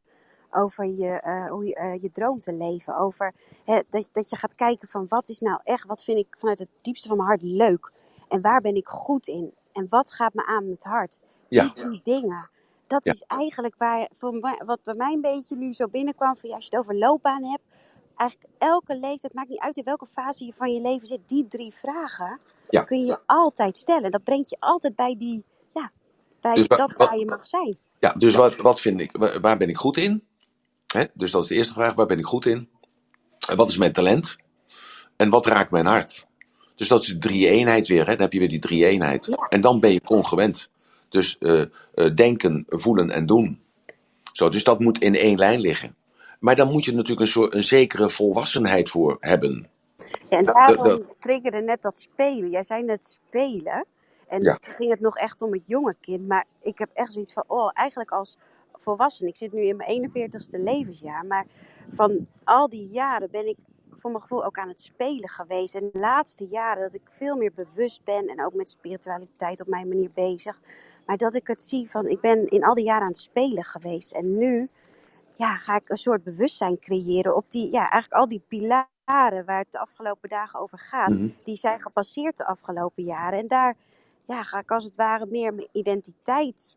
over 0.51 0.85
je, 0.85 1.23
uh, 1.25 1.51
hoe 1.51 1.65
je, 1.65 1.77
uh, 1.77 2.03
je 2.03 2.11
droom 2.11 2.41
te 2.41 2.55
leven. 2.55 2.97
Over 2.97 3.35
hè, 3.65 3.81
dat, 3.89 4.09
dat 4.13 4.31
je 4.31 4.37
gaat 4.37 4.55
kijken 4.55 4.89
van 4.89 5.05
wat 5.09 5.29
is 5.29 5.41
nou 5.41 5.61
echt, 5.65 5.87
wat 5.87 6.05
vind 6.05 6.19
ik 6.19 6.27
vanuit 6.39 6.59
het 6.59 6.69
diepste 6.83 7.09
van 7.09 7.17
mijn 7.17 7.29
hart 7.29 7.43
leuk. 7.43 7.93
En 8.29 8.41
waar 8.41 8.61
ben 8.61 8.75
ik 8.75 8.89
goed 8.89 9.27
in? 9.27 9.55
En 9.73 9.89
wat 9.89 10.13
gaat 10.13 10.35
me 10.35 10.47
aan 10.47 10.67
het 10.67 10.85
hart? 10.85 11.21
Ja. 11.49 11.63
Die 11.63 11.73
drie 11.73 12.01
dingen. 12.03 12.51
Dat 12.87 13.05
ja. 13.05 13.13
is 13.13 13.23
eigenlijk 13.27 13.75
waar, 13.79 14.09
voor 14.13 14.35
mij, 14.35 14.63
wat 14.67 14.83
bij 14.83 14.95
mij 14.95 15.13
een 15.13 15.21
beetje 15.21 15.57
nu 15.57 15.73
zo 15.73 15.89
binnenkwam. 15.89 16.37
Van, 16.37 16.49
ja, 16.49 16.55
als 16.55 16.65
je 16.65 16.77
het 16.77 16.81
over 16.81 16.99
loopbaan 16.99 17.45
hebt. 17.45 17.63
Eigenlijk 18.23 18.53
elke 18.59 18.99
leeftijd, 18.99 19.35
maakt 19.35 19.49
niet 19.49 19.61
uit 19.61 19.77
in 19.77 19.85
welke 19.85 20.07
fase 20.07 20.45
je 20.45 20.53
van 20.57 20.73
je 20.73 20.81
leven 20.81 21.07
zit. 21.07 21.21
Die 21.27 21.47
drie 21.47 21.73
vragen 21.75 22.41
ja. 22.71 22.83
kun 22.83 23.05
je 23.05 23.19
altijd 23.27 23.77
stellen. 23.77 24.11
Dat 24.11 24.25
brengt 24.25 24.51
je 24.51 24.57
altijd 24.61 24.97
bij 24.97 25.17
die, 25.19 25.45
ja, 25.75 25.91
bij 26.41 26.55
Dus 26.55 26.69
dat 26.69 26.93
waar 26.93 27.19
je 27.19 27.27
mag 27.27 27.47
zijn. 27.47 27.79
Ja, 28.01 28.13
dus 28.13 28.35
wat, 28.35 28.57
wat 28.57 28.81
vind 28.81 29.01
ik, 29.01 29.17
wa- 29.17 29.41
waar 29.41 29.57
ben 29.57 29.69
ik 29.69 29.77
goed 29.77 29.97
in? 29.97 30.25
Hè? 30.87 31.05
Dus 31.15 31.31
dat 31.31 31.43
is 31.43 31.49
de 31.49 31.55
eerste 31.55 31.75
vraag, 31.75 31.95
waar 31.95 32.07
ben 32.07 32.19
ik 32.19 32.25
goed 32.25 32.47
in? 32.47 32.69
En 33.49 33.57
wat 33.57 33.71
is 33.71 33.77
mijn 33.77 33.93
talent? 33.93 34.37
En 35.17 35.31
wat 35.31 35.47
raakt 35.47 35.71
mijn 35.71 35.87
hart? 35.87 36.27
Dus 36.75 36.89
dat 36.89 37.01
is 37.01 37.07
de 37.07 37.19
drie-eenheid 37.19 37.89
weer, 37.89 38.07
hè? 38.07 38.13
dan 38.13 38.21
heb 38.21 38.33
je 38.33 38.39
weer 38.39 38.49
die 38.49 38.59
drie-eenheid. 38.59 39.25
Ja. 39.25 39.47
En 39.49 39.61
dan 39.61 39.81
ben 39.81 39.93
je 39.93 40.01
congruent. 40.01 40.71
Dus 41.09 41.39
eh, 41.39 41.61
eh, 41.95 42.15
denken, 42.15 42.65
voelen 42.69 43.11
en 43.11 43.27
doen. 43.27 43.61
Zo, 44.33 44.49
dus 44.49 44.65
dat 44.65 44.81
moet 44.81 44.99
in 44.99 45.15
één 45.15 45.39
lijn 45.39 45.61
liggen. 45.61 45.97
Maar 46.43 46.57
dan 46.57 46.71
moet 46.71 46.85
je 46.85 46.93
natuurlijk 46.93 47.21
een, 47.21 47.27
soort, 47.27 47.55
een 47.55 47.63
zekere 47.63 48.11
volwassenheid 48.11 48.91
voor 48.91 49.17
hebben. 49.21 49.69
Ja, 50.25 50.39
en 50.39 50.45
daarom 50.45 51.05
triggerde 51.19 51.61
net 51.61 51.83
dat 51.83 51.97
spelen. 51.97 52.51
Jij 52.51 52.63
zei 52.63 52.83
net 52.83 53.05
spelen. 53.05 53.87
En 54.29 54.43
ja. 54.43 54.55
toen 54.55 54.75
ging 54.75 54.91
het 54.91 55.01
nog 55.01 55.17
echt 55.17 55.43
om 55.43 55.53
het 55.53 55.67
jonge 55.67 55.97
kind. 56.01 56.29
Maar 56.29 56.45
ik 56.61 56.79
heb 56.79 56.89
echt 56.93 57.13
zoiets 57.13 57.33
van, 57.33 57.45
oh, 57.47 57.71
eigenlijk 57.73 58.11
als 58.11 58.37
volwassen. 58.73 59.29
Ik 59.29 59.37
zit 59.37 59.53
nu 59.53 59.63
in 59.63 59.77
mijn 59.77 60.11
41ste 60.11 60.63
levensjaar. 60.63 61.27
Maar 61.27 61.47
van 61.93 62.27
al 62.45 62.69
die 62.69 62.87
jaren 62.87 63.29
ben 63.31 63.47
ik 63.47 63.57
voor 63.91 64.11
mijn 64.11 64.23
gevoel 64.23 64.45
ook 64.45 64.59
aan 64.59 64.69
het 64.69 64.81
spelen 64.81 65.29
geweest. 65.29 65.75
En 65.75 65.91
de 65.93 65.99
laatste 65.99 66.47
jaren 66.47 66.83
dat 66.83 66.95
ik 66.95 67.03
veel 67.09 67.37
meer 67.37 67.53
bewust 67.55 68.05
ben 68.05 68.27
en 68.27 68.45
ook 68.45 68.55
met 68.55 68.71
spiritualiteit 68.71 69.61
op 69.61 69.67
mijn 69.67 69.89
manier 69.89 70.11
bezig. 70.15 70.61
Maar 71.07 71.17
dat 71.17 71.35
ik 71.35 71.47
het 71.47 71.63
zie 71.63 71.91
van, 71.91 72.09
ik 72.09 72.21
ben 72.21 72.47
in 72.47 72.65
al 72.65 72.75
die 72.75 72.85
jaren 72.85 73.03
aan 73.03 73.09
het 73.09 73.17
spelen 73.19 73.65
geweest. 73.65 74.13
En 74.13 74.35
nu 74.35 74.69
ja, 75.37 75.57
ga 75.57 75.77
ik 75.77 75.89
een 75.89 75.97
soort 75.97 76.25
bewustzijn 76.25 76.79
creëren 76.79 77.37
op 77.37 77.45
die, 77.51 77.71
ja, 77.71 77.91
eigenlijk 77.91 78.23
al 78.23 78.29
die 78.29 78.45
pilaren 78.49 79.45
waar 79.45 79.59
het 79.59 79.73
de 79.73 79.79
afgelopen 79.79 80.29
dagen 80.29 80.61
over 80.61 80.79
gaat. 80.79 81.11
Mhm. 81.11 81.29
Die 81.45 81.57
zijn 81.57 81.81
gepasseerd 81.81 82.37
de 82.37 82.47
afgelopen 82.47 83.05
jaren. 83.05 83.39
En 83.39 83.47
daar 83.47 83.77
ja, 84.27 84.43
ga 84.43 84.59
ik 84.59 84.71
als 84.71 84.85
het 84.85 84.95
ware 84.97 85.27
meer 85.31 85.55
mijn 85.55 85.69
identiteit 85.73 86.77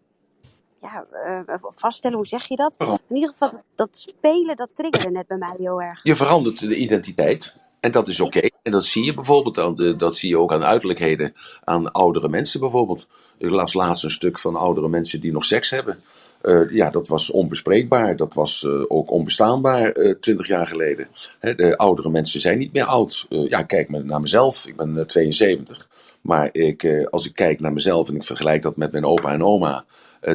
ja, 0.82 1.06
uh, 1.48 1.58
vaststellen. 1.60 2.18
Hoe 2.18 2.28
zeg 2.28 2.48
je 2.48 2.56
dat? 2.56 2.76
In 3.08 3.16
ieder 3.16 3.30
geval, 3.30 3.62
dat 3.76 3.96
spelen, 3.96 4.56
dat 4.56 4.76
triggerde 4.76 5.12
net 5.12 5.28
bij 5.28 5.38
mij 5.38 5.56
heel 5.58 5.82
erg. 5.82 6.00
Je 6.04 6.16
verandert 6.16 6.60
de 6.60 6.76
identiteit. 6.76 7.56
En 7.80 7.92
dat 7.92 8.08
is 8.08 8.20
oké. 8.20 8.50
En 8.62 8.72
dat 8.72 8.86
zie 8.86 9.04
je 9.04 9.14
bijvoorbeeld, 9.14 9.58
aan 9.58 9.76
de, 9.76 9.96
dat 9.96 10.18
zie 10.18 10.30
je 10.30 10.38
ook 10.38 10.54
aan 10.54 10.64
uiterlijkheden 10.64 11.34
aan 11.64 11.92
oudere 11.92 12.30
mensen 12.30 12.60
bijvoorbeeld. 12.60 13.08
Ik 13.38 13.50
las 13.50 13.74
laatst 13.74 14.04
een 14.04 14.12
stuk 14.12 14.40
van 14.40 14.56
oudere 14.56 14.88
mensen 14.88 15.22
die 15.22 15.32
nog 15.32 15.46
seks 15.46 15.70
hebben. 15.70 16.04
Uh, 16.44 16.72
ja, 16.72 16.90
dat 16.90 17.08
was 17.08 17.32
onbespreekbaar. 17.32 18.16
Dat 18.16 18.34
was 18.34 18.64
uh, 18.64 18.84
ook 18.88 19.12
onbestaanbaar 19.12 19.94
twintig 20.20 20.48
jaar 20.48 20.68
geleden. 20.68 21.08
Hè, 21.40 21.56
de 21.56 21.78
oudere 21.78 22.10
mensen 22.10 22.42
zijn 22.42 22.58
niet 22.58 22.74
meer 22.74 22.84
oud. 22.84 23.26
ja, 23.30 23.64
kijk 23.64 23.90
naar 23.90 24.20
mezelf. 24.20 24.68
Ik 24.68 24.76
ben 24.76 25.08
72. 25.08 25.88
Maar 26.22 26.50
ik, 26.52 27.08
als 27.10 27.26
ik 27.26 27.36
kijk 27.36 27.60
naar 27.60 27.74
mezelf 27.74 28.10
en 28.10 28.16
ik 28.16 28.24
vergelijk 28.24 28.62
dat 28.62 28.76
met 28.76 28.92
mijn 28.92 29.06
opa 29.06 29.34
en 29.34 29.44
oma. 29.44 29.86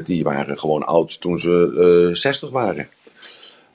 die 0.04 0.24
waren 0.24 0.58
gewoon 0.58 0.86
oud 0.86 1.20
toen 1.20 1.38
ze 1.38 2.08
60 2.12 2.50
waren. 2.50 2.88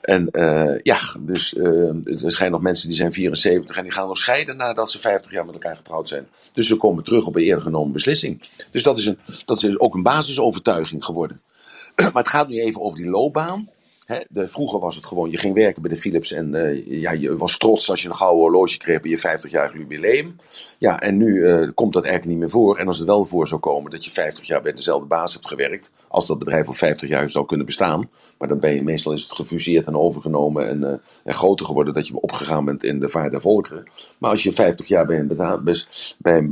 En 0.06 0.28
uh, 0.32 0.78
ja, 0.82 0.98
dus 1.18 1.54
uh, 1.54 2.22
er 2.22 2.30
zijn 2.30 2.50
nog 2.50 2.60
mensen 2.60 2.88
die 2.88 2.96
zijn 2.96 3.12
74 3.12 3.76
en 3.76 3.82
die 3.82 3.92
gaan 3.92 4.08
nog 4.08 4.18
scheiden 4.18 4.56
nadat 4.56 4.90
ze 4.90 5.00
50 5.00 5.32
jaar 5.32 5.44
met 5.44 5.54
elkaar 5.54 5.76
getrouwd 5.76 6.08
zijn. 6.08 6.28
Dus 6.52 6.66
ze 6.66 6.76
komen 6.76 7.04
terug 7.04 7.26
op 7.26 7.36
een 7.36 7.42
eerder 7.42 7.62
genomen 7.62 7.92
beslissing. 7.92 8.50
Dus 8.70 8.82
dat 8.82 8.98
is, 8.98 9.06
een, 9.06 9.18
dat 9.44 9.62
is 9.62 9.78
ook 9.78 9.94
een 9.94 10.02
basisovertuiging 10.02 11.04
geworden. 11.04 11.40
Maar 11.96 12.22
het 12.22 12.28
gaat 12.28 12.48
nu 12.48 12.60
even 12.60 12.80
over 12.80 12.98
die 12.98 13.10
loopbaan 13.10 13.70
de, 14.28 14.48
vroeger 14.48 14.80
was 14.80 14.96
het 14.96 15.06
gewoon, 15.06 15.30
je 15.30 15.38
ging 15.38 15.54
werken 15.54 15.82
bij 15.82 15.90
de 15.90 15.96
Philips 15.96 16.32
en 16.32 16.54
uh, 16.54 16.86
ja, 17.00 17.10
je 17.10 17.36
was 17.36 17.58
trots 17.58 17.90
als 17.90 18.02
je 18.02 18.08
een 18.08 18.16
gouden 18.16 18.40
horloge 18.40 18.78
kreeg 18.78 19.00
bij 19.00 19.10
je 19.10 19.18
50-jarig 19.18 19.72
jubileum. 19.72 20.36
Ja, 20.78 21.00
en 21.00 21.16
nu 21.16 21.34
uh, 21.34 21.70
komt 21.74 21.92
dat 21.92 22.04
eigenlijk 22.04 22.32
niet 22.32 22.42
meer 22.42 22.50
voor. 22.50 22.78
En 22.78 22.86
als 22.86 22.98
het 22.98 23.06
wel 23.06 23.24
voor 23.24 23.48
zou 23.48 23.60
komen 23.60 23.90
dat 23.90 24.04
je 24.04 24.10
50 24.10 24.46
jaar 24.46 24.62
bij 24.62 24.72
dezelfde 24.72 25.06
baas 25.06 25.32
hebt 25.32 25.48
gewerkt, 25.48 25.90
als 26.08 26.26
dat 26.26 26.38
bedrijf 26.38 26.66
al 26.66 26.72
50 26.72 27.08
jaar 27.08 27.30
zou 27.30 27.46
kunnen 27.46 27.66
bestaan, 27.66 28.10
maar 28.38 28.48
dan 28.48 28.60
ben 28.60 28.74
je 28.74 28.82
meestal 28.82 29.12
is 29.12 29.22
het 29.22 29.32
gefuseerd 29.32 29.86
en 29.86 29.96
overgenomen 29.96 30.68
en, 30.68 30.80
uh, 30.80 30.92
en 31.24 31.34
groter 31.34 31.66
geworden 31.66 31.94
dat 31.94 32.06
je 32.06 32.20
opgegaan 32.20 32.64
bent 32.64 32.84
in 32.84 33.00
de 33.00 33.08
vaart 33.08 33.30
der 33.30 33.40
volkeren. 33.40 33.90
Maar 34.18 34.30
als 34.30 34.42
je 34.42 34.52
50 34.52 34.88
jaar 34.88 35.06
bij 35.06 35.18
een, 35.18 35.28
bij 36.18 36.36
een, 36.36 36.48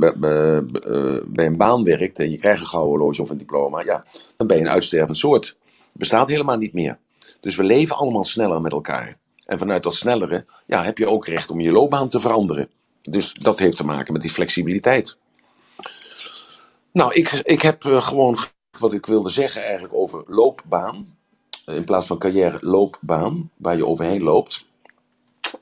bij 1.27 1.45
een 1.45 1.57
baan 1.57 1.83
werkt 1.83 2.19
en 2.19 2.31
je 2.31 2.37
krijgt 2.37 2.61
een 2.61 2.67
gouden 2.67 2.91
horloge 2.91 3.21
of 3.21 3.29
een 3.29 3.37
diploma, 3.37 3.81
ja, 3.81 4.05
dan 4.37 4.47
ben 4.47 4.57
je 4.57 4.63
een 4.63 4.69
uitstervend 4.69 5.17
soort. 5.17 5.57
Bestaat 5.93 6.27
helemaal 6.27 6.57
niet 6.57 6.73
meer. 6.73 6.97
Dus 7.45 7.55
we 7.55 7.63
leven 7.63 7.95
allemaal 7.95 8.23
sneller 8.23 8.61
met 8.61 8.71
elkaar. 8.71 9.17
En 9.45 9.57
vanuit 9.57 9.83
dat 9.83 9.95
snellere 9.95 10.45
ja, 10.65 10.83
heb 10.83 10.97
je 10.97 11.07
ook 11.07 11.27
recht 11.27 11.49
om 11.49 11.59
je 11.59 11.71
loopbaan 11.71 12.09
te 12.09 12.19
veranderen. 12.19 12.69
Dus 13.01 13.33
dat 13.33 13.59
heeft 13.59 13.77
te 13.77 13.85
maken 13.85 14.13
met 14.13 14.21
die 14.21 14.31
flexibiliteit. 14.31 15.17
Nou, 16.91 17.13
ik, 17.13 17.31
ik 17.31 17.61
heb 17.61 17.83
uh, 17.83 18.01
gewoon 18.01 18.37
wat 18.79 18.93
ik 18.93 19.05
wilde 19.05 19.29
zeggen 19.29 19.63
eigenlijk 19.63 19.93
over 19.93 20.23
loopbaan. 20.27 21.17
Uh, 21.65 21.75
in 21.75 21.83
plaats 21.83 22.07
van 22.07 22.17
carrière, 22.17 22.57
loopbaan, 22.61 23.49
waar 23.57 23.77
je 23.77 23.85
overheen 23.85 24.23
loopt. 24.23 24.65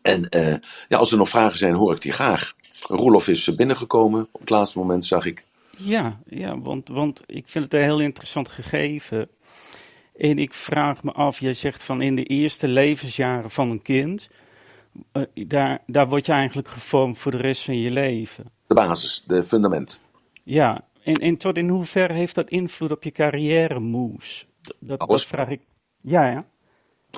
En 0.01 0.27
uh, 0.29 0.55
ja, 0.87 0.97
als 0.97 1.11
er 1.11 1.17
nog 1.17 1.29
vragen 1.29 1.57
zijn, 1.57 1.73
hoor 1.73 1.93
ik 1.93 2.01
die 2.01 2.11
graag. 2.11 2.53
Roelof 2.87 3.27
is 3.27 3.55
binnengekomen 3.55 4.27
op 4.31 4.39
het 4.39 4.49
laatste 4.49 4.77
moment, 4.77 5.05
zag 5.05 5.25
ik. 5.25 5.45
Ja, 5.77 6.19
ja 6.25 6.59
want, 6.59 6.87
want 6.87 7.21
ik 7.25 7.49
vind 7.49 7.63
het 7.63 7.73
een 7.73 7.81
heel 7.81 8.01
interessant 8.01 8.49
gegeven. 8.49 9.29
En 10.15 10.39
ik 10.39 10.53
vraag 10.53 11.03
me 11.03 11.11
af, 11.11 11.39
jij 11.39 11.53
zegt 11.53 11.83
van 11.83 12.01
in 12.01 12.15
de 12.15 12.23
eerste 12.23 12.67
levensjaren 12.67 13.51
van 13.51 13.69
een 13.69 13.81
kind, 13.81 14.29
uh, 15.13 15.23
daar, 15.47 15.81
daar 15.87 16.09
word 16.09 16.25
je 16.25 16.31
eigenlijk 16.31 16.67
gevormd 16.67 17.19
voor 17.19 17.31
de 17.31 17.37
rest 17.37 17.63
van 17.63 17.77
je 17.77 17.91
leven. 17.91 18.45
De 18.67 18.73
basis, 18.73 19.23
de 19.27 19.43
fundament. 19.43 19.99
Ja, 20.43 20.83
en, 21.03 21.15
en 21.15 21.37
tot 21.37 21.57
in 21.57 21.69
hoeverre 21.69 22.13
heeft 22.13 22.35
dat 22.35 22.49
invloed 22.49 22.91
op 22.91 23.03
je 23.03 23.11
carrière 23.11 23.79
moves? 23.79 24.47
Dat, 24.79 24.99
Alles. 24.99 25.25
vraag 25.25 25.49
ik. 25.49 25.61
Ja, 26.01 26.29
ja. 26.29 26.45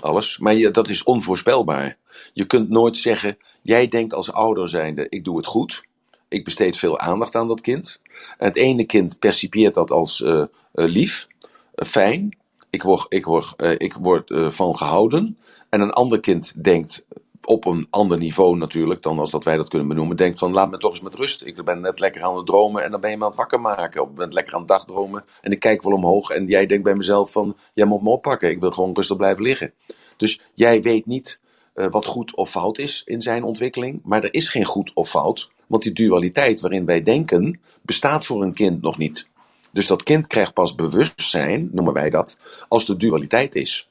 Alles, 0.02 0.38
maar 0.38 0.56
je, 0.56 0.72
dat 0.72 0.90
is 0.90 1.04
onvoorspelbaar. 1.04 1.98
Je 2.34 2.46
kunt 2.46 2.70
nooit 2.70 2.98
zeggen, 2.98 3.38
jij 3.62 3.88
denkt 3.88 4.14
als 4.14 4.32
ouder 4.32 4.70
zijnde, 4.70 5.10
ik 5.10 5.24
doe 5.24 5.38
het 5.38 5.46
goed. 5.46 5.84
Ik 6.28 6.44
besteed 6.44 6.78
veel 6.78 7.00
aandacht 7.00 7.36
aan 7.36 7.48
dat 7.48 7.62
kind. 7.62 8.00
En 8.38 8.48
het 8.48 8.58
ene 8.58 8.86
kind 8.86 9.20
percipieert 9.20 9.74
dat 9.74 9.92
als 9.92 10.20
uh, 10.20 10.34
uh, 10.34 10.46
lief, 10.74 11.28
fijn. 11.76 12.38
Ik 12.76 12.84
word, 12.84 13.06
ik 13.10 13.26
word, 13.26 13.54
uh, 13.58 13.72
ik 13.72 13.94
word 13.94 14.30
uh, 14.30 14.50
van 14.50 14.78
gehouden. 14.78 15.38
En 15.70 15.82
een 15.82 15.92
ander 15.92 16.20
kind 16.20 16.64
denkt 16.64 17.06
op 17.46 17.66
een 17.66 17.88
ander 17.90 18.18
niveau 18.18 18.58
natuurlijk 18.58 19.02
dan 19.02 19.20
als 19.20 19.32
dat 19.32 19.44
wij 19.44 19.58
dat 19.58 19.68
kunnen 19.68 19.88
benoemen. 19.88 20.18
Denkt 20.18 20.40
van 20.40 20.52
laat 20.52 20.72
me 20.72 20.78
toch 20.78 20.92
eens 20.92 21.02
met 21.02 21.16
rust. 21.16 21.42
Ik 21.46 21.64
ben 21.64 21.82
net 21.82 22.00
lekker 22.00 22.24
aan 22.24 22.36
het 22.36 22.46
dromen 22.46 22.84
en 22.84 22.92
dan 22.92 23.00
ben 23.00 23.10
je 23.10 23.18
me 23.18 23.24
aan 23.24 23.30
het 23.30 23.38
wakker 23.38 23.62
maken. 23.62 24.02
Of 24.02 24.10
ben 24.10 24.34
lekker 24.34 24.54
aan 24.54 24.60
het 24.60 24.70
dagdromen 24.70 25.26
en 25.42 25.52
ik 25.52 25.60
kijk 25.60 25.84
wel 25.84 25.94
omhoog. 25.94 26.30
En 26.30 26.46
jij 26.46 26.66
denkt 26.66 26.84
bij 26.84 26.96
mezelf 26.96 27.32
van 27.32 27.56
jij 27.74 27.86
moet 27.86 28.02
me 28.02 28.10
oppakken. 28.10 28.50
Ik 28.50 28.60
wil 28.60 28.72
gewoon 28.72 28.94
rustig 28.94 29.18
blijven 29.18 29.44
liggen. 29.44 29.74
Dus 30.18 30.42
jij 30.54 30.82
weet 30.82 31.06
niet 31.06 31.40
uh, 31.76 31.88
wat 31.90 32.06
goed 32.06 32.36
of 32.36 32.50
fout 32.50 32.78
is 32.78 33.02
in 33.06 33.22
zijn 33.22 33.44
ontwikkeling. 33.44 34.02
Maar 34.04 34.24
er 34.24 34.34
is 34.34 34.50
geen 34.50 34.66
goed 34.66 34.92
of 34.94 35.10
fout. 35.10 35.50
Want 35.68 35.84
die 35.84 35.94
dualiteit 35.94 36.62
waarin 36.62 36.86
wij 36.86 37.02
denken 37.02 37.60
bestaat 37.82 38.26
voor 38.26 38.44
een 38.44 38.54
kind 38.54 38.82
nog 38.82 38.98
niet. 38.98 39.28
Dus 39.76 39.88
dat 39.88 40.04
kind 40.04 40.28
krijgt 40.28 40.54
pas 40.54 40.76
bewustzijn, 40.76 41.70
noemen 41.72 41.94
wij 41.94 42.10
dat, 42.10 42.40
als 42.68 42.86
de 42.86 42.98
dualiteit 42.98 43.56
is. 43.56 43.90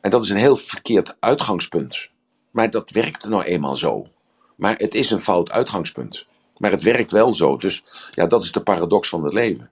En 0.00 0.10
dat 0.10 0.24
is 0.24 0.30
een 0.30 0.36
heel 0.36 0.56
verkeerd 0.56 1.16
uitgangspunt. 1.20 2.08
Maar 2.50 2.70
dat 2.70 2.90
werkt 2.90 3.28
nou 3.28 3.42
eenmaal 3.42 3.76
zo. 3.76 4.06
Maar 4.56 4.76
het 4.76 4.94
is 4.94 5.10
een 5.10 5.20
fout 5.20 5.50
uitgangspunt. 5.50 6.26
Maar 6.56 6.70
het 6.70 6.82
werkt 6.82 7.10
wel 7.10 7.32
zo. 7.32 7.56
Dus 7.56 7.84
ja, 8.10 8.26
dat 8.26 8.44
is 8.44 8.52
de 8.52 8.62
paradox 8.62 9.08
van 9.08 9.24
het 9.24 9.32
leven. 9.32 9.70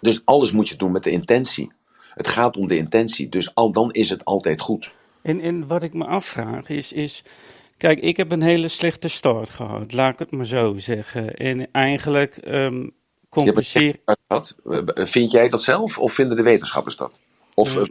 Dus 0.00 0.22
alles 0.24 0.52
moet 0.52 0.68
je 0.68 0.76
doen 0.76 0.92
met 0.92 1.04
de 1.04 1.10
intentie. 1.10 1.72
Het 2.14 2.28
gaat 2.28 2.56
om 2.56 2.68
de 2.68 2.76
intentie. 2.76 3.28
Dus 3.28 3.54
al 3.54 3.72
dan 3.72 3.92
is 3.92 4.10
het 4.10 4.24
altijd 4.24 4.60
goed. 4.60 4.92
En, 5.22 5.40
en 5.40 5.66
wat 5.66 5.82
ik 5.82 5.94
me 5.94 6.04
afvraag 6.04 6.68
is, 6.68 6.92
is. 6.92 7.22
Kijk, 7.76 8.00
ik 8.00 8.16
heb 8.16 8.32
een 8.32 8.42
hele 8.42 8.68
slechte 8.68 9.08
start 9.08 9.48
gehad, 9.48 9.92
laat 9.92 10.12
ik 10.12 10.18
het 10.18 10.30
maar 10.30 10.46
zo 10.46 10.78
zeggen. 10.78 11.34
En 11.34 11.68
eigenlijk 11.72 12.46
um, 12.46 12.92
compenseren. 13.30 14.00
Vind 14.94 15.30
jij 15.30 15.48
dat 15.48 15.62
zelf 15.62 15.98
of 15.98 16.12
vinden 16.12 16.36
de 16.36 16.42
wetenschappers 16.42 16.96
dat? 16.96 17.20
Of, 17.54 17.76
uh, 17.76 17.84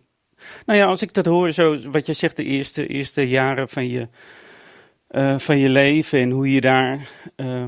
nou 0.65 0.79
ja, 0.79 0.85
als 0.85 1.01
ik 1.01 1.13
dat 1.13 1.25
hoor, 1.25 1.51
zo, 1.51 1.89
wat 1.89 2.05
je 2.05 2.13
zegt, 2.13 2.35
de 2.35 2.43
eerste, 2.43 2.87
eerste 2.87 3.27
jaren 3.27 3.69
van 3.69 3.87
je, 3.87 4.07
uh, 5.11 5.39
van 5.39 5.57
je 5.57 5.69
leven 5.69 6.19
en 6.19 6.31
hoe 6.31 6.51
je 6.51 6.61
daar. 6.61 7.09
Uh, 7.35 7.65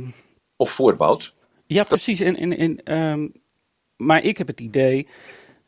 of 0.56 0.72
voortbouwt. 0.72 1.36
Ja, 1.66 1.84
precies. 1.84 2.20
En, 2.20 2.38
en, 2.38 2.58
en, 2.58 2.98
um, 2.98 3.32
maar 3.96 4.24
ik 4.24 4.38
heb 4.38 4.48
het 4.48 4.60
idee 4.60 5.08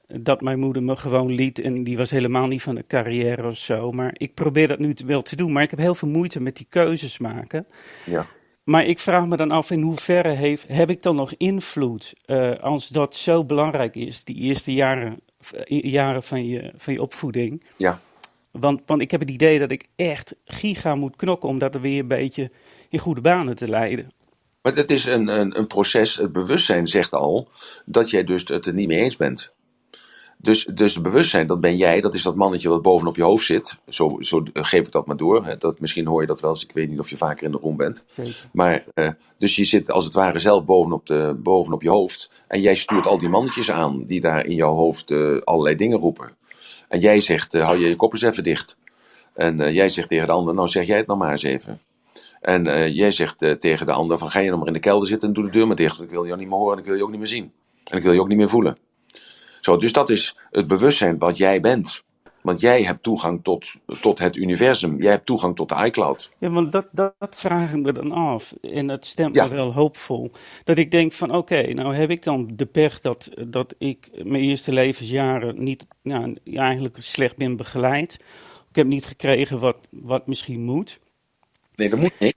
dat 0.08 0.42
mijn 0.42 0.60
moeder 0.60 0.84
me 0.84 0.96
gewoon 0.96 1.32
liet. 1.32 1.60
En 1.60 1.84
die 1.84 1.98
was 1.98 2.12
helemaal 2.12 2.48
niet 2.48 2.62
van 2.62 2.76
de 2.76 2.86
carrière 2.88 3.48
of 3.48 3.58
zo. 3.58 3.92
Maar 3.92 4.16
ik 4.18 4.34
probeer 4.34 4.68
dat 4.68 4.80
nu 4.80 4.94
wel 5.06 5.22
te 5.22 5.36
doen. 5.36 5.52
Maar 5.52 5.64
ik 5.64 5.70
heb 5.70 5.80
heel 5.80 5.96
veel 5.96 6.08
moeite 6.08 6.42
met 6.42 6.58
die 6.58 6.66
keuzes 6.70 7.20
maken. 7.20 7.68
Ja. 8.06 8.28
Maar 8.64 8.86
ik 8.86 9.00
vraag 9.00 9.26
me 9.26 9.38
dan 9.38 9.52
af 9.52 9.72
in 9.72 9.82
hoeverre 9.82 10.30
heeft, 10.30 10.68
heb 10.68 10.90
ik 10.90 11.04
dan 11.04 11.16
nog 11.16 11.34
invloed 11.38 12.14
uh, 12.26 12.60
als 12.60 12.88
dat 12.88 13.16
zo 13.16 13.46
belangrijk 13.46 13.96
is, 13.96 14.24
die 14.24 14.36
eerste 14.36 14.74
jaren, 14.74 15.20
jaren 15.68 16.24
van, 16.24 16.46
je, 16.46 16.74
van 16.78 16.94
je 16.94 17.02
opvoeding. 17.02 17.64
Ja. 17.78 18.00
Want, 18.52 18.82
want 18.86 19.02
ik 19.02 19.12
heb 19.12 19.20
het 19.20 19.30
idee 19.30 19.60
dat 19.60 19.72
ik 19.72 19.88
echt 19.96 20.36
giga 20.46 20.96
moet 20.96 21.16
knokken 21.16 21.50
om 21.50 21.60
dat 21.60 21.76
er 21.76 21.82
weer 21.82 22.00
een 22.00 22.08
beetje 22.08 22.52
in 22.90 23.00
goede 23.00 23.22
banen 23.22 23.56
te 23.56 23.68
leiden. 23.68 24.12
Maar 24.62 24.76
het 24.76 24.92
is 24.92 25.06
een, 25.06 25.28
een, 25.28 25.58
een 25.58 25.68
proces, 25.68 26.16
het 26.16 26.32
bewustzijn 26.32 26.88
zegt 26.88 27.14
al 27.14 27.48
dat 27.86 28.10
jij 28.10 28.24
dus 28.24 28.44
het 28.48 28.66
er 28.66 28.74
niet 28.74 28.88
mee 28.88 29.00
eens 29.00 29.18
bent. 29.18 29.53
Dus, 30.44 30.66
dus 30.66 31.02
bewustzijn, 31.02 31.48
dat 31.48 31.60
ben 31.60 31.78
jij, 31.78 32.02
dat 32.02 32.14
is 32.14 32.24
dat 32.24 32.36
mannetje 32.36 32.70
wat 32.70 32.82
bovenop 32.82 33.16
je 33.16 33.24
hoofd 33.24 33.46
zit. 33.46 33.78
Zo, 33.88 34.10
zo 34.20 34.44
geef 34.54 34.86
ik 34.86 34.92
dat 34.92 35.06
maar 35.06 35.18
door. 35.18 35.56
Dat, 35.60 35.80
misschien 35.80 36.08
hoor 36.08 36.22
je 36.22 36.28
dat 36.28 36.42
wel 36.42 36.50
eens, 36.50 36.64
ik 36.64 36.72
weet 36.74 36.90
niet 36.90 37.00
of 37.00 37.10
je 37.10 37.18
vaker 37.18 37.46
in 37.46 37.52
de 37.52 37.58
room 37.58 37.78
bent. 37.78 38.04
Zeker. 38.08 38.50
Maar, 38.52 38.86
uh, 38.96 39.10
dus 39.38 39.56
je 39.56 39.64
zit 39.64 39.92
als 39.92 40.06
het 40.06 40.16
ware 40.16 40.40
zelf 40.40 40.66
bovenop, 40.66 41.06
de, 41.06 41.36
bovenop 41.44 41.82
je 41.82 41.90
hoofd. 41.90 42.44
En 42.48 42.62
jij 42.62 42.76
stuurt 42.76 43.06
al 43.06 43.20
die 43.20 43.30
mannetjes 43.30 43.72
aan 43.72 44.04
die 44.06 44.22
daar 44.22 44.46
in 44.46 44.56
jouw 44.56 44.74
hoofd 44.74 45.12
uh, 45.12 45.42
allerlei 45.42 45.76
dingen 45.76 46.00
roepen. 46.00 46.32
En 46.88 47.00
jij 47.00 47.20
zegt, 47.20 47.54
hou 47.54 47.80
je 47.80 47.88
je 47.88 47.96
kop 47.96 48.14
eens 48.14 48.22
even 48.22 48.44
dicht. 48.44 48.78
En 49.34 49.74
jij 49.74 49.90
zegt 49.90 50.10
tegen 50.10 50.28
de 50.28 50.34
ander, 50.34 50.54
nou 50.54 50.68
zeg 50.68 50.88
jij 50.88 50.98
het 50.98 51.08
nog 51.08 51.18
maar 51.18 51.32
eens 51.32 51.44
even. 51.44 51.82
En 52.42 52.94
jij 52.94 53.12
zegt 53.12 53.60
tegen 53.60 53.86
de 53.86 53.92
ander 53.92 54.18
van 54.18 54.30
ga 54.30 54.40
je 54.40 54.50
nog 54.50 54.60
maar 54.60 54.68
in 54.68 54.74
de 54.74 54.80
kelder 54.80 55.08
zitten 55.08 55.28
en 55.28 55.34
doe 55.34 55.44
de 55.44 55.52
deur 55.52 55.68
maar 55.68 55.76
dicht. 55.76 55.98
Want 55.98 56.10
ik 56.10 56.16
wil 56.16 56.26
je 56.26 56.36
niet 56.36 56.48
meer 56.48 56.58
horen 56.58 56.74
en 56.74 56.80
ik 56.80 56.86
wil 56.86 56.96
je 56.96 57.04
ook 57.04 57.10
niet 57.10 57.20
meer 57.20 57.28
zien. 57.28 57.52
En 57.84 57.98
ik 57.98 58.04
wil 58.04 58.14
je 58.14 58.22
ook 58.22 58.28
niet 58.28 58.38
meer 58.38 58.50
voelen. 58.50 58.78
Zo, 59.64 59.78
dus 59.78 59.94
dat 59.94 60.10
is 60.10 60.38
het 60.52 60.68
bewustzijn 60.68 61.18
wat 61.18 61.38
jij 61.38 61.60
bent. 61.60 62.04
Want 62.42 62.60
jij 62.60 62.84
hebt 62.84 63.04
toegang 63.04 63.44
tot, 63.44 63.76
tot 64.02 64.20
het 64.20 64.36
universum. 64.36 65.02
Jij 65.02 65.12
hebt 65.12 65.26
toegang 65.26 65.56
tot 65.56 65.70
de 65.70 65.86
iCloud. 65.86 66.32
Ja, 66.40 66.50
want 66.50 66.72
dat, 66.72 66.88
dat, 66.92 67.14
vraag 67.20 67.74
ik 67.74 67.82
me 67.82 67.92
dan 67.92 68.12
af. 68.12 68.54
En 68.62 68.88
dat 68.88 69.06
stemt 69.06 69.36
me 69.36 69.50
wel 69.50 69.74
hoopvol. 69.74 70.32
Dat 70.64 70.78
ik 70.78 70.92
denk 70.92 71.14
van 71.14 71.36
oké, 71.36 71.74
nou 71.74 71.96
heb 71.96 72.10
ik 72.10 72.24
dan 72.24 72.50
de 72.54 72.66
pech 72.66 73.00
dat, 73.00 73.30
dat 73.48 73.76
ik 73.78 74.10
mijn 74.24 74.44
eerste 74.44 74.74
levensjaren 74.74 75.64
niet, 75.64 75.88
nou, 76.02 76.38
eigenlijk 76.54 76.96
slecht 77.00 77.38
ben 77.38 77.56
begeleid. 77.56 78.14
Ik 78.70 78.76
heb 78.76 78.88
niet 78.88 79.06
gekregen 79.06 79.60
wat, 79.60 79.78
wat 79.90 80.28
misschien 80.28 80.64
moet. 80.64 81.00
Nee, 81.76 81.90
er 81.90 81.98
moet 81.98 82.20
niet. 82.20 82.36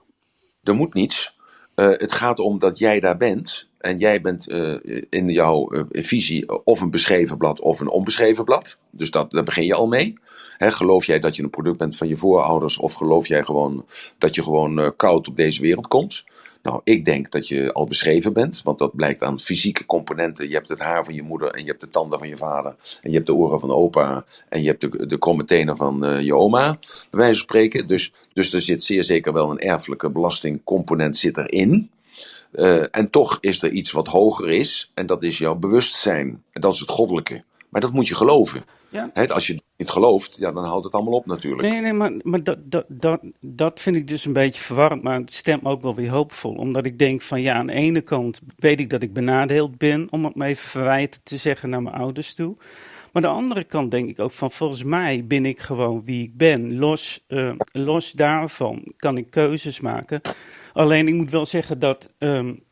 Er 0.63 0.75
moet 0.75 0.93
niets. 0.93 1.36
Uh, 1.79 1.87
het 1.87 2.13
gaat 2.13 2.39
om 2.39 2.59
dat 2.59 2.77
jij 2.77 2.99
daar 2.99 3.17
bent. 3.17 3.67
En 3.77 3.97
jij 3.97 4.21
bent 4.21 4.49
uh, 4.49 4.77
in 5.09 5.29
jouw 5.29 5.73
uh, 5.73 5.81
visie 5.91 6.65
of 6.65 6.81
een 6.81 6.89
beschreven 6.89 7.37
blad 7.37 7.59
of 7.61 7.79
een 7.79 7.89
onbeschreven 7.89 8.43
blad. 8.43 8.79
Dus 8.89 9.11
dat, 9.11 9.31
daar 9.31 9.43
begin 9.43 9.65
je 9.65 9.73
al 9.73 9.87
mee. 9.87 10.13
He, 10.57 10.71
geloof 10.71 11.05
jij 11.05 11.19
dat 11.19 11.35
je 11.35 11.43
een 11.43 11.49
product 11.49 11.77
bent 11.77 11.97
van 11.97 12.07
je 12.07 12.17
voorouders 12.17 12.77
of 12.77 12.93
geloof 12.93 13.27
jij 13.27 13.43
gewoon 13.43 13.85
dat 14.17 14.35
je 14.35 14.43
gewoon 14.43 14.93
koud 14.95 15.27
op 15.27 15.35
deze 15.35 15.61
wereld 15.61 15.87
komt? 15.87 16.23
Nou, 16.67 16.81
ik 16.83 17.05
denk 17.05 17.31
dat 17.31 17.47
je 17.47 17.73
al 17.73 17.85
beschreven 17.85 18.33
bent, 18.33 18.61
want 18.63 18.79
dat 18.79 18.95
blijkt 18.95 19.23
aan 19.23 19.39
fysieke 19.39 19.85
componenten. 19.85 20.47
Je 20.47 20.53
hebt 20.53 20.69
het 20.69 20.79
haar 20.79 21.05
van 21.05 21.13
je 21.13 21.23
moeder 21.23 21.51
en 21.51 21.61
je 21.61 21.67
hebt 21.67 21.81
de 21.81 21.89
tanden 21.89 22.19
van 22.19 22.27
je 22.27 22.37
vader 22.37 22.75
en 23.01 23.09
je 23.09 23.15
hebt 23.15 23.27
de 23.27 23.35
oren 23.35 23.59
van 23.59 23.71
opa 23.71 24.25
en 24.49 24.61
je 24.61 24.67
hebt 24.67 24.81
de, 24.81 25.07
de 25.07 25.17
kromme 25.17 25.75
van 25.75 26.23
je 26.23 26.35
oma, 26.35 26.77
bij 27.09 27.19
wijze 27.19 27.33
van 27.33 27.43
spreken. 27.43 27.87
Dus, 27.87 28.13
dus 28.33 28.53
er 28.53 28.61
zit 28.61 28.83
zeer 28.83 29.03
zeker 29.03 29.33
wel 29.33 29.51
een 29.51 29.59
erfelijke 29.59 30.09
belastingcomponent 30.09 31.17
zit 31.17 31.37
erin. 31.37 31.89
Uh, 32.53 32.83
en 32.91 33.09
toch 33.09 33.37
is 33.41 33.63
er 33.63 33.71
iets 33.71 33.91
wat 33.91 34.07
hoger 34.07 34.49
is, 34.49 34.91
en 34.93 35.05
dat 35.05 35.23
is 35.23 35.37
jouw 35.37 35.55
bewustzijn. 35.55 36.43
En 36.51 36.61
dat 36.61 36.73
is 36.73 36.79
het 36.79 36.89
goddelijke. 36.89 37.43
Maar 37.77 37.85
dat 37.85 37.95
moet 37.95 38.07
je 38.07 38.15
geloven. 38.15 38.65
Ja. 38.89 39.09
He, 39.13 39.27
als 39.27 39.47
je 39.47 39.53
het 39.53 39.63
niet 39.77 39.89
gelooft, 39.89 40.37
ja, 40.39 40.51
dan 40.51 40.63
houdt 40.63 40.85
het 40.85 40.93
allemaal 40.93 41.13
op 41.13 41.25
natuurlijk. 41.25 41.69
Nee, 41.69 41.81
nee, 41.81 41.93
maar, 41.93 42.11
maar 42.21 42.43
dat, 42.43 42.57
dat, 42.63 42.85
dat, 42.87 43.19
dat 43.39 43.79
vind 43.79 43.95
ik 43.95 44.07
dus 44.07 44.25
een 44.25 44.33
beetje 44.33 44.61
verwarrend, 44.61 45.03
maar 45.03 45.19
het 45.19 45.33
stemt 45.33 45.65
ook 45.65 45.81
wel 45.81 45.95
weer 45.95 46.09
hoopvol. 46.09 46.53
Omdat 46.53 46.85
ik 46.85 46.99
denk 46.99 47.21
van 47.21 47.41
ja, 47.41 47.53
aan 47.53 47.65
de 47.65 47.73
ene 47.73 48.01
kant 48.01 48.41
weet 48.55 48.79
ik 48.79 48.89
dat 48.89 49.03
ik 49.03 49.13
benadeeld 49.13 49.77
ben, 49.77 50.07
om 50.09 50.25
het 50.25 50.35
me 50.35 50.45
even 50.45 50.69
verwijten 50.69 51.19
te 51.23 51.37
zeggen 51.37 51.69
naar 51.69 51.81
mijn 51.81 51.95
ouders 51.95 52.33
toe. 52.33 52.55
Maar 53.11 53.25
aan 53.25 53.33
de 53.33 53.39
andere 53.39 53.63
kant 53.63 53.91
denk 53.91 54.09
ik 54.09 54.19
ook 54.19 54.31
van 54.31 54.51
volgens 54.51 54.83
mij 54.83 55.25
ben 55.25 55.45
ik 55.45 55.59
gewoon 55.59 56.01
wie 56.05 56.23
ik 56.23 56.37
ben. 56.37 56.77
Los, 56.77 57.23
uh, 57.27 57.51
los 57.71 58.11
daarvan 58.11 58.93
kan 58.95 59.17
ik 59.17 59.29
keuzes 59.29 59.79
maken. 59.79 60.21
Alleen 60.73 61.07
ik 61.07 61.13
moet 61.13 61.31
wel 61.31 61.45
zeggen 61.45 61.79
dat. 61.79 62.09
Um, 62.17 62.65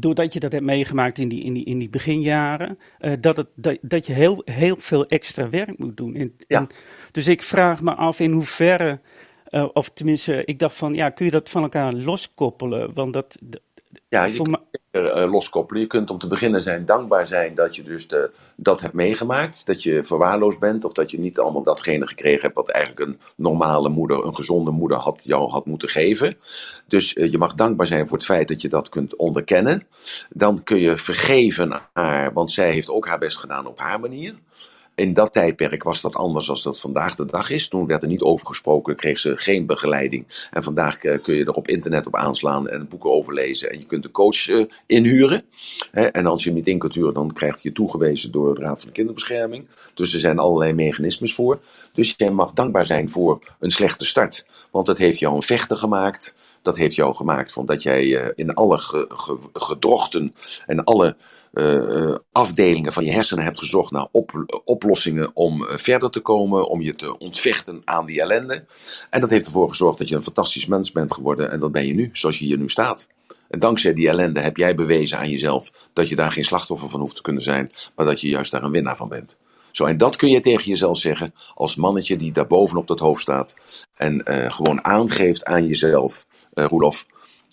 doordat 0.00 0.32
je 0.32 0.40
dat 0.40 0.52
hebt 0.52 0.64
meegemaakt 0.64 1.18
in 1.18 1.28
die, 1.28 1.44
in 1.44 1.52
die, 1.52 1.64
in 1.64 1.78
die 1.78 1.88
beginjaren, 1.88 2.78
uh, 3.00 3.12
dat, 3.20 3.36
het, 3.36 3.48
dat, 3.54 3.78
dat 3.82 4.06
je 4.06 4.12
heel, 4.12 4.42
heel 4.44 4.76
veel 4.78 5.06
extra 5.06 5.48
werk 5.48 5.78
moet 5.78 5.96
doen. 5.96 6.14
En, 6.14 6.36
ja. 6.48 6.58
en, 6.58 6.68
dus 7.12 7.28
ik 7.28 7.42
vraag 7.42 7.82
me 7.82 7.94
af 7.94 8.20
in 8.20 8.32
hoeverre, 8.32 9.00
uh, 9.50 9.68
of 9.72 9.90
tenminste, 9.90 10.44
ik 10.44 10.58
dacht 10.58 10.76
van, 10.76 10.94
ja, 10.94 11.10
kun 11.10 11.24
je 11.24 11.30
dat 11.30 11.50
van 11.50 11.62
elkaar 11.62 11.92
loskoppelen? 11.92 12.94
Want 12.94 13.12
dat, 13.12 13.38
ja, 14.08 14.24
je 14.24 14.36
kunt 14.36 14.58
uh, 14.92 15.30
loskoppelen. 15.30 15.82
Je 15.82 15.88
kunt 15.88 16.10
om 16.10 16.18
te 16.18 16.28
beginnen 16.28 16.62
zijn 16.62 16.84
dankbaar 16.84 17.26
zijn 17.26 17.54
dat 17.54 17.76
je 17.76 17.82
dus 17.82 18.08
de, 18.08 18.30
dat 18.56 18.80
hebt 18.80 18.94
meegemaakt. 18.94 19.66
Dat 19.66 19.82
je 19.82 20.04
verwaarloosd 20.04 20.60
bent 20.60 20.84
of 20.84 20.92
dat 20.92 21.10
je 21.10 21.20
niet 21.20 21.38
allemaal 21.38 21.62
datgene 21.62 22.06
gekregen 22.06 22.42
hebt 22.42 22.54
wat 22.54 22.68
eigenlijk 22.68 23.08
een 23.08 23.18
normale 23.36 23.88
moeder, 23.88 24.24
een 24.24 24.34
gezonde 24.34 24.70
moeder 24.70 24.98
had, 24.98 25.24
jou 25.24 25.50
had 25.50 25.66
moeten 25.66 25.88
geven. 25.88 26.34
Dus 26.86 27.14
uh, 27.14 27.30
je 27.30 27.38
mag 27.38 27.54
dankbaar 27.54 27.86
zijn 27.86 28.08
voor 28.08 28.16
het 28.16 28.26
feit 28.26 28.48
dat 28.48 28.62
je 28.62 28.68
dat 28.68 28.88
kunt 28.88 29.16
onderkennen. 29.16 29.86
Dan 30.28 30.62
kun 30.62 30.80
je 30.80 30.96
vergeven 30.96 31.72
aan 31.72 31.80
haar, 31.92 32.32
want 32.32 32.50
zij 32.50 32.72
heeft 32.72 32.90
ook 32.90 33.06
haar 33.06 33.18
best 33.18 33.38
gedaan 33.38 33.66
op 33.66 33.78
haar 33.78 34.00
manier 34.00 34.34
in 34.96 35.12
dat 35.12 35.32
tijdperk 35.32 35.82
was 35.82 36.00
dat 36.00 36.14
anders 36.14 36.50
als 36.50 36.62
dat 36.62 36.80
vandaag 36.80 37.14
de 37.14 37.24
dag 37.24 37.50
is. 37.50 37.68
Toen 37.68 37.86
werd 37.86 38.02
er 38.02 38.08
niet 38.08 38.22
over 38.22 38.46
gesproken, 38.46 38.96
kreeg 38.96 39.18
ze 39.18 39.36
geen 39.36 39.66
begeleiding. 39.66 40.48
En 40.50 40.62
vandaag 40.62 41.04
uh, 41.04 41.22
kun 41.22 41.34
je 41.34 41.44
er 41.44 41.52
op 41.52 41.68
internet 41.68 42.06
op 42.06 42.16
aanslaan 42.16 42.68
en 42.68 42.88
boeken 42.88 43.10
overlezen. 43.10 43.70
En 43.70 43.78
je 43.78 43.84
kunt 43.84 44.02
de 44.02 44.10
coach 44.10 44.48
uh, 44.48 44.64
inhuren. 44.86 45.44
En 45.92 46.26
als 46.26 46.42
je 46.42 46.48
hem 46.48 46.58
niet 46.58 46.68
in 46.68 46.78
kunt 46.78 46.94
huren, 46.94 47.14
dan 47.14 47.32
krijgt 47.32 47.62
je 47.62 47.72
toegewezen 47.72 48.32
door 48.32 48.54
de 48.54 48.60
Raad 48.60 48.78
van 48.78 48.86
de 48.86 48.92
Kinderbescherming. 48.92 49.66
Dus 49.94 50.14
er 50.14 50.20
zijn 50.20 50.38
allerlei 50.38 50.72
mechanismes 50.72 51.34
voor. 51.34 51.60
Dus 51.92 52.14
je 52.16 52.30
mag 52.30 52.52
dankbaar 52.52 52.86
zijn 52.86 53.10
voor 53.10 53.38
een 53.60 53.70
slechte 53.70 54.04
start. 54.04 54.46
Want 54.70 54.86
dat 54.86 54.98
heeft 54.98 55.18
jou 55.18 55.34
een 55.34 55.42
vechter 55.42 55.76
gemaakt. 55.76 56.36
Dat 56.62 56.76
heeft 56.76 56.94
jou 56.94 57.14
gemaakt 57.14 57.52
van 57.52 57.66
dat 57.66 57.82
jij 57.82 58.04
uh, 58.04 58.28
in 58.34 58.54
alle 58.54 58.78
ge, 58.78 59.06
ge, 59.08 59.38
gedrochten 59.52 60.34
en 60.66 60.84
alle 60.84 61.16
uh, 61.56 62.14
afdelingen 62.32 62.92
van 62.92 63.04
je 63.04 63.12
hersenen 63.12 63.44
hebt 63.44 63.58
gezocht 63.58 63.90
naar 63.90 64.06
op, 64.12 64.60
oplossingen 64.64 65.30
om 65.34 65.62
uh, 65.62 65.68
verder 65.70 66.10
te 66.10 66.20
komen, 66.20 66.68
om 66.68 66.82
je 66.82 66.94
te 66.94 67.18
ontvechten 67.18 67.82
aan 67.84 68.06
die 68.06 68.20
ellende. 68.20 68.64
En 69.10 69.20
dat 69.20 69.30
heeft 69.30 69.46
ervoor 69.46 69.68
gezorgd 69.68 69.98
dat 69.98 70.08
je 70.08 70.14
een 70.14 70.22
fantastisch 70.22 70.66
mens 70.66 70.92
bent 70.92 71.12
geworden 71.12 71.50
en 71.50 71.60
dat 71.60 71.72
ben 71.72 71.86
je 71.86 71.94
nu, 71.94 72.10
zoals 72.12 72.38
je 72.38 72.44
hier 72.44 72.58
nu 72.58 72.68
staat. 72.68 73.08
En 73.48 73.58
dankzij 73.58 73.94
die 73.94 74.08
ellende 74.08 74.40
heb 74.40 74.56
jij 74.56 74.74
bewezen 74.74 75.18
aan 75.18 75.30
jezelf 75.30 75.88
dat 75.92 76.08
je 76.08 76.16
daar 76.16 76.32
geen 76.32 76.44
slachtoffer 76.44 76.88
van 76.88 77.00
hoeft 77.00 77.16
te 77.16 77.22
kunnen 77.22 77.42
zijn, 77.42 77.70
maar 77.94 78.06
dat 78.06 78.20
je 78.20 78.28
juist 78.28 78.50
daar 78.50 78.62
een 78.62 78.70
winnaar 78.70 78.96
van 78.96 79.08
bent. 79.08 79.36
Zo, 79.70 79.84
en 79.84 79.96
dat 79.96 80.16
kun 80.16 80.30
je 80.30 80.40
tegen 80.40 80.64
jezelf 80.64 80.98
zeggen 80.98 81.34
als 81.54 81.76
mannetje 81.76 82.16
die 82.16 82.32
daar 82.32 82.46
bovenop 82.46 82.86
dat 82.86 83.00
hoofd 83.00 83.22
staat 83.22 83.54
en 83.94 84.22
gewoon 84.52 84.84
aangeeft 84.84 85.44
aan 85.44 85.66
jezelf, 85.66 86.26
uh, 86.54 86.66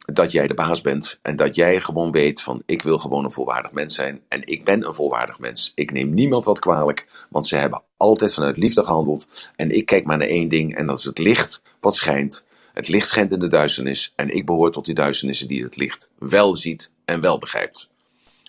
dat 0.06 0.32
jij 0.32 0.48
de 0.48 0.54
baas 0.54 0.82
bent 0.82 1.20
en 1.22 1.36
dat 1.36 1.56
jij 1.56 1.82
gewoon 1.82 2.12
weet 2.12 2.42
van 2.42 2.64
ik 2.66 2.82
wil 2.82 3.00
gewoon 3.00 3.24
een 3.24 3.32
volwaardig 3.32 3.72
mens 3.72 3.96
zijn 3.96 4.22
en 4.28 4.48
ik 4.48 4.64
ben 4.64 4.88
een 4.88 4.96
volwaardig 4.96 5.40
mens. 5.40 5.72
Ik 5.76 5.92
neem 5.92 6.14
niemand 6.14 6.46
wat 6.46 6.60
kwalijk, 6.60 7.26
want 7.30 7.48
ze 7.48 7.56
hebben 7.56 7.82
altijd 7.98 8.34
vanuit 8.34 8.58
liefde 8.58 8.86
gehandeld 8.86 9.52
en 9.56 9.70
ik 9.70 9.86
kijk 9.86 10.06
maar 10.06 10.18
naar 10.18 10.28
één 10.28 10.50
ding 10.50 10.76
en 10.76 10.88
dat 10.88 10.98
is 10.98 11.04
het 11.04 11.18
licht 11.18 11.62
wat 11.80 11.96
schijnt. 11.96 12.46
Het 12.74 12.88
licht 12.88 13.08
schijnt 13.08 13.32
in 13.32 13.40
de 13.40 13.48
duisternis 13.48 14.14
en 14.16 14.30
ik 14.30 14.46
behoor 14.46 14.72
tot 14.72 14.86
die 14.86 14.96
duisternissen 14.96 15.48
die 15.48 15.64
het 15.64 15.78
licht 15.78 16.10
wel 16.18 16.56
ziet 16.56 16.92
en 17.06 17.22
wel 17.22 17.40
begrijpt. 17.40 17.90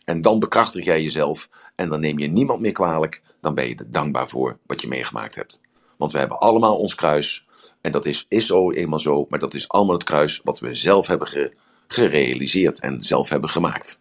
En 0.05 0.23
dan 0.23 0.39
bekrachtig 0.39 0.85
jij 0.85 1.03
jezelf 1.03 1.49
en 1.75 1.89
dan 1.89 2.01
neem 2.01 2.19
je 2.19 2.27
niemand 2.27 2.61
meer 2.61 2.73
kwalijk, 2.73 3.23
dan 3.41 3.55
ben 3.55 3.69
je 3.69 3.75
er 3.75 3.91
dankbaar 3.91 4.29
voor 4.29 4.59
wat 4.67 4.81
je 4.81 4.89
meegemaakt 4.89 5.35
hebt. 5.35 5.61
Want 5.97 6.13
we 6.13 6.19
hebben 6.19 6.39
allemaal 6.39 6.79
ons 6.79 6.95
kruis. 6.95 7.44
En 7.81 7.93
dat 7.93 8.07
is, 8.07 8.27
is 8.29 8.47
zo 8.47 8.71
eenmaal 8.71 8.99
zo, 8.99 9.27
maar 9.29 9.39
dat 9.39 9.55
is 9.55 9.69
allemaal 9.69 9.95
het 9.95 10.05
kruis 10.05 10.41
wat 10.45 10.61
we 10.61 10.75
zelf 10.75 11.07
hebben 11.07 11.53
gerealiseerd 11.87 12.81
en 12.81 13.03
zelf 13.03 13.29
hebben 13.29 13.51
gemaakt. 13.51 14.01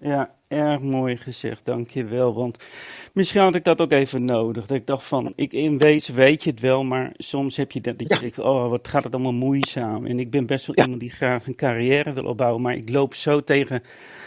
Ja, 0.00 0.34
erg 0.48 0.80
mooi 0.80 1.16
gezegd, 1.16 1.64
dankjewel. 1.64 2.34
Want 2.34 2.64
misschien 3.12 3.40
had 3.40 3.54
ik 3.54 3.64
dat 3.64 3.80
ook 3.80 3.92
even 3.92 4.24
nodig. 4.24 4.66
Dat 4.66 4.76
ik 4.76 4.86
dacht 4.86 5.06
van, 5.06 5.32
ik 5.36 5.52
in 5.52 5.78
wezen 5.78 6.14
weet 6.14 6.44
je 6.44 6.50
het 6.50 6.60
wel, 6.60 6.84
maar 6.84 7.12
soms 7.16 7.56
heb 7.56 7.72
je 7.72 7.80
dat, 7.80 7.98
dat 7.98 8.12
je 8.12 8.18
denkt, 8.18 8.38
oh 8.38 8.68
wat 8.68 8.88
gaat 8.88 9.04
het 9.04 9.14
allemaal 9.14 9.32
moeizaam. 9.32 10.06
En 10.06 10.18
ik 10.18 10.30
ben 10.30 10.46
best 10.46 10.66
wel 10.66 10.76
iemand 10.76 11.00
die 11.00 11.10
graag 11.10 11.46
een 11.46 11.54
carrière 11.54 12.12
wil 12.12 12.24
opbouwen, 12.24 12.62
maar 12.62 12.74
ik 12.74 12.88
loop 12.88 13.14
zo 13.14 13.42
tegen 13.42 13.82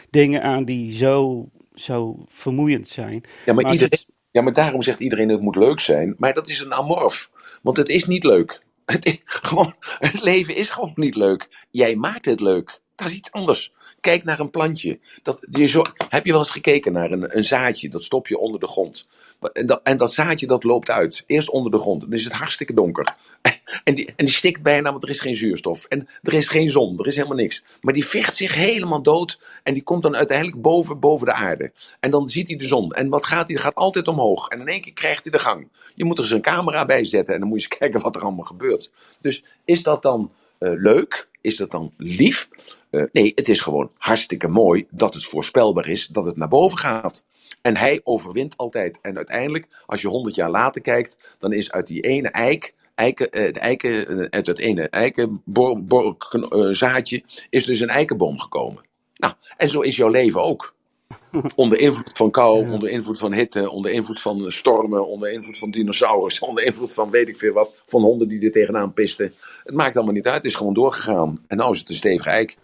dingen 0.10 0.42
aan 0.42 0.66
die 0.66 0.92
zo, 0.92 1.50
zo 1.74 2.24
vermoeiend 2.28 2.88
zijn. 2.88 3.24
Ja, 3.46 3.54
maar, 3.54 3.72
iedereen, 3.72 4.04
ja, 4.32 4.42
maar 4.42 4.54
daarom 4.54 4.82
zegt 4.82 5.00
iedereen 5.00 5.30
het 5.30 5.42
moet 5.42 5.56
leuk 5.56 5.80
zijn. 5.80 6.16
Maar 6.18 6.34
dat 6.34 6.48
is 6.48 6.60
een 6.60 6.74
amorf. 6.74 7.30
Want 7.62 7.78
het 7.78 7.90
is 7.90 8.06
niet 8.06 8.24
leuk. 8.24 8.66
Het, 8.92 9.06
is, 9.06 9.22
gewoon, 9.26 9.74
het 10.00 10.22
leven 10.22 10.56
is 10.56 10.70
gewoon 10.70 10.92
niet 10.96 11.16
leuk. 11.16 11.66
Jij 11.72 11.96
maakt 11.96 12.26
het 12.26 12.40
leuk. 12.40 12.82
Dat 12.98 13.08
is 13.08 13.16
iets 13.16 13.32
anders. 13.32 13.74
Kijk 14.02 14.24
naar 14.24 14.40
een 14.40 14.50
plantje. 14.50 15.00
Dat, 15.24 15.48
je 15.52 15.66
zo, 15.66 15.82
heb 16.10 16.26
je 16.26 16.32
wel 16.32 16.42
eens 16.42 16.50
gekeken 16.50 16.94
naar 16.94 17.12
een, 17.12 17.38
een 17.38 17.44
zaadje? 17.44 17.90
Dat 17.90 18.04
stop 18.04 18.28
je 18.28 18.38
onder 18.38 18.60
de 18.60 18.68
grond. 18.68 19.08
En 19.54 19.66
dat, 19.66 19.80
en 19.84 20.08
zaadje 20.08 20.48
dat 20.48 20.64
loopt 20.64 20.90
uit. 20.90 21.24
Eerst 21.28 21.50
onder 21.50 21.72
de 21.72 21.80
grond. 21.80 22.02
Dan 22.02 22.14
is 22.14 22.24
het 22.24 22.34
hartstikke 22.34 22.74
donker. 22.74 23.16
En 23.84 23.96
die, 23.96 24.06
en 24.06 24.26
die 24.26 24.34
stikt 24.34 24.62
bijna, 24.62 24.92
want 24.92 25.04
er 25.04 25.10
is 25.10 25.20
geen 25.20 25.36
zuurstof. 25.36 25.86
En 25.86 26.08
er 26.22 26.34
is 26.34 26.48
geen 26.48 26.70
zon. 26.70 27.00
Er 27.00 27.08
is 27.08 27.16
helemaal 27.16 27.38
niks. 27.38 27.64
Maar 27.82 27.94
die 27.94 28.06
vecht 28.06 28.36
zich 28.36 28.56
helemaal 28.56 29.02
dood. 29.02 29.40
En 29.64 29.74
die 29.74 29.84
komt 29.84 30.04
dan 30.04 30.16
uiteindelijk 30.16 30.62
boven, 30.62 31.00
boven 31.00 31.28
de 31.28 31.34
aarde. 31.34 31.72
En 32.00 32.12
dan 32.12 32.30
ziet 32.30 32.48
hij 32.48 32.58
de 32.58 32.68
zon. 32.68 32.92
En 32.92 33.10
wat 33.10 33.26
gaat 33.26 33.46
hij? 33.46 33.56
Dat 33.56 33.64
gaat 33.64 33.76
altijd 33.76 34.08
omhoog. 34.08 34.48
En 34.48 34.60
in 34.60 34.68
één 34.68 34.82
keer 34.82 34.94
krijgt 34.94 35.24
hij 35.24 35.32
de 35.32 35.40
gang. 35.40 35.68
Je 35.96 36.06
moet 36.06 36.18
er 36.18 36.24
eens 36.24 36.34
een 36.34 36.42
camera 36.42 36.86
bij 36.86 37.06
zetten. 37.06 37.34
En 37.34 37.40
dan 37.40 37.50
moet 37.50 37.62
je 37.62 37.68
eens 37.68 37.78
kijken 37.80 38.02
wat 38.02 38.16
er 38.16 38.22
allemaal 38.22 38.46
gebeurt. 38.46 38.92
Dus 39.22 39.44
is 39.66 39.84
dat 39.84 40.02
dan 40.02 40.32
leuk? 40.60 41.30
Is 41.42 41.56
dat 41.56 41.72
dan 41.72 41.94
lief? 41.98 42.50
Uh, 42.92 43.04
nee, 43.12 43.32
het 43.36 43.50
is 43.50 43.62
gewoon 43.62 43.92
hartstikke 43.98 44.48
mooi 44.48 44.88
dat 44.90 45.14
het 45.14 45.26
voorspelbaar 45.26 45.88
is 45.88 46.08
dat 46.08 46.26
het 46.26 46.38
naar 46.38 46.48
boven 46.48 46.78
gaat. 46.78 47.24
En 47.62 47.78
hij 47.78 48.02
overwint 48.04 48.58
altijd. 48.58 49.00
En 49.02 49.18
uiteindelijk, 49.18 49.68
als 49.86 50.02
je 50.02 50.08
honderd 50.08 50.36
jaar 50.36 50.50
later 50.50 50.82
kijkt, 50.82 51.36
dan 51.40 51.54
is 51.54 51.72
uit 51.72 51.88
die 51.88 52.02
ene 52.02 52.30
eik 52.30 52.76
eiken, 52.96 53.28
uh, 53.32 53.54
de 53.54 53.60
eiken, 53.60 54.32
uit 54.32 54.48
het 54.48 54.60
ene 54.60 54.90
eikenzaadje 54.90 57.24
is 57.50 57.66
dus 57.66 57.80
een 57.80 57.90
eikenboom 57.90 58.40
gekomen. 58.40 58.84
Nou, 59.16 59.34
en 59.58 59.70
zo 59.70 59.82
is 59.82 59.96
jouw 59.96 60.10
leven 60.10 60.44
ook. 60.44 60.76
onder 61.56 61.80
invloed 61.80 62.18
van 62.18 62.32
kou, 62.32 62.72
onder 62.72 62.90
invloed 62.90 63.20
van 63.20 63.34
hitte, 63.34 63.70
onder 63.70 63.92
invloed 63.92 64.22
van 64.22 64.52
stormen, 64.52 65.08
onder 65.08 65.32
invloed 65.32 65.58
van 65.58 65.72
dinosaurussen, 65.72 66.48
onder 66.50 66.66
invloed 66.66 66.94
van 66.94 67.10
weet 67.10 67.28
ik 67.28 67.38
veel 67.38 67.54
wat, 67.54 67.84
van 67.86 68.02
honden 68.02 68.28
die 68.28 68.46
er 68.46 68.52
tegenaan 68.52 68.94
pisten. 68.94 69.34
Het 69.64 69.76
maakt 69.76 69.96
allemaal 69.96 70.14
niet 70.14 70.26
uit, 70.26 70.36
het 70.36 70.46
is 70.46 70.56
gewoon 70.56 70.74
doorgegaan. 70.74 71.44
En 71.48 71.58
nou 71.58 71.74
is 71.74 71.80
het 71.80 71.90
een 71.90 71.96
stevige 71.96 72.30
eik. 72.30 72.58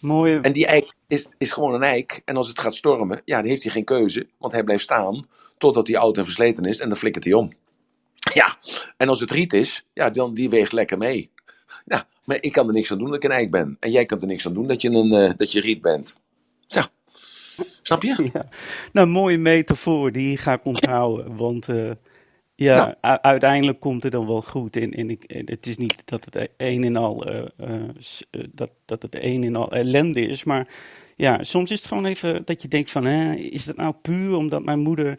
Mooie... 0.00 0.40
En 0.40 0.52
die 0.52 0.66
eik 0.66 0.94
is, 1.06 1.28
is 1.38 1.50
gewoon 1.50 1.74
een 1.74 1.82
eik. 1.82 2.22
En 2.24 2.36
als 2.36 2.48
het 2.48 2.60
gaat 2.60 2.74
stormen, 2.74 3.22
ja, 3.24 3.40
dan 3.40 3.48
heeft 3.48 3.62
hij 3.62 3.72
geen 3.72 3.84
keuze, 3.84 4.26
want 4.38 4.52
hij 4.52 4.64
blijft 4.64 4.82
staan 4.82 5.26
totdat 5.58 5.86
hij 5.88 5.98
oud 5.98 6.18
en 6.18 6.24
versleten 6.24 6.64
is 6.64 6.80
en 6.80 6.88
dan 6.88 6.96
flikkert 6.96 7.24
hij 7.24 7.32
om. 7.32 7.52
Ja, 8.34 8.56
en 8.96 9.08
als 9.08 9.20
het 9.20 9.30
riet 9.30 9.52
is, 9.52 9.86
ja, 9.92 10.10
dan 10.10 10.34
die 10.34 10.50
weegt 10.50 10.72
lekker 10.72 10.98
mee. 10.98 11.30
Ja, 11.84 12.08
maar 12.24 12.36
ik 12.40 12.52
kan 12.52 12.66
er 12.66 12.72
niks 12.72 12.92
aan 12.92 12.98
doen 12.98 13.06
dat 13.06 13.16
ik 13.16 13.24
een 13.24 13.30
eik 13.30 13.50
ben. 13.50 13.76
En 13.80 13.90
jij 13.90 14.04
kan 14.04 14.20
er 14.20 14.26
niks 14.26 14.46
aan 14.46 14.54
doen 14.54 14.66
dat 14.66 14.80
je, 14.82 14.90
een, 14.90 15.12
uh, 15.12 15.32
dat 15.36 15.52
je 15.52 15.60
riet 15.60 15.80
bent. 15.80 16.16
Zo. 16.66 16.80
Snap 17.82 18.02
je? 18.02 18.28
Ja. 18.32 18.46
Nou, 18.92 19.06
mooie 19.06 19.38
metafoor, 19.38 20.12
die 20.12 20.36
ga 20.36 20.52
ik 20.52 20.64
onthouden. 20.64 21.36
Want 21.36 21.68
uh, 21.68 21.90
ja, 22.54 22.96
nou. 23.00 23.18
uiteindelijk 23.20 23.80
komt 23.80 24.02
het 24.02 24.12
dan 24.12 24.26
wel 24.26 24.42
goed. 24.42 24.76
En, 24.76 24.92
en, 24.92 25.10
ik, 25.10 25.24
het 25.44 25.66
is 25.66 25.76
niet 25.76 26.06
dat 26.06 26.24
het 26.24 26.48
een 26.56 26.84
en 26.84 26.96
al, 26.96 27.30
uh, 27.30 27.42
dat, 28.50 28.70
dat 28.84 29.02
het 29.02 29.14
een 29.20 29.44
en 29.44 29.56
al 29.56 29.72
ellende 29.72 30.20
is. 30.20 30.44
Maar 30.44 30.68
ja, 31.16 31.42
soms 31.42 31.70
is 31.70 31.78
het 31.78 31.88
gewoon 31.88 32.04
even 32.06 32.42
dat 32.44 32.62
je 32.62 32.68
denkt 32.68 32.90
van, 32.90 33.04
hè, 33.04 33.34
is 33.34 33.64
dat 33.64 33.76
nou 33.76 33.94
puur 34.02 34.36
omdat 34.36 34.64
mijn 34.64 34.80
moeder 34.80 35.18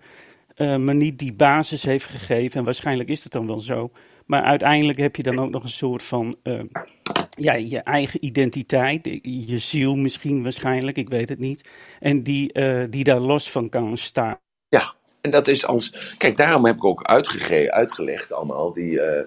me 0.58 0.94
niet 0.94 1.20
die 1.20 1.34
basis 1.34 1.84
heeft 1.84 2.06
gegeven? 2.06 2.60
En 2.60 2.66
waarschijnlijk 2.66 3.10
is 3.10 3.24
het 3.24 3.32
dan 3.32 3.48
wel 3.48 3.60
zo. 3.60 3.92
Maar 4.26 4.44
uiteindelijk 4.44 5.00
heb 5.00 5.16
je 5.16 5.24
dan 5.24 5.40
ook 5.40 5.50
nog 5.50 5.64
een 5.64 5.70
soort 5.70 6.04
van 6.04 6.36
ja, 7.36 7.54
je 7.54 7.80
eigen 7.80 8.26
identiteit, 8.26 9.06
je 9.22 9.58
ziel 9.58 9.96
misschien 9.96 10.44
waarschijnlijk, 10.44 10.98
ik 10.98 11.10
weet 11.10 11.30
het 11.30 11.40
niet. 11.40 11.70
En 12.00 12.24
die, 12.24 12.54
uh, 12.54 12.84
die 12.90 13.04
daar 13.04 13.20
los 13.20 13.52
van 13.52 13.70
kan 13.70 13.98
staan. 13.98 14.40
Ja, 14.70 14.94
en 15.22 15.32
dat 15.32 15.48
is 15.48 15.66
als. 15.66 16.16
Kijk, 16.18 16.38
daarom 16.38 16.66
heb 16.66 16.76
ik 16.76 16.84
ook 16.84 17.04
uitgelegd 17.04 18.34
allemaal, 18.34 18.74
die. 18.74 19.00
Uh, 19.00 19.26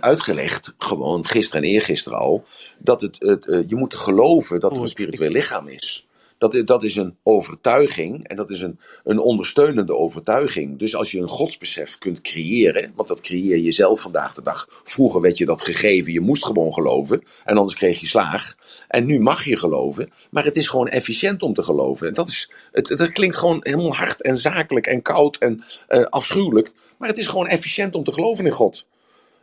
uitgelegd, 0.00 0.74
gewoon 0.78 1.26
gisteren 1.26 1.62
en 1.62 1.68
eergisteren 1.68 2.18
al, 2.18 2.44
dat 2.78 3.00
het, 3.00 3.16
het 3.18 3.44
je 3.66 3.76
moet 3.76 3.94
geloven 3.94 4.60
dat 4.60 4.72
er 4.72 4.80
een 4.80 4.86
spiritueel 4.86 5.30
lichaam 5.30 5.68
is. 5.68 6.06
Dat, 6.50 6.66
dat 6.66 6.84
is 6.84 6.96
een 6.96 7.16
overtuiging 7.22 8.28
en 8.28 8.36
dat 8.36 8.50
is 8.50 8.60
een, 8.60 8.78
een 9.04 9.18
ondersteunende 9.18 9.96
overtuiging. 9.96 10.78
Dus 10.78 10.96
als 10.96 11.10
je 11.10 11.20
een 11.20 11.28
godsbesef 11.28 11.98
kunt 11.98 12.20
creëren, 12.20 12.92
want 12.94 13.08
dat 13.08 13.20
creëer 13.20 13.58
je 13.58 13.72
zelf 13.72 14.00
vandaag 14.00 14.34
de 14.34 14.42
dag. 14.42 14.66
Vroeger 14.84 15.20
werd 15.20 15.38
je 15.38 15.44
dat 15.44 15.62
gegeven, 15.62 16.12
je 16.12 16.20
moest 16.20 16.44
gewoon 16.44 16.74
geloven 16.74 17.22
en 17.44 17.56
anders 17.56 17.76
kreeg 17.76 18.00
je 18.00 18.06
slaag. 18.06 18.54
En 18.88 19.06
nu 19.06 19.20
mag 19.20 19.44
je 19.44 19.56
geloven, 19.56 20.10
maar 20.30 20.44
het 20.44 20.56
is 20.56 20.66
gewoon 20.68 20.88
efficiënt 20.88 21.42
om 21.42 21.54
te 21.54 21.62
geloven. 21.62 22.06
En 22.08 22.14
dat, 22.14 22.28
is, 22.28 22.50
het, 22.72 22.86
dat 22.86 23.12
klinkt 23.12 23.36
gewoon 23.36 23.60
helemaal 23.62 23.94
hard 23.94 24.22
en 24.22 24.36
zakelijk 24.36 24.86
en 24.86 25.02
koud 25.02 25.36
en 25.36 25.64
uh, 25.88 26.04
afschuwelijk. 26.04 26.72
Maar 26.98 27.08
het 27.08 27.18
is 27.18 27.26
gewoon 27.26 27.46
efficiënt 27.46 27.94
om 27.94 28.04
te 28.04 28.12
geloven 28.12 28.44
in 28.44 28.52
God. 28.52 28.86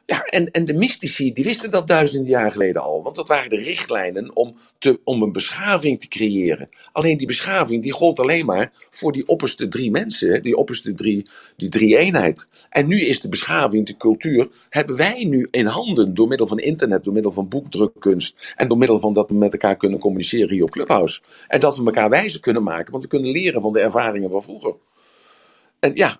Ja, 0.10 0.23
en, 0.23 0.52
en 0.52 0.65
de 0.65 0.73
mystici 0.73 1.34
die 1.34 1.44
wisten 1.44 1.72
dat 1.72 1.88
duizenden 1.88 2.30
jaar 2.30 2.52
geleden 2.52 2.81
al. 2.81 3.03
Want 3.03 3.15
dat 3.15 3.27
waren 3.27 3.49
de 3.49 3.56
richtlijnen 3.56 4.36
om, 4.36 4.56
te, 4.80 4.99
om 5.03 5.22
een 5.22 5.31
beschaving 5.31 5.99
te 5.99 6.07
creëren. 6.07 6.69
Alleen 6.91 7.18
die 7.18 7.27
beschaving 7.27 7.84
die 7.84 7.91
gold 7.91 8.19
alleen 8.19 8.45
maar 8.45 8.72
voor 8.90 9.11
die 9.11 9.27
opperste 9.27 9.68
drie 9.68 9.91
mensen. 9.91 10.41
Die 10.41 10.56
opperste 10.56 10.94
drie, 10.94 11.27
die 11.57 11.69
drie 11.69 11.98
eenheid. 11.98 12.48
En 12.69 12.88
nu 12.88 13.02
is 13.02 13.22
de 13.22 13.30
beschaving, 13.30 13.86
de 13.86 13.98
cultuur, 13.98 14.49
hebben 14.69 14.95
wij 14.95 15.23
nu 15.23 15.48
in 15.52 15.65
handen. 15.65 16.14
Door 16.14 16.27
middel 16.27 16.48
van 16.48 16.60
internet, 16.60 17.03
door 17.03 17.14
middel 17.14 17.31
van 17.31 17.48
boekdrukkunst. 17.48 18.53
En 18.56 18.68
door 18.68 18.77
middel 18.77 18.99
van 18.99 19.14
dat 19.14 19.30
we 19.30 19.36
met 19.36 19.53
elkaar 19.53 19.77
kunnen 19.77 19.99
communiceren 19.99 20.53
hier 20.53 20.64
op 20.64 20.72
Clubhouse. 20.72 21.22
En 21.48 21.60
dat 21.60 21.77
we 21.77 21.86
elkaar 21.86 22.10
wijzer 22.10 22.40
kunnen 22.40 22.64
maken. 22.64 22.91
Want 22.91 23.03
we 23.03 23.10
kunnen 23.10 23.31
leren 23.31 23.61
van 23.61 23.73
de 23.73 23.80
ervaringen 23.80 24.31
van 24.31 24.44
vroeger. 24.44 24.76
En 25.80 25.92
ja, 25.96 26.20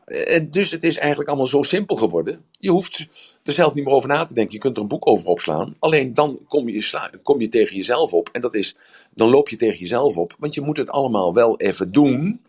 dus 0.50 0.72
het 0.72 0.84
is 0.84 0.98
eigenlijk 0.98 1.30
allemaal 1.30 1.48
zo 1.48 1.64
simpel 1.64 1.96
geworden. 1.96 2.46
Je 2.52 2.70
hoeft 2.70 3.08
er 3.44 3.54
zelf 3.54 3.74
niet 3.74 3.86
meer 3.86 3.94
over 3.94 4.10
na 4.10 4.26
te 4.26 4.34
denken. 4.34 4.54
Je 4.54 4.60
kunt 4.60 4.76
er 4.76 4.82
een 4.82 4.88
boek 4.90 5.08
over 5.08 5.28
opslaan. 5.28 5.76
Alleen 5.80 6.14
dan 6.14 6.40
kom 6.48 6.70
je, 6.70 7.10
kom 7.24 7.42
je 7.42 7.50
tegen 7.50 7.76
jezelf 7.76 8.14
op. 8.14 8.30
En 8.32 8.42
dat 8.42 8.56
is, 8.56 8.76
dan 9.14 9.30
loop 9.30 9.50
je 9.50 9.56
tegen 9.56 9.80
jezelf 9.80 10.18
op. 10.18 10.36
Want 10.40 10.54
je 10.54 10.62
moet 10.62 10.78
het 10.78 10.90
allemaal 10.90 11.34
wel 11.34 11.60
even 11.60 11.92
doen 11.92 12.42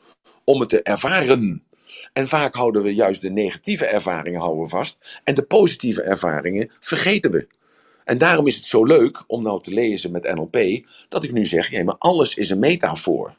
om 0.45 0.61
het 0.61 0.69
te 0.69 0.82
ervaren. 0.82 1.62
En 2.12 2.28
vaak 2.28 2.55
houden 2.55 2.82
we 2.82 2.95
juist 2.95 3.20
de 3.20 3.31
negatieve 3.31 3.87
ervaringen 3.87 4.41
houden 4.41 4.69
vast. 4.69 5.20
En 5.24 5.35
de 5.35 5.43
positieve 5.43 6.03
ervaringen 6.03 6.70
vergeten 6.81 7.31
we. 7.31 7.47
En 8.05 8.19
daarom 8.19 8.47
is 8.47 8.57
het 8.57 8.66
zo 8.66 8.85
leuk 8.85 9.24
om 9.27 9.43
nou 9.43 9.62
te 9.62 9.74
lezen 9.74 10.12
met 10.12 10.35
NLP. 10.35 10.87
Dat 11.09 11.24
ik 11.24 11.32
nu 11.32 11.45
zeg, 11.45 11.70
ja, 11.70 11.85
maar 11.85 11.99
alles 11.99 12.35
is 12.35 12.51
een 12.51 12.59
metafoor. 12.59 13.37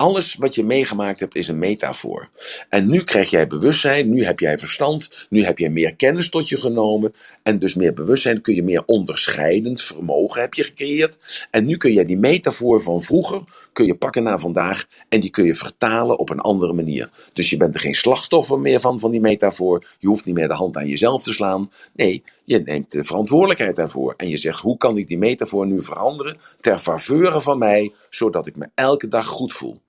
Alles 0.00 0.34
wat 0.34 0.54
je 0.54 0.64
meegemaakt 0.64 1.20
hebt 1.20 1.36
is 1.36 1.48
een 1.48 1.58
metafoor. 1.58 2.28
En 2.68 2.88
nu 2.88 3.04
krijg 3.04 3.30
jij 3.30 3.46
bewustzijn, 3.46 4.10
nu 4.10 4.24
heb 4.24 4.40
jij 4.40 4.58
verstand, 4.58 5.26
nu 5.28 5.44
heb 5.44 5.58
jij 5.58 5.70
meer 5.70 5.94
kennis 5.94 6.28
tot 6.28 6.48
je 6.48 6.60
genomen. 6.60 7.12
En 7.42 7.58
dus 7.58 7.74
meer 7.74 7.94
bewustzijn 7.94 8.40
kun 8.40 8.54
je 8.54 8.62
meer 8.62 8.82
onderscheidend 8.86 9.82
vermogen 9.82 10.40
heb 10.40 10.54
je 10.54 10.64
gecreëerd. 10.64 11.46
En 11.50 11.66
nu 11.66 11.76
kun 11.76 11.92
je 11.92 12.04
die 12.04 12.18
metafoor 12.18 12.82
van 12.82 13.02
vroeger 13.02 13.42
kun 13.72 13.86
je 13.86 13.94
pakken 13.94 14.22
naar 14.22 14.40
vandaag 14.40 14.86
en 15.08 15.20
die 15.20 15.30
kun 15.30 15.44
je 15.44 15.54
vertalen 15.54 16.18
op 16.18 16.30
een 16.30 16.40
andere 16.40 16.72
manier. 16.72 17.10
Dus 17.32 17.50
je 17.50 17.56
bent 17.56 17.74
er 17.74 17.80
geen 17.80 17.94
slachtoffer 17.94 18.60
meer 18.60 18.80
van, 18.80 19.00
van 19.00 19.10
die 19.10 19.20
metafoor. 19.20 19.86
Je 19.98 20.08
hoeft 20.08 20.24
niet 20.24 20.34
meer 20.34 20.48
de 20.48 20.54
hand 20.54 20.76
aan 20.76 20.88
jezelf 20.88 21.22
te 21.22 21.32
slaan. 21.32 21.70
Nee, 21.92 22.22
je 22.44 22.58
neemt 22.58 22.92
de 22.92 23.04
verantwoordelijkheid 23.04 23.76
daarvoor. 23.76 24.14
En 24.16 24.28
je 24.28 24.36
zegt, 24.36 24.60
hoe 24.60 24.76
kan 24.76 24.98
ik 24.98 25.08
die 25.08 25.18
metafoor 25.18 25.66
nu 25.66 25.82
veranderen 25.82 26.36
ter 26.60 26.78
faveur 26.78 27.40
van 27.40 27.58
mij, 27.58 27.92
zodat 28.10 28.46
ik 28.46 28.56
me 28.56 28.68
elke 28.74 29.08
dag 29.08 29.26
goed 29.26 29.52
voel. 29.52 29.80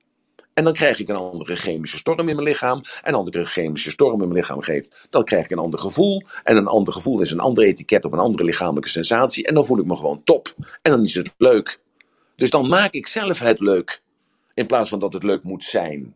En 0.54 0.64
dan 0.64 0.74
krijg 0.74 1.00
ik 1.00 1.10
een 1.10 1.16
andere 1.16 1.56
chemische 1.56 1.98
storm 1.98 2.30
in 2.30 2.36
mijn 2.36 2.48
lichaam. 2.48 2.82
En 3.04 3.14
als 3.14 3.28
ik 3.28 3.36
een 3.36 3.46
chemische 3.46 3.92
storm 3.92 4.22
in 4.22 4.28
mijn 4.28 4.40
lichaam 4.40 4.62
geef, 4.62 4.88
dan 5.10 5.24
krijg 5.24 5.44
ik 5.44 5.52
een 5.52 5.58
ander 5.58 5.80
gevoel. 5.80 6.24
En 6.44 6.58
een 6.58 6.68
ander 6.68 6.94
gevoel 6.94 7.22
is 7.22 7.32
een 7.32 7.40
ander 7.40 7.64
etiket 7.64 8.06
op 8.06 8.14
een 8.14 8.20
andere 8.20 8.44
lichamelijke 8.44 8.90
sensatie. 8.90 9.48
En 9.48 9.54
dan 9.54 9.66
voel 9.66 9.80
ik 9.80 9.86
me 9.86 9.96
gewoon 9.96 10.24
top. 10.24 10.56
En 10.82 10.92
dan 10.92 11.04
is 11.04 11.16
het 11.16 11.34
leuk. 11.38 11.80
Dus 12.36 12.50
dan 12.50 12.68
maak 12.68 12.94
ik 12.94 13.08
zelf 13.08 13.40
het 13.40 13.60
leuk. 13.60 14.02
In 14.54 14.66
plaats 14.66 14.90
van 14.90 15.00
dat 15.00 15.14
het 15.14 15.24
leuk 15.24 15.44
moet 15.44 15.64
zijn. 15.64 16.16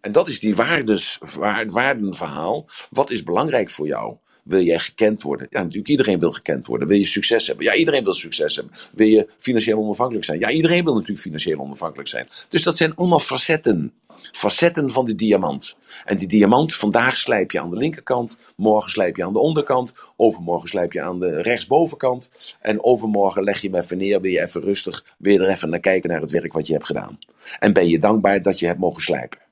En 0.00 0.12
dat 0.12 0.28
is 0.28 0.40
die 0.40 0.56
waardes, 0.56 1.18
waardenverhaal. 1.66 2.66
Wat 2.90 3.10
is 3.10 3.22
belangrijk 3.22 3.70
voor 3.70 3.86
jou? 3.86 4.16
Wil 4.48 4.62
jij 4.62 4.78
gekend 4.78 5.22
worden? 5.22 5.46
Ja, 5.50 5.58
natuurlijk, 5.58 5.88
iedereen 5.88 6.18
wil 6.18 6.32
gekend 6.32 6.66
worden. 6.66 6.88
Wil 6.88 6.96
je 6.96 7.04
succes 7.04 7.46
hebben? 7.46 7.64
Ja, 7.64 7.74
iedereen 7.74 8.04
wil 8.04 8.12
succes 8.12 8.56
hebben. 8.56 8.74
Wil 8.92 9.06
je 9.06 9.28
financieel 9.38 9.78
onafhankelijk 9.78 10.24
zijn? 10.24 10.40
Ja, 10.40 10.50
iedereen 10.50 10.84
wil 10.84 10.92
natuurlijk 10.94 11.20
financieel 11.20 11.58
onafhankelijk 11.58 12.08
zijn. 12.08 12.28
Dus 12.48 12.62
dat 12.62 12.76
zijn 12.76 12.94
allemaal 12.94 13.18
facetten. 13.18 13.92
Facetten 14.32 14.90
van 14.90 15.04
de 15.04 15.14
diamant. 15.14 15.76
En 16.04 16.16
die 16.16 16.28
diamant, 16.28 16.74
vandaag 16.74 17.16
slijp 17.16 17.50
je 17.50 17.60
aan 17.60 17.70
de 17.70 17.76
linkerkant, 17.76 18.36
morgen 18.56 18.90
slijp 18.90 19.16
je 19.16 19.24
aan 19.24 19.32
de 19.32 19.38
onderkant, 19.38 19.92
overmorgen 20.16 20.68
slijp 20.68 20.92
je 20.92 21.02
aan 21.02 21.20
de 21.20 21.42
rechtsbovenkant. 21.42 22.30
En 22.60 22.84
overmorgen 22.84 23.44
leg 23.44 23.60
je 23.60 23.68
hem 23.68 23.80
even 23.80 23.98
neer, 23.98 24.20
wil 24.20 24.30
je 24.30 24.42
even 24.42 24.60
rustig, 24.60 25.04
weer 25.18 25.42
er 25.42 25.48
even 25.48 25.70
naar 25.70 25.80
kijken 25.80 26.10
naar 26.10 26.20
het 26.20 26.30
werk 26.30 26.52
wat 26.52 26.66
je 26.66 26.72
hebt 26.72 26.86
gedaan. 26.86 27.18
En 27.58 27.72
ben 27.72 27.88
je 27.88 27.98
dankbaar 27.98 28.42
dat 28.42 28.58
je 28.58 28.66
hebt 28.66 28.78
mogen 28.78 29.02
slijpen. 29.02 29.47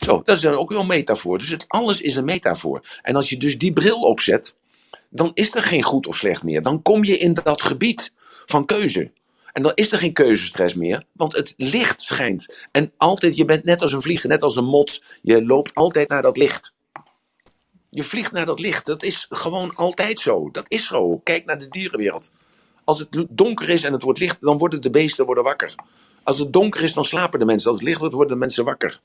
Zo, 0.00 0.22
dat 0.24 0.36
is 0.36 0.42
dan 0.42 0.54
ook 0.54 0.70
wel 0.70 0.80
een 0.80 0.86
metafoor. 0.86 1.38
Dus 1.38 1.50
het, 1.50 1.64
alles 1.68 2.00
is 2.00 2.16
een 2.16 2.24
metafoor. 2.24 2.80
En 3.02 3.16
als 3.16 3.28
je 3.28 3.36
dus 3.36 3.58
die 3.58 3.72
bril 3.72 4.00
opzet, 4.00 4.56
dan 5.08 5.30
is 5.34 5.54
er 5.54 5.62
geen 5.62 5.82
goed 5.82 6.06
of 6.06 6.16
slecht 6.16 6.42
meer. 6.42 6.62
Dan 6.62 6.82
kom 6.82 7.04
je 7.04 7.18
in 7.18 7.34
dat 7.34 7.62
gebied 7.62 8.12
van 8.46 8.66
keuze. 8.66 9.10
En 9.52 9.62
dan 9.62 9.72
is 9.74 9.92
er 9.92 9.98
geen 9.98 10.12
keuzestress 10.12 10.74
meer, 10.74 11.04
want 11.12 11.36
het 11.36 11.54
licht 11.56 12.02
schijnt. 12.02 12.66
En 12.72 12.92
altijd, 12.96 13.36
je 13.36 13.44
bent 13.44 13.64
net 13.64 13.82
als 13.82 13.92
een 13.92 14.02
vlieger, 14.02 14.28
net 14.28 14.42
als 14.42 14.56
een 14.56 14.64
mot. 14.64 15.02
Je 15.22 15.44
loopt 15.44 15.74
altijd 15.74 16.08
naar 16.08 16.22
dat 16.22 16.36
licht. 16.36 16.74
Je 17.90 18.02
vliegt 18.02 18.32
naar 18.32 18.46
dat 18.46 18.60
licht. 18.60 18.86
Dat 18.86 19.02
is 19.02 19.26
gewoon 19.30 19.74
altijd 19.74 20.20
zo. 20.20 20.50
Dat 20.50 20.64
is 20.68 20.86
zo. 20.86 21.18
Kijk 21.18 21.44
naar 21.44 21.58
de 21.58 21.68
dierenwereld. 21.68 22.30
Als 22.84 22.98
het 22.98 23.26
donker 23.30 23.68
is 23.68 23.84
en 23.84 23.92
het 23.92 24.02
wordt 24.02 24.18
licht, 24.18 24.40
dan 24.40 24.58
worden 24.58 24.82
de 24.82 24.90
beesten 24.90 25.26
worden 25.26 25.44
wakker. 25.44 25.74
Als 26.22 26.38
het 26.38 26.52
donker 26.52 26.82
is, 26.82 26.94
dan 26.94 27.04
slapen 27.04 27.38
de 27.38 27.44
mensen. 27.44 27.70
Als 27.70 27.78
het 27.78 27.88
licht 27.88 28.00
wordt, 28.00 28.14
worden 28.14 28.32
de 28.32 28.40
mensen 28.40 28.64
wakker. 28.64 29.00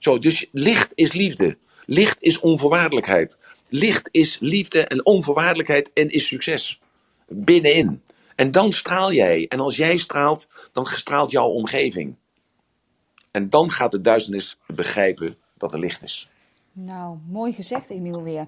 Zo, 0.00 0.18
dus 0.18 0.46
licht 0.52 0.92
is 0.94 1.12
liefde. 1.12 1.56
Licht 1.86 2.16
is 2.20 2.38
onvoorwaardelijkheid. 2.38 3.38
Licht 3.68 4.08
is 4.10 4.38
liefde 4.38 4.86
en 4.86 5.06
onvoorwaardelijkheid 5.06 5.92
en 5.92 6.10
is 6.10 6.26
succes. 6.26 6.80
Binnenin. 7.28 8.02
En 8.36 8.52
dan 8.52 8.72
straal 8.72 9.12
jij. 9.12 9.46
En 9.48 9.60
als 9.60 9.76
jij 9.76 9.96
straalt, 9.96 10.48
dan 10.72 10.86
straalt 10.86 11.30
jouw 11.30 11.48
omgeving. 11.48 12.14
En 13.30 13.50
dan 13.50 13.70
gaat 13.70 13.90
de 13.90 14.00
duisternis 14.00 14.58
begrijpen 14.66 15.36
dat 15.58 15.72
er 15.72 15.78
licht 15.78 16.02
is. 16.02 16.28
Nou, 16.72 17.16
mooi 17.28 17.52
gezegd, 17.52 17.90
Emiel 17.90 18.22
weer. 18.22 18.46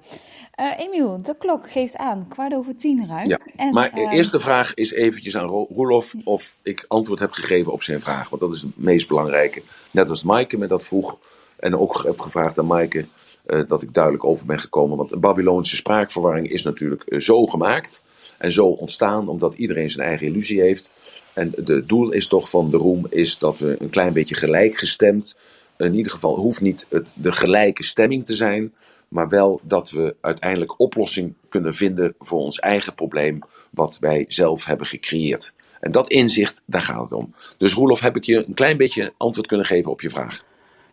Uh, 0.60 0.78
Emiel, 0.78 1.22
de 1.22 1.36
klok 1.36 1.70
geeft 1.70 1.96
aan 1.96 2.28
kwart 2.28 2.54
over 2.54 2.76
tien 2.76 3.06
ruim. 3.06 3.28
Ja, 3.28 3.38
en, 3.56 3.72
maar 3.72 3.94
de 3.94 4.00
uh, 4.00 4.12
eerste 4.12 4.40
vraag 4.40 4.74
is 4.74 4.92
eventjes 4.92 5.36
aan 5.36 5.46
Roelof 5.46 6.14
of 6.24 6.56
ik 6.62 6.84
antwoord 6.88 7.20
heb 7.20 7.32
gegeven 7.32 7.72
op 7.72 7.82
zijn 7.82 8.00
vraag. 8.00 8.28
Want 8.28 8.42
dat 8.42 8.54
is 8.54 8.62
het 8.62 8.76
meest 8.76 9.08
belangrijke. 9.08 9.62
Net 9.90 10.10
als 10.10 10.22
Maaike 10.22 10.58
me 10.58 10.66
dat 10.66 10.84
vroeg. 10.84 11.18
En 11.62 11.78
ook 11.78 12.02
heb 12.02 12.20
gevraagd 12.20 12.58
aan 12.58 12.66
Maaike 12.66 13.04
uh, 13.46 13.62
dat 13.68 13.82
ik 13.82 13.94
duidelijk 13.94 14.24
over 14.24 14.46
ben 14.46 14.60
gekomen. 14.60 14.96
Want 14.96 15.12
een 15.12 15.20
Babylonische 15.20 15.76
spraakverwarring 15.76 16.48
is 16.48 16.62
natuurlijk 16.62 17.02
uh, 17.06 17.20
zo 17.20 17.46
gemaakt 17.46 18.02
en 18.38 18.52
zo 18.52 18.66
ontstaan 18.66 19.28
omdat 19.28 19.54
iedereen 19.54 19.88
zijn 19.88 20.06
eigen 20.06 20.26
illusie 20.26 20.60
heeft. 20.60 20.92
En 21.32 21.52
het 21.64 21.88
doel 21.88 22.10
is 22.10 22.26
toch 22.28 22.50
van 22.50 22.70
de 22.70 22.76
roem 22.76 23.06
is 23.08 23.38
dat 23.38 23.58
we 23.58 23.76
een 23.78 23.90
klein 23.90 24.12
beetje 24.12 24.34
gelijkgestemd, 24.34 25.36
in 25.76 25.94
ieder 25.94 26.12
geval 26.12 26.36
hoeft 26.36 26.60
niet 26.60 26.86
het, 26.88 27.08
de 27.14 27.32
gelijke 27.32 27.82
stemming 27.82 28.26
te 28.26 28.34
zijn, 28.34 28.72
maar 29.08 29.28
wel 29.28 29.60
dat 29.62 29.90
we 29.90 30.14
uiteindelijk 30.20 30.80
oplossing 30.80 31.34
kunnen 31.48 31.74
vinden 31.74 32.14
voor 32.18 32.40
ons 32.40 32.58
eigen 32.58 32.94
probleem, 32.94 33.38
wat 33.70 33.96
wij 34.00 34.24
zelf 34.28 34.64
hebben 34.64 34.86
gecreëerd. 34.86 35.54
En 35.80 35.92
dat 35.92 36.08
inzicht, 36.08 36.62
daar 36.64 36.82
gaat 36.82 37.02
het 37.02 37.12
om. 37.12 37.34
Dus 37.56 37.74
Roelof, 37.74 38.00
heb 38.00 38.16
ik 38.16 38.24
je 38.24 38.46
een 38.46 38.54
klein 38.54 38.76
beetje 38.76 39.12
antwoord 39.16 39.46
kunnen 39.46 39.66
geven 39.66 39.90
op 39.90 40.00
je 40.00 40.10
vraag? 40.10 40.44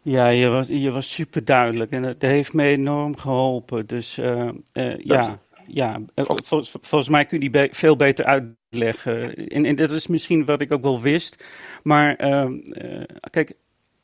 Ja, 0.01 0.27
je 0.27 0.47
was, 0.47 0.67
je 0.67 0.91
was 0.91 1.13
super 1.13 1.45
duidelijk 1.45 1.91
en 1.91 2.01
dat 2.01 2.21
heeft 2.21 2.53
me 2.53 2.63
enorm 2.63 3.17
geholpen. 3.17 3.87
Dus 3.87 4.17
uh, 4.17 4.49
uh, 4.73 4.97
ja, 4.97 5.39
ja 5.67 6.01
vol, 6.25 6.63
volgens 6.63 7.09
mij 7.09 7.25
kun 7.25 7.41
je 7.41 7.49
die 7.49 7.61
be 7.61 7.69
veel 7.71 7.95
beter 7.95 8.25
uitleggen. 8.25 9.35
En, 9.35 9.65
en, 9.65 9.75
dat 9.75 9.91
is 9.91 10.07
misschien 10.07 10.45
wat 10.45 10.61
ik 10.61 10.73
ook 10.73 10.81
wel 10.81 11.01
wist. 11.01 11.43
Maar 11.83 12.15
ehm, 12.15 12.53
kijk, 13.29 13.53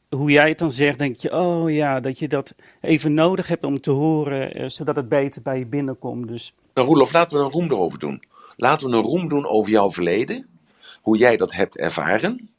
hoe 0.09 0.31
jij 0.31 0.49
het 0.49 0.59
dan 0.59 0.71
zegt, 0.71 0.99
denk 0.99 1.15
je, 1.15 1.33
oh 1.33 1.71
ja, 1.71 1.99
dat 1.99 2.19
je 2.19 2.27
dat 2.27 2.55
even 2.81 3.13
nodig 3.13 3.47
hebt 3.47 3.63
om 3.63 3.81
te 3.81 3.91
horen, 3.91 4.71
zodat 4.71 4.95
het 4.95 5.09
beter 5.09 5.41
bij 5.41 5.57
je 5.57 5.65
binnenkomt. 5.65 6.27
Dus... 6.27 6.55
Nou, 6.73 6.87
Roelof, 6.87 7.13
laten 7.13 7.37
we 7.37 7.43
een 7.43 7.51
roem 7.51 7.71
erover 7.71 7.99
doen. 7.99 8.23
Laten 8.55 8.89
we 8.89 8.95
een 8.95 9.03
roem 9.03 9.27
doen 9.27 9.47
over 9.47 9.71
jouw 9.71 9.91
verleden, 9.91 10.47
hoe 11.01 11.17
jij 11.17 11.37
dat 11.37 11.53
hebt 11.53 11.77
ervaren. 11.77 12.54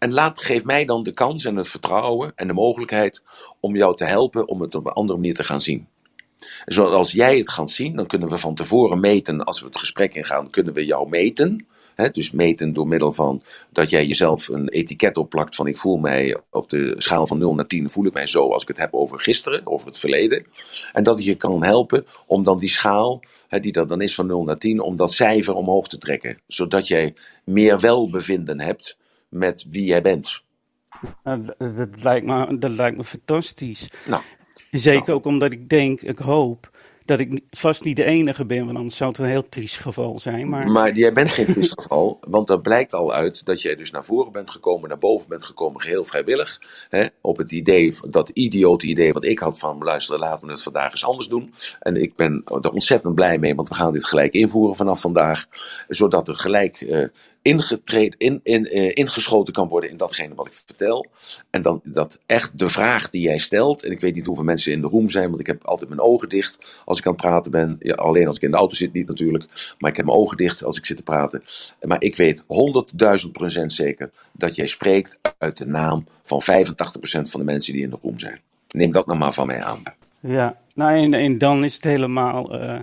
En 0.00 0.12
laat, 0.12 0.42
geef 0.42 0.64
mij 0.64 0.84
dan 0.84 1.02
de 1.02 1.12
kans 1.12 1.44
en 1.44 1.56
het 1.56 1.68
vertrouwen 1.68 2.32
en 2.34 2.46
de 2.46 2.52
mogelijkheid 2.52 3.22
om 3.60 3.76
jou 3.76 3.96
te 3.96 4.04
helpen 4.04 4.48
om 4.48 4.60
het 4.60 4.74
op 4.74 4.86
een 4.86 4.92
andere 4.92 5.18
manier 5.18 5.34
te 5.34 5.44
gaan 5.44 5.60
zien. 5.60 5.86
Zoals 6.64 7.12
jij 7.12 7.36
het 7.36 7.50
gaat 7.50 7.70
zien, 7.70 7.96
dan 7.96 8.06
kunnen 8.06 8.28
we 8.28 8.38
van 8.38 8.54
tevoren 8.54 9.00
meten, 9.00 9.44
als 9.44 9.60
we 9.60 9.66
het 9.66 9.78
gesprek 9.78 10.14
ingaan, 10.14 10.50
kunnen 10.50 10.74
we 10.74 10.84
jou 10.84 11.08
meten. 11.08 11.66
dus 12.12 12.30
meten 12.30 12.72
door 12.72 12.88
middel 12.88 13.12
van 13.12 13.42
dat 13.70 13.90
jij 13.90 14.06
jezelf 14.06 14.48
een 14.48 14.68
etiket 14.68 15.16
opplakt 15.16 15.54
van 15.54 15.66
ik 15.66 15.76
voel 15.76 15.96
mij 15.96 16.40
op 16.50 16.70
de 16.70 16.94
schaal 16.96 17.26
van 17.26 17.38
0 17.38 17.54
naar 17.54 17.66
10, 17.66 17.90
voel 17.90 18.06
ik 18.06 18.12
mij 18.12 18.26
zo 18.26 18.48
als 18.52 18.62
ik 18.62 18.68
het 18.68 18.78
heb 18.78 18.94
over 18.94 19.20
gisteren, 19.20 19.66
over 19.66 19.86
het 19.86 19.98
verleden. 19.98 20.46
En 20.92 21.02
dat 21.02 21.24
je 21.24 21.34
kan 21.34 21.64
helpen 21.64 22.06
om 22.26 22.44
dan 22.44 22.58
die 22.58 22.68
schaal, 22.68 23.20
die 23.48 23.72
er 23.72 23.86
dan 23.86 24.00
is 24.00 24.14
van 24.14 24.26
0 24.26 24.44
naar 24.44 24.58
10, 24.58 24.80
om 24.80 24.96
dat 24.96 25.12
cijfer 25.12 25.54
omhoog 25.54 25.88
te 25.88 25.98
trekken. 25.98 26.40
Zodat 26.46 26.88
jij 26.88 27.14
meer 27.44 27.80
welbevinden 27.80 28.60
hebt 28.60 28.98
met 29.30 29.66
wie 29.70 29.84
jij 29.84 30.02
bent. 30.02 30.42
Nou, 31.24 31.44
dat, 31.58 32.02
lijkt 32.02 32.26
me, 32.26 32.58
dat 32.58 32.70
lijkt 32.70 32.96
me 32.96 33.04
fantastisch. 33.04 33.88
Nou, 34.08 34.22
Zeker 34.70 35.06
nou. 35.06 35.18
ook 35.18 35.24
omdat 35.24 35.52
ik 35.52 35.68
denk, 35.68 36.00
ik 36.00 36.18
hoop 36.18 36.70
dat 37.04 37.18
ik 37.18 37.40
vast 37.50 37.84
niet 37.84 37.96
de 37.96 38.04
enige 38.04 38.44
ben, 38.44 38.64
want 38.64 38.76
anders 38.76 38.96
zou 38.96 39.10
het 39.10 39.18
een 39.18 39.26
heel 39.26 39.48
triest 39.48 39.78
geval 39.78 40.18
zijn. 40.18 40.48
Maar, 40.48 40.70
maar 40.70 40.92
jij 40.92 41.12
bent 41.12 41.30
geen 41.30 41.46
triest 41.46 41.72
geval, 41.80 42.18
want 42.20 42.50
er 42.50 42.60
blijkt 42.60 42.94
al 42.94 43.12
uit 43.12 43.46
dat 43.46 43.62
jij 43.62 43.76
dus 43.76 43.90
naar 43.90 44.04
voren 44.04 44.32
bent 44.32 44.50
gekomen, 44.50 44.88
naar 44.88 44.98
boven 44.98 45.28
bent 45.28 45.44
gekomen, 45.44 45.80
geheel 45.80 46.04
vrijwillig. 46.04 46.60
Hè, 46.88 47.06
op 47.20 47.36
het 47.36 47.52
idee, 47.52 47.94
dat 48.10 48.28
idiote 48.28 48.86
idee 48.86 49.12
wat 49.12 49.24
ik 49.24 49.38
had 49.38 49.58
van, 49.58 49.78
luister, 49.78 50.18
laten 50.18 50.46
we 50.46 50.52
het 50.52 50.62
vandaag 50.62 50.90
eens 50.90 51.04
anders 51.04 51.28
doen. 51.28 51.54
En 51.80 51.96
ik 51.96 52.16
ben 52.16 52.42
er 52.62 52.70
ontzettend 52.70 53.14
blij 53.14 53.38
mee, 53.38 53.54
want 53.54 53.68
we 53.68 53.74
gaan 53.74 53.92
dit 53.92 54.04
gelijk 54.04 54.32
invoeren 54.32 54.76
vanaf 54.76 55.00
vandaag, 55.00 55.46
zodat 55.88 56.28
er 56.28 56.36
gelijk 56.36 56.80
uh, 56.80 57.06
ingetreden, 57.42 58.18
in, 58.18 58.40
in, 58.42 58.76
uh, 58.76 58.90
ingeschoten 58.94 59.54
kan 59.54 59.68
worden 59.68 59.90
in 59.90 59.96
datgene 59.96 60.34
wat 60.34 60.46
ik 60.46 60.52
vertel. 60.66 61.06
En 61.50 61.62
dan 61.62 61.80
dat 61.84 62.20
echt 62.26 62.58
de 62.58 62.68
vraag 62.68 63.10
die 63.10 63.22
jij 63.22 63.38
stelt, 63.38 63.84
en 63.84 63.90
ik 63.90 64.00
weet 64.00 64.14
niet 64.14 64.26
hoeveel 64.26 64.44
mensen 64.44 64.72
in 64.72 64.80
de 64.80 64.86
room 64.86 65.08
zijn, 65.08 65.28
want 65.28 65.40
ik 65.40 65.46
heb 65.46 65.64
altijd 65.64 65.88
mijn 65.88 66.00
ogen 66.00 66.28
dicht 66.28 66.82
als 66.84 66.98
ik 66.98 67.06
aan 67.06 67.12
het 67.12 67.20
praten 67.20 67.50
ben. 67.50 67.76
Ja, 67.78 67.94
alleen 67.94 68.26
als 68.26 68.36
ik 68.36 68.42
in 68.42 68.50
de 68.50 68.56
auto 68.56 68.74
zit 68.74 68.92
niet 68.92 69.08
natuurlijk, 69.08 69.74
maar 69.78 69.90
ik 69.90 69.96
heb 69.96 70.06
mijn 70.06 70.18
ogen 70.18 70.36
dicht 70.36 70.64
als 70.64 70.78
ik 70.78 70.86
zit 70.86 70.96
te 70.96 71.02
praten. 71.02 71.42
Maar 71.82 72.02
ik 72.02 72.16
weet 72.16 72.42
100.000 72.42 73.30
procent 73.32 73.72
zeker 73.72 74.10
dat 74.32 74.56
jij 74.56 74.66
spreekt 74.66 75.18
uit 75.38 75.56
de 75.56 75.66
naam 75.66 76.06
van 76.24 76.42
85% 76.42 76.44
van 77.22 77.40
de 77.40 77.44
mensen 77.46 77.72
die 77.72 77.82
in 77.82 77.90
de 77.90 77.98
room 78.02 78.18
zijn. 78.18 78.40
Neem 78.70 78.92
dat 78.92 79.06
nog 79.06 79.18
maar 79.18 79.32
van 79.32 79.46
mij 79.46 79.62
aan. 79.62 79.82
Ja, 80.20 80.58
nou 80.74 80.96
en, 80.96 81.14
en 81.14 81.38
dan 81.38 81.64
is 81.64 81.74
het 81.74 81.84
helemaal... 81.84 82.54
Uh 82.54 82.78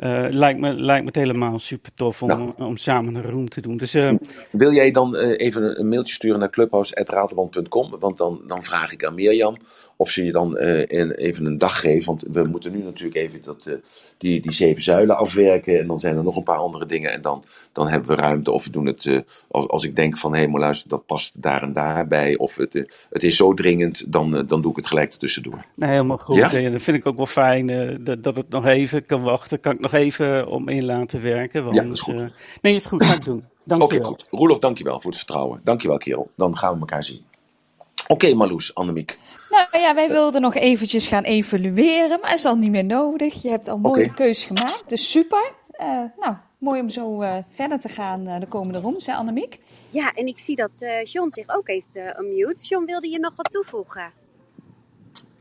uh, 0.00 0.26
lijkt, 0.30 0.60
me, 0.60 0.72
lijkt 0.72 1.00
me 1.00 1.06
het 1.06 1.16
helemaal 1.16 1.58
super 1.58 1.94
tof 1.94 2.22
om, 2.22 2.28
nou. 2.28 2.52
om 2.56 2.76
samen 2.76 3.14
een 3.14 3.30
room 3.30 3.48
te 3.48 3.60
doen. 3.60 3.76
Dus, 3.76 3.94
uh, 3.94 4.12
Wil 4.50 4.72
jij 4.72 4.90
dan 4.90 5.16
uh, 5.16 5.34
even 5.36 5.80
een 5.80 5.88
mailtje 5.88 6.14
sturen 6.14 6.38
naar 6.38 6.50
clubhouse.ratelband.com? 6.50 7.96
Want 7.98 8.18
dan, 8.18 8.40
dan 8.46 8.62
vraag 8.62 8.92
ik 8.92 9.04
aan 9.04 9.14
Mirjam 9.14 9.56
of 10.00 10.10
ze 10.10 10.24
je 10.24 10.32
dan 10.32 10.58
in, 10.58 11.10
even 11.10 11.44
een 11.44 11.58
dag 11.58 11.80
geeft. 11.80 12.06
Want 12.06 12.24
we 12.32 12.42
moeten 12.42 12.72
nu 12.72 12.82
natuurlijk 12.82 13.16
even 13.16 13.42
dat, 13.42 13.78
die, 14.18 14.40
die 14.40 14.52
zeven 14.52 14.82
zuilen 14.82 15.16
afwerken. 15.16 15.78
En 15.78 15.86
dan 15.86 15.98
zijn 15.98 16.16
er 16.16 16.22
nog 16.22 16.36
een 16.36 16.42
paar 16.42 16.58
andere 16.58 16.86
dingen. 16.86 17.12
En 17.12 17.22
dan, 17.22 17.44
dan 17.72 17.88
hebben 17.88 18.08
we 18.08 18.22
ruimte. 18.22 18.50
Of 18.50 18.64
we 18.64 18.70
doen 18.70 18.86
het 18.86 19.22
als, 19.48 19.68
als 19.68 19.84
ik 19.84 19.96
denk 19.96 20.16
van 20.16 20.32
hé, 20.32 20.38
hey, 20.38 20.48
maar 20.48 20.60
luister, 20.60 20.88
dat 20.88 21.06
past 21.06 21.32
daar 21.34 21.62
en 21.62 21.72
daar 21.72 22.06
bij. 22.06 22.36
Of 22.36 22.56
het, 22.56 22.72
het 23.10 23.22
is 23.22 23.36
zo 23.36 23.54
dringend, 23.54 24.12
dan, 24.12 24.44
dan 24.46 24.62
doe 24.62 24.70
ik 24.70 24.76
het 24.76 24.86
gelijk 24.86 25.12
ertussendoor. 25.12 25.64
Nee, 25.74 25.90
helemaal 25.90 26.18
goed. 26.18 26.36
Ja? 26.36 26.52
En 26.52 26.72
dat 26.72 26.82
vind 26.82 26.96
ik 26.96 27.06
ook 27.06 27.16
wel 27.16 27.26
fijn 27.26 27.66
dat, 28.04 28.22
dat 28.22 28.36
het 28.36 28.48
nog 28.48 28.66
even 28.66 29.06
kan 29.06 29.22
wachten. 29.22 29.60
Kan 29.60 29.72
ik 29.72 29.80
nog 29.80 29.92
even 29.92 30.46
om 30.46 30.68
in 30.68 30.84
laten 30.84 31.22
werken. 31.22 31.64
Want, 31.64 31.76
ja, 31.76 31.84
is 31.84 32.00
goed. 32.00 32.36
Nee, 32.62 32.74
is 32.74 32.86
goed, 32.86 33.04
ga 33.04 33.14
ik 33.14 33.24
doen. 33.24 33.44
Dank 33.64 33.82
Oké, 33.82 33.94
okay, 33.94 34.06
goed. 34.06 34.26
Roelof, 34.30 34.58
dankjewel 34.58 35.00
voor 35.00 35.10
het 35.10 35.18
vertrouwen. 35.18 35.60
Dankjewel, 35.64 35.96
kerel. 35.96 36.30
Dan 36.36 36.56
gaan 36.56 36.74
we 36.74 36.80
elkaar 36.80 37.04
zien. 37.04 37.28
Oké, 38.02 38.12
okay, 38.12 38.32
Marloes, 38.32 38.74
Annemiek. 38.74 39.18
Nou 39.50 39.82
ja, 39.82 39.94
wij 39.94 40.08
wilden 40.08 40.40
nog 40.40 40.54
eventjes 40.54 41.08
gaan 41.08 41.24
evalueren, 41.24 42.20
maar 42.20 42.32
is 42.32 42.44
al 42.44 42.56
niet 42.56 42.70
meer 42.70 42.84
nodig. 42.84 43.42
Je 43.42 43.48
hebt 43.48 43.68
al 43.68 43.78
mooie 43.78 44.02
okay. 44.02 44.14
keus 44.14 44.44
gemaakt, 44.44 44.88
dus 44.88 45.10
super. 45.10 45.52
Uh, 45.80 45.86
nou, 46.16 46.36
mooi 46.58 46.80
om 46.80 46.88
zo 46.88 47.22
uh, 47.22 47.36
verder 47.50 47.78
te 47.78 47.88
gaan 47.88 48.28
uh, 48.28 48.40
de 48.40 48.46
komende 48.46 48.80
rooms, 48.80 49.06
hè 49.06 49.12
Annemiek? 49.12 49.58
Ja, 49.90 50.14
en 50.14 50.26
ik 50.26 50.38
zie 50.38 50.56
dat 50.56 50.84
John 51.02 51.28
zich 51.28 51.48
ook 51.48 51.68
heeft 51.68 51.96
unmute. 51.96 52.64
John, 52.64 52.84
wilde 52.84 53.08
je 53.08 53.18
nog 53.18 53.36
wat 53.36 53.50
toevoegen? 53.50 54.12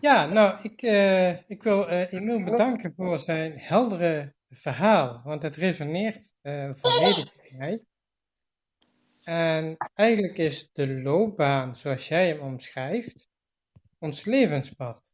Ja, 0.01 0.25
nou, 0.25 0.59
ik, 0.63 0.81
uh, 0.81 1.29
ik 1.29 1.63
wil 1.63 1.89
uh, 1.89 2.13
Emil 2.13 2.43
bedanken 2.43 2.93
voor 2.95 3.19
zijn 3.19 3.53
heldere 3.57 4.33
verhaal, 4.49 5.21
want 5.23 5.43
het 5.43 5.55
resoneert 5.55 6.33
uh, 6.41 6.69
volledig 6.73 7.35
bij 7.35 7.53
mij. 7.57 7.81
En 9.23 9.77
eigenlijk 9.93 10.37
is 10.37 10.69
de 10.73 11.01
loopbaan, 11.01 11.75
zoals 11.75 12.07
jij 12.07 12.27
hem 12.27 12.39
omschrijft, 12.39 13.28
ons 13.99 14.25
levenspad. 14.25 15.13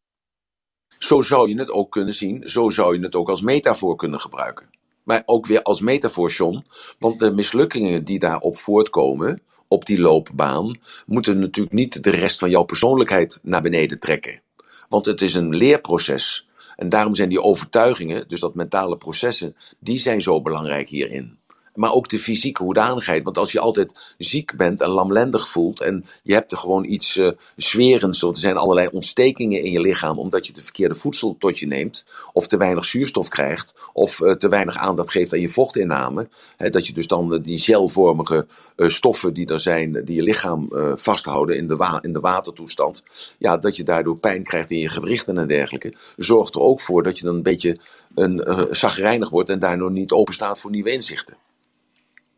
Zo 0.98 1.22
zou 1.22 1.50
je 1.50 1.60
het 1.60 1.72
ook 1.72 1.92
kunnen 1.92 2.14
zien, 2.14 2.48
zo 2.48 2.70
zou 2.70 2.98
je 2.98 3.04
het 3.04 3.16
ook 3.16 3.30
als 3.30 3.42
metafoor 3.42 3.96
kunnen 3.96 4.20
gebruiken. 4.20 4.70
Maar 5.04 5.24
ook 5.26 5.46
weer 5.46 5.62
als 5.62 5.82
metafoor, 5.82 6.30
John, 6.30 6.66
want 7.00 7.20
de 7.20 7.32
mislukkingen 7.32 8.04
die 8.04 8.20
daarop 8.20 8.58
voortkomen, 8.58 9.42
op 9.68 9.86
die 9.86 10.02
loopbaan, 10.02 10.80
moeten 11.06 11.40
natuurlijk 11.40 11.76
niet 11.76 12.04
de 12.04 12.10
rest 12.10 12.40
van 12.40 12.50
jouw 12.50 12.64
persoonlijkheid 12.64 13.40
naar 13.42 13.62
beneden 13.62 14.00
trekken. 14.00 14.42
Want 14.90 15.06
het 15.06 15.22
is 15.22 15.34
een 15.34 15.56
leerproces. 15.56 16.48
En 16.76 16.90
daarom 16.90 17.16
zijn 17.16 17.30
die 17.30 17.42
overtuigingen, 17.42 18.28
dus 18.28 18.40
dat 18.40 18.56
mentale 18.56 18.98
processen, 18.98 19.56
die 19.80 19.98
zijn 19.98 20.22
zo 20.22 20.42
belangrijk 20.42 20.90
hierin 20.90 21.40
maar 21.76 21.94
ook 21.94 22.10
de 22.10 22.18
fysieke 22.18 22.64
hoedanigheid. 22.64 23.24
Want 23.24 23.38
als 23.38 23.52
je 23.52 23.60
altijd 23.60 24.16
ziek 24.18 24.58
bent 24.58 24.82
en 24.82 24.90
lamlendig 24.90 25.48
voelt 25.48 25.82
en 25.82 26.06
je 26.24 26.34
hebt 26.34 26.52
er 26.52 26.58
gewoon 26.58 26.84
iets 26.86 27.18
uh, 27.18 27.32
zwerends, 27.56 28.22
er 28.22 28.38
zijn 28.38 28.58
allerlei 28.58 28.88
ontstekingen 28.92 29.64
in 29.64 29.72
je 29.72 29.80
lichaam 29.80 30.20
omdat 30.20 30.48
je 30.48 30.54
de 30.54 30.62
verkeerde 30.62 30.96
voedsel 30.96 31.36
tot 31.40 31.60
je 31.60 31.68
neemt, 31.68 32.06
of 32.34 32.48
te 32.48 32.58
weinig 32.58 32.86
zuurstof 32.86 33.28
krijgt, 33.28 33.74
of 33.94 34.20
uh, 34.20 34.32
te 34.32 34.50
weinig 34.50 34.78
aandacht 34.78 35.12
geeft 35.12 35.34
aan 35.34 35.40
je 35.40 35.50
vochtinname, 35.50 36.28
hè, 36.58 36.70
dat 36.70 36.88
je 36.88 36.94
dus 36.94 37.08
dan 37.08 37.34
uh, 37.34 37.40
die 37.44 37.58
gelvormige 37.58 38.46
stoffen 38.78 39.34
die 39.34 39.48
er 39.48 39.60
zijn, 39.60 40.06
die 40.06 40.16
je 40.16 40.24
lichaam 40.24 40.68
vasthouden 40.96 41.58
in 41.58 41.68
de, 41.68 42.00
in 42.02 42.14
de 42.14 42.20
watertoestand, 42.20 43.04
ja, 43.38 43.58
dat 43.58 43.76
je 43.76 43.84
daardoor 43.84 44.18
pijn 44.18 44.44
krijgt 44.44 44.72
in 44.72 44.80
je 44.80 44.90
gewrichten 44.90 45.38
en 45.38 45.48
dergelijke, 45.48 45.94
zorgt 46.18 46.56
er 46.56 46.62
ook 46.62 46.82
voor 46.82 47.04
dat 47.04 47.18
je 47.18 47.26
dan 47.26 47.36
een 47.36 47.44
beetje 47.44 47.78
een, 48.16 48.68
zagrijnig 48.72 49.30
wordt 49.30 49.50
en 49.50 49.60
daardoor 49.60 49.92
niet 49.92 50.12
open 50.12 50.34
staat 50.34 50.60
voor 50.60 50.72
nieuwe 50.72 50.92
inzichten. 50.92 51.45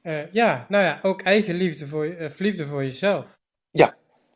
Uh, 0.08 0.32
ja, 0.32 0.66
nou 0.70 0.84
ja, 0.84 1.00
ook 1.02 1.22
eigen 1.22 1.56
liefde 1.56 1.88
voor, 1.88 2.06
uh, 2.06 2.30
liefde 2.38 2.68
voor 2.68 2.84
jezelf. 2.84 3.40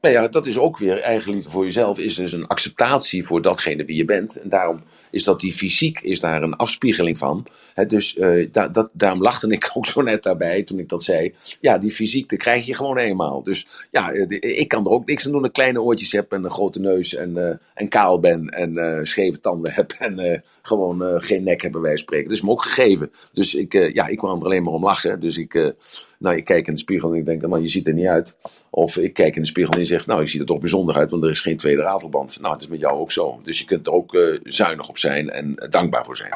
Nou 0.02 0.14
ja, 0.14 0.28
dat 0.28 0.46
is 0.46 0.58
ook 0.58 0.78
weer 0.78 1.00
eigen 1.00 1.32
liefde 1.32 1.50
voor 1.50 1.64
jezelf, 1.64 2.00
is 2.00 2.16
dus 2.16 2.32
een 2.32 2.48
acceptatie 2.48 3.26
voor 3.26 3.42
datgene 3.42 3.86
wie 3.86 3.96
je 3.96 4.06
bent. 4.06 4.36
En 4.36 4.50
daarom 4.50 4.80
is 5.12 5.24
dat 5.24 5.40
die 5.40 5.54
fysiek 5.54 6.00
is 6.00 6.20
daar 6.20 6.44
een 6.44 6.56
afspiegeling 6.56 7.18
van. 7.18 7.46
dus 7.88 8.16
uh, 8.16 8.48
da, 8.52 8.68
dat, 8.68 8.90
daarom 8.94 9.22
lachte 9.22 9.48
ik 9.48 9.72
ook 9.74 9.86
zo 9.86 10.02
net 10.02 10.24
daarbij 10.24 10.64
toen 10.64 10.80
ik 10.80 10.90
dat 10.90 11.04
zei. 11.04 11.34
Ja, 11.60 11.78
die 11.78 11.92
fysiek, 11.92 12.30
dat 12.30 12.40
krijg 12.40 12.66
je 12.66 12.74
gewoon 12.74 12.98
eenmaal. 12.98 13.44
Dus 13.44 13.68
ja, 13.92 14.12
ik 14.40 14.68
kan 14.68 14.86
er 14.86 14.92
ook 14.92 15.06
niks 15.06 15.26
aan 15.26 15.32
doen 15.32 15.46
ik 15.46 15.54
kleine 15.54 15.82
oortjes 15.82 16.12
heb 16.12 16.32
en 16.32 16.44
een 16.44 16.52
grote 16.52 16.80
neus 16.80 17.16
en, 17.16 17.38
uh, 17.38 17.50
en 17.74 17.88
kaal 17.88 18.20
ben 18.20 18.48
en 18.48 18.78
uh, 18.78 19.00
scheve 19.02 19.40
tanden 19.40 19.74
heb 19.74 19.92
en 19.92 20.44
gewoon 20.62 21.22
geen 21.22 21.44
nek 21.44 21.62
hebben 21.62 21.82
wij 21.82 21.98
spreken. 21.98 22.28
Dat 22.28 22.38
is 22.38 22.44
me 22.44 22.50
ook 22.50 22.64
gegeven. 22.64 23.12
Dus 23.34 23.56
ik, 23.56 23.74
ja, 23.94 24.08
ik 24.08 24.18
kwam 24.18 24.40
er 24.40 24.46
alleen 24.46 24.64
maar 24.64 24.74
om 24.74 24.84
lachen. 24.84 25.20
Dus 25.20 25.38
ik, 25.38 25.74
nou, 26.20 26.36
ik 26.36 26.46
kijk 26.46 26.68
in 26.68 26.74
de 26.74 26.80
spiegel 26.80 27.12
en 27.12 27.18
ik 27.18 27.26
denk, 27.26 27.48
man, 27.48 27.62
je 27.62 27.68
ziet 27.68 27.88
er 27.88 27.94
niet 27.94 28.08
uit. 28.08 28.36
Of 28.70 28.98
ik 28.98 29.14
kijk 29.14 29.36
in 29.36 29.42
de 29.42 29.48
spiegel 29.48 29.74
en 29.74 29.80
zegt, 29.92 30.08
nou, 30.08 30.22
je 30.22 30.28
ziet 30.28 30.40
er 30.40 30.46
toch 30.46 30.60
bijzonder 30.60 30.96
uit, 30.96 31.12
want 31.12 31.24
er 31.24 31.30
is 31.30 31.42
geen 31.42 31.58
tweede 31.58 31.82
ratelband. 31.82 32.40
Nou, 32.40 32.54
het 32.54 32.62
is 32.62 32.68
met 32.68 32.80
jou 32.80 33.00
ook 33.00 33.12
zo. 33.12 33.40
Dus 33.44 33.60
je 33.60 33.66
kunt 33.66 33.88
er 33.88 33.94
ook 33.94 34.40
zuinig 34.44 34.90
op 34.90 34.98
zijn 34.98 35.30
en 35.30 35.56
dankbaar 35.70 36.06
voor 36.06 36.18
zijn. 36.18 36.34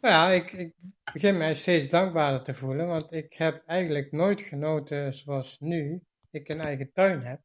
Nou 0.00 0.14
ja, 0.14 0.30
ik, 0.30 0.52
ik 0.52 0.72
begin 1.12 1.36
mij 1.36 1.54
steeds 1.54 1.88
dankbaarder 1.88 2.42
te 2.42 2.54
voelen, 2.54 2.86
want 2.86 3.12
ik 3.12 3.32
heb 3.32 3.62
eigenlijk 3.66 4.12
nooit 4.12 4.42
genoten 4.42 5.12
zoals 5.12 5.58
nu 5.58 6.02
ik 6.30 6.48
een 6.48 6.60
eigen 6.60 6.92
tuin 6.92 7.22
heb. 7.22 7.40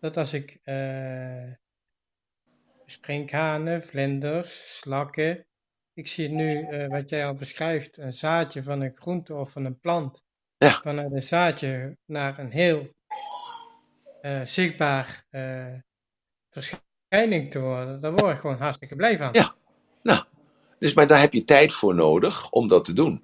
Dat 0.00 0.16
als 0.16 0.32
ik 0.32 0.58
uh, 0.64 1.52
sprinkhanen, 2.86 3.82
vlinders, 3.82 4.78
slakken, 4.78 5.46
ik 5.92 6.08
zie 6.08 6.28
nu 6.28 6.68
uh, 6.70 6.88
wat 6.88 7.08
jij 7.08 7.26
al 7.26 7.34
beschrijft, 7.34 7.96
een 7.96 8.12
zaadje 8.12 8.62
van 8.62 8.80
een 8.80 8.94
groente 8.94 9.34
of 9.34 9.52
van 9.52 9.64
een 9.64 9.78
plant. 9.78 10.22
Ja. 10.56 10.70
Vanuit 10.70 11.12
een 11.12 11.22
zaadje 11.22 11.96
naar 12.04 12.38
een 12.38 12.50
heel 12.50 12.94
uh, 14.26 14.40
zichtbaar 14.44 15.24
verschijning 16.50 17.50
te 17.50 17.60
worden. 17.60 18.00
Daar 18.00 18.12
word 18.12 18.32
ik 18.32 18.38
gewoon 18.38 18.56
hartstikke 18.56 18.96
blij 18.96 19.18
van. 19.18 19.28
Ja, 19.32 19.54
nou, 20.02 20.22
dus, 20.78 20.94
maar 20.94 21.06
daar 21.06 21.20
heb 21.20 21.32
je 21.32 21.44
tijd 21.44 21.72
voor 21.72 21.94
nodig 21.94 22.50
om 22.50 22.68
dat 22.68 22.84
te 22.84 22.92
doen. 22.92 23.22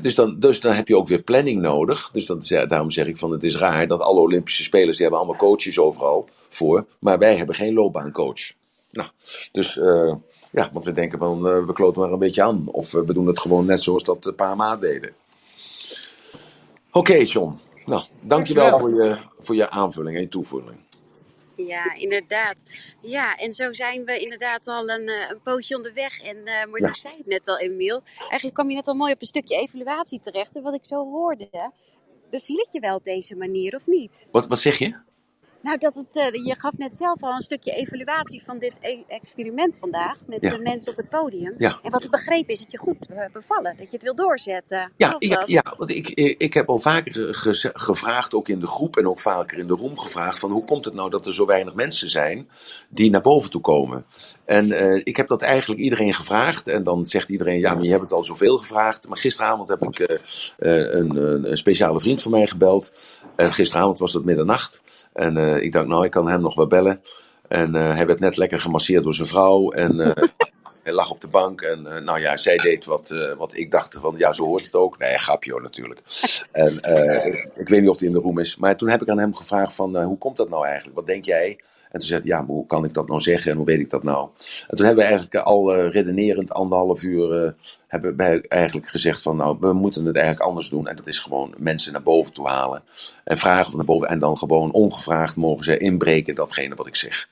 dus, 0.00 0.14
dan, 0.14 0.40
dus 0.40 0.60
dan 0.60 0.72
heb 0.72 0.88
je 0.88 0.96
ook 0.96 1.08
weer 1.08 1.22
planning 1.22 1.60
nodig. 1.60 2.10
Dus 2.10 2.26
dat, 2.26 2.48
daarom 2.48 2.90
zeg 2.90 3.06
ik 3.06 3.18
van 3.18 3.30
het 3.30 3.44
is 3.44 3.56
raar 3.56 3.86
dat 3.86 4.00
alle 4.00 4.20
Olympische 4.20 4.62
spelers 4.62 4.96
die 4.96 5.06
hebben 5.06 5.24
allemaal 5.24 5.40
coaches 5.40 5.78
overal 5.78 6.28
voor. 6.48 6.86
Maar 6.98 7.18
wij 7.18 7.36
hebben 7.36 7.54
geen 7.54 7.74
loopbaancoach. 7.74 8.52
Nou, 8.90 9.08
dus 9.52 9.76
uh, 9.76 10.14
ja, 10.50 10.70
want 10.72 10.84
we 10.84 10.92
denken 10.92 11.18
van 11.18 11.42
we 11.66 11.72
kloten 11.72 12.00
maar 12.00 12.12
een 12.12 12.18
beetje 12.18 12.42
aan. 12.42 12.68
Of 12.68 12.90
we 12.90 13.12
doen 13.12 13.26
het 13.26 13.40
gewoon 13.40 13.66
net 13.66 13.82
zoals 13.82 14.04
dat 14.04 14.26
een 14.26 14.34
paar 14.34 14.56
maanden 14.56 14.90
deden. 14.90 15.12
Oké 16.94 17.12
okay, 17.12 17.22
John, 17.22 17.60
nou 17.86 18.04
dankjewel 18.26 18.78
voor 18.78 19.04
je, 19.04 19.18
voor 19.38 19.54
je 19.54 19.70
aanvulling 19.70 20.16
en 20.16 20.22
je 20.22 20.28
toevoeging. 20.28 20.76
Ja, 21.56 21.94
inderdaad. 21.94 22.64
Ja, 23.00 23.36
en 23.36 23.52
zo 23.52 23.72
zijn 23.72 24.04
we 24.04 24.18
inderdaad 24.18 24.66
al 24.66 24.88
een, 24.88 25.08
uh, 25.08 25.30
een 25.30 25.40
poosje 25.42 25.76
onderweg. 25.76 26.20
En 26.20 26.36
uh, 26.36 26.64
Marloes 26.70 27.02
ja. 27.02 27.08
zei 27.08 27.14
het 27.16 27.26
net 27.26 27.48
al, 27.48 27.58
Emiel. 27.58 28.02
Eigenlijk 28.18 28.54
kwam 28.54 28.68
je 28.68 28.74
net 28.74 28.88
al 28.88 28.94
mooi 28.94 29.12
op 29.12 29.20
een 29.20 29.26
stukje 29.26 29.56
evaluatie 29.56 30.20
terecht. 30.20 30.56
En 30.56 30.62
wat 30.62 30.74
ik 30.74 30.84
zo 30.84 31.10
hoorde, 31.10 31.72
beviel 32.30 32.56
het 32.56 32.72
je 32.72 32.80
wel 32.80 32.96
op 32.96 33.04
deze 33.04 33.36
manier 33.36 33.74
of 33.74 33.86
niet? 33.86 34.26
Wat, 34.30 34.46
wat 34.46 34.60
zeg 34.60 34.78
je? 34.78 34.96
Nou, 35.62 35.78
dat 35.78 35.94
het, 35.94 36.34
uh, 36.34 36.44
je 36.44 36.54
gaf 36.58 36.72
net 36.76 36.96
zelf 36.96 37.22
al 37.22 37.34
een 37.34 37.40
stukje 37.40 37.72
evaluatie 37.72 38.42
van 38.44 38.58
dit 38.58 38.72
e 38.80 38.98
experiment 39.08 39.78
vandaag 39.78 40.16
met 40.26 40.42
de 40.42 40.58
mensen 40.62 40.90
op 40.90 40.96
het 40.96 41.08
podium. 41.08 41.54
Ja. 41.58 41.78
En 41.82 41.90
wat 41.90 42.04
ik 42.04 42.10
begreep 42.10 42.48
is 42.48 42.58
dat 42.60 42.70
je 42.70 42.78
goed 42.78 42.96
uh, 43.10 43.18
bevallen, 43.32 43.76
dat 43.76 43.86
je 43.86 43.96
het 43.96 44.02
wil 44.02 44.14
doorzetten. 44.14 44.92
Ja, 44.96 45.16
ja, 45.18 45.42
ja, 45.46 45.74
want 45.78 45.90
ik, 45.90 46.08
ik 46.38 46.54
heb 46.54 46.68
al 46.68 46.78
vaker 46.78 47.34
gevraagd, 47.74 48.34
ook 48.34 48.48
in 48.48 48.60
de 48.60 48.66
groep 48.66 48.96
en 48.96 49.08
ook 49.08 49.20
vaker 49.20 49.58
in 49.58 49.66
de 49.66 49.74
room 49.74 49.98
gevraagd, 49.98 50.38
van 50.38 50.50
hoe 50.50 50.64
komt 50.64 50.84
het 50.84 50.94
nou 50.94 51.10
dat 51.10 51.26
er 51.26 51.34
zo 51.34 51.46
weinig 51.46 51.74
mensen 51.74 52.10
zijn 52.10 52.48
die 52.88 53.10
naar 53.10 53.20
boven 53.20 53.50
toe 53.50 53.60
komen? 53.60 54.04
En 54.44 54.66
uh, 54.68 55.00
ik 55.04 55.16
heb 55.16 55.28
dat 55.28 55.42
eigenlijk 55.42 55.80
iedereen 55.80 56.14
gevraagd 56.14 56.68
en 56.68 56.82
dan 56.82 57.06
zegt 57.06 57.28
iedereen, 57.28 57.58
ja, 57.58 57.74
maar 57.74 57.82
je 57.82 57.90
hebt 57.90 58.02
het 58.02 58.12
al 58.12 58.22
zoveel 58.22 58.58
gevraagd. 58.58 59.08
Maar 59.08 59.16
gisteravond 59.16 59.68
heb 59.68 59.82
ik 59.82 60.22
een, 60.58 61.16
een, 61.16 61.56
speciale 61.56 62.00
vriend 62.00 62.22
van 62.22 62.30
mij 62.30 62.46
gebeld. 62.46 63.20
En 63.36 63.52
gisteravond 63.52 63.98
was 63.98 64.12
het 64.12 64.24
middernacht. 64.24 64.82
En 65.12 65.36
uh, 65.56 65.62
ik 65.62 65.72
dacht, 65.72 65.86
nou, 65.86 66.04
ik 66.04 66.10
kan 66.10 66.28
hem 66.28 66.40
nog 66.40 66.54
wel 66.54 66.66
bellen. 66.66 67.02
En 67.48 67.74
uh, 67.74 67.94
hij 67.94 68.06
werd 68.06 68.20
net 68.20 68.36
lekker 68.36 68.60
gemasseerd 68.60 69.04
door 69.04 69.14
zijn 69.14 69.28
vrouw. 69.28 69.70
En 69.70 69.96
uh, 69.96 70.10
hij 70.84 70.92
lag 70.92 71.10
op 71.10 71.20
de 71.20 71.28
bank. 71.28 71.60
En 71.60 71.82
nou 72.04 72.20
ja, 72.20 72.36
zij 72.36 72.56
deed 72.56 72.84
wat, 72.84 73.14
wat 73.36 73.56
ik 73.56 73.70
dacht 73.70 73.98
van, 74.00 74.14
ja, 74.18 74.32
zo 74.32 74.44
hoort 74.44 74.64
het 74.64 74.74
ook. 74.74 74.98
Nee, 74.98 75.18
grapje 75.18 75.60
natuurlijk. 75.60 76.00
En 76.52 76.76
ik 77.54 77.68
weet 77.68 77.80
niet 77.80 77.88
of 77.88 77.98
hij 77.98 78.08
in 78.08 78.14
de 78.14 78.20
room 78.20 78.38
is. 78.38 78.56
Maar 78.56 78.76
toen 78.76 78.90
heb 78.90 79.02
ik 79.02 79.08
aan 79.08 79.18
hem 79.18 79.34
gevraagd 79.34 79.74
van, 79.74 80.02
hoe 80.02 80.18
komt 80.18 80.36
dat 80.36 80.48
nou 80.48 80.66
eigenlijk? 80.66 80.96
Wat 80.96 81.06
denk 81.06 81.24
jij? 81.24 81.58
En 81.92 81.98
toen 81.98 82.08
zei 82.08 82.20
hij, 82.20 82.30
ja, 82.30 82.44
hoe 82.44 82.66
kan 82.66 82.84
ik 82.84 82.94
dat 82.94 83.08
nou 83.08 83.20
zeggen 83.20 83.50
en 83.50 83.56
hoe 83.56 83.66
weet 83.66 83.80
ik 83.80 83.90
dat 83.90 84.02
nou? 84.02 84.28
En 84.68 84.76
toen 84.76 84.86
hebben 84.86 85.04
we 85.04 85.10
eigenlijk 85.10 85.44
al 85.44 85.76
uh, 85.76 85.90
redenerend 85.90 86.52
anderhalf 86.52 87.02
uur 87.02 87.44
uh, 87.44 87.50
hebben 87.86 88.16
wij 88.16 88.40
eigenlijk 88.48 88.88
gezegd 88.88 89.22
van, 89.22 89.36
nou, 89.36 89.56
we 89.60 89.72
moeten 89.72 90.04
het 90.04 90.16
eigenlijk 90.16 90.46
anders 90.46 90.68
doen. 90.68 90.88
En 90.88 90.96
dat 90.96 91.06
is 91.06 91.18
gewoon 91.18 91.54
mensen 91.56 91.92
naar 91.92 92.02
boven 92.02 92.32
toe 92.32 92.48
halen 92.48 92.82
en 93.24 93.38
vragen 93.38 93.66
van 93.66 93.76
naar 93.76 93.86
boven. 93.86 94.08
En 94.08 94.18
dan 94.18 94.38
gewoon 94.38 94.72
ongevraagd 94.72 95.36
mogen 95.36 95.64
ze 95.64 95.78
inbreken 95.78 96.34
datgene 96.34 96.74
wat 96.74 96.86
ik 96.86 96.96
zeg. 96.96 97.28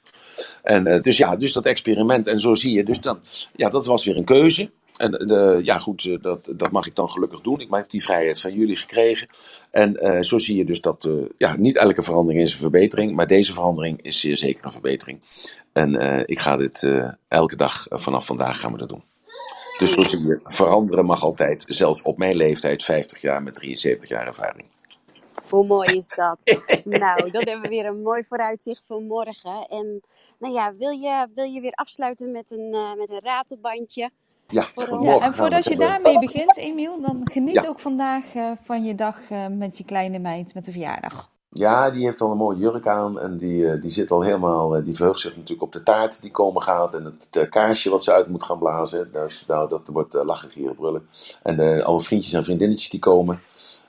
En 0.63 0.87
uh, 0.87 1.03
dus 1.03 1.17
ja, 1.17 1.37
dus 1.37 1.53
dat 1.53 1.67
experiment 1.67 2.27
en 2.27 2.41
zo 2.41 2.55
zie 2.55 2.73
je. 2.73 2.85
Dus 2.85 3.01
dan, 3.01 3.21
ja, 3.57 3.69
dat 3.69 3.87
was 3.87 4.05
weer 4.05 4.17
een 4.17 4.25
keuze. 4.25 4.71
En 5.01 5.11
de, 5.11 5.61
ja, 5.63 5.79
goed, 5.79 6.05
eh, 6.05 6.23
dat, 6.23 6.41
dat 6.57 6.71
mag 6.71 6.87
ik 6.87 6.95
dan 6.95 7.11
gelukkig 7.11 7.41
doen. 7.41 7.61
Ik 7.61 7.69
heb 7.71 7.91
die 7.91 8.03
vrijheid 8.03 8.41
van 8.41 8.53
jullie 8.53 8.77
gekregen. 8.77 9.29
En 9.71 10.07
uh, 10.07 10.23
zo 10.23 10.39
zie 10.39 10.57
je 10.57 10.65
dus 10.65 10.81
dat 10.81 11.05
uh, 11.05 11.25
ja, 11.39 11.57
niet 11.57 11.77
elke 11.77 12.03
verandering 12.03 12.43
is 12.43 12.53
een 12.53 12.59
verbetering, 12.59 13.13
maar 13.13 13.27
deze 13.27 13.53
verandering 13.53 14.03
is 14.03 14.21
zeer 14.21 14.37
zeker 14.37 14.65
een 14.65 14.73
verbetering. 14.73 15.21
En 15.73 15.95
uh, 15.95 16.21
ik 16.25 16.39
ga 16.39 16.57
dit 16.57 16.89
elke 17.29 17.57
dag 17.57 17.87
vanaf 17.89 18.27
vandaag 18.27 18.61
gaan 18.61 18.73
we 18.73 18.79
dat 18.79 18.89
doen. 18.89 19.03
Dus 19.79 19.93
zo 19.93 20.03
zie 20.03 20.27
je, 20.27 20.41
veranderen 20.45 21.05
mag 21.05 21.23
altijd, 21.23 21.63
zelfs 21.67 22.03
op 22.03 22.19
mijn 22.19 22.37
leeftijd, 22.37 22.85
50 22.85 23.21
jaar 23.21 23.43
met 23.43 23.55
73 23.55 24.09
jaar 24.09 24.27
ervaring. 24.27 24.67
Hoe 25.49 25.67
mooi 25.67 25.97
is 25.97 26.09
dat? 26.09 26.63
nou, 26.85 27.31
dan 27.31 27.43
hebben 27.45 27.61
we 27.63 27.69
weer 27.69 27.87
een 27.87 28.03
mooi 28.03 28.25
vooruitzicht 28.29 28.85
voor 28.87 29.03
morgen. 29.03 29.67
En 29.69 30.03
nou 30.39 30.55
ja, 30.55 30.75
wil 30.75 30.91
je, 30.91 31.29
wil 31.35 31.45
je 31.45 31.61
weer 31.61 31.73
afsluiten 31.73 32.31
met 32.31 32.51
een, 32.51 32.97
met 32.97 33.11
een 33.11 33.21
ratelbandje? 33.23 34.11
Ja, 34.51 34.67
ja, 35.01 35.21
en 35.21 35.35
voordat 35.35 35.65
je 35.65 35.77
daarmee 35.77 36.19
begint, 36.19 36.57
Emiel, 36.57 37.01
dan 37.01 37.21
geniet 37.25 37.67
ook 37.67 37.81
vandaag 37.81 38.35
uh, 38.35 38.51
van 38.63 38.85
je 38.85 38.95
dag 38.95 39.31
uh, 39.31 39.47
met 39.47 39.79
je 39.79 39.85
kleine 39.85 40.19
meid 40.19 40.55
met 40.55 40.65
de 40.65 40.73
verjaardag. 40.73 41.31
Ja, 41.53 41.91
die 41.91 42.05
heeft 42.05 42.21
al 42.21 42.31
een 42.31 42.37
mooie 42.37 42.59
jurk 42.59 42.87
aan 42.87 43.21
en 43.21 43.37
die, 43.37 43.57
uh, 43.57 43.81
die 43.81 43.91
zit 43.91 44.11
al 44.11 44.23
helemaal, 44.23 44.85
die 44.85 44.95
verheugt 44.95 45.21
zich 45.21 45.37
natuurlijk 45.37 45.63
op 45.63 45.73
de 45.73 45.83
taart 45.83 46.21
die 46.21 46.31
komen 46.31 46.63
gaat 46.63 46.95
en 46.95 47.05
het 47.05 47.49
kaarsje 47.49 47.91
wat 47.91 48.05
ze 48.05 48.13
uit 48.13 48.29
moet 48.29 48.45
gaan 48.45 48.59
blazen. 48.59 49.09
Dus, 49.13 49.45
nou, 49.47 49.69
dat 49.69 49.89
wordt 49.93 50.15
lachen, 50.15 50.51
gieren, 50.51 50.75
brullen. 50.75 51.09
En 51.43 51.85
alle 51.85 52.01
vriendjes 52.01 52.33
en 52.33 52.45
vriendinnetjes 52.45 52.91
die 52.91 53.01
komen. 53.01 53.41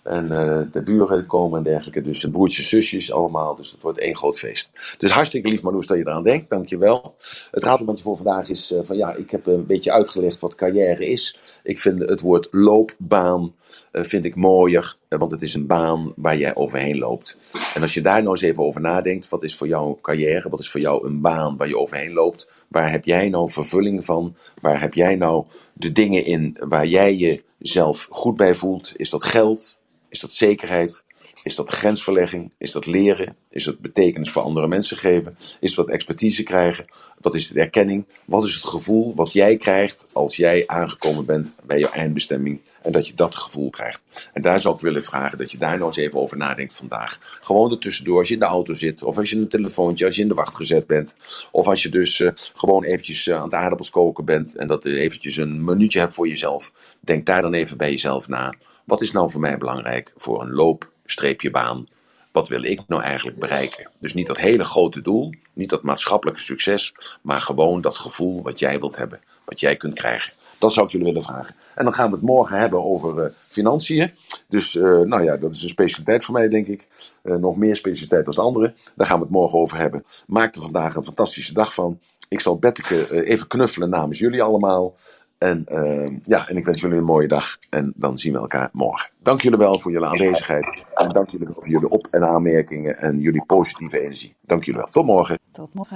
En 0.03 0.25
uh, 0.31 0.61
de 0.71 0.81
buren 0.81 1.25
komen 1.25 1.57
en 1.57 1.63
dergelijke. 1.63 2.01
Dus 2.01 2.29
broertjes, 2.31 2.69
zusjes 2.69 3.11
allemaal. 3.11 3.55
Dus 3.55 3.71
het 3.71 3.81
wordt 3.81 3.99
één 3.99 4.15
groot 4.15 4.39
feest. 4.39 4.95
Dus 4.97 5.11
hartstikke 5.11 5.49
lief 5.49 5.61
Marloes 5.61 5.87
dat 5.87 5.97
je 5.97 6.03
eraan 6.03 6.23
denkt. 6.23 6.49
Dankjewel. 6.49 7.15
Het 7.51 7.63
ratelbandje 7.63 8.03
voor 8.03 8.17
vandaag 8.17 8.49
is 8.49 8.71
uh, 8.71 8.79
van 8.83 8.97
ja, 8.97 9.15
ik 9.15 9.31
heb 9.31 9.45
een 9.45 9.65
beetje 9.65 9.91
uitgelegd 9.91 10.39
wat 10.39 10.55
carrière 10.55 11.05
is. 11.05 11.59
Ik 11.63 11.79
vind 11.79 11.99
het 11.99 12.21
woord 12.21 12.47
loopbaan 12.51 13.53
uh, 13.91 14.03
vind 14.03 14.25
ik 14.25 14.35
mooier. 14.35 14.95
want 15.07 15.31
het 15.31 15.41
is 15.41 15.53
een 15.53 15.67
baan 15.67 16.13
waar 16.15 16.37
jij 16.37 16.55
overheen 16.55 16.97
loopt. 16.97 17.37
En 17.73 17.81
als 17.81 17.93
je 17.93 18.01
daar 18.01 18.19
nou 18.19 18.29
eens 18.29 18.41
even 18.41 18.63
over 18.63 18.81
nadenkt. 18.81 19.29
Wat 19.29 19.43
is 19.43 19.55
voor 19.55 19.67
jou 19.67 19.87
een 19.87 20.01
carrière? 20.01 20.49
Wat 20.49 20.59
is 20.59 20.69
voor 20.69 20.79
jou 20.81 21.07
een 21.07 21.21
baan 21.21 21.57
waar 21.57 21.67
je 21.67 21.77
overheen 21.77 22.13
loopt? 22.13 22.65
Waar 22.67 22.91
heb 22.91 23.05
jij 23.05 23.29
nou 23.29 23.49
vervulling 23.49 24.05
van? 24.05 24.35
Waar 24.61 24.81
heb 24.81 24.93
jij 24.93 25.15
nou 25.15 25.45
de 25.73 25.91
dingen 25.91 26.25
in 26.25 26.57
waar 26.59 26.85
jij 26.85 27.43
jezelf 27.57 28.07
goed 28.11 28.35
bij 28.35 28.55
voelt? 28.55 28.93
Is 28.95 29.09
dat 29.09 29.23
geld? 29.23 29.79
Is 30.11 30.19
dat 30.19 30.33
zekerheid? 30.33 31.03
Is 31.43 31.55
dat 31.55 31.69
grensverlegging? 31.69 32.53
Is 32.57 32.71
dat 32.71 32.85
leren? 32.85 33.35
Is 33.49 33.63
dat 33.63 33.79
betekenis 33.79 34.29
voor 34.29 34.41
andere 34.41 34.67
mensen 34.67 34.97
geven? 34.97 35.37
Is 35.59 35.75
dat 35.75 35.89
expertise 35.89 36.43
krijgen? 36.43 36.85
Wat 37.19 37.35
is 37.35 37.47
de 37.47 37.59
erkenning? 37.59 38.05
Wat 38.25 38.43
is 38.43 38.53
het 38.53 38.63
gevoel 38.63 39.15
wat 39.15 39.33
jij 39.33 39.57
krijgt 39.57 40.07
als 40.11 40.35
jij 40.35 40.63
aangekomen 40.67 41.25
bent 41.25 41.53
bij 41.63 41.79
je 41.79 41.89
eindbestemming 41.89 42.61
en 42.81 42.91
dat 42.91 43.07
je 43.07 43.13
dat 43.13 43.35
gevoel 43.35 43.69
krijgt? 43.69 44.29
En 44.33 44.41
daar 44.41 44.59
zou 44.59 44.75
ik 44.75 44.81
willen 44.81 45.03
vragen 45.03 45.37
dat 45.37 45.51
je 45.51 45.57
daar 45.57 45.75
nou 45.75 45.85
eens 45.85 45.97
even 45.97 46.19
over 46.19 46.37
nadenkt 46.37 46.73
vandaag. 46.73 47.39
Gewoon 47.41 47.71
ertussendoor 47.71 48.17
als 48.17 48.27
je 48.27 48.33
in 48.33 48.39
de 48.39 48.45
auto 48.45 48.73
zit, 48.73 49.03
of 49.03 49.17
als 49.17 49.29
je 49.29 49.35
een 49.35 49.47
telefoontje, 49.47 50.05
als 50.05 50.15
je 50.15 50.21
in 50.21 50.27
de 50.27 50.33
wacht 50.33 50.55
gezet 50.55 50.87
bent, 50.87 51.15
of 51.51 51.67
als 51.67 51.83
je 51.83 51.89
dus 51.89 52.19
uh, 52.19 52.31
gewoon 52.35 52.83
eventjes 52.83 53.27
uh, 53.27 53.35
aan 53.35 53.43
het 53.43 53.53
aardappels 53.53 53.89
koken 53.89 54.25
bent 54.25 54.55
en 54.55 54.67
dat 54.67 54.83
je 54.83 54.99
eventjes 54.99 55.37
een 55.37 55.63
minuutje 55.63 55.99
hebt 55.99 56.13
voor 56.13 56.27
jezelf. 56.27 56.71
Denk 56.99 57.25
daar 57.25 57.41
dan 57.41 57.53
even 57.53 57.77
bij 57.77 57.89
jezelf 57.89 58.27
na. 58.27 58.53
Wat 58.91 59.01
is 59.01 59.11
nou 59.11 59.31
voor 59.31 59.41
mij 59.41 59.57
belangrijk 59.57 60.13
voor 60.17 60.41
een 60.41 60.51
loopstreepjebaan? 60.51 61.87
Wat 62.31 62.47
wil 62.47 62.63
ik 62.63 62.81
nou 62.87 63.01
eigenlijk 63.01 63.39
bereiken? 63.39 63.89
Dus 63.99 64.13
niet 64.13 64.27
dat 64.27 64.37
hele 64.37 64.63
grote 64.63 65.01
doel, 65.01 65.33
niet 65.53 65.69
dat 65.69 65.83
maatschappelijke 65.83 66.41
succes, 66.41 66.93
maar 67.21 67.41
gewoon 67.41 67.81
dat 67.81 67.97
gevoel 67.97 68.41
wat 68.41 68.59
jij 68.59 68.79
wilt 68.79 68.97
hebben, 68.97 69.19
wat 69.45 69.59
jij 69.59 69.75
kunt 69.75 69.93
krijgen. 69.93 70.33
Dat 70.59 70.73
zou 70.73 70.85
ik 70.85 70.91
jullie 70.91 71.07
willen 71.07 71.23
vragen. 71.23 71.55
En 71.75 71.83
dan 71.83 71.93
gaan 71.93 72.09
we 72.09 72.15
het 72.15 72.25
morgen 72.25 72.57
hebben 72.57 72.83
over 72.83 73.23
uh, 73.23 73.29
financiën. 73.47 74.11
Dus 74.47 74.75
uh, 74.75 74.99
nou 74.99 75.23
ja, 75.23 75.37
dat 75.37 75.55
is 75.55 75.63
een 75.63 75.69
specialiteit 75.69 76.25
voor 76.25 76.33
mij, 76.33 76.49
denk 76.49 76.67
ik. 76.67 76.87
Uh, 77.23 77.35
nog 77.35 77.55
meer 77.55 77.75
specialiteit 77.75 78.25
dan 78.25 78.45
andere. 78.45 78.73
Daar 78.95 79.07
gaan 79.07 79.17
we 79.17 79.23
het 79.23 79.33
morgen 79.33 79.59
over 79.59 79.77
hebben. 79.77 80.03
Maak 80.27 80.55
er 80.55 80.61
vandaag 80.61 80.95
een 80.95 81.05
fantastische 81.05 81.53
dag 81.53 81.73
van. 81.73 81.99
Ik 82.29 82.39
zal 82.39 82.57
Betteke 82.57 83.23
even 83.25 83.47
knuffelen 83.47 83.89
namens 83.89 84.19
jullie 84.19 84.43
allemaal. 84.43 84.95
En, 85.41 85.65
uh, 85.71 86.17
ja, 86.23 86.47
en 86.47 86.55
ik 86.55 86.65
wens 86.65 86.81
jullie 86.81 86.97
een 86.97 87.03
mooie 87.03 87.27
dag. 87.27 87.57
En 87.69 87.93
dan 87.95 88.17
zien 88.17 88.33
we 88.33 88.39
elkaar 88.39 88.69
morgen. 88.71 89.09
Dank 89.23 89.41
jullie 89.41 89.57
wel 89.57 89.79
voor 89.79 89.91
jullie 89.91 90.07
aanwezigheid. 90.07 90.83
En 90.93 91.09
dank 91.09 91.29
jullie 91.29 91.45
wel 91.45 91.55
voor 91.55 91.67
jullie 91.67 91.89
op- 91.89 92.07
en 92.11 92.23
aanmerkingen 92.23 92.97
en 92.97 93.19
jullie 93.19 93.45
positieve 93.45 93.99
energie. 93.99 94.35
Dank 94.41 94.63
jullie 94.63 94.79
wel. 94.79 94.89
Tot 94.91 95.05
morgen. 95.05 95.39
Tot 95.51 95.73
morgen. 95.73 95.89